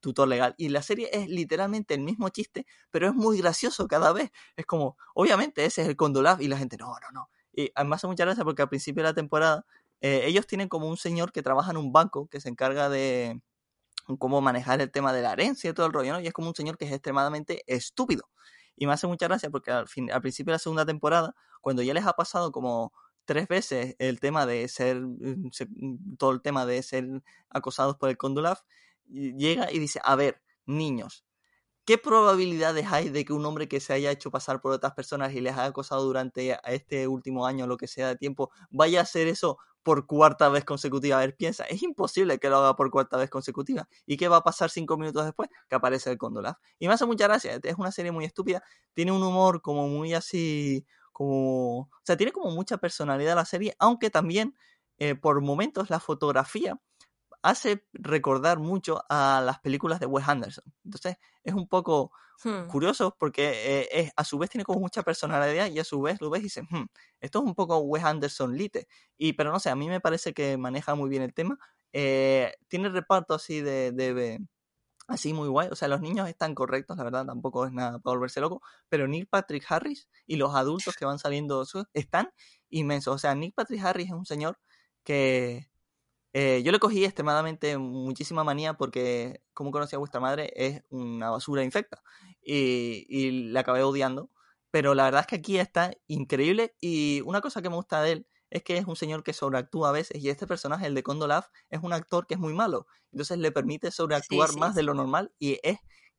tutor 0.00 0.28
legal. 0.28 0.54
Y 0.56 0.68
la 0.68 0.82
serie 0.82 1.10
es 1.12 1.28
literalmente 1.28 1.94
el 1.94 2.00
mismo 2.00 2.28
chiste, 2.28 2.66
pero 2.90 3.08
es 3.08 3.14
muy 3.14 3.38
gracioso 3.38 3.88
cada 3.88 4.12
vez. 4.12 4.30
Es 4.56 4.66
como, 4.66 4.96
obviamente 5.14 5.64
ese 5.64 5.82
es 5.82 5.88
el 5.88 5.96
Condolaf 5.96 6.40
y 6.40 6.48
la 6.48 6.58
gente, 6.58 6.76
no, 6.76 6.86
no, 6.86 7.10
no. 7.12 7.30
Y 7.52 7.72
además 7.74 8.00
hace 8.00 8.06
mucha 8.06 8.24
gracia 8.24 8.44
porque 8.44 8.62
al 8.62 8.68
principio 8.68 9.02
de 9.02 9.08
la 9.08 9.14
temporada 9.14 9.64
eh, 10.00 10.22
ellos 10.26 10.46
tienen 10.46 10.68
como 10.68 10.88
un 10.88 10.96
señor 10.96 11.32
que 11.32 11.42
trabaja 11.42 11.70
en 11.70 11.76
un 11.76 11.92
banco 11.92 12.28
que 12.28 12.40
se 12.40 12.48
encarga 12.48 12.88
de 12.88 13.40
cómo 14.18 14.40
manejar 14.40 14.80
el 14.80 14.90
tema 14.90 15.12
de 15.12 15.22
la 15.22 15.32
herencia 15.32 15.70
y 15.70 15.72
todo 15.72 15.86
el 15.86 15.92
rollo, 15.92 16.12
¿no? 16.12 16.20
Y 16.20 16.26
es 16.26 16.32
como 16.32 16.48
un 16.48 16.54
señor 16.54 16.78
que 16.78 16.84
es 16.84 16.92
extremadamente 16.92 17.62
estúpido. 17.66 18.28
Y 18.76 18.86
me 18.86 18.92
hace 18.92 19.06
mucha 19.06 19.26
gracia 19.26 19.50
porque 19.50 19.70
al, 19.72 19.88
fin, 19.88 20.10
al 20.12 20.20
principio 20.20 20.52
de 20.52 20.56
la 20.56 20.58
segunda 20.60 20.86
temporada, 20.86 21.34
cuando 21.60 21.82
ya 21.82 21.94
les 21.94 22.06
ha 22.06 22.12
pasado 22.12 22.52
como 22.52 22.92
tres 23.24 23.48
veces 23.48 23.96
el 23.98 24.20
tema 24.20 24.46
de 24.46 24.68
ser, 24.68 25.00
mm, 25.00 25.50
mm, 25.50 26.16
todo 26.16 26.32
el 26.32 26.42
tema 26.42 26.66
de 26.66 26.82
ser 26.82 27.06
acosados 27.50 27.96
por 27.96 28.10
el 28.10 28.16
Condolaf, 28.16 28.60
llega 29.08 29.72
y 29.72 29.78
dice, 29.78 30.00
a 30.04 30.16
ver, 30.16 30.42
niños, 30.66 31.25
¿qué 31.86 31.98
probabilidades 31.98 32.86
hay 32.92 33.10
de 33.10 33.24
que 33.24 33.32
un 33.32 33.46
hombre 33.46 33.68
que 33.68 33.80
se 33.80 33.92
haya 33.94 34.10
hecho 34.10 34.30
pasar 34.30 34.60
por 34.60 34.72
otras 34.72 34.92
personas 34.92 35.32
y 35.32 35.40
les 35.40 35.54
haya 35.54 35.66
acosado 35.66 36.04
durante 36.04 36.58
este 36.64 37.06
último 37.08 37.46
año, 37.46 37.66
lo 37.66 37.76
que 37.76 37.86
sea 37.86 38.08
de 38.08 38.16
tiempo, 38.16 38.50
vaya 38.70 39.00
a 39.00 39.02
hacer 39.04 39.28
eso 39.28 39.58
por 39.84 40.06
cuarta 40.06 40.48
vez 40.48 40.64
consecutiva? 40.64 41.18
A 41.18 41.20
ver, 41.20 41.36
piensa, 41.36 41.64
es 41.64 41.82
imposible 41.82 42.38
que 42.38 42.50
lo 42.50 42.56
haga 42.58 42.74
por 42.76 42.90
cuarta 42.90 43.16
vez 43.16 43.30
consecutiva. 43.30 43.88
¿Y 44.04 44.16
qué 44.16 44.28
va 44.28 44.38
a 44.38 44.42
pasar 44.42 44.68
cinco 44.68 44.96
minutos 44.98 45.24
después? 45.24 45.48
Que 45.68 45.76
aparece 45.76 46.10
el 46.10 46.18
Condolaf. 46.18 46.58
Y 46.80 46.88
me 46.88 46.94
hace 46.94 47.06
mucha 47.06 47.28
gracia, 47.28 47.60
es 47.62 47.76
una 47.78 47.92
serie 47.92 48.10
muy 48.10 48.24
estúpida, 48.24 48.64
tiene 48.92 49.12
un 49.12 49.22
humor 49.22 49.62
como 49.62 49.88
muy 49.88 50.12
así, 50.12 50.84
como... 51.12 51.82
O 51.82 51.90
sea, 52.02 52.16
tiene 52.16 52.32
como 52.32 52.50
mucha 52.50 52.78
personalidad 52.78 53.36
la 53.36 53.44
serie, 53.44 53.76
aunque 53.78 54.10
también 54.10 54.56
eh, 54.98 55.14
por 55.14 55.40
momentos 55.40 55.88
la 55.88 56.00
fotografía 56.00 56.80
hace 57.46 57.86
recordar 57.92 58.58
mucho 58.58 59.04
a 59.08 59.40
las 59.44 59.60
películas 59.60 60.00
de 60.00 60.06
Wes 60.06 60.26
Anderson. 60.26 60.64
Entonces 60.84 61.16
es 61.44 61.54
un 61.54 61.68
poco 61.68 62.10
hmm. 62.42 62.66
curioso 62.66 63.16
porque 63.20 63.52
eh, 63.54 63.88
es, 63.92 64.12
a 64.16 64.24
su 64.24 64.36
vez 64.36 64.50
tiene 64.50 64.64
como 64.64 64.80
mucha 64.80 65.04
personalidad 65.04 65.70
y 65.70 65.78
a 65.78 65.84
su 65.84 66.02
vez 66.02 66.20
lo 66.20 66.28
ves 66.28 66.40
y 66.40 66.44
dices, 66.44 66.64
hmm, 66.68 66.86
esto 67.20 67.38
es 67.38 67.44
un 67.44 67.54
poco 67.54 67.78
Wes 67.78 68.02
Anderson 68.02 68.56
lite. 68.56 68.88
Y, 69.16 69.34
pero 69.34 69.52
no 69.52 69.60
sé, 69.60 69.70
a 69.70 69.76
mí 69.76 69.88
me 69.88 70.00
parece 70.00 70.34
que 70.34 70.56
maneja 70.58 70.96
muy 70.96 71.08
bien 71.08 71.22
el 71.22 71.34
tema. 71.34 71.56
Eh, 71.92 72.52
tiene 72.66 72.88
reparto 72.88 73.34
así 73.34 73.60
de, 73.60 73.92
de, 73.92 74.40
así 75.06 75.32
muy 75.32 75.48
guay. 75.48 75.68
O 75.70 75.76
sea, 75.76 75.86
los 75.86 76.00
niños 76.00 76.28
están 76.28 76.52
correctos, 76.56 76.96
la 76.96 77.04
verdad, 77.04 77.26
tampoco 77.26 77.64
es 77.64 77.72
nada 77.72 78.00
para 78.00 78.16
volverse 78.16 78.40
loco. 78.40 78.60
Pero 78.88 79.06
Neil 79.06 79.28
Patrick 79.28 79.64
Harris 79.68 80.08
y 80.26 80.34
los 80.34 80.52
adultos 80.56 80.96
que 80.96 81.04
van 81.04 81.20
saliendo 81.20 81.64
están 81.94 82.30
inmensos. 82.70 83.14
O 83.14 83.18
sea, 83.18 83.36
Neil 83.36 83.52
Patrick 83.52 83.84
Harris 83.84 84.08
es 84.08 84.14
un 84.14 84.26
señor 84.26 84.58
que 85.04 85.70
eh, 86.38 86.62
yo 86.62 86.70
le 86.70 86.78
cogí 86.78 87.02
extremadamente 87.02 87.78
muchísima 87.78 88.44
manía 88.44 88.74
porque, 88.74 89.40
como 89.54 89.70
conocí 89.70 89.96
a 89.96 89.98
vuestra 89.98 90.20
madre, 90.20 90.52
es 90.54 90.82
una 90.90 91.30
basura 91.30 91.64
infecta. 91.64 92.02
Y, 92.42 93.06
y 93.08 93.30
la 93.52 93.60
acabé 93.60 93.82
odiando. 93.82 94.30
Pero 94.70 94.94
la 94.94 95.04
verdad 95.04 95.22
es 95.22 95.26
que 95.28 95.36
aquí 95.36 95.58
está 95.58 95.92
increíble. 96.06 96.76
Y 96.78 97.22
una 97.24 97.40
cosa 97.40 97.62
que 97.62 97.70
me 97.70 97.76
gusta 97.76 98.02
de 98.02 98.12
él 98.12 98.26
es 98.50 98.62
que 98.62 98.76
es 98.76 98.86
un 98.86 98.96
señor 98.96 99.22
que 99.22 99.32
sobreactúa 99.32 99.88
a 99.88 99.92
veces. 99.92 100.22
Y 100.22 100.28
este 100.28 100.46
personaje, 100.46 100.86
el 100.86 100.94
de 100.94 101.02
Condolaf, 101.02 101.46
es 101.70 101.82
un 101.82 101.94
actor 101.94 102.26
que 102.26 102.34
es 102.34 102.40
muy 102.40 102.52
malo. 102.52 102.86
Entonces 103.12 103.38
le 103.38 103.50
permite 103.50 103.90
sobreactuar 103.90 104.54
más 104.58 104.74
de 104.74 104.82
lo 104.82 104.92
normal. 104.92 105.32
Y 105.38 105.58
es 105.62 105.78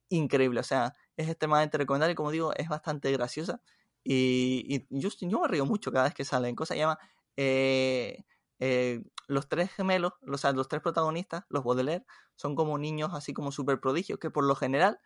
increíble. 0.10 0.62
O 0.62 0.64
sea, 0.64 0.96
es 1.16 1.30
extremadamente 1.30 1.78
recomendable. 1.78 2.14
Y 2.14 2.16
como 2.16 2.32
digo, 2.32 2.56
es 2.56 2.70
bastante 2.70 3.12
graciosa. 3.12 3.62
Y, 4.04 4.88
yo, 4.90 5.10
yo, 5.22 5.40
me 5.42 5.48
río 5.48 5.68
mucho 5.68 5.92
cada 5.92 6.06
vez 6.06 6.16
que 6.16 6.26
sale 6.26 6.50
en 6.50 6.56
cosas. 6.56 6.74
Se 6.74 6.80
llama. 6.80 6.98
Eh, 7.36 8.24
eh, 8.60 9.04
los 9.28 9.48
tres 9.50 9.72
gemelos, 9.72 10.14
o 10.28 10.38
sea, 10.38 10.52
los 10.54 10.68
tres 10.68 10.82
protagonistas, 10.82 11.44
los 11.50 11.64
Baudelaire, 11.64 12.06
son 12.36 12.56
como 12.56 12.78
niños 12.78 13.12
así 13.14 13.34
como 13.34 13.52
súper 13.52 13.80
prodigios, 13.80 14.20
que 14.20 14.30
por 14.30 14.46
lo 14.46 14.56
general 14.56 15.00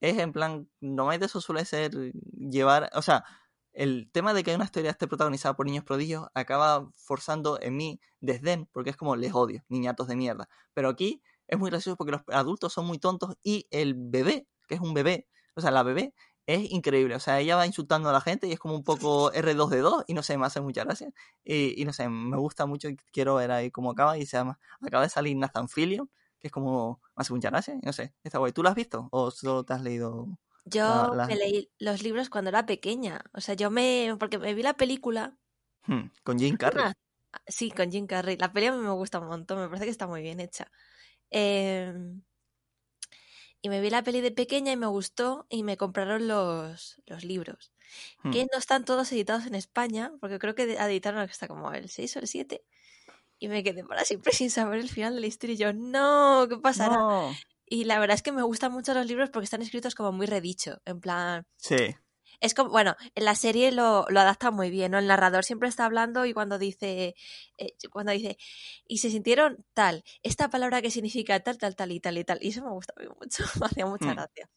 es 0.00 0.18
en 0.18 0.32
plan, 0.32 0.68
normalmente 0.80 1.26
eso 1.26 1.40
suele 1.40 1.64
ser 1.64 1.92
llevar, 2.34 2.90
o 2.94 3.02
sea, 3.02 3.24
el 3.72 4.08
tema 4.12 4.34
de 4.34 4.44
que 4.44 4.54
una 4.54 4.64
historia 4.64 4.90
esté 4.92 5.08
protagonizada 5.08 5.56
por 5.56 5.66
niños 5.66 5.84
prodigios 5.84 6.26
acaba 6.34 6.88
forzando 6.94 7.58
en 7.60 7.76
mí 7.76 8.00
desdén, 8.20 8.68
porque 8.72 8.90
es 8.90 8.96
como 8.96 9.16
les 9.16 9.34
odio, 9.34 9.64
niñatos 9.68 10.06
de 10.06 10.16
mierda. 10.16 10.48
Pero 10.74 10.88
aquí 10.88 11.22
es 11.48 11.58
muy 11.58 11.70
gracioso 11.70 11.96
porque 11.96 12.12
los 12.12 12.22
adultos 12.28 12.72
son 12.72 12.86
muy 12.86 12.98
tontos 12.98 13.36
y 13.42 13.66
el 13.70 13.94
bebé, 13.96 14.46
que 14.68 14.76
es 14.76 14.80
un 14.80 14.94
bebé, 14.94 15.26
o 15.56 15.60
sea, 15.60 15.70
la 15.72 15.82
bebé 15.82 16.14
es 16.46 16.70
increíble. 16.70 17.14
O 17.14 17.20
sea, 17.20 17.40
ella 17.40 17.56
va 17.56 17.66
insultando 17.66 18.08
a 18.08 18.12
la 18.12 18.20
gente 18.20 18.46
y 18.46 18.52
es 18.52 18.58
como 18.58 18.74
un 18.74 18.84
poco 18.84 19.32
R2D2 19.32 20.04
y 20.06 20.14
no 20.14 20.22
sé, 20.22 20.36
me 20.36 20.46
hace 20.46 20.60
mucha 20.60 20.84
gracia. 20.84 21.10
Y, 21.42 21.80
y 21.80 21.84
no 21.84 21.92
sé, 21.92 22.08
me 22.08 22.36
gusta 22.36 22.66
mucho 22.66 22.88
y 22.88 22.96
quiero 23.12 23.36
ver 23.36 23.50
ahí 23.50 23.70
cómo 23.70 23.90
acaba. 23.90 24.18
Y 24.18 24.26
se 24.26 24.36
llama, 24.36 24.58
acaba 24.80 25.04
de 25.04 25.10
salir 25.10 25.36
Nathan 25.36 25.68
Fillion, 25.68 26.10
que 26.38 26.48
es 26.48 26.52
como, 26.52 27.00
me 27.16 27.22
hace 27.22 27.32
mucha 27.32 27.50
gracia. 27.50 27.74
Y 27.74 27.86
no 27.86 27.92
sé, 27.92 28.14
está 28.22 28.38
guay. 28.38 28.52
¿Tú 28.52 28.62
lo 28.62 28.68
has 28.68 28.74
visto 28.74 29.08
o 29.10 29.30
solo 29.30 29.64
te 29.64 29.72
has 29.72 29.82
leído? 29.82 30.26
Yo 30.66 31.14
me 31.14 31.36
leí 31.36 31.70
los 31.78 32.02
libros 32.02 32.30
cuando 32.30 32.48
era 32.50 32.66
pequeña. 32.66 33.22
O 33.32 33.40
sea, 33.40 33.54
yo 33.54 33.70
me. 33.70 34.14
Porque 34.18 34.38
me 34.38 34.54
vi 34.54 34.62
la 34.62 34.74
película. 34.74 35.36
Hmm, 35.86 36.10
con 36.22 36.38
Jim 36.38 36.56
Carrey. 36.56 36.92
sí, 37.46 37.70
con 37.70 37.90
Jim 37.90 38.06
Carrey. 38.06 38.36
La 38.36 38.52
película 38.52 38.80
me 38.80 38.90
gusta 38.90 39.18
un 39.18 39.28
montón, 39.28 39.60
me 39.60 39.68
parece 39.68 39.84
que 39.84 39.90
está 39.90 40.06
muy 40.06 40.22
bien 40.22 40.40
hecha. 40.40 40.70
Eh, 41.30 41.92
y 43.64 43.70
me 43.70 43.80
vi 43.80 43.88
la 43.88 44.02
peli 44.02 44.20
de 44.20 44.30
pequeña 44.30 44.72
y 44.72 44.76
me 44.76 44.86
gustó 44.86 45.46
y 45.48 45.62
me 45.62 45.78
compraron 45.78 46.28
los, 46.28 47.00
los 47.06 47.24
libros. 47.24 47.72
Hmm. 48.22 48.30
Que 48.30 48.46
no 48.52 48.58
están 48.58 48.84
todos 48.84 49.10
editados 49.10 49.46
en 49.46 49.54
España, 49.54 50.12
porque 50.20 50.38
creo 50.38 50.54
que 50.54 50.64
editaron 50.74 51.22
hasta 51.22 51.48
como 51.48 51.72
el 51.72 51.88
6 51.88 52.16
o 52.16 52.18
el 52.18 52.28
7. 52.28 52.62
Y 53.38 53.48
me 53.48 53.64
quedé 53.64 53.82
para 53.82 54.04
siempre 54.04 54.32
sin 54.34 54.50
saber 54.50 54.80
el 54.80 54.90
final 54.90 55.14
de 55.14 55.22
la 55.22 55.28
historia. 55.28 55.54
Y 55.54 55.56
yo, 55.56 55.72
no, 55.72 56.46
¿qué 56.46 56.58
pasará? 56.58 56.98
Y 57.64 57.84
la 57.84 57.98
verdad 57.98 58.16
es 58.16 58.22
que 58.22 58.32
me 58.32 58.42
gustan 58.42 58.70
mucho 58.70 58.92
los 58.92 59.06
libros 59.06 59.30
porque 59.30 59.44
están 59.44 59.62
escritos 59.62 59.94
como 59.94 60.12
muy 60.12 60.26
redicho. 60.26 60.82
En 60.84 61.00
plan. 61.00 61.46
Sí 61.56 61.96
es 62.40 62.54
como, 62.54 62.70
bueno, 62.70 62.96
en 63.14 63.24
la 63.24 63.34
serie 63.34 63.72
lo, 63.72 64.06
lo 64.08 64.20
adapta 64.20 64.50
muy 64.50 64.70
bien, 64.70 64.92
¿no? 64.92 64.98
El 64.98 65.06
narrador 65.06 65.44
siempre 65.44 65.68
está 65.68 65.84
hablando 65.84 66.26
y 66.26 66.32
cuando 66.32 66.58
dice, 66.58 67.14
eh, 67.58 67.74
cuando 67.90 68.12
dice, 68.12 68.38
y 68.86 68.98
se 68.98 69.10
sintieron 69.10 69.64
tal, 69.74 70.04
esta 70.22 70.50
palabra 70.50 70.82
que 70.82 70.90
significa 70.90 71.40
tal, 71.40 71.58
tal, 71.58 71.76
tal 71.76 71.92
y 71.92 72.00
tal 72.00 72.18
y 72.18 72.24
tal, 72.24 72.38
y 72.40 72.48
eso 72.48 72.64
me 72.64 72.70
gusta 72.70 72.94
mucho, 73.20 73.44
me 73.60 73.66
hacía 73.66 73.86
mucha 73.86 74.06
hmm. 74.06 74.14
gracia. 74.14 74.50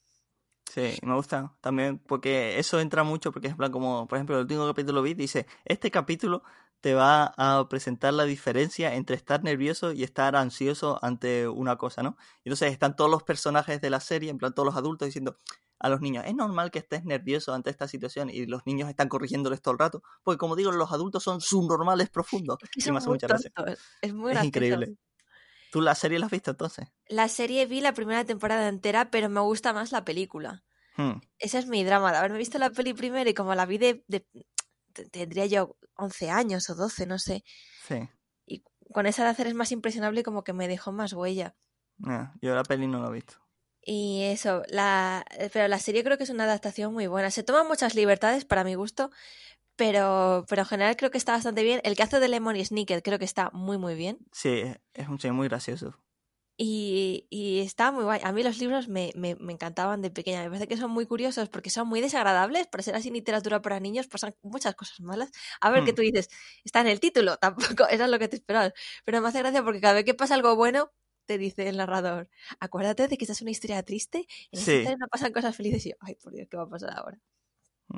Sí, 0.74 1.00
me 1.02 1.16
gusta 1.16 1.56
también 1.62 1.98
porque 1.98 2.60
eso 2.60 2.80
entra 2.80 3.04
mucho 3.04 3.32
porque 3.32 3.48
es 3.48 3.56
plan 3.56 3.72
como, 3.72 4.08
por 4.08 4.18
ejemplo, 4.18 4.36
el 4.36 4.42
último 4.42 4.68
capítulo 4.68 5.02
vi 5.02 5.14
dice, 5.14 5.48
este 5.66 5.90
capítulo 5.92 6.44
te 6.82 6.94
va 6.94 7.34
a 7.38 7.68
presentar 7.70 8.14
la 8.14 8.26
diferencia 8.26 8.94
entre 8.94 9.16
estar 9.16 9.44
nervioso 9.44 9.92
y 9.94 10.04
estar 10.04 10.36
ansioso 10.36 11.00
ante 11.02 11.48
una 11.48 11.78
cosa, 11.78 12.04
¿no? 12.04 12.18
Y 12.44 12.50
entonces 12.50 12.72
están 12.72 12.96
todos 12.96 13.10
los 13.10 13.24
personajes 13.24 13.82
de 13.82 13.90
la 13.90 14.00
serie, 14.00 14.30
en 14.30 14.38
plan 14.38 14.54
todos 14.54 14.68
los 14.68 14.76
adultos 14.76 15.08
diciendo, 15.08 15.38
a 15.80 15.90
los 15.90 16.02
niños, 16.02 16.24
es 16.26 16.36
normal 16.36 16.72
que 16.72 16.80
estés 16.80 17.06
nervioso 17.06 17.54
ante 17.54 17.70
esta 17.70 17.88
situación 17.88 18.30
y 18.30 18.46
los 18.46 18.66
niños 18.66 18.90
están 18.90 19.10
corrigiéndoles 19.10 19.62
todo 19.62 19.74
el 19.74 19.80
rato, 19.80 20.04
porque 20.24 20.38
como 20.38 20.56
digo, 20.56 20.72
los 20.72 20.92
adultos 20.92 21.24
son 21.24 21.42
subnormales 21.42 22.10
profundos. 22.10 22.58
Es, 22.76 22.90
muy 22.90 23.18
es 24.02 24.14
muy 24.14 24.32
Es 24.32 24.44
increíble. 24.44 24.96
¿Tú 25.72 25.82
la 25.82 25.96
serie 25.96 26.18
la 26.18 26.28
has 26.28 26.32
visto 26.32 26.52
entonces? 26.52 26.88
La 27.08 27.28
serie 27.28 27.66
vi 27.66 27.82
la 27.82 27.94
primera 27.94 28.24
temporada 28.26 28.68
entera, 28.68 29.12
pero 29.12 29.30
me 29.30 29.42
gusta 29.42 29.74
más 29.74 29.92
la 29.92 30.06
película. 30.06 30.64
Hmm. 30.96 31.20
Ese 31.38 31.60
es 31.60 31.68
mi 31.68 31.84
drama, 31.84 32.12
de 32.12 32.18
haberme 32.18 32.38
visto 32.38 32.58
la 32.58 32.72
peli 32.72 32.94
primero 32.94 33.30
y 33.30 33.34
como 33.34 33.54
la 33.54 33.66
vi 33.66 33.78
de, 33.78 34.04
tendría 35.12 35.46
yo 35.46 35.78
11 35.96 36.30
años 36.32 36.70
o 36.70 36.76
12, 36.76 37.06
no 37.06 37.20
sé. 37.20 37.44
Sí. 37.88 38.10
Y 38.46 38.64
con 38.92 39.06
esa 39.06 39.24
de 39.24 39.30
hacer 39.30 39.48
es 39.48 39.54
más 39.54 39.72
impresionable 39.72 40.24
como 40.24 40.44
que 40.44 40.54
me 40.54 40.68
dejó 40.68 40.92
más 40.92 41.14
huella. 41.14 41.56
Ah, 42.06 42.34
yo 42.42 42.56
la 42.56 42.64
peli 42.64 42.88
no 42.88 43.02
la 43.02 43.10
he 43.10 43.14
visto. 43.14 43.36
Y 43.90 44.24
eso, 44.24 44.64
la, 44.68 45.26
eh, 45.40 45.50
pero 45.54 45.70
la 45.70 45.80
serie 45.80 46.04
creo 46.04 46.18
que 46.18 46.26
es 46.26 46.30
una 46.30 46.44
adaptación 46.44 46.94
muy 46.94 47.08
buena. 47.08 47.32
Se 47.32 47.42
toman 47.42 47.70
muchas 47.70 47.96
libertades 47.96 48.44
para 48.44 48.66
mi 48.66 48.76
gusto, 48.76 49.12
pero, 49.78 50.46
pero 50.50 50.64
en 50.64 50.68
general 50.68 50.98
creo 50.98 51.10
que 51.10 51.18
está 51.18 51.32
bastante 51.32 51.64
bien. 51.64 51.80
El 51.86 51.96
que 51.96 52.04
hace 52.04 52.20
de 52.20 52.28
Lemon 52.28 52.58
y 52.58 52.66
Sneaker 52.66 53.02
creo 53.02 53.18
que 53.18 53.24
está 53.24 53.50
muy, 53.54 53.78
muy 53.78 53.96
bien. 53.96 54.18
Sí, 54.34 54.64
es 54.94 55.08
un 55.08 55.20
serie 55.22 55.32
muy 55.32 55.48
gracioso. 55.48 55.98
Y, 56.58 57.28
y 57.30 57.60
está 57.62 57.94
muy 57.94 58.04
guay. 58.04 58.20
A 58.26 58.34
mí 58.34 58.44
los 58.44 58.58
libros 58.58 58.90
me, 58.90 59.14
me, 59.16 59.36
me, 59.36 59.54
encantaban 59.54 60.02
de 60.02 60.12
pequeña. 60.12 60.44
Me 60.44 60.50
parece 60.50 60.68
que 60.68 60.76
son 60.76 60.92
muy 60.92 61.06
curiosos 61.06 61.48
porque 61.48 61.70
son 61.70 61.88
muy 61.88 62.02
desagradables. 62.02 62.68
Para 62.68 62.84
ser 62.84 62.94
así 62.94 63.10
literatura 63.10 63.62
para 63.62 63.80
niños 63.80 64.08
pasan 64.08 64.36
muchas 64.42 64.76
cosas 64.76 65.00
malas. 65.00 65.32
A 65.62 65.70
ver, 65.70 65.86
qué 65.86 65.86
que 65.86 65.92
hmm. 65.94 65.96
tú 65.96 66.02
dices, 66.02 66.30
está 66.66 66.82
en 66.82 66.88
el 66.88 67.00
título, 67.00 67.38
tampoco, 67.42 67.88
es 67.88 68.00
lo 68.02 68.20
que 68.20 68.28
te 68.28 68.36
esperabas. 68.36 68.74
Pero 69.06 69.22
me 69.22 69.30
hace 69.30 69.40
gracia 69.40 69.64
porque 69.64 69.80
cada 69.80 69.94
vez 69.94 70.04
que 70.04 70.14
pasa 70.14 70.36
algo 70.36 70.58
bueno, 70.58 70.92
te 71.28 71.38
dice 71.38 71.70
el 71.70 71.78
narrador, 71.78 72.30
acuérdate 72.60 73.08
de 73.08 73.18
que 73.18 73.26
esta 73.26 73.34
es 73.34 73.42
una 73.44 73.52
historia 73.52 73.84
triste, 73.84 74.28
en 74.52 74.62
esta 74.62 74.76
Sí. 74.76 74.78
historia 74.78 74.98
no 75.00 75.08
pasan 75.10 75.34
cosas 75.34 75.56
felices 75.56 75.86
y 75.86 75.92
yo, 75.92 75.96
ay, 76.02 76.16
por 76.16 76.34
Dios, 76.34 76.48
¿qué 76.50 76.58
va 76.58 76.64
a 76.64 76.70
pasar 76.70 76.92
ahora? 76.98 77.22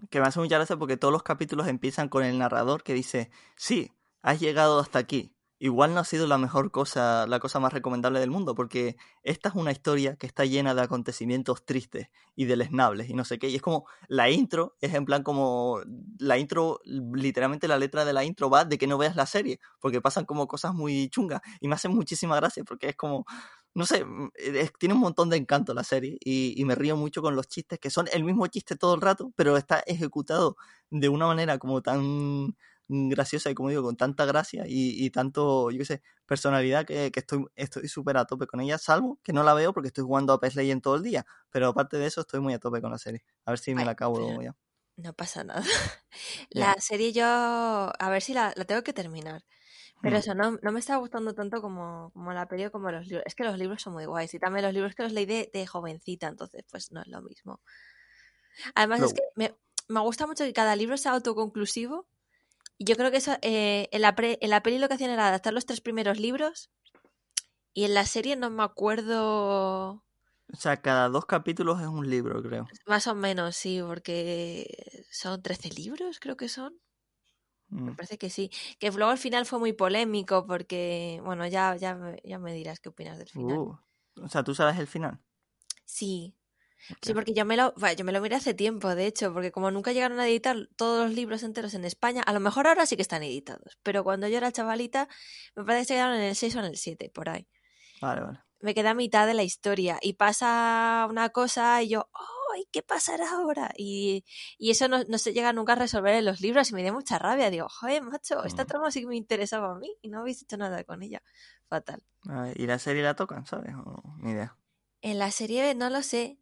Que 0.10 0.20
me 0.20 0.28
hace 0.28 0.40
mucha 0.40 0.56
gracia 0.58 0.78
porque 0.78 0.98
todos 0.98 1.12
los 1.12 1.24
capítulos 1.24 1.68
empiezan 1.68 2.10
con 2.10 2.24
el 2.24 2.38
narrador 2.38 2.84
que 2.84 2.94
dice, 2.94 3.32
sí, 3.56 3.92
has 4.22 4.40
llegado 4.40 4.80
hasta 4.80 5.00
aquí. 5.00 5.36
Igual 5.62 5.94
no 5.94 6.00
ha 6.00 6.06
sido 6.06 6.26
la 6.26 6.38
mejor 6.38 6.72
cosa, 6.72 7.28
la 7.28 7.40
cosa 7.40 7.60
más 7.60 7.74
recomendable 7.74 8.22
del 8.22 8.32
mundo, 8.32 8.56
porque 8.56 8.96
esta 9.24 9.50
es 9.50 9.56
una 9.56 9.74
historia 9.74 10.16
que 10.16 10.26
está 10.26 10.46
llena 10.46 10.74
de 10.74 10.82
acontecimientos 10.82 11.66
tristes 11.66 12.08
y 12.36 12.46
deleznables 12.46 13.10
y 13.10 13.14
no 13.14 13.26
sé 13.26 13.40
qué. 13.40 13.50
Y 13.50 13.56
es 13.56 13.62
como, 13.62 13.86
la 14.08 14.30
intro 14.30 14.78
es 14.80 14.94
en 14.94 15.04
plan 15.06 15.22
como, 15.22 15.82
la 16.18 16.38
intro, 16.38 16.80
literalmente 16.86 17.68
la 17.68 17.78
letra 17.78 18.06
de 18.06 18.14
la 18.14 18.24
intro 18.24 18.50
va 18.50 18.64
de 18.64 18.78
que 18.78 18.88
no 18.88 18.98
veas 18.98 19.18
la 19.18 19.26
serie, 19.26 19.60
porque 19.82 20.00
pasan 20.00 20.24
como 20.26 20.48
cosas 20.48 20.74
muy 20.74 21.10
chungas 21.10 21.42
y 21.60 21.68
me 21.68 21.76
hace 21.76 21.90
muchísima 21.90 22.38
gracia 22.38 22.64
porque 22.64 22.88
es 22.90 22.96
como, 22.96 23.26
no 23.74 23.86
sé, 23.86 24.06
mm, 24.06 24.30
es- 24.36 24.72
tiene 24.80 24.96
un 24.96 25.02
montón 25.02 25.30
de 25.30 25.38
encanto 25.38 25.74
la 25.74 25.84
serie 25.84 26.18
y, 26.22 26.60
y 26.60 26.66
me 26.66 26.76
río 26.76 26.96
mucho 26.98 27.22
con 27.22 27.36
los 27.36 27.48
chistes, 27.48 27.80
que 27.80 27.90
son 27.90 28.08
el 28.14 28.24
mismo 28.24 28.48
chiste 28.48 28.76
todo 28.78 28.96
el 28.96 29.02
rato, 29.02 29.32
pero 29.36 29.58
está 29.58 29.80
ejecutado 29.86 30.56
de 30.90 31.10
una 31.10 31.28
manera 31.28 31.58
como 31.60 31.82
tan 31.82 32.56
graciosa 32.90 33.50
y 33.52 33.56
como 33.56 33.70
digo, 33.70 33.84
con 33.84 33.96
tanta 33.98 34.26
gracia 34.26 34.66
y, 34.68 35.06
y 35.06 35.10
tanto, 35.12 35.72
yo 35.72 35.78
qué 35.80 35.86
sé, 35.86 36.02
personalidad 36.26 36.86
que, 36.86 37.12
que 37.12 37.20
estoy 37.22 37.46
estoy 37.56 37.88
súper 37.88 38.18
a 38.18 38.26
tope 38.26 38.48
con 38.48 38.60
ella, 38.62 38.78
salvo 38.78 39.20
que 39.24 39.34
no 39.34 39.44
la 39.44 39.54
veo 39.54 39.74
porque 39.74 39.88
estoy 39.88 40.04
jugando 40.04 40.34
a 40.34 40.40
PES 40.40 40.56
Legends 40.56 40.82
todo 40.84 40.96
el 40.96 41.04
día, 41.04 41.26
pero 41.52 41.68
aparte 41.68 41.98
de 41.98 42.08
eso 42.08 42.22
estoy 42.22 42.40
muy 42.42 42.54
a 42.54 42.60
tope 42.60 42.82
con 42.82 42.92
la 42.92 42.98
serie. 42.98 43.24
A 43.46 43.52
ver 43.52 43.60
si 43.60 43.76
me 43.76 43.84
Ay, 43.84 43.86
la 43.86 43.92
acabo 43.92 44.42
ya. 44.42 44.56
No 44.98 45.14
pasa 45.14 45.44
nada. 45.44 45.64
La 46.52 46.76
serie 46.80 47.14
yo, 47.14 47.24
a 47.26 48.10
ver 48.12 48.22
si 48.22 48.34
la, 48.34 48.54
la 48.56 48.66
tengo 48.66 48.84
que 48.84 48.94
terminar. 48.94 49.46
Pero 50.02 50.18
Hmm. 50.18 50.20
eso, 50.20 50.36
no, 50.36 50.60
no 50.64 50.72
me 50.74 50.80
está 50.82 50.98
gustando 50.98 51.34
tanto 51.36 51.62
como, 51.62 52.12
como 52.14 52.34
la 52.34 52.48
peli 52.48 52.70
como 52.72 52.92
los 52.92 53.08
libros. 53.08 53.24
Es 53.28 53.36
que 53.36 53.46
los 53.46 53.58
libros 53.60 53.82
son 53.84 53.94
muy 53.94 54.06
guays. 54.06 54.34
Y 54.36 54.40
también 54.40 54.66
los 54.66 54.74
libros 54.74 54.96
que 54.96 55.04
los 55.04 55.14
leí 55.14 55.26
de, 55.28 55.50
de 55.54 55.68
jovencita, 55.68 56.28
entonces 56.30 56.66
pues 56.72 56.92
no 56.94 57.02
es 57.02 57.08
lo 57.10 57.22
mismo. 57.24 57.62
Además 58.76 59.02
es 59.04 59.14
que 59.14 59.22
me, 59.36 59.56
me 59.88 60.00
gusta 60.02 60.28
mucho 60.28 60.44
que 60.44 60.54
cada 60.54 60.76
libro 60.76 60.98
sea 60.98 61.14
autoconclusivo. 61.14 62.08
Y 62.80 62.86
yo 62.86 62.96
creo 62.96 63.12
que 63.12 63.18
eso, 63.18 63.38
eh, 63.44 63.90
en, 63.92 64.02
la 64.02 64.16
pre- 64.16 64.40
en 64.42 64.50
la 64.50 64.64
peli 64.64 64.80
lo 64.80 64.88
que 64.88 64.96
hacían 64.96 65.12
era 65.12 65.28
adaptar 65.28 65.54
los 65.54 65.68
tres 65.68 65.82
primeros 65.82 66.20
libros. 66.20 66.72
Y 67.74 67.84
en 67.86 67.94
la 67.94 68.06
serie 68.06 68.36
no 68.36 68.50
me 68.50 68.64
acuerdo 68.64 70.04
O 70.54 70.58
sea, 70.58 70.78
cada 70.82 71.10
dos 71.10 71.26
capítulos 71.26 71.80
es 71.82 71.88
un 71.88 72.10
libro, 72.10 72.42
creo. 72.42 72.68
más 72.86 73.08
o 73.08 73.16
menos, 73.16 73.56
sí, 73.56 73.82
porque 73.86 75.04
son 75.12 75.42
13 75.42 75.70
libros, 75.70 76.20
creo 76.20 76.38
que 76.38 76.50
son. 76.50 76.80
Me 77.70 77.92
Mm. 77.92 77.96
parece 77.96 78.18
que 78.18 78.30
sí. 78.30 78.50
Que 78.80 78.92
luego 78.92 79.12
al 79.12 79.18
final 79.18 79.46
fue 79.46 79.60
muy 79.60 79.74
polémico 79.74 80.46
porque, 80.48 81.22
bueno, 81.24 81.48
ya, 81.48 81.76
ya, 81.76 81.96
me- 81.96 82.22
ya 82.24 82.40
me 82.40 82.54
dirás 82.54 82.80
qué 82.80 82.90
opinas 82.90 83.18
del 83.18 83.30
final. 83.30 83.58
Uh, 83.58 83.76
o 84.24 84.28
sea, 84.30 84.44
¿tú 84.44 84.56
sabes 84.56 84.78
el 84.80 84.88
final? 84.88 85.20
Sí, 85.86 86.36
sí, 87.02 87.14
porque 87.14 87.34
yo 87.34 87.46
me 87.46 87.58
lo, 87.58 87.74
bueno, 87.78 87.96
yo 87.96 88.06
me 88.06 88.12
lo 88.12 88.22
miré 88.22 88.36
hace 88.36 88.54
tiempo, 88.54 88.94
de 88.96 89.06
hecho, 89.08 89.34
porque 89.34 89.52
como 89.52 89.72
nunca 89.72 89.92
llegaron 89.92 90.20
a 90.20 90.28
editar 90.28 90.56
todos 90.76 91.06
los 91.08 91.16
libros 91.16 91.44
enteros 91.44 91.74
en 91.74 91.86
España, 91.86 92.22
a 92.24 92.34
lo 92.34 92.40
mejor 92.40 92.68
ahora 92.68 92.86
sí 92.86 92.96
que 92.96 93.02
están 93.02 93.24
editados, 93.24 93.78
pero 93.84 94.04
cuando 94.04 94.28
yo 94.28 94.38
era 94.38 94.52
chavalita, 94.52 95.08
me 95.56 95.64
parece 95.64 95.82
que 95.82 95.88
se 95.88 95.94
quedaron 95.96 96.16
en 96.16 96.22
el 96.24 96.36
6 96.36 96.56
o 96.56 96.60
en 96.60 96.66
el 96.66 96.78
7, 96.78 97.10
por 97.14 97.30
ahí. 97.30 97.48
Vale, 98.02 98.22
vale. 98.22 98.40
Me 98.62 98.74
quedé 98.74 98.90
a 98.90 98.94
mitad 98.94 99.26
de 99.26 99.34
la 99.34 99.44
historia 99.44 100.00
y 100.02 100.14
pasa 100.14 101.08
una 101.10 101.30
cosa 101.30 101.82
y 101.82 101.88
yo, 101.90 102.10
¡ay, 102.54 102.68
qué 102.74 102.82
pasará 102.84 103.32
ahora! 103.32 103.72
Y, 103.78 104.26
y 104.58 104.72
eso 104.72 104.90
no, 104.90 105.02
no 105.08 105.18
se 105.18 105.32
llega 105.32 105.54
nunca 105.54 105.74
a 105.74 105.76
resolver 105.78 106.14
en 106.16 106.26
los 106.26 106.42
libros 106.42 106.70
y 106.70 106.74
me 106.74 106.84
dio 106.84 106.94
mucha 106.94 107.18
rabia. 107.20 107.50
Digo, 107.52 107.68
joder, 107.70 108.02
macho, 108.04 108.44
esta 108.44 108.64
Mm. 108.64 108.68
trama 108.68 108.92
sí 108.92 109.00
que 109.00 109.08
me 109.08 109.16
interesaba 109.16 109.72
a 109.74 109.80
mí 109.80 109.96
y 110.02 110.10
no 110.10 110.20
habéis 110.20 110.42
hecho 110.42 110.58
nada 110.58 110.84
con 110.84 111.02
ella. 111.04 111.22
Fatal. 111.70 112.04
Ver, 112.26 112.60
¿Y 112.60 112.68
la 112.68 112.80
serie 112.80 113.02
la 113.02 113.16
tocan, 113.16 113.46
sabes? 113.46 113.74
O- 113.76 114.04
ni 114.18 114.32
idea. 114.32 114.58
En 115.02 115.20
la 115.20 115.32
serie 115.32 115.74
no 115.76 115.90
lo 115.90 116.02
sé. 116.04 116.38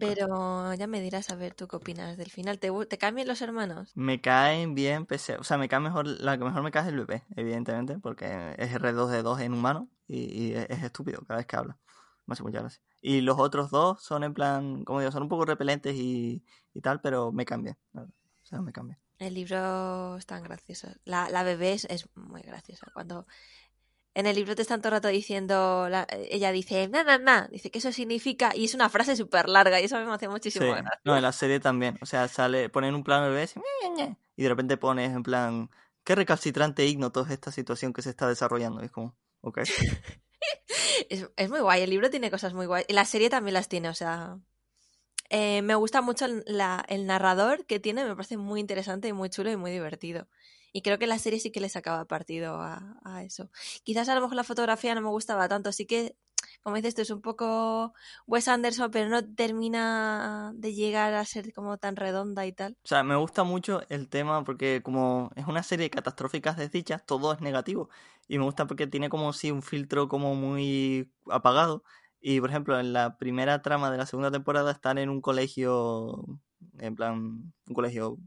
Pero 0.00 0.74
ya 0.74 0.86
me 0.88 1.00
dirás 1.00 1.30
a 1.30 1.36
ver 1.36 1.54
tú 1.54 1.68
qué 1.68 1.76
opinas 1.76 2.16
del 2.16 2.30
final. 2.30 2.58
¿Te, 2.58 2.70
te 2.86 2.98
cambian 2.98 3.28
los 3.28 3.42
hermanos? 3.42 3.92
Me 3.94 4.20
caen 4.20 4.74
bien, 4.74 5.06
pese, 5.06 5.36
o 5.36 5.44
sea, 5.44 5.58
me 5.58 5.68
cae 5.68 5.80
mejor, 5.80 6.06
la 6.06 6.38
que 6.38 6.44
mejor 6.44 6.62
me 6.62 6.70
cae 6.70 6.82
es 6.82 6.88
el 6.88 6.96
bebé, 6.96 7.24
evidentemente, 7.36 7.98
porque 7.98 8.54
es 8.58 8.72
R2D2 8.72 9.40
en 9.40 9.52
humano 9.54 9.88
y, 10.06 10.18
y 10.48 10.54
es, 10.54 10.66
es 10.70 10.82
estúpido 10.82 11.20
cada 11.26 11.38
vez 11.38 11.46
que 11.46 11.56
habla. 11.56 11.78
Me 12.26 12.34
hace 12.34 12.42
mucha 12.42 12.60
gracia. 12.60 12.80
Y 13.00 13.20
los 13.22 13.38
otros 13.38 13.70
dos 13.70 14.02
son 14.02 14.24
en 14.24 14.34
plan, 14.34 14.84
como 14.84 15.00
digo, 15.00 15.12
son 15.12 15.24
un 15.24 15.28
poco 15.28 15.44
repelentes 15.44 15.94
y, 15.96 16.44
y 16.72 16.80
tal, 16.80 17.00
pero 17.00 17.32
me 17.32 17.44
cambian. 17.44 17.76
O 17.94 18.06
sea, 18.42 18.60
me 18.62 18.72
cambian. 18.72 18.98
El 19.18 19.34
libro 19.34 20.16
es 20.16 20.26
tan 20.26 20.42
gracioso. 20.42 20.88
La, 21.04 21.28
la 21.28 21.42
bebé 21.42 21.72
es, 21.72 21.84
es 21.86 22.08
muy 22.14 22.40
graciosa. 22.42 22.90
Cuando 22.94 23.26
en 24.14 24.26
el 24.26 24.36
libro 24.36 24.54
te 24.56 24.62
están 24.62 24.80
todo 24.80 24.88
el 24.90 24.94
rato 24.94 25.08
diciendo, 25.08 25.88
la- 25.88 26.06
ella 26.30 26.52
dice, 26.52 26.88
na, 26.88 27.04
na, 27.04 27.18
na, 27.18 27.48
dice 27.50 27.70
que 27.70 27.78
eso 27.78 27.92
significa, 27.92 28.54
y 28.56 28.64
es 28.64 28.74
una 28.74 28.88
frase 28.90 29.16
súper 29.16 29.48
larga 29.48 29.80
y 29.80 29.84
eso 29.84 29.96
me 30.04 30.12
hace 30.12 30.28
muchísimo 30.28 30.66
Sí, 30.66 30.72
gracia. 30.72 31.00
no, 31.04 31.16
en 31.16 31.22
la 31.22 31.32
serie 31.32 31.60
también. 31.60 31.98
O 32.02 32.06
sea, 32.06 32.28
sale, 32.28 32.68
ponen 32.68 32.94
un 32.94 33.04
plano 33.04 33.28
bebé 33.30 33.48
y, 34.36 34.42
de 34.42 34.48
repente 34.48 34.76
pones 34.76 35.12
en 35.12 35.22
plan, 35.22 35.70
qué 36.04 36.14
recalcitrante 36.14 36.82
e 36.82 36.86
ignoto 36.88 37.22
es 37.24 37.30
esta 37.30 37.52
situación 37.52 37.92
que 37.92 38.02
se 38.02 38.10
está 38.10 38.28
desarrollando. 38.28 38.82
Y 38.82 38.86
es 38.86 38.90
como, 38.92 39.16
ok. 39.42 39.60
Es, 41.08 41.28
es 41.36 41.50
muy 41.50 41.60
guay, 41.60 41.82
el 41.82 41.90
libro 41.90 42.10
tiene 42.10 42.30
cosas 42.30 42.54
muy 42.54 42.66
guay. 42.66 42.84
Y 42.88 42.92
la 42.92 43.04
serie 43.04 43.30
también 43.30 43.54
las 43.54 43.68
tiene, 43.68 43.88
o 43.88 43.94
sea. 43.94 44.38
eh, 45.30 45.62
me 45.62 45.74
gusta 45.76 46.02
mucho 46.02 46.26
el, 46.26 46.44
la- 46.46 46.84
el 46.88 47.06
narrador 47.06 47.66
que 47.66 47.80
tiene, 47.80 48.04
me 48.04 48.16
parece 48.16 48.36
muy 48.36 48.60
interesante 48.60 49.08
y 49.08 49.12
muy 49.12 49.30
chulo 49.30 49.50
y 49.50 49.56
muy 49.56 49.70
divertido. 49.72 50.28
Y 50.72 50.82
creo 50.82 50.98
que 50.98 51.06
la 51.06 51.18
serie 51.18 51.40
sí 51.40 51.50
que 51.50 51.60
le 51.60 51.68
sacaba 51.68 52.04
partido 52.04 52.60
a, 52.60 53.22
eso. 53.24 53.50
Quizás 53.82 54.08
a 54.08 54.14
lo 54.14 54.20
mejor 54.20 54.36
la 54.36 54.44
fotografía 54.44 54.94
no 54.94 55.00
me 55.00 55.08
gustaba 55.08 55.48
tanto, 55.48 55.72
sí 55.72 55.86
que, 55.86 56.16
como 56.62 56.76
dices 56.76 56.94
tú, 56.94 57.02
es 57.02 57.10
un 57.10 57.20
poco 57.20 57.92
Wes 58.26 58.48
Anderson, 58.48 58.90
pero 58.90 59.08
no 59.08 59.24
termina 59.34 60.52
de 60.54 60.74
llegar 60.74 61.14
a 61.14 61.24
ser 61.24 61.52
como 61.52 61.76
tan 61.78 61.96
redonda 61.96 62.46
y 62.46 62.52
tal. 62.52 62.76
O 62.84 62.88
sea, 62.88 63.02
me 63.02 63.16
gusta 63.16 63.44
mucho 63.44 63.82
el 63.88 64.08
tema 64.08 64.44
porque 64.44 64.80
como 64.82 65.30
es 65.36 65.46
una 65.46 65.62
serie 65.62 65.86
de 65.86 65.90
catastróficas 65.90 66.56
desdichas, 66.56 67.04
todo 67.04 67.32
es 67.32 67.40
negativo. 67.40 67.90
Y 68.28 68.38
me 68.38 68.44
gusta 68.44 68.66
porque 68.66 68.86
tiene 68.86 69.08
como 69.08 69.32
si 69.32 69.50
un 69.50 69.62
filtro 69.62 70.08
como 70.08 70.34
muy 70.34 71.10
apagado. 71.28 71.82
Y 72.20 72.40
por 72.40 72.50
ejemplo, 72.50 72.78
en 72.78 72.92
la 72.92 73.16
primera 73.16 73.62
trama 73.62 73.90
de 73.90 73.98
la 73.98 74.06
segunda 74.06 74.30
temporada 74.30 74.70
están 74.70 74.98
en 74.98 75.08
un 75.08 75.20
colegio, 75.20 76.24
en 76.78 76.94
plan, 76.94 77.52
un 77.66 77.74
colegio, 77.74 78.18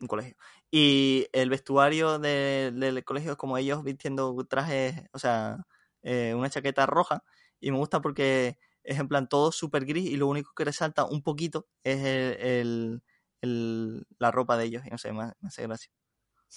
un 0.00 0.06
colegio. 0.06 0.36
Y 0.72 1.28
el 1.32 1.50
vestuario 1.50 2.18
de- 2.18 2.72
del 2.74 3.04
colegio 3.04 3.32
es 3.32 3.36
como 3.38 3.58
ellos 3.58 3.84
vistiendo 3.84 4.34
trajes, 4.48 5.04
o 5.12 5.18
sea, 5.18 5.66
eh, 6.02 6.34
una 6.34 6.48
chaqueta 6.50 6.86
roja. 6.86 7.24
Y 7.60 7.70
me 7.70 7.76
gusta 7.78 8.00
porque 8.00 8.58
es 8.82 8.98
en 8.98 9.06
plan 9.08 9.28
todo 9.28 9.52
súper 9.52 9.84
gris 9.84 10.06
y 10.10 10.16
lo 10.16 10.26
único 10.28 10.52
que 10.56 10.64
resalta 10.64 11.04
un 11.04 11.22
poquito 11.22 11.68
es 11.84 11.98
el, 12.04 12.36
el- 12.40 13.02
el- 13.42 14.06
la 14.18 14.30
ropa 14.30 14.56
de 14.56 14.64
ellos. 14.64 14.84
Y 14.86 14.90
no 14.90 14.98
sé, 14.98 15.12
me, 15.12 15.26
me 15.40 15.48
hace 15.48 15.62
gracia. 15.66 15.92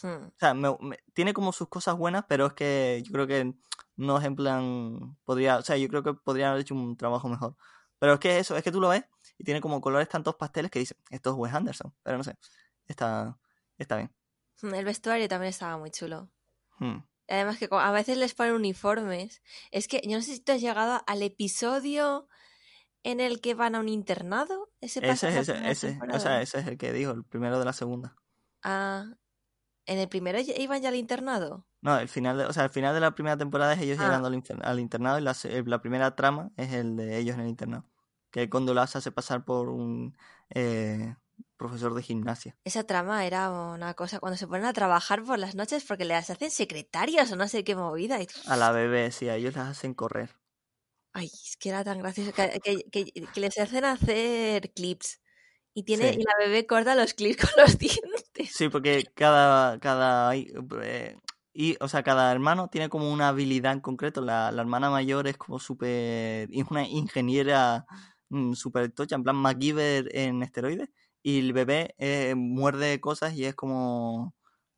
Hmm. 0.01 0.27
O 0.27 0.33
sea, 0.39 0.53
me- 0.53 0.77
me- 0.81 0.99
tiene 1.13 1.33
como 1.33 1.51
sus 1.53 1.69
cosas 1.69 1.97
buenas, 1.97 2.25
pero 2.27 2.47
es 2.47 2.53
que 2.53 3.01
yo 3.05 3.11
creo 3.13 3.27
que 3.27 3.53
no 3.97 4.17
es 4.19 4.25
en 4.25 4.35
plan. 4.35 5.17
Podría, 5.25 5.57
o 5.57 5.61
sea, 5.61 5.77
yo 5.77 5.87
creo 5.89 6.03
que 6.03 6.13
podrían 6.13 6.49
haber 6.51 6.61
hecho 6.61 6.75
un 6.75 6.97
trabajo 6.97 7.27
mejor. 7.29 7.55
Pero 7.99 8.13
es 8.13 8.19
que 8.19 8.39
eso, 8.39 8.55
es 8.57 8.63
que 8.63 8.71
tú 8.71 8.81
lo 8.81 8.89
ves 8.89 9.03
y 9.37 9.43
tiene 9.43 9.61
como 9.61 9.81
colores 9.81 10.09
tantos 10.09 10.35
pasteles 10.35 10.71
que 10.71 10.79
dices, 10.79 10.97
esto 11.09 11.31
es 11.31 11.35
Wes 11.37 11.53
Anderson. 11.53 11.93
Pero 12.03 12.17
no 12.17 12.23
sé, 12.23 12.37
está, 12.87 13.37
está 13.77 13.97
bien. 13.97 14.11
El 14.61 14.85
vestuario 14.85 15.27
también 15.27 15.49
estaba 15.49 15.77
muy 15.77 15.91
chulo. 15.91 16.29
Hmm. 16.79 16.99
Además 17.27 17.57
que 17.57 17.67
a 17.71 17.91
veces 17.91 18.17
les 18.17 18.35
ponen 18.35 18.53
uniformes. 18.53 19.41
Es 19.71 19.87
que 19.87 20.01
yo 20.03 20.15
no 20.17 20.21
sé 20.21 20.33
si 20.35 20.39
tú 20.39 20.51
has 20.51 20.61
llegado 20.61 21.01
al 21.07 21.23
episodio 21.23 22.27
en 23.03 23.19
el 23.19 23.41
que 23.41 23.53
van 23.53 23.75
a 23.75 23.79
un 23.79 23.89
internado. 23.89 24.71
Ese 24.81 24.99
Ese 25.07 25.29
es 25.29 25.49
ese, 25.49 25.69
ese, 25.69 25.99
o 26.11 26.19
sea, 26.19 26.41
ese 26.41 26.59
es 26.59 26.67
el 26.67 26.77
que 26.77 26.93
dijo, 26.93 27.11
el 27.11 27.23
primero 27.23 27.59
de 27.59 27.65
la 27.65 27.73
segunda. 27.73 28.15
Ah, 28.63 29.05
¿en 29.85 29.99
el 29.99 30.09
primero 30.09 30.39
iban 30.39 30.81
ya 30.81 30.89
al 30.89 30.95
internado? 30.95 31.67
No, 31.81 31.99
el 31.99 32.07
final 32.07 32.37
de, 32.37 32.45
o 32.45 32.53
sea, 32.53 32.63
el 32.63 32.71
final 32.71 32.93
de 32.95 33.01
la 33.01 33.13
primera 33.13 33.37
temporada 33.37 33.73
es 33.73 33.81
ellos 33.81 33.99
Ah. 33.99 34.05
llegando 34.05 34.27
al, 34.27 34.79
internado 34.79 35.19
y 35.19 35.21
la, 35.21 35.35
la 35.65 35.81
primera 35.81 36.15
trama 36.15 36.51
es 36.57 36.73
el 36.73 36.95
de 36.95 37.17
ellos 37.17 37.35
en 37.35 37.41
el 37.41 37.47
internado. 37.49 37.85
Que 38.31 38.47
Gondola 38.47 38.87
se 38.87 38.97
hace 38.97 39.11
pasar 39.11 39.45
por 39.45 39.69
un 39.69 40.17
eh, 40.49 41.15
profesor 41.57 41.93
de 41.93 42.03
gimnasia. 42.03 42.57
Esa 42.63 42.83
trama 42.83 43.25
era 43.25 43.49
una 43.51 43.93
cosa 43.93 44.19
cuando 44.19 44.37
se 44.37 44.47
ponen 44.47 44.65
a 44.65 44.73
trabajar 44.73 45.23
por 45.23 45.37
las 45.39 45.55
noches 45.55 45.83
porque 45.85 46.05
les 46.05 46.29
hacen 46.29 46.51
secretarias 46.51 47.31
o 47.31 47.35
no 47.35 47.47
sé 47.47 47.63
qué 47.63 47.75
movida. 47.75 48.21
y- 48.21 48.27
A 48.47 48.55
la 48.57 48.71
bebé, 48.71 49.11
sí, 49.11 49.29
a 49.29 49.35
ellos 49.35 49.55
las 49.55 49.67
hacen 49.69 49.93
correr. 49.93 50.31
Ay, 51.13 51.27
es 51.27 51.55
que 51.57 51.69
era 51.69 51.83
tan 51.83 51.99
gracioso 51.99 52.33
que, 52.33 52.59
que- 52.63 52.83
que- 52.91 53.31
que 53.31 53.39
les 53.39 53.57
hacen 53.57 53.85
hacer 53.85 54.73
clips. 54.73 55.21
Y 55.75 55.83
tiene 55.83 56.11
Sí. 56.11 56.19
y 56.19 56.23
la 56.23 56.33
bebé 56.39 56.67
corta 56.67 56.95
los 56.95 57.13
clips 57.13 57.37
con 57.55 57.63
los 57.63 57.77
dientes. 57.79 58.51
Sí, 58.51 58.69
porque 58.69 59.11
cada, 59.15 59.79
cada, 59.79 60.33
eh, 60.35 61.17
y, 61.53 61.75
o 61.81 61.87
sea, 61.87 62.03
cada 62.03 62.31
hermano 62.31 62.69
tiene 62.69 62.89
como 62.89 63.11
una 63.11 63.29
habilidad 63.29 63.73
en 63.73 63.81
concreto. 63.81 64.21
La, 64.21 64.51
la 64.51 64.61
hermana 64.61 64.89
mayor 64.89 65.27
es 65.27 65.37
como 65.37 65.59
súper, 65.59 66.47
es 66.51 66.65
una 66.69 66.87
ingeniera 66.87 67.85
mm, 68.29 68.53
súper 68.53 68.91
tocha, 68.91 69.15
en 69.15 69.23
plan 69.23 69.35
MacGyver 69.35 70.15
en 70.15 70.43
esteroides. 70.43 70.89
Y 71.27 71.39
el 71.39 71.53
bebé 71.53 71.95
eh, 71.97 72.35
muerde 72.35 73.01
cosas 73.01 73.33
y 73.33 73.45
es 73.45 73.55
como, 73.55 74.35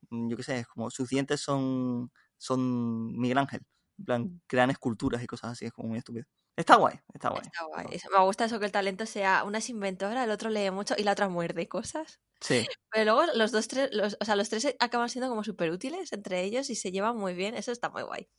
mm, 0.09 0.29
yo 0.29 0.37
qué 0.37 0.43
sé, 0.43 0.59
es 0.59 0.67
como 0.67 0.89
sus 0.89 1.09
dientes 1.09 1.41
son, 1.41 2.09
son 2.37 3.17
Miguel 3.19 3.39
Ángel. 3.39 3.65
En 3.97 4.05
plan, 4.05 4.41
crean 4.47 4.69
esculturas 4.69 5.21
y 5.21 5.27
cosas 5.27 5.51
así, 5.51 5.65
es 5.65 5.73
como 5.73 5.89
muy 5.89 5.97
estúpido. 5.97 6.25
Está 6.55 6.77
guay, 6.77 7.01
está 7.13 7.31
guay. 7.31 7.41
Está 7.45 7.65
guay. 7.65 7.85
Me 8.17 8.23
gusta 8.23 8.45
eso 8.45 8.61
que 8.61 8.65
el 8.65 8.71
talento 8.71 9.05
sea 9.05 9.43
una 9.43 9.57
es 9.57 9.69
inventora, 9.69 10.23
el 10.23 10.31
otro 10.31 10.49
lee 10.49 10.71
mucho 10.71 10.95
y 10.97 11.03
la 11.03 11.11
otra 11.11 11.27
muerde 11.27 11.67
cosas. 11.67 12.21
Sí, 12.39 12.65
Pero 12.91 13.03
luego 13.13 13.33
los 13.35 13.51
dos, 13.51 13.67
tres, 13.67 13.89
los, 13.91 14.15
o 14.17 14.23
sea, 14.23 14.37
los 14.37 14.47
tres 14.47 14.73
acaban 14.79 15.09
siendo 15.09 15.27
como 15.27 15.43
súper 15.43 15.69
útiles 15.71 16.13
entre 16.13 16.43
ellos 16.43 16.69
y 16.69 16.75
se 16.75 16.93
llevan 16.93 17.17
muy 17.17 17.33
bien. 17.33 17.55
Eso 17.55 17.73
está 17.73 17.89
muy 17.89 18.03
guay. 18.03 18.29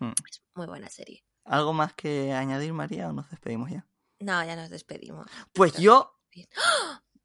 Hmm. 0.00 0.10
Es 0.28 0.42
muy 0.56 0.66
buena 0.66 0.88
serie. 0.90 1.24
¿algo 1.44 1.72
más 1.72 1.92
que 1.94 2.32
añadir, 2.32 2.72
María, 2.72 3.08
o 3.10 3.12
nos 3.12 3.30
despedimos 3.30 3.70
ya? 3.70 3.86
No, 4.18 4.44
ya 4.44 4.56
nos 4.56 4.70
despedimos. 4.70 5.28
Pues 5.52 5.70
Pero- 5.74 5.82
yo 5.84 6.10
Bien. 6.32 6.48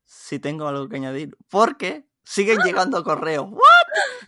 Sí 0.10 0.40
tengo 0.40 0.68
algo 0.68 0.90
que 0.90 0.96
añadir, 0.98 1.38
porque 1.50 2.10
siguen 2.24 2.60
llegando 2.60 3.04
correos. 3.04 3.46
¿What? 3.52 3.60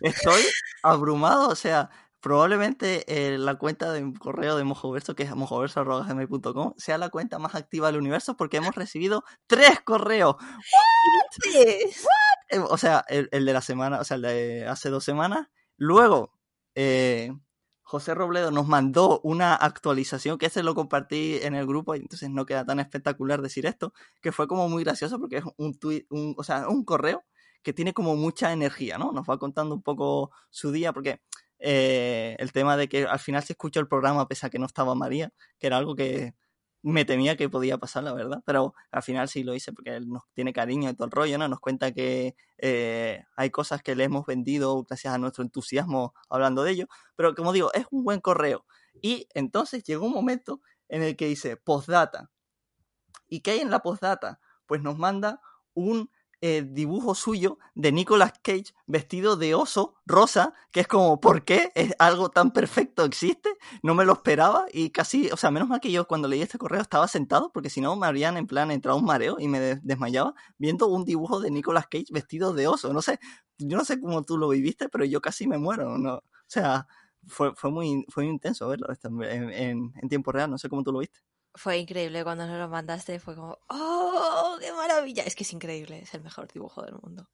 Estoy 0.00 0.42
abrumado, 0.82 1.48
o 1.48 1.54
sea, 1.56 1.90
probablemente 2.20 3.04
eh, 3.08 3.36
la 3.36 3.56
cuenta 3.56 3.92
de 3.92 4.12
correo 4.18 4.56
de 4.56 4.64
Mojoverso, 4.64 5.14
que 5.16 5.24
es 5.24 5.34
mojoverso.gmail.com, 5.34 6.74
sea 6.76 6.98
la 6.98 7.08
cuenta 7.10 7.38
más 7.40 7.54
activa 7.56 7.88
del 7.88 8.00
universo 8.00 8.36
porque 8.36 8.58
hemos 8.58 8.74
recibido 8.76 9.24
tres 9.46 9.80
correos. 9.80 10.36
Eh, 11.54 12.60
O 12.68 12.78
sea, 12.78 13.04
el, 13.08 13.28
el 13.32 13.44
de 13.44 13.52
la 13.52 13.62
semana, 13.62 14.00
o 14.00 14.04
sea, 14.04 14.16
el 14.16 14.22
de 14.22 14.66
hace 14.66 14.88
dos 14.90 15.04
semanas. 15.04 15.48
Luego, 15.76 16.32
eh, 16.74 17.32
José 17.92 18.14
Robledo 18.14 18.50
nos 18.50 18.66
mandó 18.66 19.20
una 19.22 19.54
actualización 19.54 20.38
que 20.38 20.46
ese 20.46 20.62
lo 20.62 20.74
compartí 20.74 21.36
en 21.42 21.54
el 21.54 21.66
grupo 21.66 21.94
y 21.94 21.98
entonces 21.98 22.30
no 22.30 22.46
queda 22.46 22.64
tan 22.64 22.80
espectacular 22.80 23.42
decir 23.42 23.66
esto, 23.66 23.92
que 24.22 24.32
fue 24.32 24.48
como 24.48 24.66
muy 24.66 24.82
gracioso 24.82 25.18
porque 25.20 25.36
es 25.36 25.44
un 25.58 25.78
tweet, 25.78 26.06
un, 26.08 26.34
o 26.38 26.42
sea, 26.42 26.70
un 26.70 26.86
correo 26.86 27.22
que 27.62 27.74
tiene 27.74 27.92
como 27.92 28.16
mucha 28.16 28.50
energía, 28.50 28.96
¿no? 28.96 29.12
Nos 29.12 29.28
va 29.28 29.36
contando 29.36 29.74
un 29.74 29.82
poco 29.82 30.30
su 30.48 30.72
día 30.72 30.94
porque 30.94 31.20
eh, 31.58 32.34
el 32.38 32.50
tema 32.50 32.78
de 32.78 32.88
que 32.88 33.04
al 33.04 33.18
final 33.18 33.42
se 33.42 33.52
escuchó 33.52 33.80
el 33.80 33.88
programa 33.88 34.26
pese 34.26 34.46
a 34.46 34.48
que 34.48 34.58
no 34.58 34.64
estaba 34.64 34.94
María, 34.94 35.30
que 35.58 35.66
era 35.66 35.76
algo 35.76 35.94
que 35.94 36.32
me 36.82 37.04
temía 37.04 37.36
que 37.36 37.48
podía 37.48 37.78
pasar, 37.78 38.02
la 38.02 38.12
verdad, 38.12 38.42
pero 38.44 38.74
al 38.90 39.02
final 39.02 39.28
sí 39.28 39.44
lo 39.44 39.54
hice 39.54 39.72
porque 39.72 39.96
él 39.96 40.08
nos 40.08 40.24
tiene 40.34 40.52
cariño 40.52 40.90
y 40.90 40.94
todo 40.94 41.06
el 41.06 41.12
rollo, 41.12 41.38
¿no? 41.38 41.48
Nos 41.48 41.60
cuenta 41.60 41.92
que 41.92 42.34
eh, 42.58 43.24
hay 43.36 43.50
cosas 43.50 43.82
que 43.82 43.94
le 43.94 44.04
hemos 44.04 44.26
vendido 44.26 44.82
gracias 44.84 45.14
a 45.14 45.18
nuestro 45.18 45.44
entusiasmo 45.44 46.12
hablando 46.28 46.64
de 46.64 46.72
ello, 46.72 46.86
pero 47.14 47.34
como 47.34 47.52
digo, 47.52 47.72
es 47.72 47.86
un 47.90 48.04
buen 48.04 48.20
correo. 48.20 48.66
Y 49.00 49.28
entonces 49.34 49.84
llegó 49.84 50.06
un 50.06 50.12
momento 50.12 50.60
en 50.88 51.02
el 51.02 51.16
que 51.16 51.26
dice 51.26 51.56
postdata. 51.56 52.30
¿Y 53.28 53.40
qué 53.40 53.52
hay 53.52 53.60
en 53.60 53.70
la 53.70 53.80
postdata? 53.80 54.40
Pues 54.66 54.82
nos 54.82 54.98
manda 54.98 55.40
un 55.74 56.10
eh, 56.42 56.64
dibujo 56.68 57.14
suyo 57.14 57.58
de 57.74 57.92
Nicolas 57.92 58.34
Cage 58.42 58.74
vestido 58.86 59.36
de 59.36 59.54
oso 59.54 59.94
rosa, 60.06 60.52
que 60.72 60.80
es 60.80 60.88
como, 60.88 61.20
¿por 61.20 61.44
qué? 61.44 61.72
¿Es 61.74 61.94
algo 61.98 62.28
tan 62.30 62.52
perfecto 62.52 63.04
existe? 63.04 63.48
No 63.82 63.94
me 63.94 64.04
lo 64.04 64.12
esperaba 64.14 64.66
y 64.72 64.90
casi, 64.90 65.30
o 65.30 65.36
sea, 65.38 65.50
menos 65.50 65.68
mal 65.68 65.80
que 65.80 65.92
yo 65.92 66.06
cuando 66.06 66.28
leí 66.28 66.42
este 66.42 66.58
correo 66.58 66.82
estaba 66.82 67.08
sentado, 67.08 67.50
porque 67.52 67.70
si 67.70 67.80
no 67.80 67.96
me 67.96 68.06
habrían 68.06 68.36
en 68.36 68.46
plan 68.46 68.70
entrado 68.70 68.98
un 68.98 69.04
mareo 69.06 69.36
y 69.38 69.48
me 69.48 69.60
de- 69.60 69.80
desmayaba 69.82 70.34
viendo 70.58 70.88
un 70.88 71.04
dibujo 71.04 71.40
de 71.40 71.50
Nicolas 71.50 71.86
Cage 71.88 72.06
vestido 72.10 72.52
de 72.52 72.66
oso. 72.68 72.92
No 72.92 73.02
sé, 73.02 73.18
yo 73.58 73.76
no 73.76 73.84
sé 73.84 74.00
cómo 74.00 74.22
tú 74.24 74.36
lo 74.38 74.48
viviste, 74.48 74.88
pero 74.88 75.04
yo 75.04 75.20
casi 75.20 75.46
me 75.46 75.58
muero, 75.58 75.98
¿no? 75.98 76.14
O 76.16 76.22
sea, 76.46 76.86
fue, 77.26 77.54
fue, 77.54 77.70
muy, 77.70 78.04
fue 78.08 78.24
muy 78.24 78.32
intenso 78.32 78.68
verlo 78.68 78.90
esto 78.92 79.08
en, 79.08 79.22
en- 79.50 79.92
en 80.00 80.08
tiempo 80.08 80.32
real, 80.32 80.50
no 80.50 80.58
sé 80.58 80.68
cómo 80.68 80.82
tú 80.82 80.92
lo 80.92 80.98
viste. 81.00 81.20
Fue 81.54 81.78
increíble 81.78 82.24
cuando 82.24 82.46
nos 82.46 82.58
lo 82.58 82.68
mandaste. 82.68 83.18
Fue 83.18 83.34
como, 83.34 83.58
¡oh, 83.68 84.56
qué 84.60 84.72
maravilla! 84.72 85.22
Es 85.24 85.34
que 85.34 85.44
es 85.44 85.52
increíble. 85.52 86.00
Es 86.00 86.14
el 86.14 86.22
mejor 86.22 86.48
dibujo 86.52 86.82
del 86.82 86.94
mundo. 86.94 87.28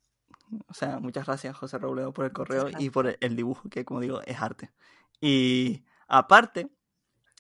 O 0.66 0.74
sea, 0.74 0.98
muchas 0.98 1.26
gracias 1.26 1.56
José 1.56 1.78
Robledo 1.78 2.12
por 2.12 2.24
el 2.24 2.32
correo 2.32 2.68
y 2.78 2.90
por 2.90 3.16
el, 3.20 3.36
dibujo, 3.36 3.68
que 3.68 3.84
como 3.84 4.00
digo, 4.00 4.22
es 4.22 4.40
arte. 4.40 4.72
Y 5.20 5.84
aparte, 6.06 6.70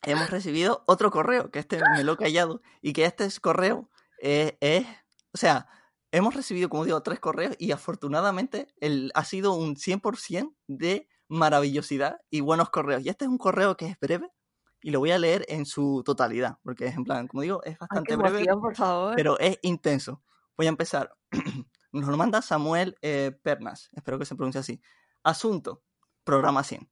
hemos 0.02 0.30
recibido 0.30 0.84
otro 0.86 1.10
correo, 1.10 1.50
que 1.50 1.58
este 1.58 1.80
me 1.96 2.04
lo 2.04 2.12
he 2.12 2.16
callado, 2.16 2.60
y 2.82 2.92
que 2.92 3.06
este 3.06 3.24
es 3.24 3.40
correo 3.40 3.88
eh, 4.20 4.56
es, 4.60 4.86
o 5.32 5.38
sea, 5.38 5.68
hemos 6.12 6.34
recibido, 6.34 6.68
como 6.68 6.84
digo, 6.84 7.02
tres 7.02 7.20
correos 7.20 7.54
y 7.58 7.72
afortunadamente 7.72 8.68
el, 8.80 9.10
ha 9.14 9.24
sido 9.24 9.54
un 9.54 9.76
100% 9.76 10.54
de 10.66 11.08
maravillosidad 11.28 12.20
y 12.30 12.40
buenos 12.40 12.70
correos. 12.70 13.04
Y 13.04 13.08
este 13.08 13.24
es 13.24 13.30
un 13.30 13.38
correo 13.38 13.76
que 13.76 13.86
es 13.86 14.00
breve 14.00 14.30
y 14.88 14.90
lo 14.90 15.00
voy 15.00 15.10
a 15.10 15.18
leer 15.18 15.44
en 15.50 15.66
su 15.66 16.02
totalidad, 16.02 16.56
porque 16.62 16.86
es 16.86 16.96
en 16.96 17.04
plan, 17.04 17.28
como 17.28 17.42
digo, 17.42 17.62
es 17.62 17.78
bastante 17.78 18.16
breve 18.16 18.38
emoción, 18.38 18.60
por 18.62 18.74
favor. 18.74 19.14
pero 19.16 19.38
es 19.38 19.58
intenso. 19.60 20.22
Voy 20.56 20.64
a 20.64 20.70
empezar. 20.70 21.14
Nos 21.92 22.08
lo 22.08 22.16
manda 22.16 22.40
Samuel 22.40 22.96
eh, 23.02 23.38
Pernas, 23.42 23.90
espero 23.92 24.18
que 24.18 24.24
se 24.24 24.34
pronuncie 24.34 24.60
así. 24.60 24.80
Asunto, 25.22 25.82
programa 26.24 26.64
100. 26.64 26.90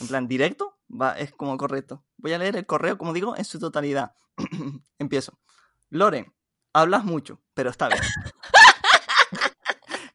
En 0.00 0.08
plan, 0.08 0.26
directo, 0.26 0.76
va, 0.90 1.12
es 1.12 1.30
como 1.30 1.56
correcto. 1.56 2.04
Voy 2.16 2.32
a 2.32 2.38
leer 2.38 2.56
el 2.56 2.66
correo, 2.66 2.98
como 2.98 3.12
digo, 3.12 3.36
en 3.36 3.44
su 3.44 3.60
totalidad. 3.60 4.16
Empiezo. 4.98 5.38
Loren, 5.88 6.34
hablas 6.72 7.04
mucho, 7.04 7.40
pero 7.54 7.70
está 7.70 7.86
bien. 7.86 8.00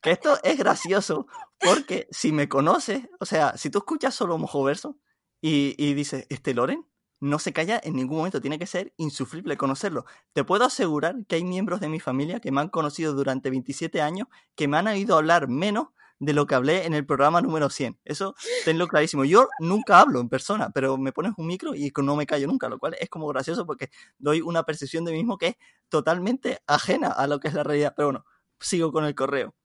que 0.02 0.12
esto 0.12 0.38
es 0.44 0.58
gracioso 0.58 1.28
porque 1.62 2.10
si 2.12 2.34
me 2.34 2.50
conoces, 2.50 3.08
o 3.22 3.26
sea, 3.26 3.56
si 3.56 3.70
tú 3.70 3.78
escuchas 3.78 4.14
solo 4.14 4.38
Mojoverso 4.38 5.00
y, 5.40 5.76
y 5.82 5.94
dices, 5.94 6.28
este 6.30 6.54
Loren 6.54 6.91
no 7.22 7.40
se 7.40 7.54
calla 7.54 7.80
en 7.82 7.96
ningún 7.96 8.18
momento, 8.18 8.42
tiene 8.42 8.60
que 8.60 8.66
ser 8.66 8.94
insufrible 8.98 9.56
conocerlo. 9.56 10.06
Te 10.34 10.44
puedo 10.44 10.66
asegurar 10.66 11.16
que 11.28 11.36
hay 11.36 11.44
miembros 11.46 11.80
de 11.80 11.88
mi 11.88 12.00
familia 12.00 12.42
que 12.42 12.52
me 12.52 12.60
han 12.62 12.70
conocido 12.70 13.14
durante 13.14 13.50
27 13.50 14.02
años 14.02 14.28
que 14.56 14.68
me 14.68 14.78
han 14.78 14.88
oído 14.88 15.16
hablar 15.18 15.48
menos 15.48 15.90
de 16.20 16.34
lo 16.34 16.46
que 16.46 16.56
hablé 16.56 16.86
en 16.86 16.94
el 16.94 17.06
programa 17.06 17.42
número 17.42 17.70
100. 17.70 18.00
Eso 18.06 18.36
tenlo 18.66 18.88
clarísimo. 18.88 19.26
Yo 19.26 19.48
nunca 19.60 20.00
hablo 20.00 20.20
en 20.20 20.30
persona, 20.30 20.70
pero 20.72 20.98
me 20.98 21.12
pones 21.12 21.34
un 21.38 21.48
micro 21.48 21.74
y 21.76 21.92
no 21.98 22.16
me 22.16 22.28
callo 22.28 22.48
nunca, 22.48 22.70
lo 22.70 22.78
cual 22.78 22.96
es 23.00 23.10
como 23.10 23.28
gracioso 23.28 23.66
porque 23.66 23.90
doy 24.20 24.42
una 24.42 24.64
percepción 24.64 25.06
de 25.06 25.12
mí 25.12 25.18
mismo 25.20 25.38
que 25.38 25.48
es 25.48 25.56
totalmente 25.90 26.60
ajena 26.68 27.10
a 27.10 27.28
lo 27.28 27.40
que 27.40 27.48
es 27.48 27.54
la 27.54 27.64
realidad. 27.64 27.94
Pero 27.96 28.10
bueno, 28.10 28.26
sigo 28.60 28.92
con 28.92 29.06
el 29.06 29.16
correo. 29.16 29.56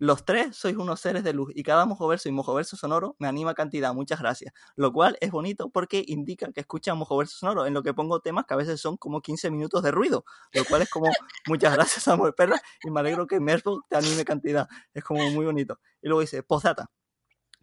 Los 0.00 0.24
tres 0.24 0.56
sois 0.56 0.78
unos 0.78 0.98
seres 0.98 1.24
de 1.24 1.34
luz 1.34 1.52
y 1.54 1.62
cada 1.62 1.84
mojoverso 1.84 2.30
y 2.30 2.32
mojoverso 2.32 2.74
sonoro 2.74 3.16
me 3.18 3.28
anima 3.28 3.52
cantidad, 3.52 3.92
muchas 3.92 4.18
gracias. 4.18 4.54
Lo 4.74 4.94
cual 4.94 5.18
es 5.20 5.30
bonito 5.30 5.68
porque 5.68 6.02
indica 6.06 6.50
que 6.52 6.60
escuchan 6.60 6.96
mojoverso 6.96 7.36
sonoro, 7.36 7.66
en 7.66 7.74
lo 7.74 7.82
que 7.82 7.92
pongo 7.92 8.18
temas 8.20 8.46
que 8.46 8.54
a 8.54 8.56
veces 8.56 8.80
son 8.80 8.96
como 8.96 9.20
15 9.20 9.50
minutos 9.50 9.82
de 9.82 9.90
ruido, 9.90 10.24
lo 10.54 10.64
cual 10.64 10.80
es 10.80 10.88
como 10.88 11.04
muchas 11.48 11.74
gracias 11.74 12.04
Samuel 12.04 12.32
Perla 12.32 12.58
y 12.82 12.90
me 12.90 13.00
alegro 13.00 13.26
que 13.26 13.40
Mersbook 13.40 13.84
te 13.90 13.96
anime 13.96 14.24
cantidad, 14.24 14.66
es 14.94 15.04
como 15.04 15.28
muy 15.32 15.44
bonito. 15.44 15.78
Y 16.00 16.08
luego 16.08 16.22
dice, 16.22 16.42
postdata, 16.42 16.90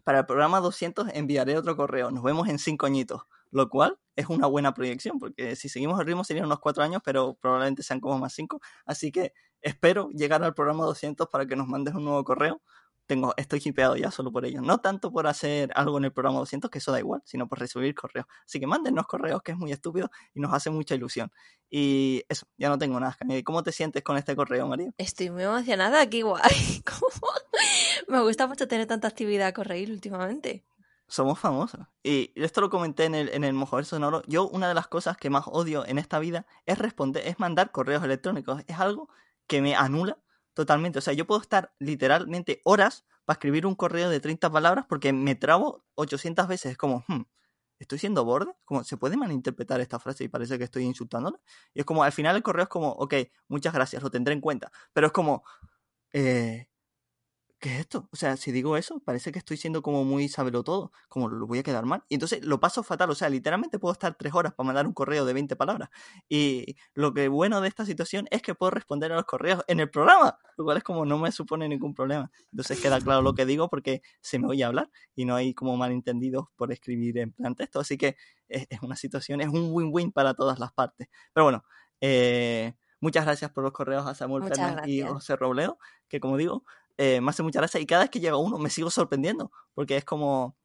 para 0.04 0.20
el 0.20 0.26
programa 0.26 0.60
200 0.60 1.08
enviaré 1.14 1.58
otro 1.58 1.76
correo, 1.76 2.12
nos 2.12 2.22
vemos 2.22 2.46
en 2.48 2.60
cinco 2.60 2.86
añitos, 2.86 3.22
lo 3.50 3.68
cual 3.68 3.98
es 4.16 4.28
una 4.28 4.46
buena 4.46 4.74
proyección 4.74 5.18
porque 5.18 5.56
si 5.56 5.68
seguimos 5.68 5.98
el 6.00 6.06
ritmo 6.06 6.24
serían 6.24 6.46
unos 6.46 6.58
cuatro 6.60 6.82
años, 6.82 7.00
pero 7.04 7.34
probablemente 7.40 7.82
sean 7.82 8.00
como 8.00 8.18
más 8.18 8.32
cinco, 8.32 8.60
así 8.84 9.12
que 9.12 9.32
espero 9.62 10.10
llegar 10.10 10.42
al 10.42 10.54
programa 10.54 10.84
200 10.84 11.28
para 11.28 11.46
que 11.46 11.56
nos 11.56 11.68
mandes 11.68 11.94
un 11.94 12.04
nuevo 12.04 12.24
correo. 12.24 12.60
Tengo, 13.06 13.32
estoy 13.38 13.62
hipeado 13.64 13.96
ya 13.96 14.10
solo 14.10 14.30
por 14.30 14.44
ello. 14.44 14.60
No 14.60 14.78
tanto 14.78 15.10
por 15.10 15.26
hacer 15.26 15.70
algo 15.74 15.96
en 15.96 16.04
el 16.04 16.12
programa 16.12 16.40
200, 16.40 16.70
que 16.70 16.76
eso 16.76 16.92
da 16.92 16.98
igual, 16.98 17.22
sino 17.24 17.48
por 17.48 17.58
recibir 17.58 17.94
correos. 17.94 18.26
Así 18.44 18.60
que 18.60 18.66
mándennos 18.66 19.06
correos, 19.06 19.40
que 19.42 19.52
es 19.52 19.58
muy 19.58 19.72
estúpido 19.72 20.10
y 20.34 20.40
nos 20.40 20.52
hace 20.52 20.68
mucha 20.68 20.94
ilusión. 20.94 21.32
Y 21.70 22.22
eso, 22.28 22.46
ya 22.58 22.68
no 22.68 22.76
tengo 22.76 23.00
nada. 23.00 23.16
¿Cómo 23.46 23.62
te 23.62 23.72
sientes 23.72 24.02
con 24.02 24.18
este 24.18 24.36
correo, 24.36 24.68
María? 24.68 24.90
Estoy 24.98 25.30
muy 25.30 25.42
emocionada, 25.42 26.06
qué 26.10 26.22
guay. 26.22 26.42
Me 28.08 28.20
gusta 28.20 28.46
mucho 28.46 28.68
tener 28.68 28.86
tanta 28.86 29.08
actividad 29.08 29.48
a 29.48 29.52
correr 29.54 29.90
últimamente. 29.90 30.66
Somos 31.08 31.38
famosos. 31.38 31.80
Y 32.02 32.32
esto 32.36 32.60
lo 32.60 32.68
comenté 32.68 33.04
en 33.06 33.14
el, 33.14 33.30
en 33.30 33.42
el 33.42 33.56
Sonoro. 33.84 34.22
Yo, 34.26 34.46
una 34.48 34.68
de 34.68 34.74
las 34.74 34.88
cosas 34.88 35.16
que 35.16 35.30
más 35.30 35.44
odio 35.46 35.86
en 35.86 35.96
esta 35.98 36.18
vida 36.18 36.46
es 36.66 36.78
responder, 36.78 37.26
es 37.26 37.38
mandar 37.40 37.72
correos 37.72 38.04
electrónicos. 38.04 38.62
Es 38.66 38.78
algo 38.78 39.08
que 39.46 39.62
me 39.62 39.74
anula 39.74 40.18
totalmente. 40.52 40.98
O 40.98 41.02
sea, 41.02 41.14
yo 41.14 41.26
puedo 41.26 41.40
estar 41.40 41.72
literalmente 41.78 42.60
horas 42.64 43.06
para 43.24 43.36
escribir 43.36 43.64
un 43.64 43.74
correo 43.74 44.10
de 44.10 44.20
30 44.20 44.50
palabras 44.50 44.84
porque 44.86 45.14
me 45.14 45.34
trabo 45.34 45.82
800 45.94 46.46
veces. 46.46 46.72
Es 46.72 46.78
como, 46.78 47.04
hmm, 47.08 47.22
¿estoy 47.78 47.98
siendo 47.98 48.24
borde? 48.26 48.52
Como, 48.66 48.84
¿se 48.84 48.98
puede 48.98 49.16
malinterpretar 49.16 49.80
esta 49.80 49.98
frase 49.98 50.24
y 50.24 50.28
parece 50.28 50.58
que 50.58 50.64
estoy 50.64 50.84
insultándole? 50.84 51.38
Y 51.72 51.80
es 51.80 51.86
como, 51.86 52.02
al 52.04 52.12
final 52.12 52.36
el 52.36 52.42
correo 52.42 52.64
es 52.64 52.68
como, 52.68 52.90
ok, 52.90 53.14
muchas 53.48 53.72
gracias, 53.72 54.02
lo 54.02 54.10
tendré 54.10 54.34
en 54.34 54.42
cuenta. 54.42 54.70
Pero 54.92 55.06
es 55.06 55.12
como, 55.12 55.42
eh, 56.12 56.67
¿qué 57.58 57.74
es 57.74 57.80
esto? 57.80 58.08
O 58.12 58.16
sea, 58.16 58.36
si 58.36 58.52
digo 58.52 58.76
eso, 58.76 59.00
parece 59.00 59.32
que 59.32 59.38
estoy 59.38 59.56
siendo 59.56 59.82
como 59.82 60.04
muy 60.04 60.28
sabelo 60.28 60.62
todo, 60.62 60.92
como 61.08 61.28
lo 61.28 61.46
voy 61.46 61.58
a 61.58 61.62
quedar 61.62 61.84
mal. 61.86 62.04
Y 62.08 62.14
entonces 62.14 62.44
lo 62.44 62.60
paso 62.60 62.82
fatal, 62.82 63.10
o 63.10 63.14
sea, 63.14 63.28
literalmente 63.28 63.78
puedo 63.78 63.92
estar 63.92 64.14
tres 64.16 64.32
horas 64.34 64.54
para 64.54 64.66
mandar 64.66 64.86
un 64.86 64.92
correo 64.92 65.24
de 65.24 65.32
20 65.32 65.56
palabras. 65.56 65.90
Y 66.28 66.76
lo 66.94 67.12
que 67.14 67.28
bueno 67.28 67.60
de 67.60 67.68
esta 67.68 67.84
situación 67.84 68.26
es 68.30 68.42
que 68.42 68.54
puedo 68.54 68.70
responder 68.70 69.12
a 69.12 69.16
los 69.16 69.24
correos 69.24 69.64
en 69.66 69.80
el 69.80 69.90
programa, 69.90 70.38
lo 70.56 70.64
cual 70.64 70.76
es 70.76 70.84
como 70.84 71.04
no 71.04 71.18
me 71.18 71.32
supone 71.32 71.68
ningún 71.68 71.94
problema. 71.94 72.30
Entonces 72.52 72.80
queda 72.80 73.00
claro 73.00 73.22
lo 73.22 73.34
que 73.34 73.44
digo 73.44 73.68
porque 73.68 74.02
se 74.20 74.38
me 74.38 74.48
oye 74.48 74.64
hablar 74.64 74.90
y 75.16 75.24
no 75.24 75.34
hay 75.34 75.54
como 75.54 75.76
malentendidos 75.76 76.46
por 76.56 76.72
escribir 76.72 77.18
en 77.18 77.32
plan 77.32 77.54
texto. 77.54 77.80
Así 77.80 77.98
que 77.98 78.16
es, 78.48 78.66
es 78.70 78.82
una 78.82 78.96
situación, 78.96 79.40
es 79.40 79.48
un 79.48 79.70
win-win 79.72 80.12
para 80.12 80.34
todas 80.34 80.58
las 80.60 80.72
partes. 80.72 81.08
Pero 81.32 81.44
bueno, 81.44 81.64
eh, 82.00 82.74
muchas 83.00 83.24
gracias 83.24 83.50
por 83.50 83.64
los 83.64 83.72
correos 83.72 84.06
a 84.06 84.14
Samuel 84.14 84.44
Fernández 84.44 84.86
y. 84.86 85.02
José 85.02 85.36
Robledo, 85.36 85.78
que 86.08 86.20
como 86.20 86.36
digo, 86.36 86.64
eh, 86.98 87.20
me 87.20 87.30
hace 87.30 87.42
mucha 87.42 87.60
gracia 87.60 87.80
y 87.80 87.86
cada 87.86 88.02
vez 88.02 88.10
que 88.10 88.20
llega 88.20 88.36
uno 88.36 88.58
me 88.58 88.70
sigo 88.70 88.90
sorprendiendo 88.90 89.50
porque 89.74 89.96
es 89.96 90.04
como 90.04 90.56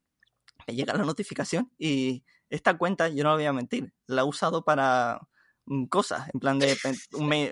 me 0.68 0.76
llega 0.76 0.94
la 0.94 1.06
notificación 1.06 1.72
y 1.78 2.24
esta 2.50 2.78
cuenta, 2.78 3.10
yo 3.10 3.24
no 3.24 3.32
lo 3.32 3.36
voy 3.36 3.46
a 3.46 3.54
mentir, 3.54 3.94
la 4.06 4.22
he 4.22 4.26
usado 4.26 4.64
para 4.64 5.28
mm, 5.66 5.86
cosas, 5.86 6.30
en 6.34 6.40
plan 6.40 6.60
de, 6.60 6.78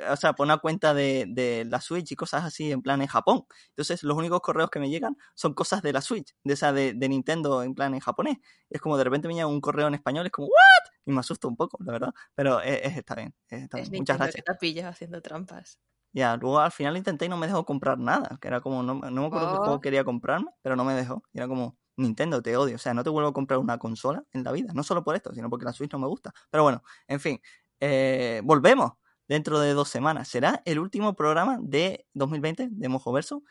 o 0.09 0.15
sea, 0.15 0.33
por 0.33 0.45
una 0.45 0.59
cuenta 0.59 0.93
de, 0.93 1.25
de, 1.27 1.65
la 1.65 1.81
Switch 1.81 2.11
y 2.11 2.15
cosas 2.15 2.43
así, 2.43 2.71
en 2.71 2.81
plan 2.83 3.01
en 3.01 3.07
Japón. 3.07 3.45
Entonces, 3.69 4.03
los 4.03 4.15
únicos 4.15 4.41
correos 4.41 4.69
que 4.69 4.79
me 4.79 4.89
llegan 4.89 5.17
son 5.33 5.53
cosas 5.55 5.81
de 5.81 5.93
la 5.93 6.01
Switch, 6.01 6.35
de 6.43 6.53
esa 6.53 6.71
de, 6.71 6.93
de 6.93 7.09
Nintendo, 7.09 7.63
en 7.63 7.73
plan 7.73 7.93
en 7.95 7.99
japonés. 7.99 8.37
Es 8.69 8.79
como 8.79 8.97
de 8.97 9.03
repente 9.03 9.27
me 9.27 9.33
llega 9.33 9.47
un 9.47 9.61
correo 9.61 9.87
en 9.87 9.95
español, 9.95 10.25
es 10.27 10.31
como, 10.31 10.47
¿what? 10.47 10.93
Y 11.05 11.11
me 11.11 11.19
asusta 11.19 11.47
un 11.47 11.57
poco, 11.57 11.77
la 11.83 11.93
verdad. 11.93 12.13
Pero 12.35 12.61
es, 12.61 12.95
está 12.95 13.15
bien, 13.15 13.33
está 13.49 13.77
bien. 13.77 13.89
Muchas 13.91 14.17
gracias. 14.17 14.43
Que 14.45 14.71
te 14.71 14.85
haciendo 14.85 15.21
trampas. 15.21 15.79
Ya, 16.13 16.35
luego 16.37 16.59
al 16.59 16.71
final 16.71 16.97
intenté 16.97 17.25
y 17.25 17.29
no 17.29 17.37
me 17.37 17.47
dejó 17.47 17.65
comprar 17.65 17.97
nada, 17.97 18.37
que 18.41 18.47
era 18.47 18.59
como, 18.59 18.83
no, 18.83 18.95
no 18.95 19.21
me 19.21 19.27
acuerdo 19.27 19.51
qué 19.51 19.57
juego 19.57 19.73
oh. 19.75 19.81
quería 19.81 20.03
comprarme, 20.03 20.51
pero 20.61 20.75
no 20.75 20.83
me 20.83 20.93
dejó. 20.93 21.23
Y 21.31 21.37
era 21.37 21.47
como, 21.47 21.77
Nintendo, 21.97 22.41
te 22.41 22.55
odio. 22.57 22.75
O 22.75 22.79
sea, 22.79 22.93
no 22.93 23.03
te 23.03 23.09
vuelvo 23.09 23.29
a 23.29 23.33
comprar 23.33 23.59
una 23.59 23.77
consola 23.77 24.23
en 24.33 24.43
la 24.43 24.51
vida. 24.51 24.73
No 24.73 24.83
solo 24.83 25.03
por 25.03 25.15
esto, 25.15 25.33
sino 25.33 25.49
porque 25.49 25.65
la 25.65 25.73
Switch 25.73 25.91
no 25.91 25.99
me 25.99 26.07
gusta. 26.07 26.33
Pero 26.49 26.63
bueno, 26.63 26.83
en 27.07 27.19
fin. 27.19 27.41
Eh, 27.79 28.41
volvemos 28.43 28.93
dentro 29.27 29.59
de 29.59 29.73
dos 29.73 29.89
semanas. 29.89 30.27
Será 30.27 30.61
el 30.65 30.79
último 30.79 31.15
programa 31.15 31.57
de 31.61 32.05
2020 32.13 32.69
de 32.71 32.89
Mojoverso. 32.89 33.43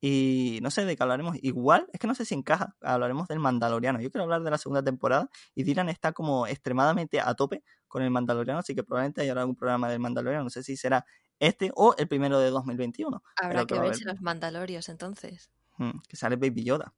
Y 0.00 0.60
no 0.62 0.70
sé 0.70 0.84
de 0.84 0.96
qué 0.96 1.02
hablaremos. 1.02 1.36
Igual, 1.42 1.88
es 1.92 2.00
que 2.00 2.06
no 2.06 2.14
sé 2.14 2.24
si 2.24 2.34
encaja. 2.34 2.76
Hablaremos 2.82 3.28
del 3.28 3.40
Mandaloriano. 3.40 4.00
Yo 4.00 4.10
quiero 4.10 4.24
hablar 4.24 4.42
de 4.42 4.50
la 4.50 4.58
segunda 4.58 4.82
temporada. 4.82 5.28
Y 5.54 5.64
Dylan 5.64 5.88
está 5.88 6.12
como 6.12 6.46
extremadamente 6.46 7.20
a 7.20 7.34
tope 7.34 7.64
con 7.88 8.02
el 8.02 8.10
Mandaloriano. 8.10 8.60
Así 8.60 8.74
que 8.74 8.84
probablemente 8.84 9.22
haya 9.22 9.32
algún 9.32 9.56
programa 9.56 9.88
del 9.90 10.00
Mandaloriano. 10.00 10.44
No 10.44 10.50
sé 10.50 10.62
si 10.62 10.76
será 10.76 11.04
este 11.40 11.70
o 11.74 11.94
el 11.96 12.08
primero 12.08 12.38
de 12.38 12.50
2021. 12.50 13.22
Habrá 13.36 13.66
que 13.66 13.78
ver 13.78 13.96
los 14.04 14.20
Mandalorios 14.20 14.88
entonces. 14.88 15.50
Hmm, 15.76 15.98
que 16.08 16.16
sale 16.16 16.36
Baby 16.36 16.64
Yoda 16.64 16.94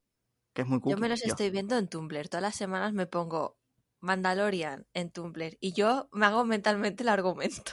que 0.53 0.63
es 0.63 0.69
muy 0.69 0.81
Yo 0.85 0.97
me 0.97 1.09
los 1.09 1.23
estoy 1.25 1.51
viendo 1.51 1.77
en 1.79 1.89
Tumblr. 1.89 2.29
Todas 2.29 2.43
las 2.43 2.57
semanas 2.57 2.93
me 2.93 3.07
pongo 3.07 3.57
Mandalorian 4.01 4.87
en 4.95 5.11
Tumblr 5.11 5.57
y 5.61 5.73
yo 5.73 6.09
me 6.13 6.27
hago 6.27 6.45
mentalmente 6.45 7.03
el 7.03 7.09
argumento. 7.09 7.73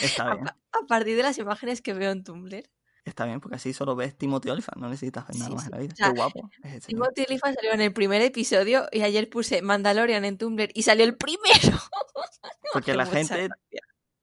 Está 0.00 0.34
bien. 0.34 0.48
A, 0.48 0.86
partir 0.88 1.16
de 1.16 1.22
las 1.22 1.38
imágenes 1.38 1.82
que 1.82 1.94
veo 1.94 2.10
en 2.10 2.24
Tumblr. 2.24 2.68
Está 3.04 3.26
bien, 3.26 3.40
porque 3.40 3.56
así 3.56 3.74
solo 3.74 3.94
ves 3.96 4.16
Timothy 4.16 4.48
Olyphant, 4.48 4.78
no 4.78 4.88
necesitas 4.88 5.26
ver 5.28 5.36
nada 5.36 5.50
más 5.50 5.66
en 5.66 5.70
la 5.72 5.78
vida. 5.78 5.94
Qué 5.96 6.08
guapo. 6.08 6.50
Timothy 6.86 7.26
Olyphant 7.28 7.56
salió 7.56 7.72
en 7.72 7.82
el 7.82 7.92
primer 7.92 8.22
episodio 8.22 8.88
y 8.90 9.02
ayer 9.02 9.28
puse 9.28 9.60
Mandalorian 9.60 10.24
en 10.24 10.38
Tumblr 10.38 10.70
y 10.72 10.82
salió 10.82 11.04
el 11.04 11.16
primero. 11.16 11.78
Porque 12.72 12.94
la 12.94 13.04
gente 13.04 13.50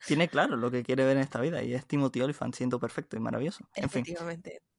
tiene 0.06 0.28
claro 0.28 0.57
lo 0.57 0.72
que 0.72 0.84
quiere 0.84 1.06
ver 1.06 1.18
en 1.18 1.23
esta 1.23 1.40
vida 1.40 1.61
y 1.64 1.73
es 1.73 1.86
Timothy 1.86 2.22
Olyphant 2.22 2.56
siendo 2.56 2.80
perfecto 2.80 3.18
y 3.18 3.19
maravilloso. 3.19 3.68
En 3.76 3.90
fin, 3.90 4.06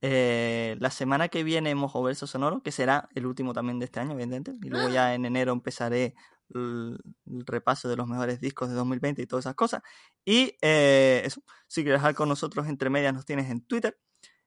eh, 0.00 0.76
la 0.80 0.90
semana 0.90 1.28
que 1.28 1.44
viene 1.44 1.74
Mojo 1.74 2.02
Verso 2.02 2.26
Sonoro, 2.26 2.62
que 2.62 2.72
será 2.72 3.08
el 3.14 3.26
último 3.26 3.52
también 3.52 3.78
de 3.78 3.84
este 3.84 4.00
año, 4.00 4.12
evidentemente, 4.12 4.52
y 4.66 4.70
luego 4.70 4.88
ya 4.88 5.14
en 5.14 5.24
enero 5.24 5.52
empezaré 5.52 6.14
el, 6.54 6.98
repaso 7.46 7.88
de 7.88 7.96
los 7.96 8.06
mejores 8.06 8.40
discos 8.40 8.68
de 8.68 8.74
2020 8.74 9.22
y 9.22 9.26
todas 9.26 9.44
esas 9.44 9.54
cosas. 9.54 9.82
Y 10.24 10.56
eh, 10.60 11.22
eso, 11.24 11.42
si 11.68 11.82
quieres 11.82 12.00
dejar 12.00 12.14
con 12.14 12.28
nosotros 12.28 12.66
entre 12.66 12.90
medias 12.90 13.14
nos 13.14 13.24
tienes 13.24 13.50
en 13.50 13.64
Twitter. 13.64 13.98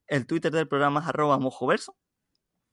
El 0.07 0.27
Twitter 0.27 0.51
del 0.51 0.67
programa 0.67 0.99
es 0.99 1.07
arroba 1.07 1.39
mojoverso. 1.39 1.95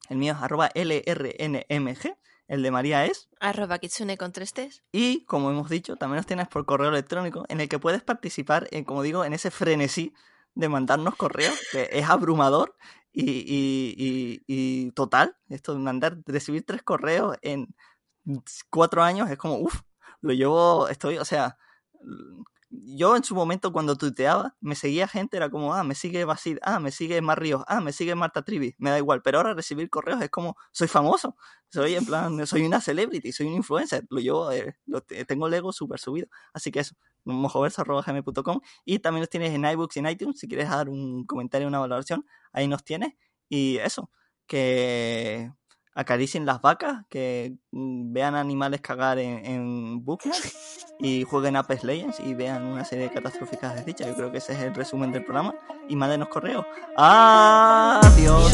El 0.09 0.17
mío 0.17 0.33
es 0.33 0.39
arroba 0.39 0.69
lrnmg. 0.75 2.17
El 2.47 2.61
de 2.61 2.71
María 2.71 3.05
es. 3.05 3.29
Arroba 3.39 3.79
Kitsune 3.79 4.17
con 4.17 4.31
tres 4.31 4.53
Y 4.91 5.25
como 5.25 5.49
hemos 5.49 5.69
dicho, 5.69 5.95
también 5.95 6.17
nos 6.17 6.25
tienes 6.25 6.47
por 6.47 6.65
correo 6.65 6.89
electrónico 6.89 7.45
en 7.49 7.61
el 7.61 7.69
que 7.69 7.79
puedes 7.79 8.03
participar, 8.03 8.67
en, 8.71 8.83
como 8.83 9.01
digo, 9.01 9.23
en 9.23 9.33
ese 9.33 9.49
frenesí 9.51 10.13
de 10.55 10.69
mandarnos 10.69 11.15
correos, 11.15 11.59
que 11.71 11.89
es 11.91 12.09
abrumador 12.09 12.75
y, 13.11 13.23
y, 13.25 14.43
y, 14.47 14.91
total. 14.91 15.37
Esto 15.49 15.73
de 15.73 15.79
mandar, 15.79 16.17
recibir 16.25 16.65
tres 16.65 16.83
correos 16.83 17.37
en 17.41 17.73
cuatro 18.69 19.03
años 19.03 19.29
es 19.29 19.37
como, 19.37 19.57
uff, 19.57 19.81
lo 20.21 20.33
llevo, 20.33 20.87
estoy, 20.89 21.17
o 21.17 21.25
sea, 21.25 21.57
yo 22.73 23.15
en 23.15 23.23
su 23.23 23.35
momento 23.35 23.71
cuando 23.71 23.95
tuiteaba, 23.95 24.55
me 24.59 24.75
seguía 24.75 25.07
gente, 25.07 25.37
era 25.37 25.49
como, 25.49 25.75
ah, 25.75 25.83
me 25.83 25.93
sigue 25.93 26.25
Basid, 26.25 26.57
ah, 26.63 26.79
me 26.79 26.91
sigue 26.91 27.21
Mar 27.21 27.41
ah, 27.67 27.81
me 27.81 27.93
sigue 27.93 28.15
Marta 28.15 28.43
Trivi, 28.43 28.75
me 28.79 28.89
da 28.89 28.97
igual, 28.97 29.21
pero 29.21 29.37
ahora 29.37 29.53
recibir 29.53 29.89
correos 29.89 30.21
es 30.21 30.29
como, 30.29 30.57
soy 30.71 30.87
famoso, 30.87 31.35
soy 31.69 31.95
en 31.95 32.05
plan, 32.05 32.45
soy 32.47 32.65
una 32.65 32.81
celebrity, 32.81 33.31
soy 33.31 33.47
un 33.47 33.53
influencer, 33.53 34.05
lo 34.09 34.19
llevo, 34.19 34.51
eh, 34.51 34.75
lo, 34.87 35.01
tengo 35.01 35.47
el 35.47 35.53
ego 35.53 35.71
súper 35.71 35.99
subido, 35.99 36.27
así 36.53 36.71
que 36.71 36.79
eso, 36.79 36.95
mojoverso.gm.com 37.25 38.61
y 38.85 38.99
también 38.99 39.21
los 39.21 39.29
tienes 39.29 39.53
en 39.53 39.65
iBooks 39.65 39.97
y 39.97 39.99
en 39.99 40.07
iTunes, 40.07 40.39
si 40.39 40.47
quieres 40.47 40.69
dar 40.69 40.89
un 40.89 41.25
comentario, 41.25 41.67
una 41.67 41.79
valoración, 41.79 42.25
ahí 42.51 42.67
nos 42.67 42.83
tienes, 42.83 43.13
y 43.49 43.77
eso, 43.77 44.09
que 44.47 45.51
acaricien 45.95 46.45
las 46.45 46.61
vacas, 46.61 47.05
que 47.09 47.55
mm, 47.71 48.13
vean 48.13 48.35
animales 48.35 48.81
cagar 48.81 49.19
en, 49.19 49.45
en 49.45 50.05
y 50.99 51.23
jueguen 51.23 51.55
Apex 51.55 51.83
Legends 51.83 52.19
y 52.19 52.33
vean 52.33 52.63
una 52.63 52.85
serie 52.85 53.05
de 53.05 53.13
catastróficas 53.13 53.75
desdichas. 53.75 54.07
Yo 54.07 54.15
creo 54.15 54.31
que 54.31 54.37
ese 54.37 54.53
es 54.53 54.59
el 54.59 54.73
resumen 54.73 55.11
del 55.11 55.23
programa. 55.23 55.53
Y 55.89 55.95
mándenos 55.95 56.29
correo. 56.29 56.65
Adiós. 56.95 58.51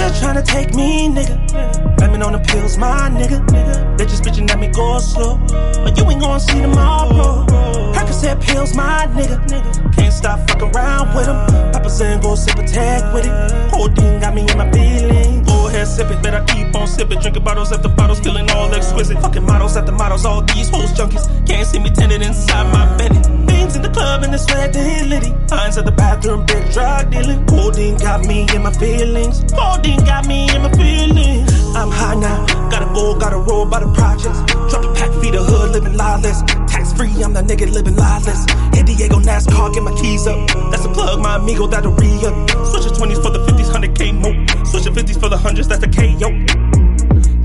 Said 2.20 2.48
pills, 2.48 2.78
my 2.78 3.10
nigga. 3.10 3.98
They 3.98 4.06
just 4.06 4.24
bitching 4.24 4.50
at 4.50 4.60
me, 4.60 4.68
go 4.68 5.00
slow. 5.00 5.38
But 5.48 5.98
you 5.98 6.10
ain't 6.10 6.22
gonna 6.22 6.40
see 6.40 6.62
tomorrow. 6.62 7.46
Percocet 7.94 8.42
pills, 8.42 8.76
my 8.76 9.08
nigga. 9.14 9.96
Can't 9.96 10.14
stop 10.14 10.48
fucking 10.50 10.76
around 10.76 11.16
with 11.16 11.28
him. 11.28 11.72
Papa 11.72 11.90
saying 11.90 12.22
go 12.22 12.36
sip 12.36 12.58
a 12.58 12.66
tag 12.66 13.14
with 13.14 13.26
it. 13.26 13.70
Thing 13.96 14.20
got 14.20 14.36
me 14.36 14.42
in 14.42 14.58
my 14.58 14.70
feelings. 14.72 15.48
Go 15.48 15.68
ahead, 15.68 15.88
sip 15.88 16.12
it. 16.12 16.22
Better 16.22 16.44
keep 16.54 16.76
on 16.76 16.88
sipping. 16.88 17.20
Drinking 17.20 17.44
bottles 17.44 17.72
after 17.72 17.90
bottles, 17.90 18.20
feeling 18.20 18.50
all 18.52 18.74
exquisite. 18.74 19.20
Fucking 19.20 19.46
models 19.46 19.76
after 19.78 19.92
models, 19.94 20.26
all 20.26 20.42
these 20.42 20.70
hoes 20.70 20.92
junkies. 20.92 21.26
Can't 21.48 21.66
see 21.66 21.80
me 21.80 21.90
tinted 21.90 22.22
inside 22.22 22.72
my 22.72 22.86
Bentley. 22.98 23.49
Beams 23.60 23.76
in 23.76 23.82
the 23.82 23.90
club 23.90 24.24
and 24.24 24.34
the 24.34 24.38
sweat 24.38 24.74
litty. 24.74 25.32
Lines 25.52 25.78
at 25.78 25.84
the 25.84 25.92
bathroom, 25.92 26.46
big 26.46 26.72
drug 26.72 27.12
dealing. 27.12 27.46
Codeine 27.46 27.98
got 27.98 28.26
me 28.26 28.48
in 28.56 28.64
my 28.64 28.72
feelings. 28.72 29.44
Codeine 29.52 30.04
got 30.06 30.26
me 30.28 30.48
in 30.56 30.62
my 30.62 30.72
feelings. 30.72 31.52
I'm 31.76 31.92
high 31.92 32.16
now. 32.16 32.46
Gotta 32.72 32.86
go, 32.94 33.20
gotta 33.20 33.38
roll 33.38 33.66
by 33.66 33.80
the 33.82 33.92
projects. 33.92 34.40
Drop 34.72 34.86
a 34.86 34.94
pack, 34.96 35.12
feed 35.22 35.36
a 35.36 35.44
hood, 35.44 35.72
living 35.72 35.98
lawless. 35.98 36.42
Tax 36.72 36.94
free, 36.94 37.12
I'm 37.22 37.34
the 37.34 37.42
nigga 37.42 37.70
living 37.70 37.98
lawless. 37.98 38.48
Hit 38.74 38.86
Diego 38.86 39.20
NASCAR, 39.20 39.74
get 39.74 39.84
my 39.84 39.94
keys 40.00 40.26
up. 40.26 40.40
That's 40.72 40.86
a 40.86 40.90
plug, 40.90 41.20
my 41.20 41.36
amigo, 41.36 41.68
that'll 41.68 41.92
re 41.92 42.12
up. 42.26 42.36
Switch 42.72 42.86
the 42.88 42.96
20s 42.96 43.22
for 43.22 43.32
the 43.36 43.44
50s, 43.44 43.70
100k 43.76 44.16
more. 44.24 44.38
Switch 44.72 44.86
the 44.86 44.92
50s 44.92 45.20
for 45.20 45.28
the 45.28 45.36
100s, 45.36 45.68
that's 45.68 45.84
the 45.84 45.92
KO. 45.92 46.30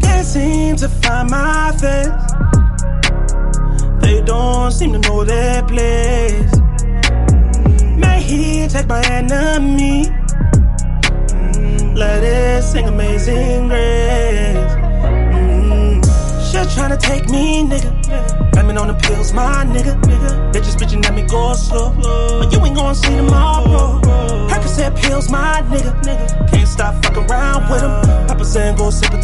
Can't 0.01 0.27
seem 0.27 0.77
to 0.77 0.89
find 0.89 1.31
my 1.31 1.73
face. 1.82 2.64
They 4.05 4.21
don't 4.21 4.71
seem 4.71 4.93
to 4.93 4.99
know 4.99 5.25
their 5.25 5.63
place. 5.63 6.53
May 7.97 8.21
he 8.21 8.69
take 8.69 8.87
my 8.87 9.01
enemy. 9.07 10.05
Mm, 11.33 11.97
let 11.97 12.23
it 12.23 12.63
sing 12.63 12.87
amazing 12.87 13.69
grace. 13.69 14.73
Mm, 15.33 16.05
Shit 16.47 16.69
tryna 16.69 17.01
take 17.01 17.31
me, 17.31 17.65
nigga. 17.65 18.53
Blaming 18.53 18.77
on 18.77 18.89
the 18.89 18.95
pills, 18.95 19.33
my 19.33 19.65
nigga. 19.65 19.95
They 20.53 20.61
just 20.61 20.79
bitching 20.79 21.03
at 21.07 21.15
me 21.15 21.23
go 21.23 21.55
slow. 21.55 21.95
But 22.39 22.53
you 22.53 22.63
ain't 22.63 22.77
gonna 22.77 22.95
see 22.95 23.17
tomorrow. 23.17 24.01
said 24.69 24.95
pills, 24.97 25.31
my 25.31 25.63
nigga. 25.71 26.51
Can't 26.51 26.69
stop 26.69 27.03
fucking 27.03 27.25
around 27.31 27.71
with 27.71 27.81
them. 27.81 28.27
Papa 28.29 28.45
saying 28.45 28.77
go 28.77 28.91
sip 28.91 29.15
a 29.15 29.17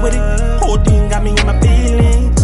with 0.00 0.14
it. 0.14 0.60
Whole 0.60 0.78
thing 0.78 1.08
got 1.08 1.24
me 1.24 1.30
in 1.30 1.44
my 1.44 1.58
feelings. 1.60 2.37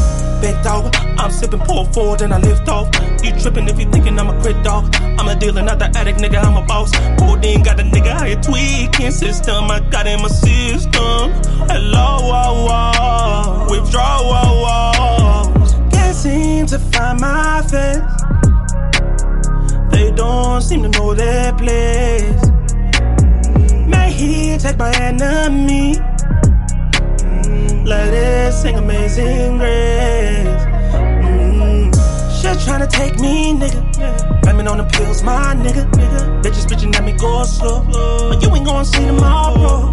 Big 0.45 0.61
dog, 0.63 0.95
I'm 1.17 1.31
sipping 1.31 1.61
pull 1.61 1.87
forward 1.87 2.21
and 2.21 2.35
I 2.35 2.39
lift 2.39 2.69
off. 2.69 2.95
You 3.25 3.33
tripping 3.41 3.67
if 3.67 3.81
you 3.81 3.91
thinking 3.91 4.19
I'm 4.19 4.29
a 4.29 4.39
crit 4.43 4.63
dog. 4.63 4.95
I'm 4.95 5.27
a 5.27 5.35
dealer, 5.35 5.63
not 5.63 5.79
the 5.79 5.87
addict, 5.97 6.19
nigga. 6.19 6.45
I'm 6.45 6.63
a 6.63 6.67
boss. 6.67 6.93
Codeine 7.19 7.63
got 7.63 7.81
a 7.81 7.83
nigga 7.83 8.09
out 8.09 8.27
here 8.27 8.39
tweaking 8.43 9.11
system. 9.11 9.71
I 9.71 9.81
got 9.89 10.07
in 10.07 10.21
my 10.21 10.29
system. 10.29 11.33
Hello, 11.73 12.19
whoa, 12.29 12.67
whoa. 12.69 13.69
Withdrawals. 13.71 15.73
Can't 15.91 16.15
seem 16.15 16.67
to 16.67 16.79
find 16.79 17.21
my 17.23 17.63
face. 17.63 18.03
They 19.93 20.11
don't 20.11 20.61
seem 20.61 20.83
to 20.83 20.91
know 20.91 21.15
their 21.15 21.55
place. 21.55 22.51
May 23.87 24.13
he 24.13 24.59
take 24.59 24.77
my 24.77 24.93
enemy. 24.95 25.97
Let 27.85 28.15
it 28.15 28.53
sing 28.53 28.77
amazing 28.77 29.59
grace. 29.59 30.65
Mm. 31.23 31.93
Shit 32.41 32.57
tryna 32.59 32.89
take 32.89 33.21
me, 33.21 33.53
nigga. 33.53 34.41
Blaming 34.43 34.69
on 34.69 34.79
the 34.79 34.85
pills, 34.85 35.23
my 35.23 35.55
nigga. 35.55 36.43
They 36.43 36.51
just 36.51 36.69
bitching 36.69 36.97
at 36.97 37.05
me 37.05 37.13
go 37.13 37.45
slow. 37.45 37.85
But 38.31 38.43
you 38.43 38.55
ain't 38.55 38.65
gonna 38.65 38.85
see 38.85 39.05
tomorrow. 39.05 39.91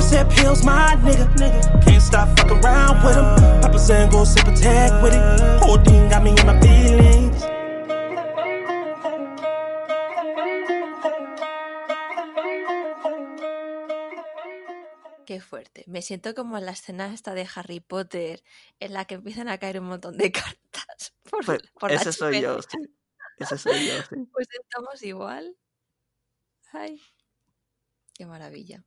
said 0.00 0.30
pills, 0.30 0.64
my 0.64 0.96
nigga. 1.02 1.26
nigga. 1.36 1.84
Can't 1.84 2.02
stop 2.02 2.28
fucking 2.38 2.64
around 2.64 3.04
with 3.04 3.14
them. 3.14 3.60
Papa 3.60 3.78
saying 3.78 4.10
go 4.10 4.24
sip 4.24 4.46
a 4.46 4.50
with 5.02 5.12
it. 5.12 5.58
Thing 5.84 6.08
got 6.08 6.24
me 6.24 6.30
in 6.30 6.46
my 6.46 6.58
feelings. 6.60 7.57
Qué 15.28 15.42
fuerte. 15.42 15.84
Me 15.86 16.00
siento 16.00 16.34
como 16.34 16.56
en 16.56 16.64
la 16.64 16.72
escena 16.72 17.12
esta 17.12 17.34
de 17.34 17.46
Harry 17.54 17.80
Potter, 17.80 18.42
en 18.80 18.94
la 18.94 19.04
que 19.04 19.16
empiezan 19.16 19.50
a 19.50 19.58
caer 19.58 19.78
un 19.78 19.88
montón 19.88 20.16
de 20.16 20.32
cartas. 20.32 21.12
Por, 21.28 21.44
Pues, 21.44 21.58
por 21.78 21.90
la 21.90 22.00
ese 22.00 22.14
soy 22.14 22.40
yo, 22.40 22.62
sí. 22.62 22.78
Ese 23.36 23.58
soy 23.58 23.88
yo, 23.88 23.92
sí. 24.08 24.16
Pues 24.32 24.48
estamos 24.50 25.02
igual. 25.02 25.54
Ay, 26.72 27.02
qué 28.14 28.24
maravilla. 28.24 28.82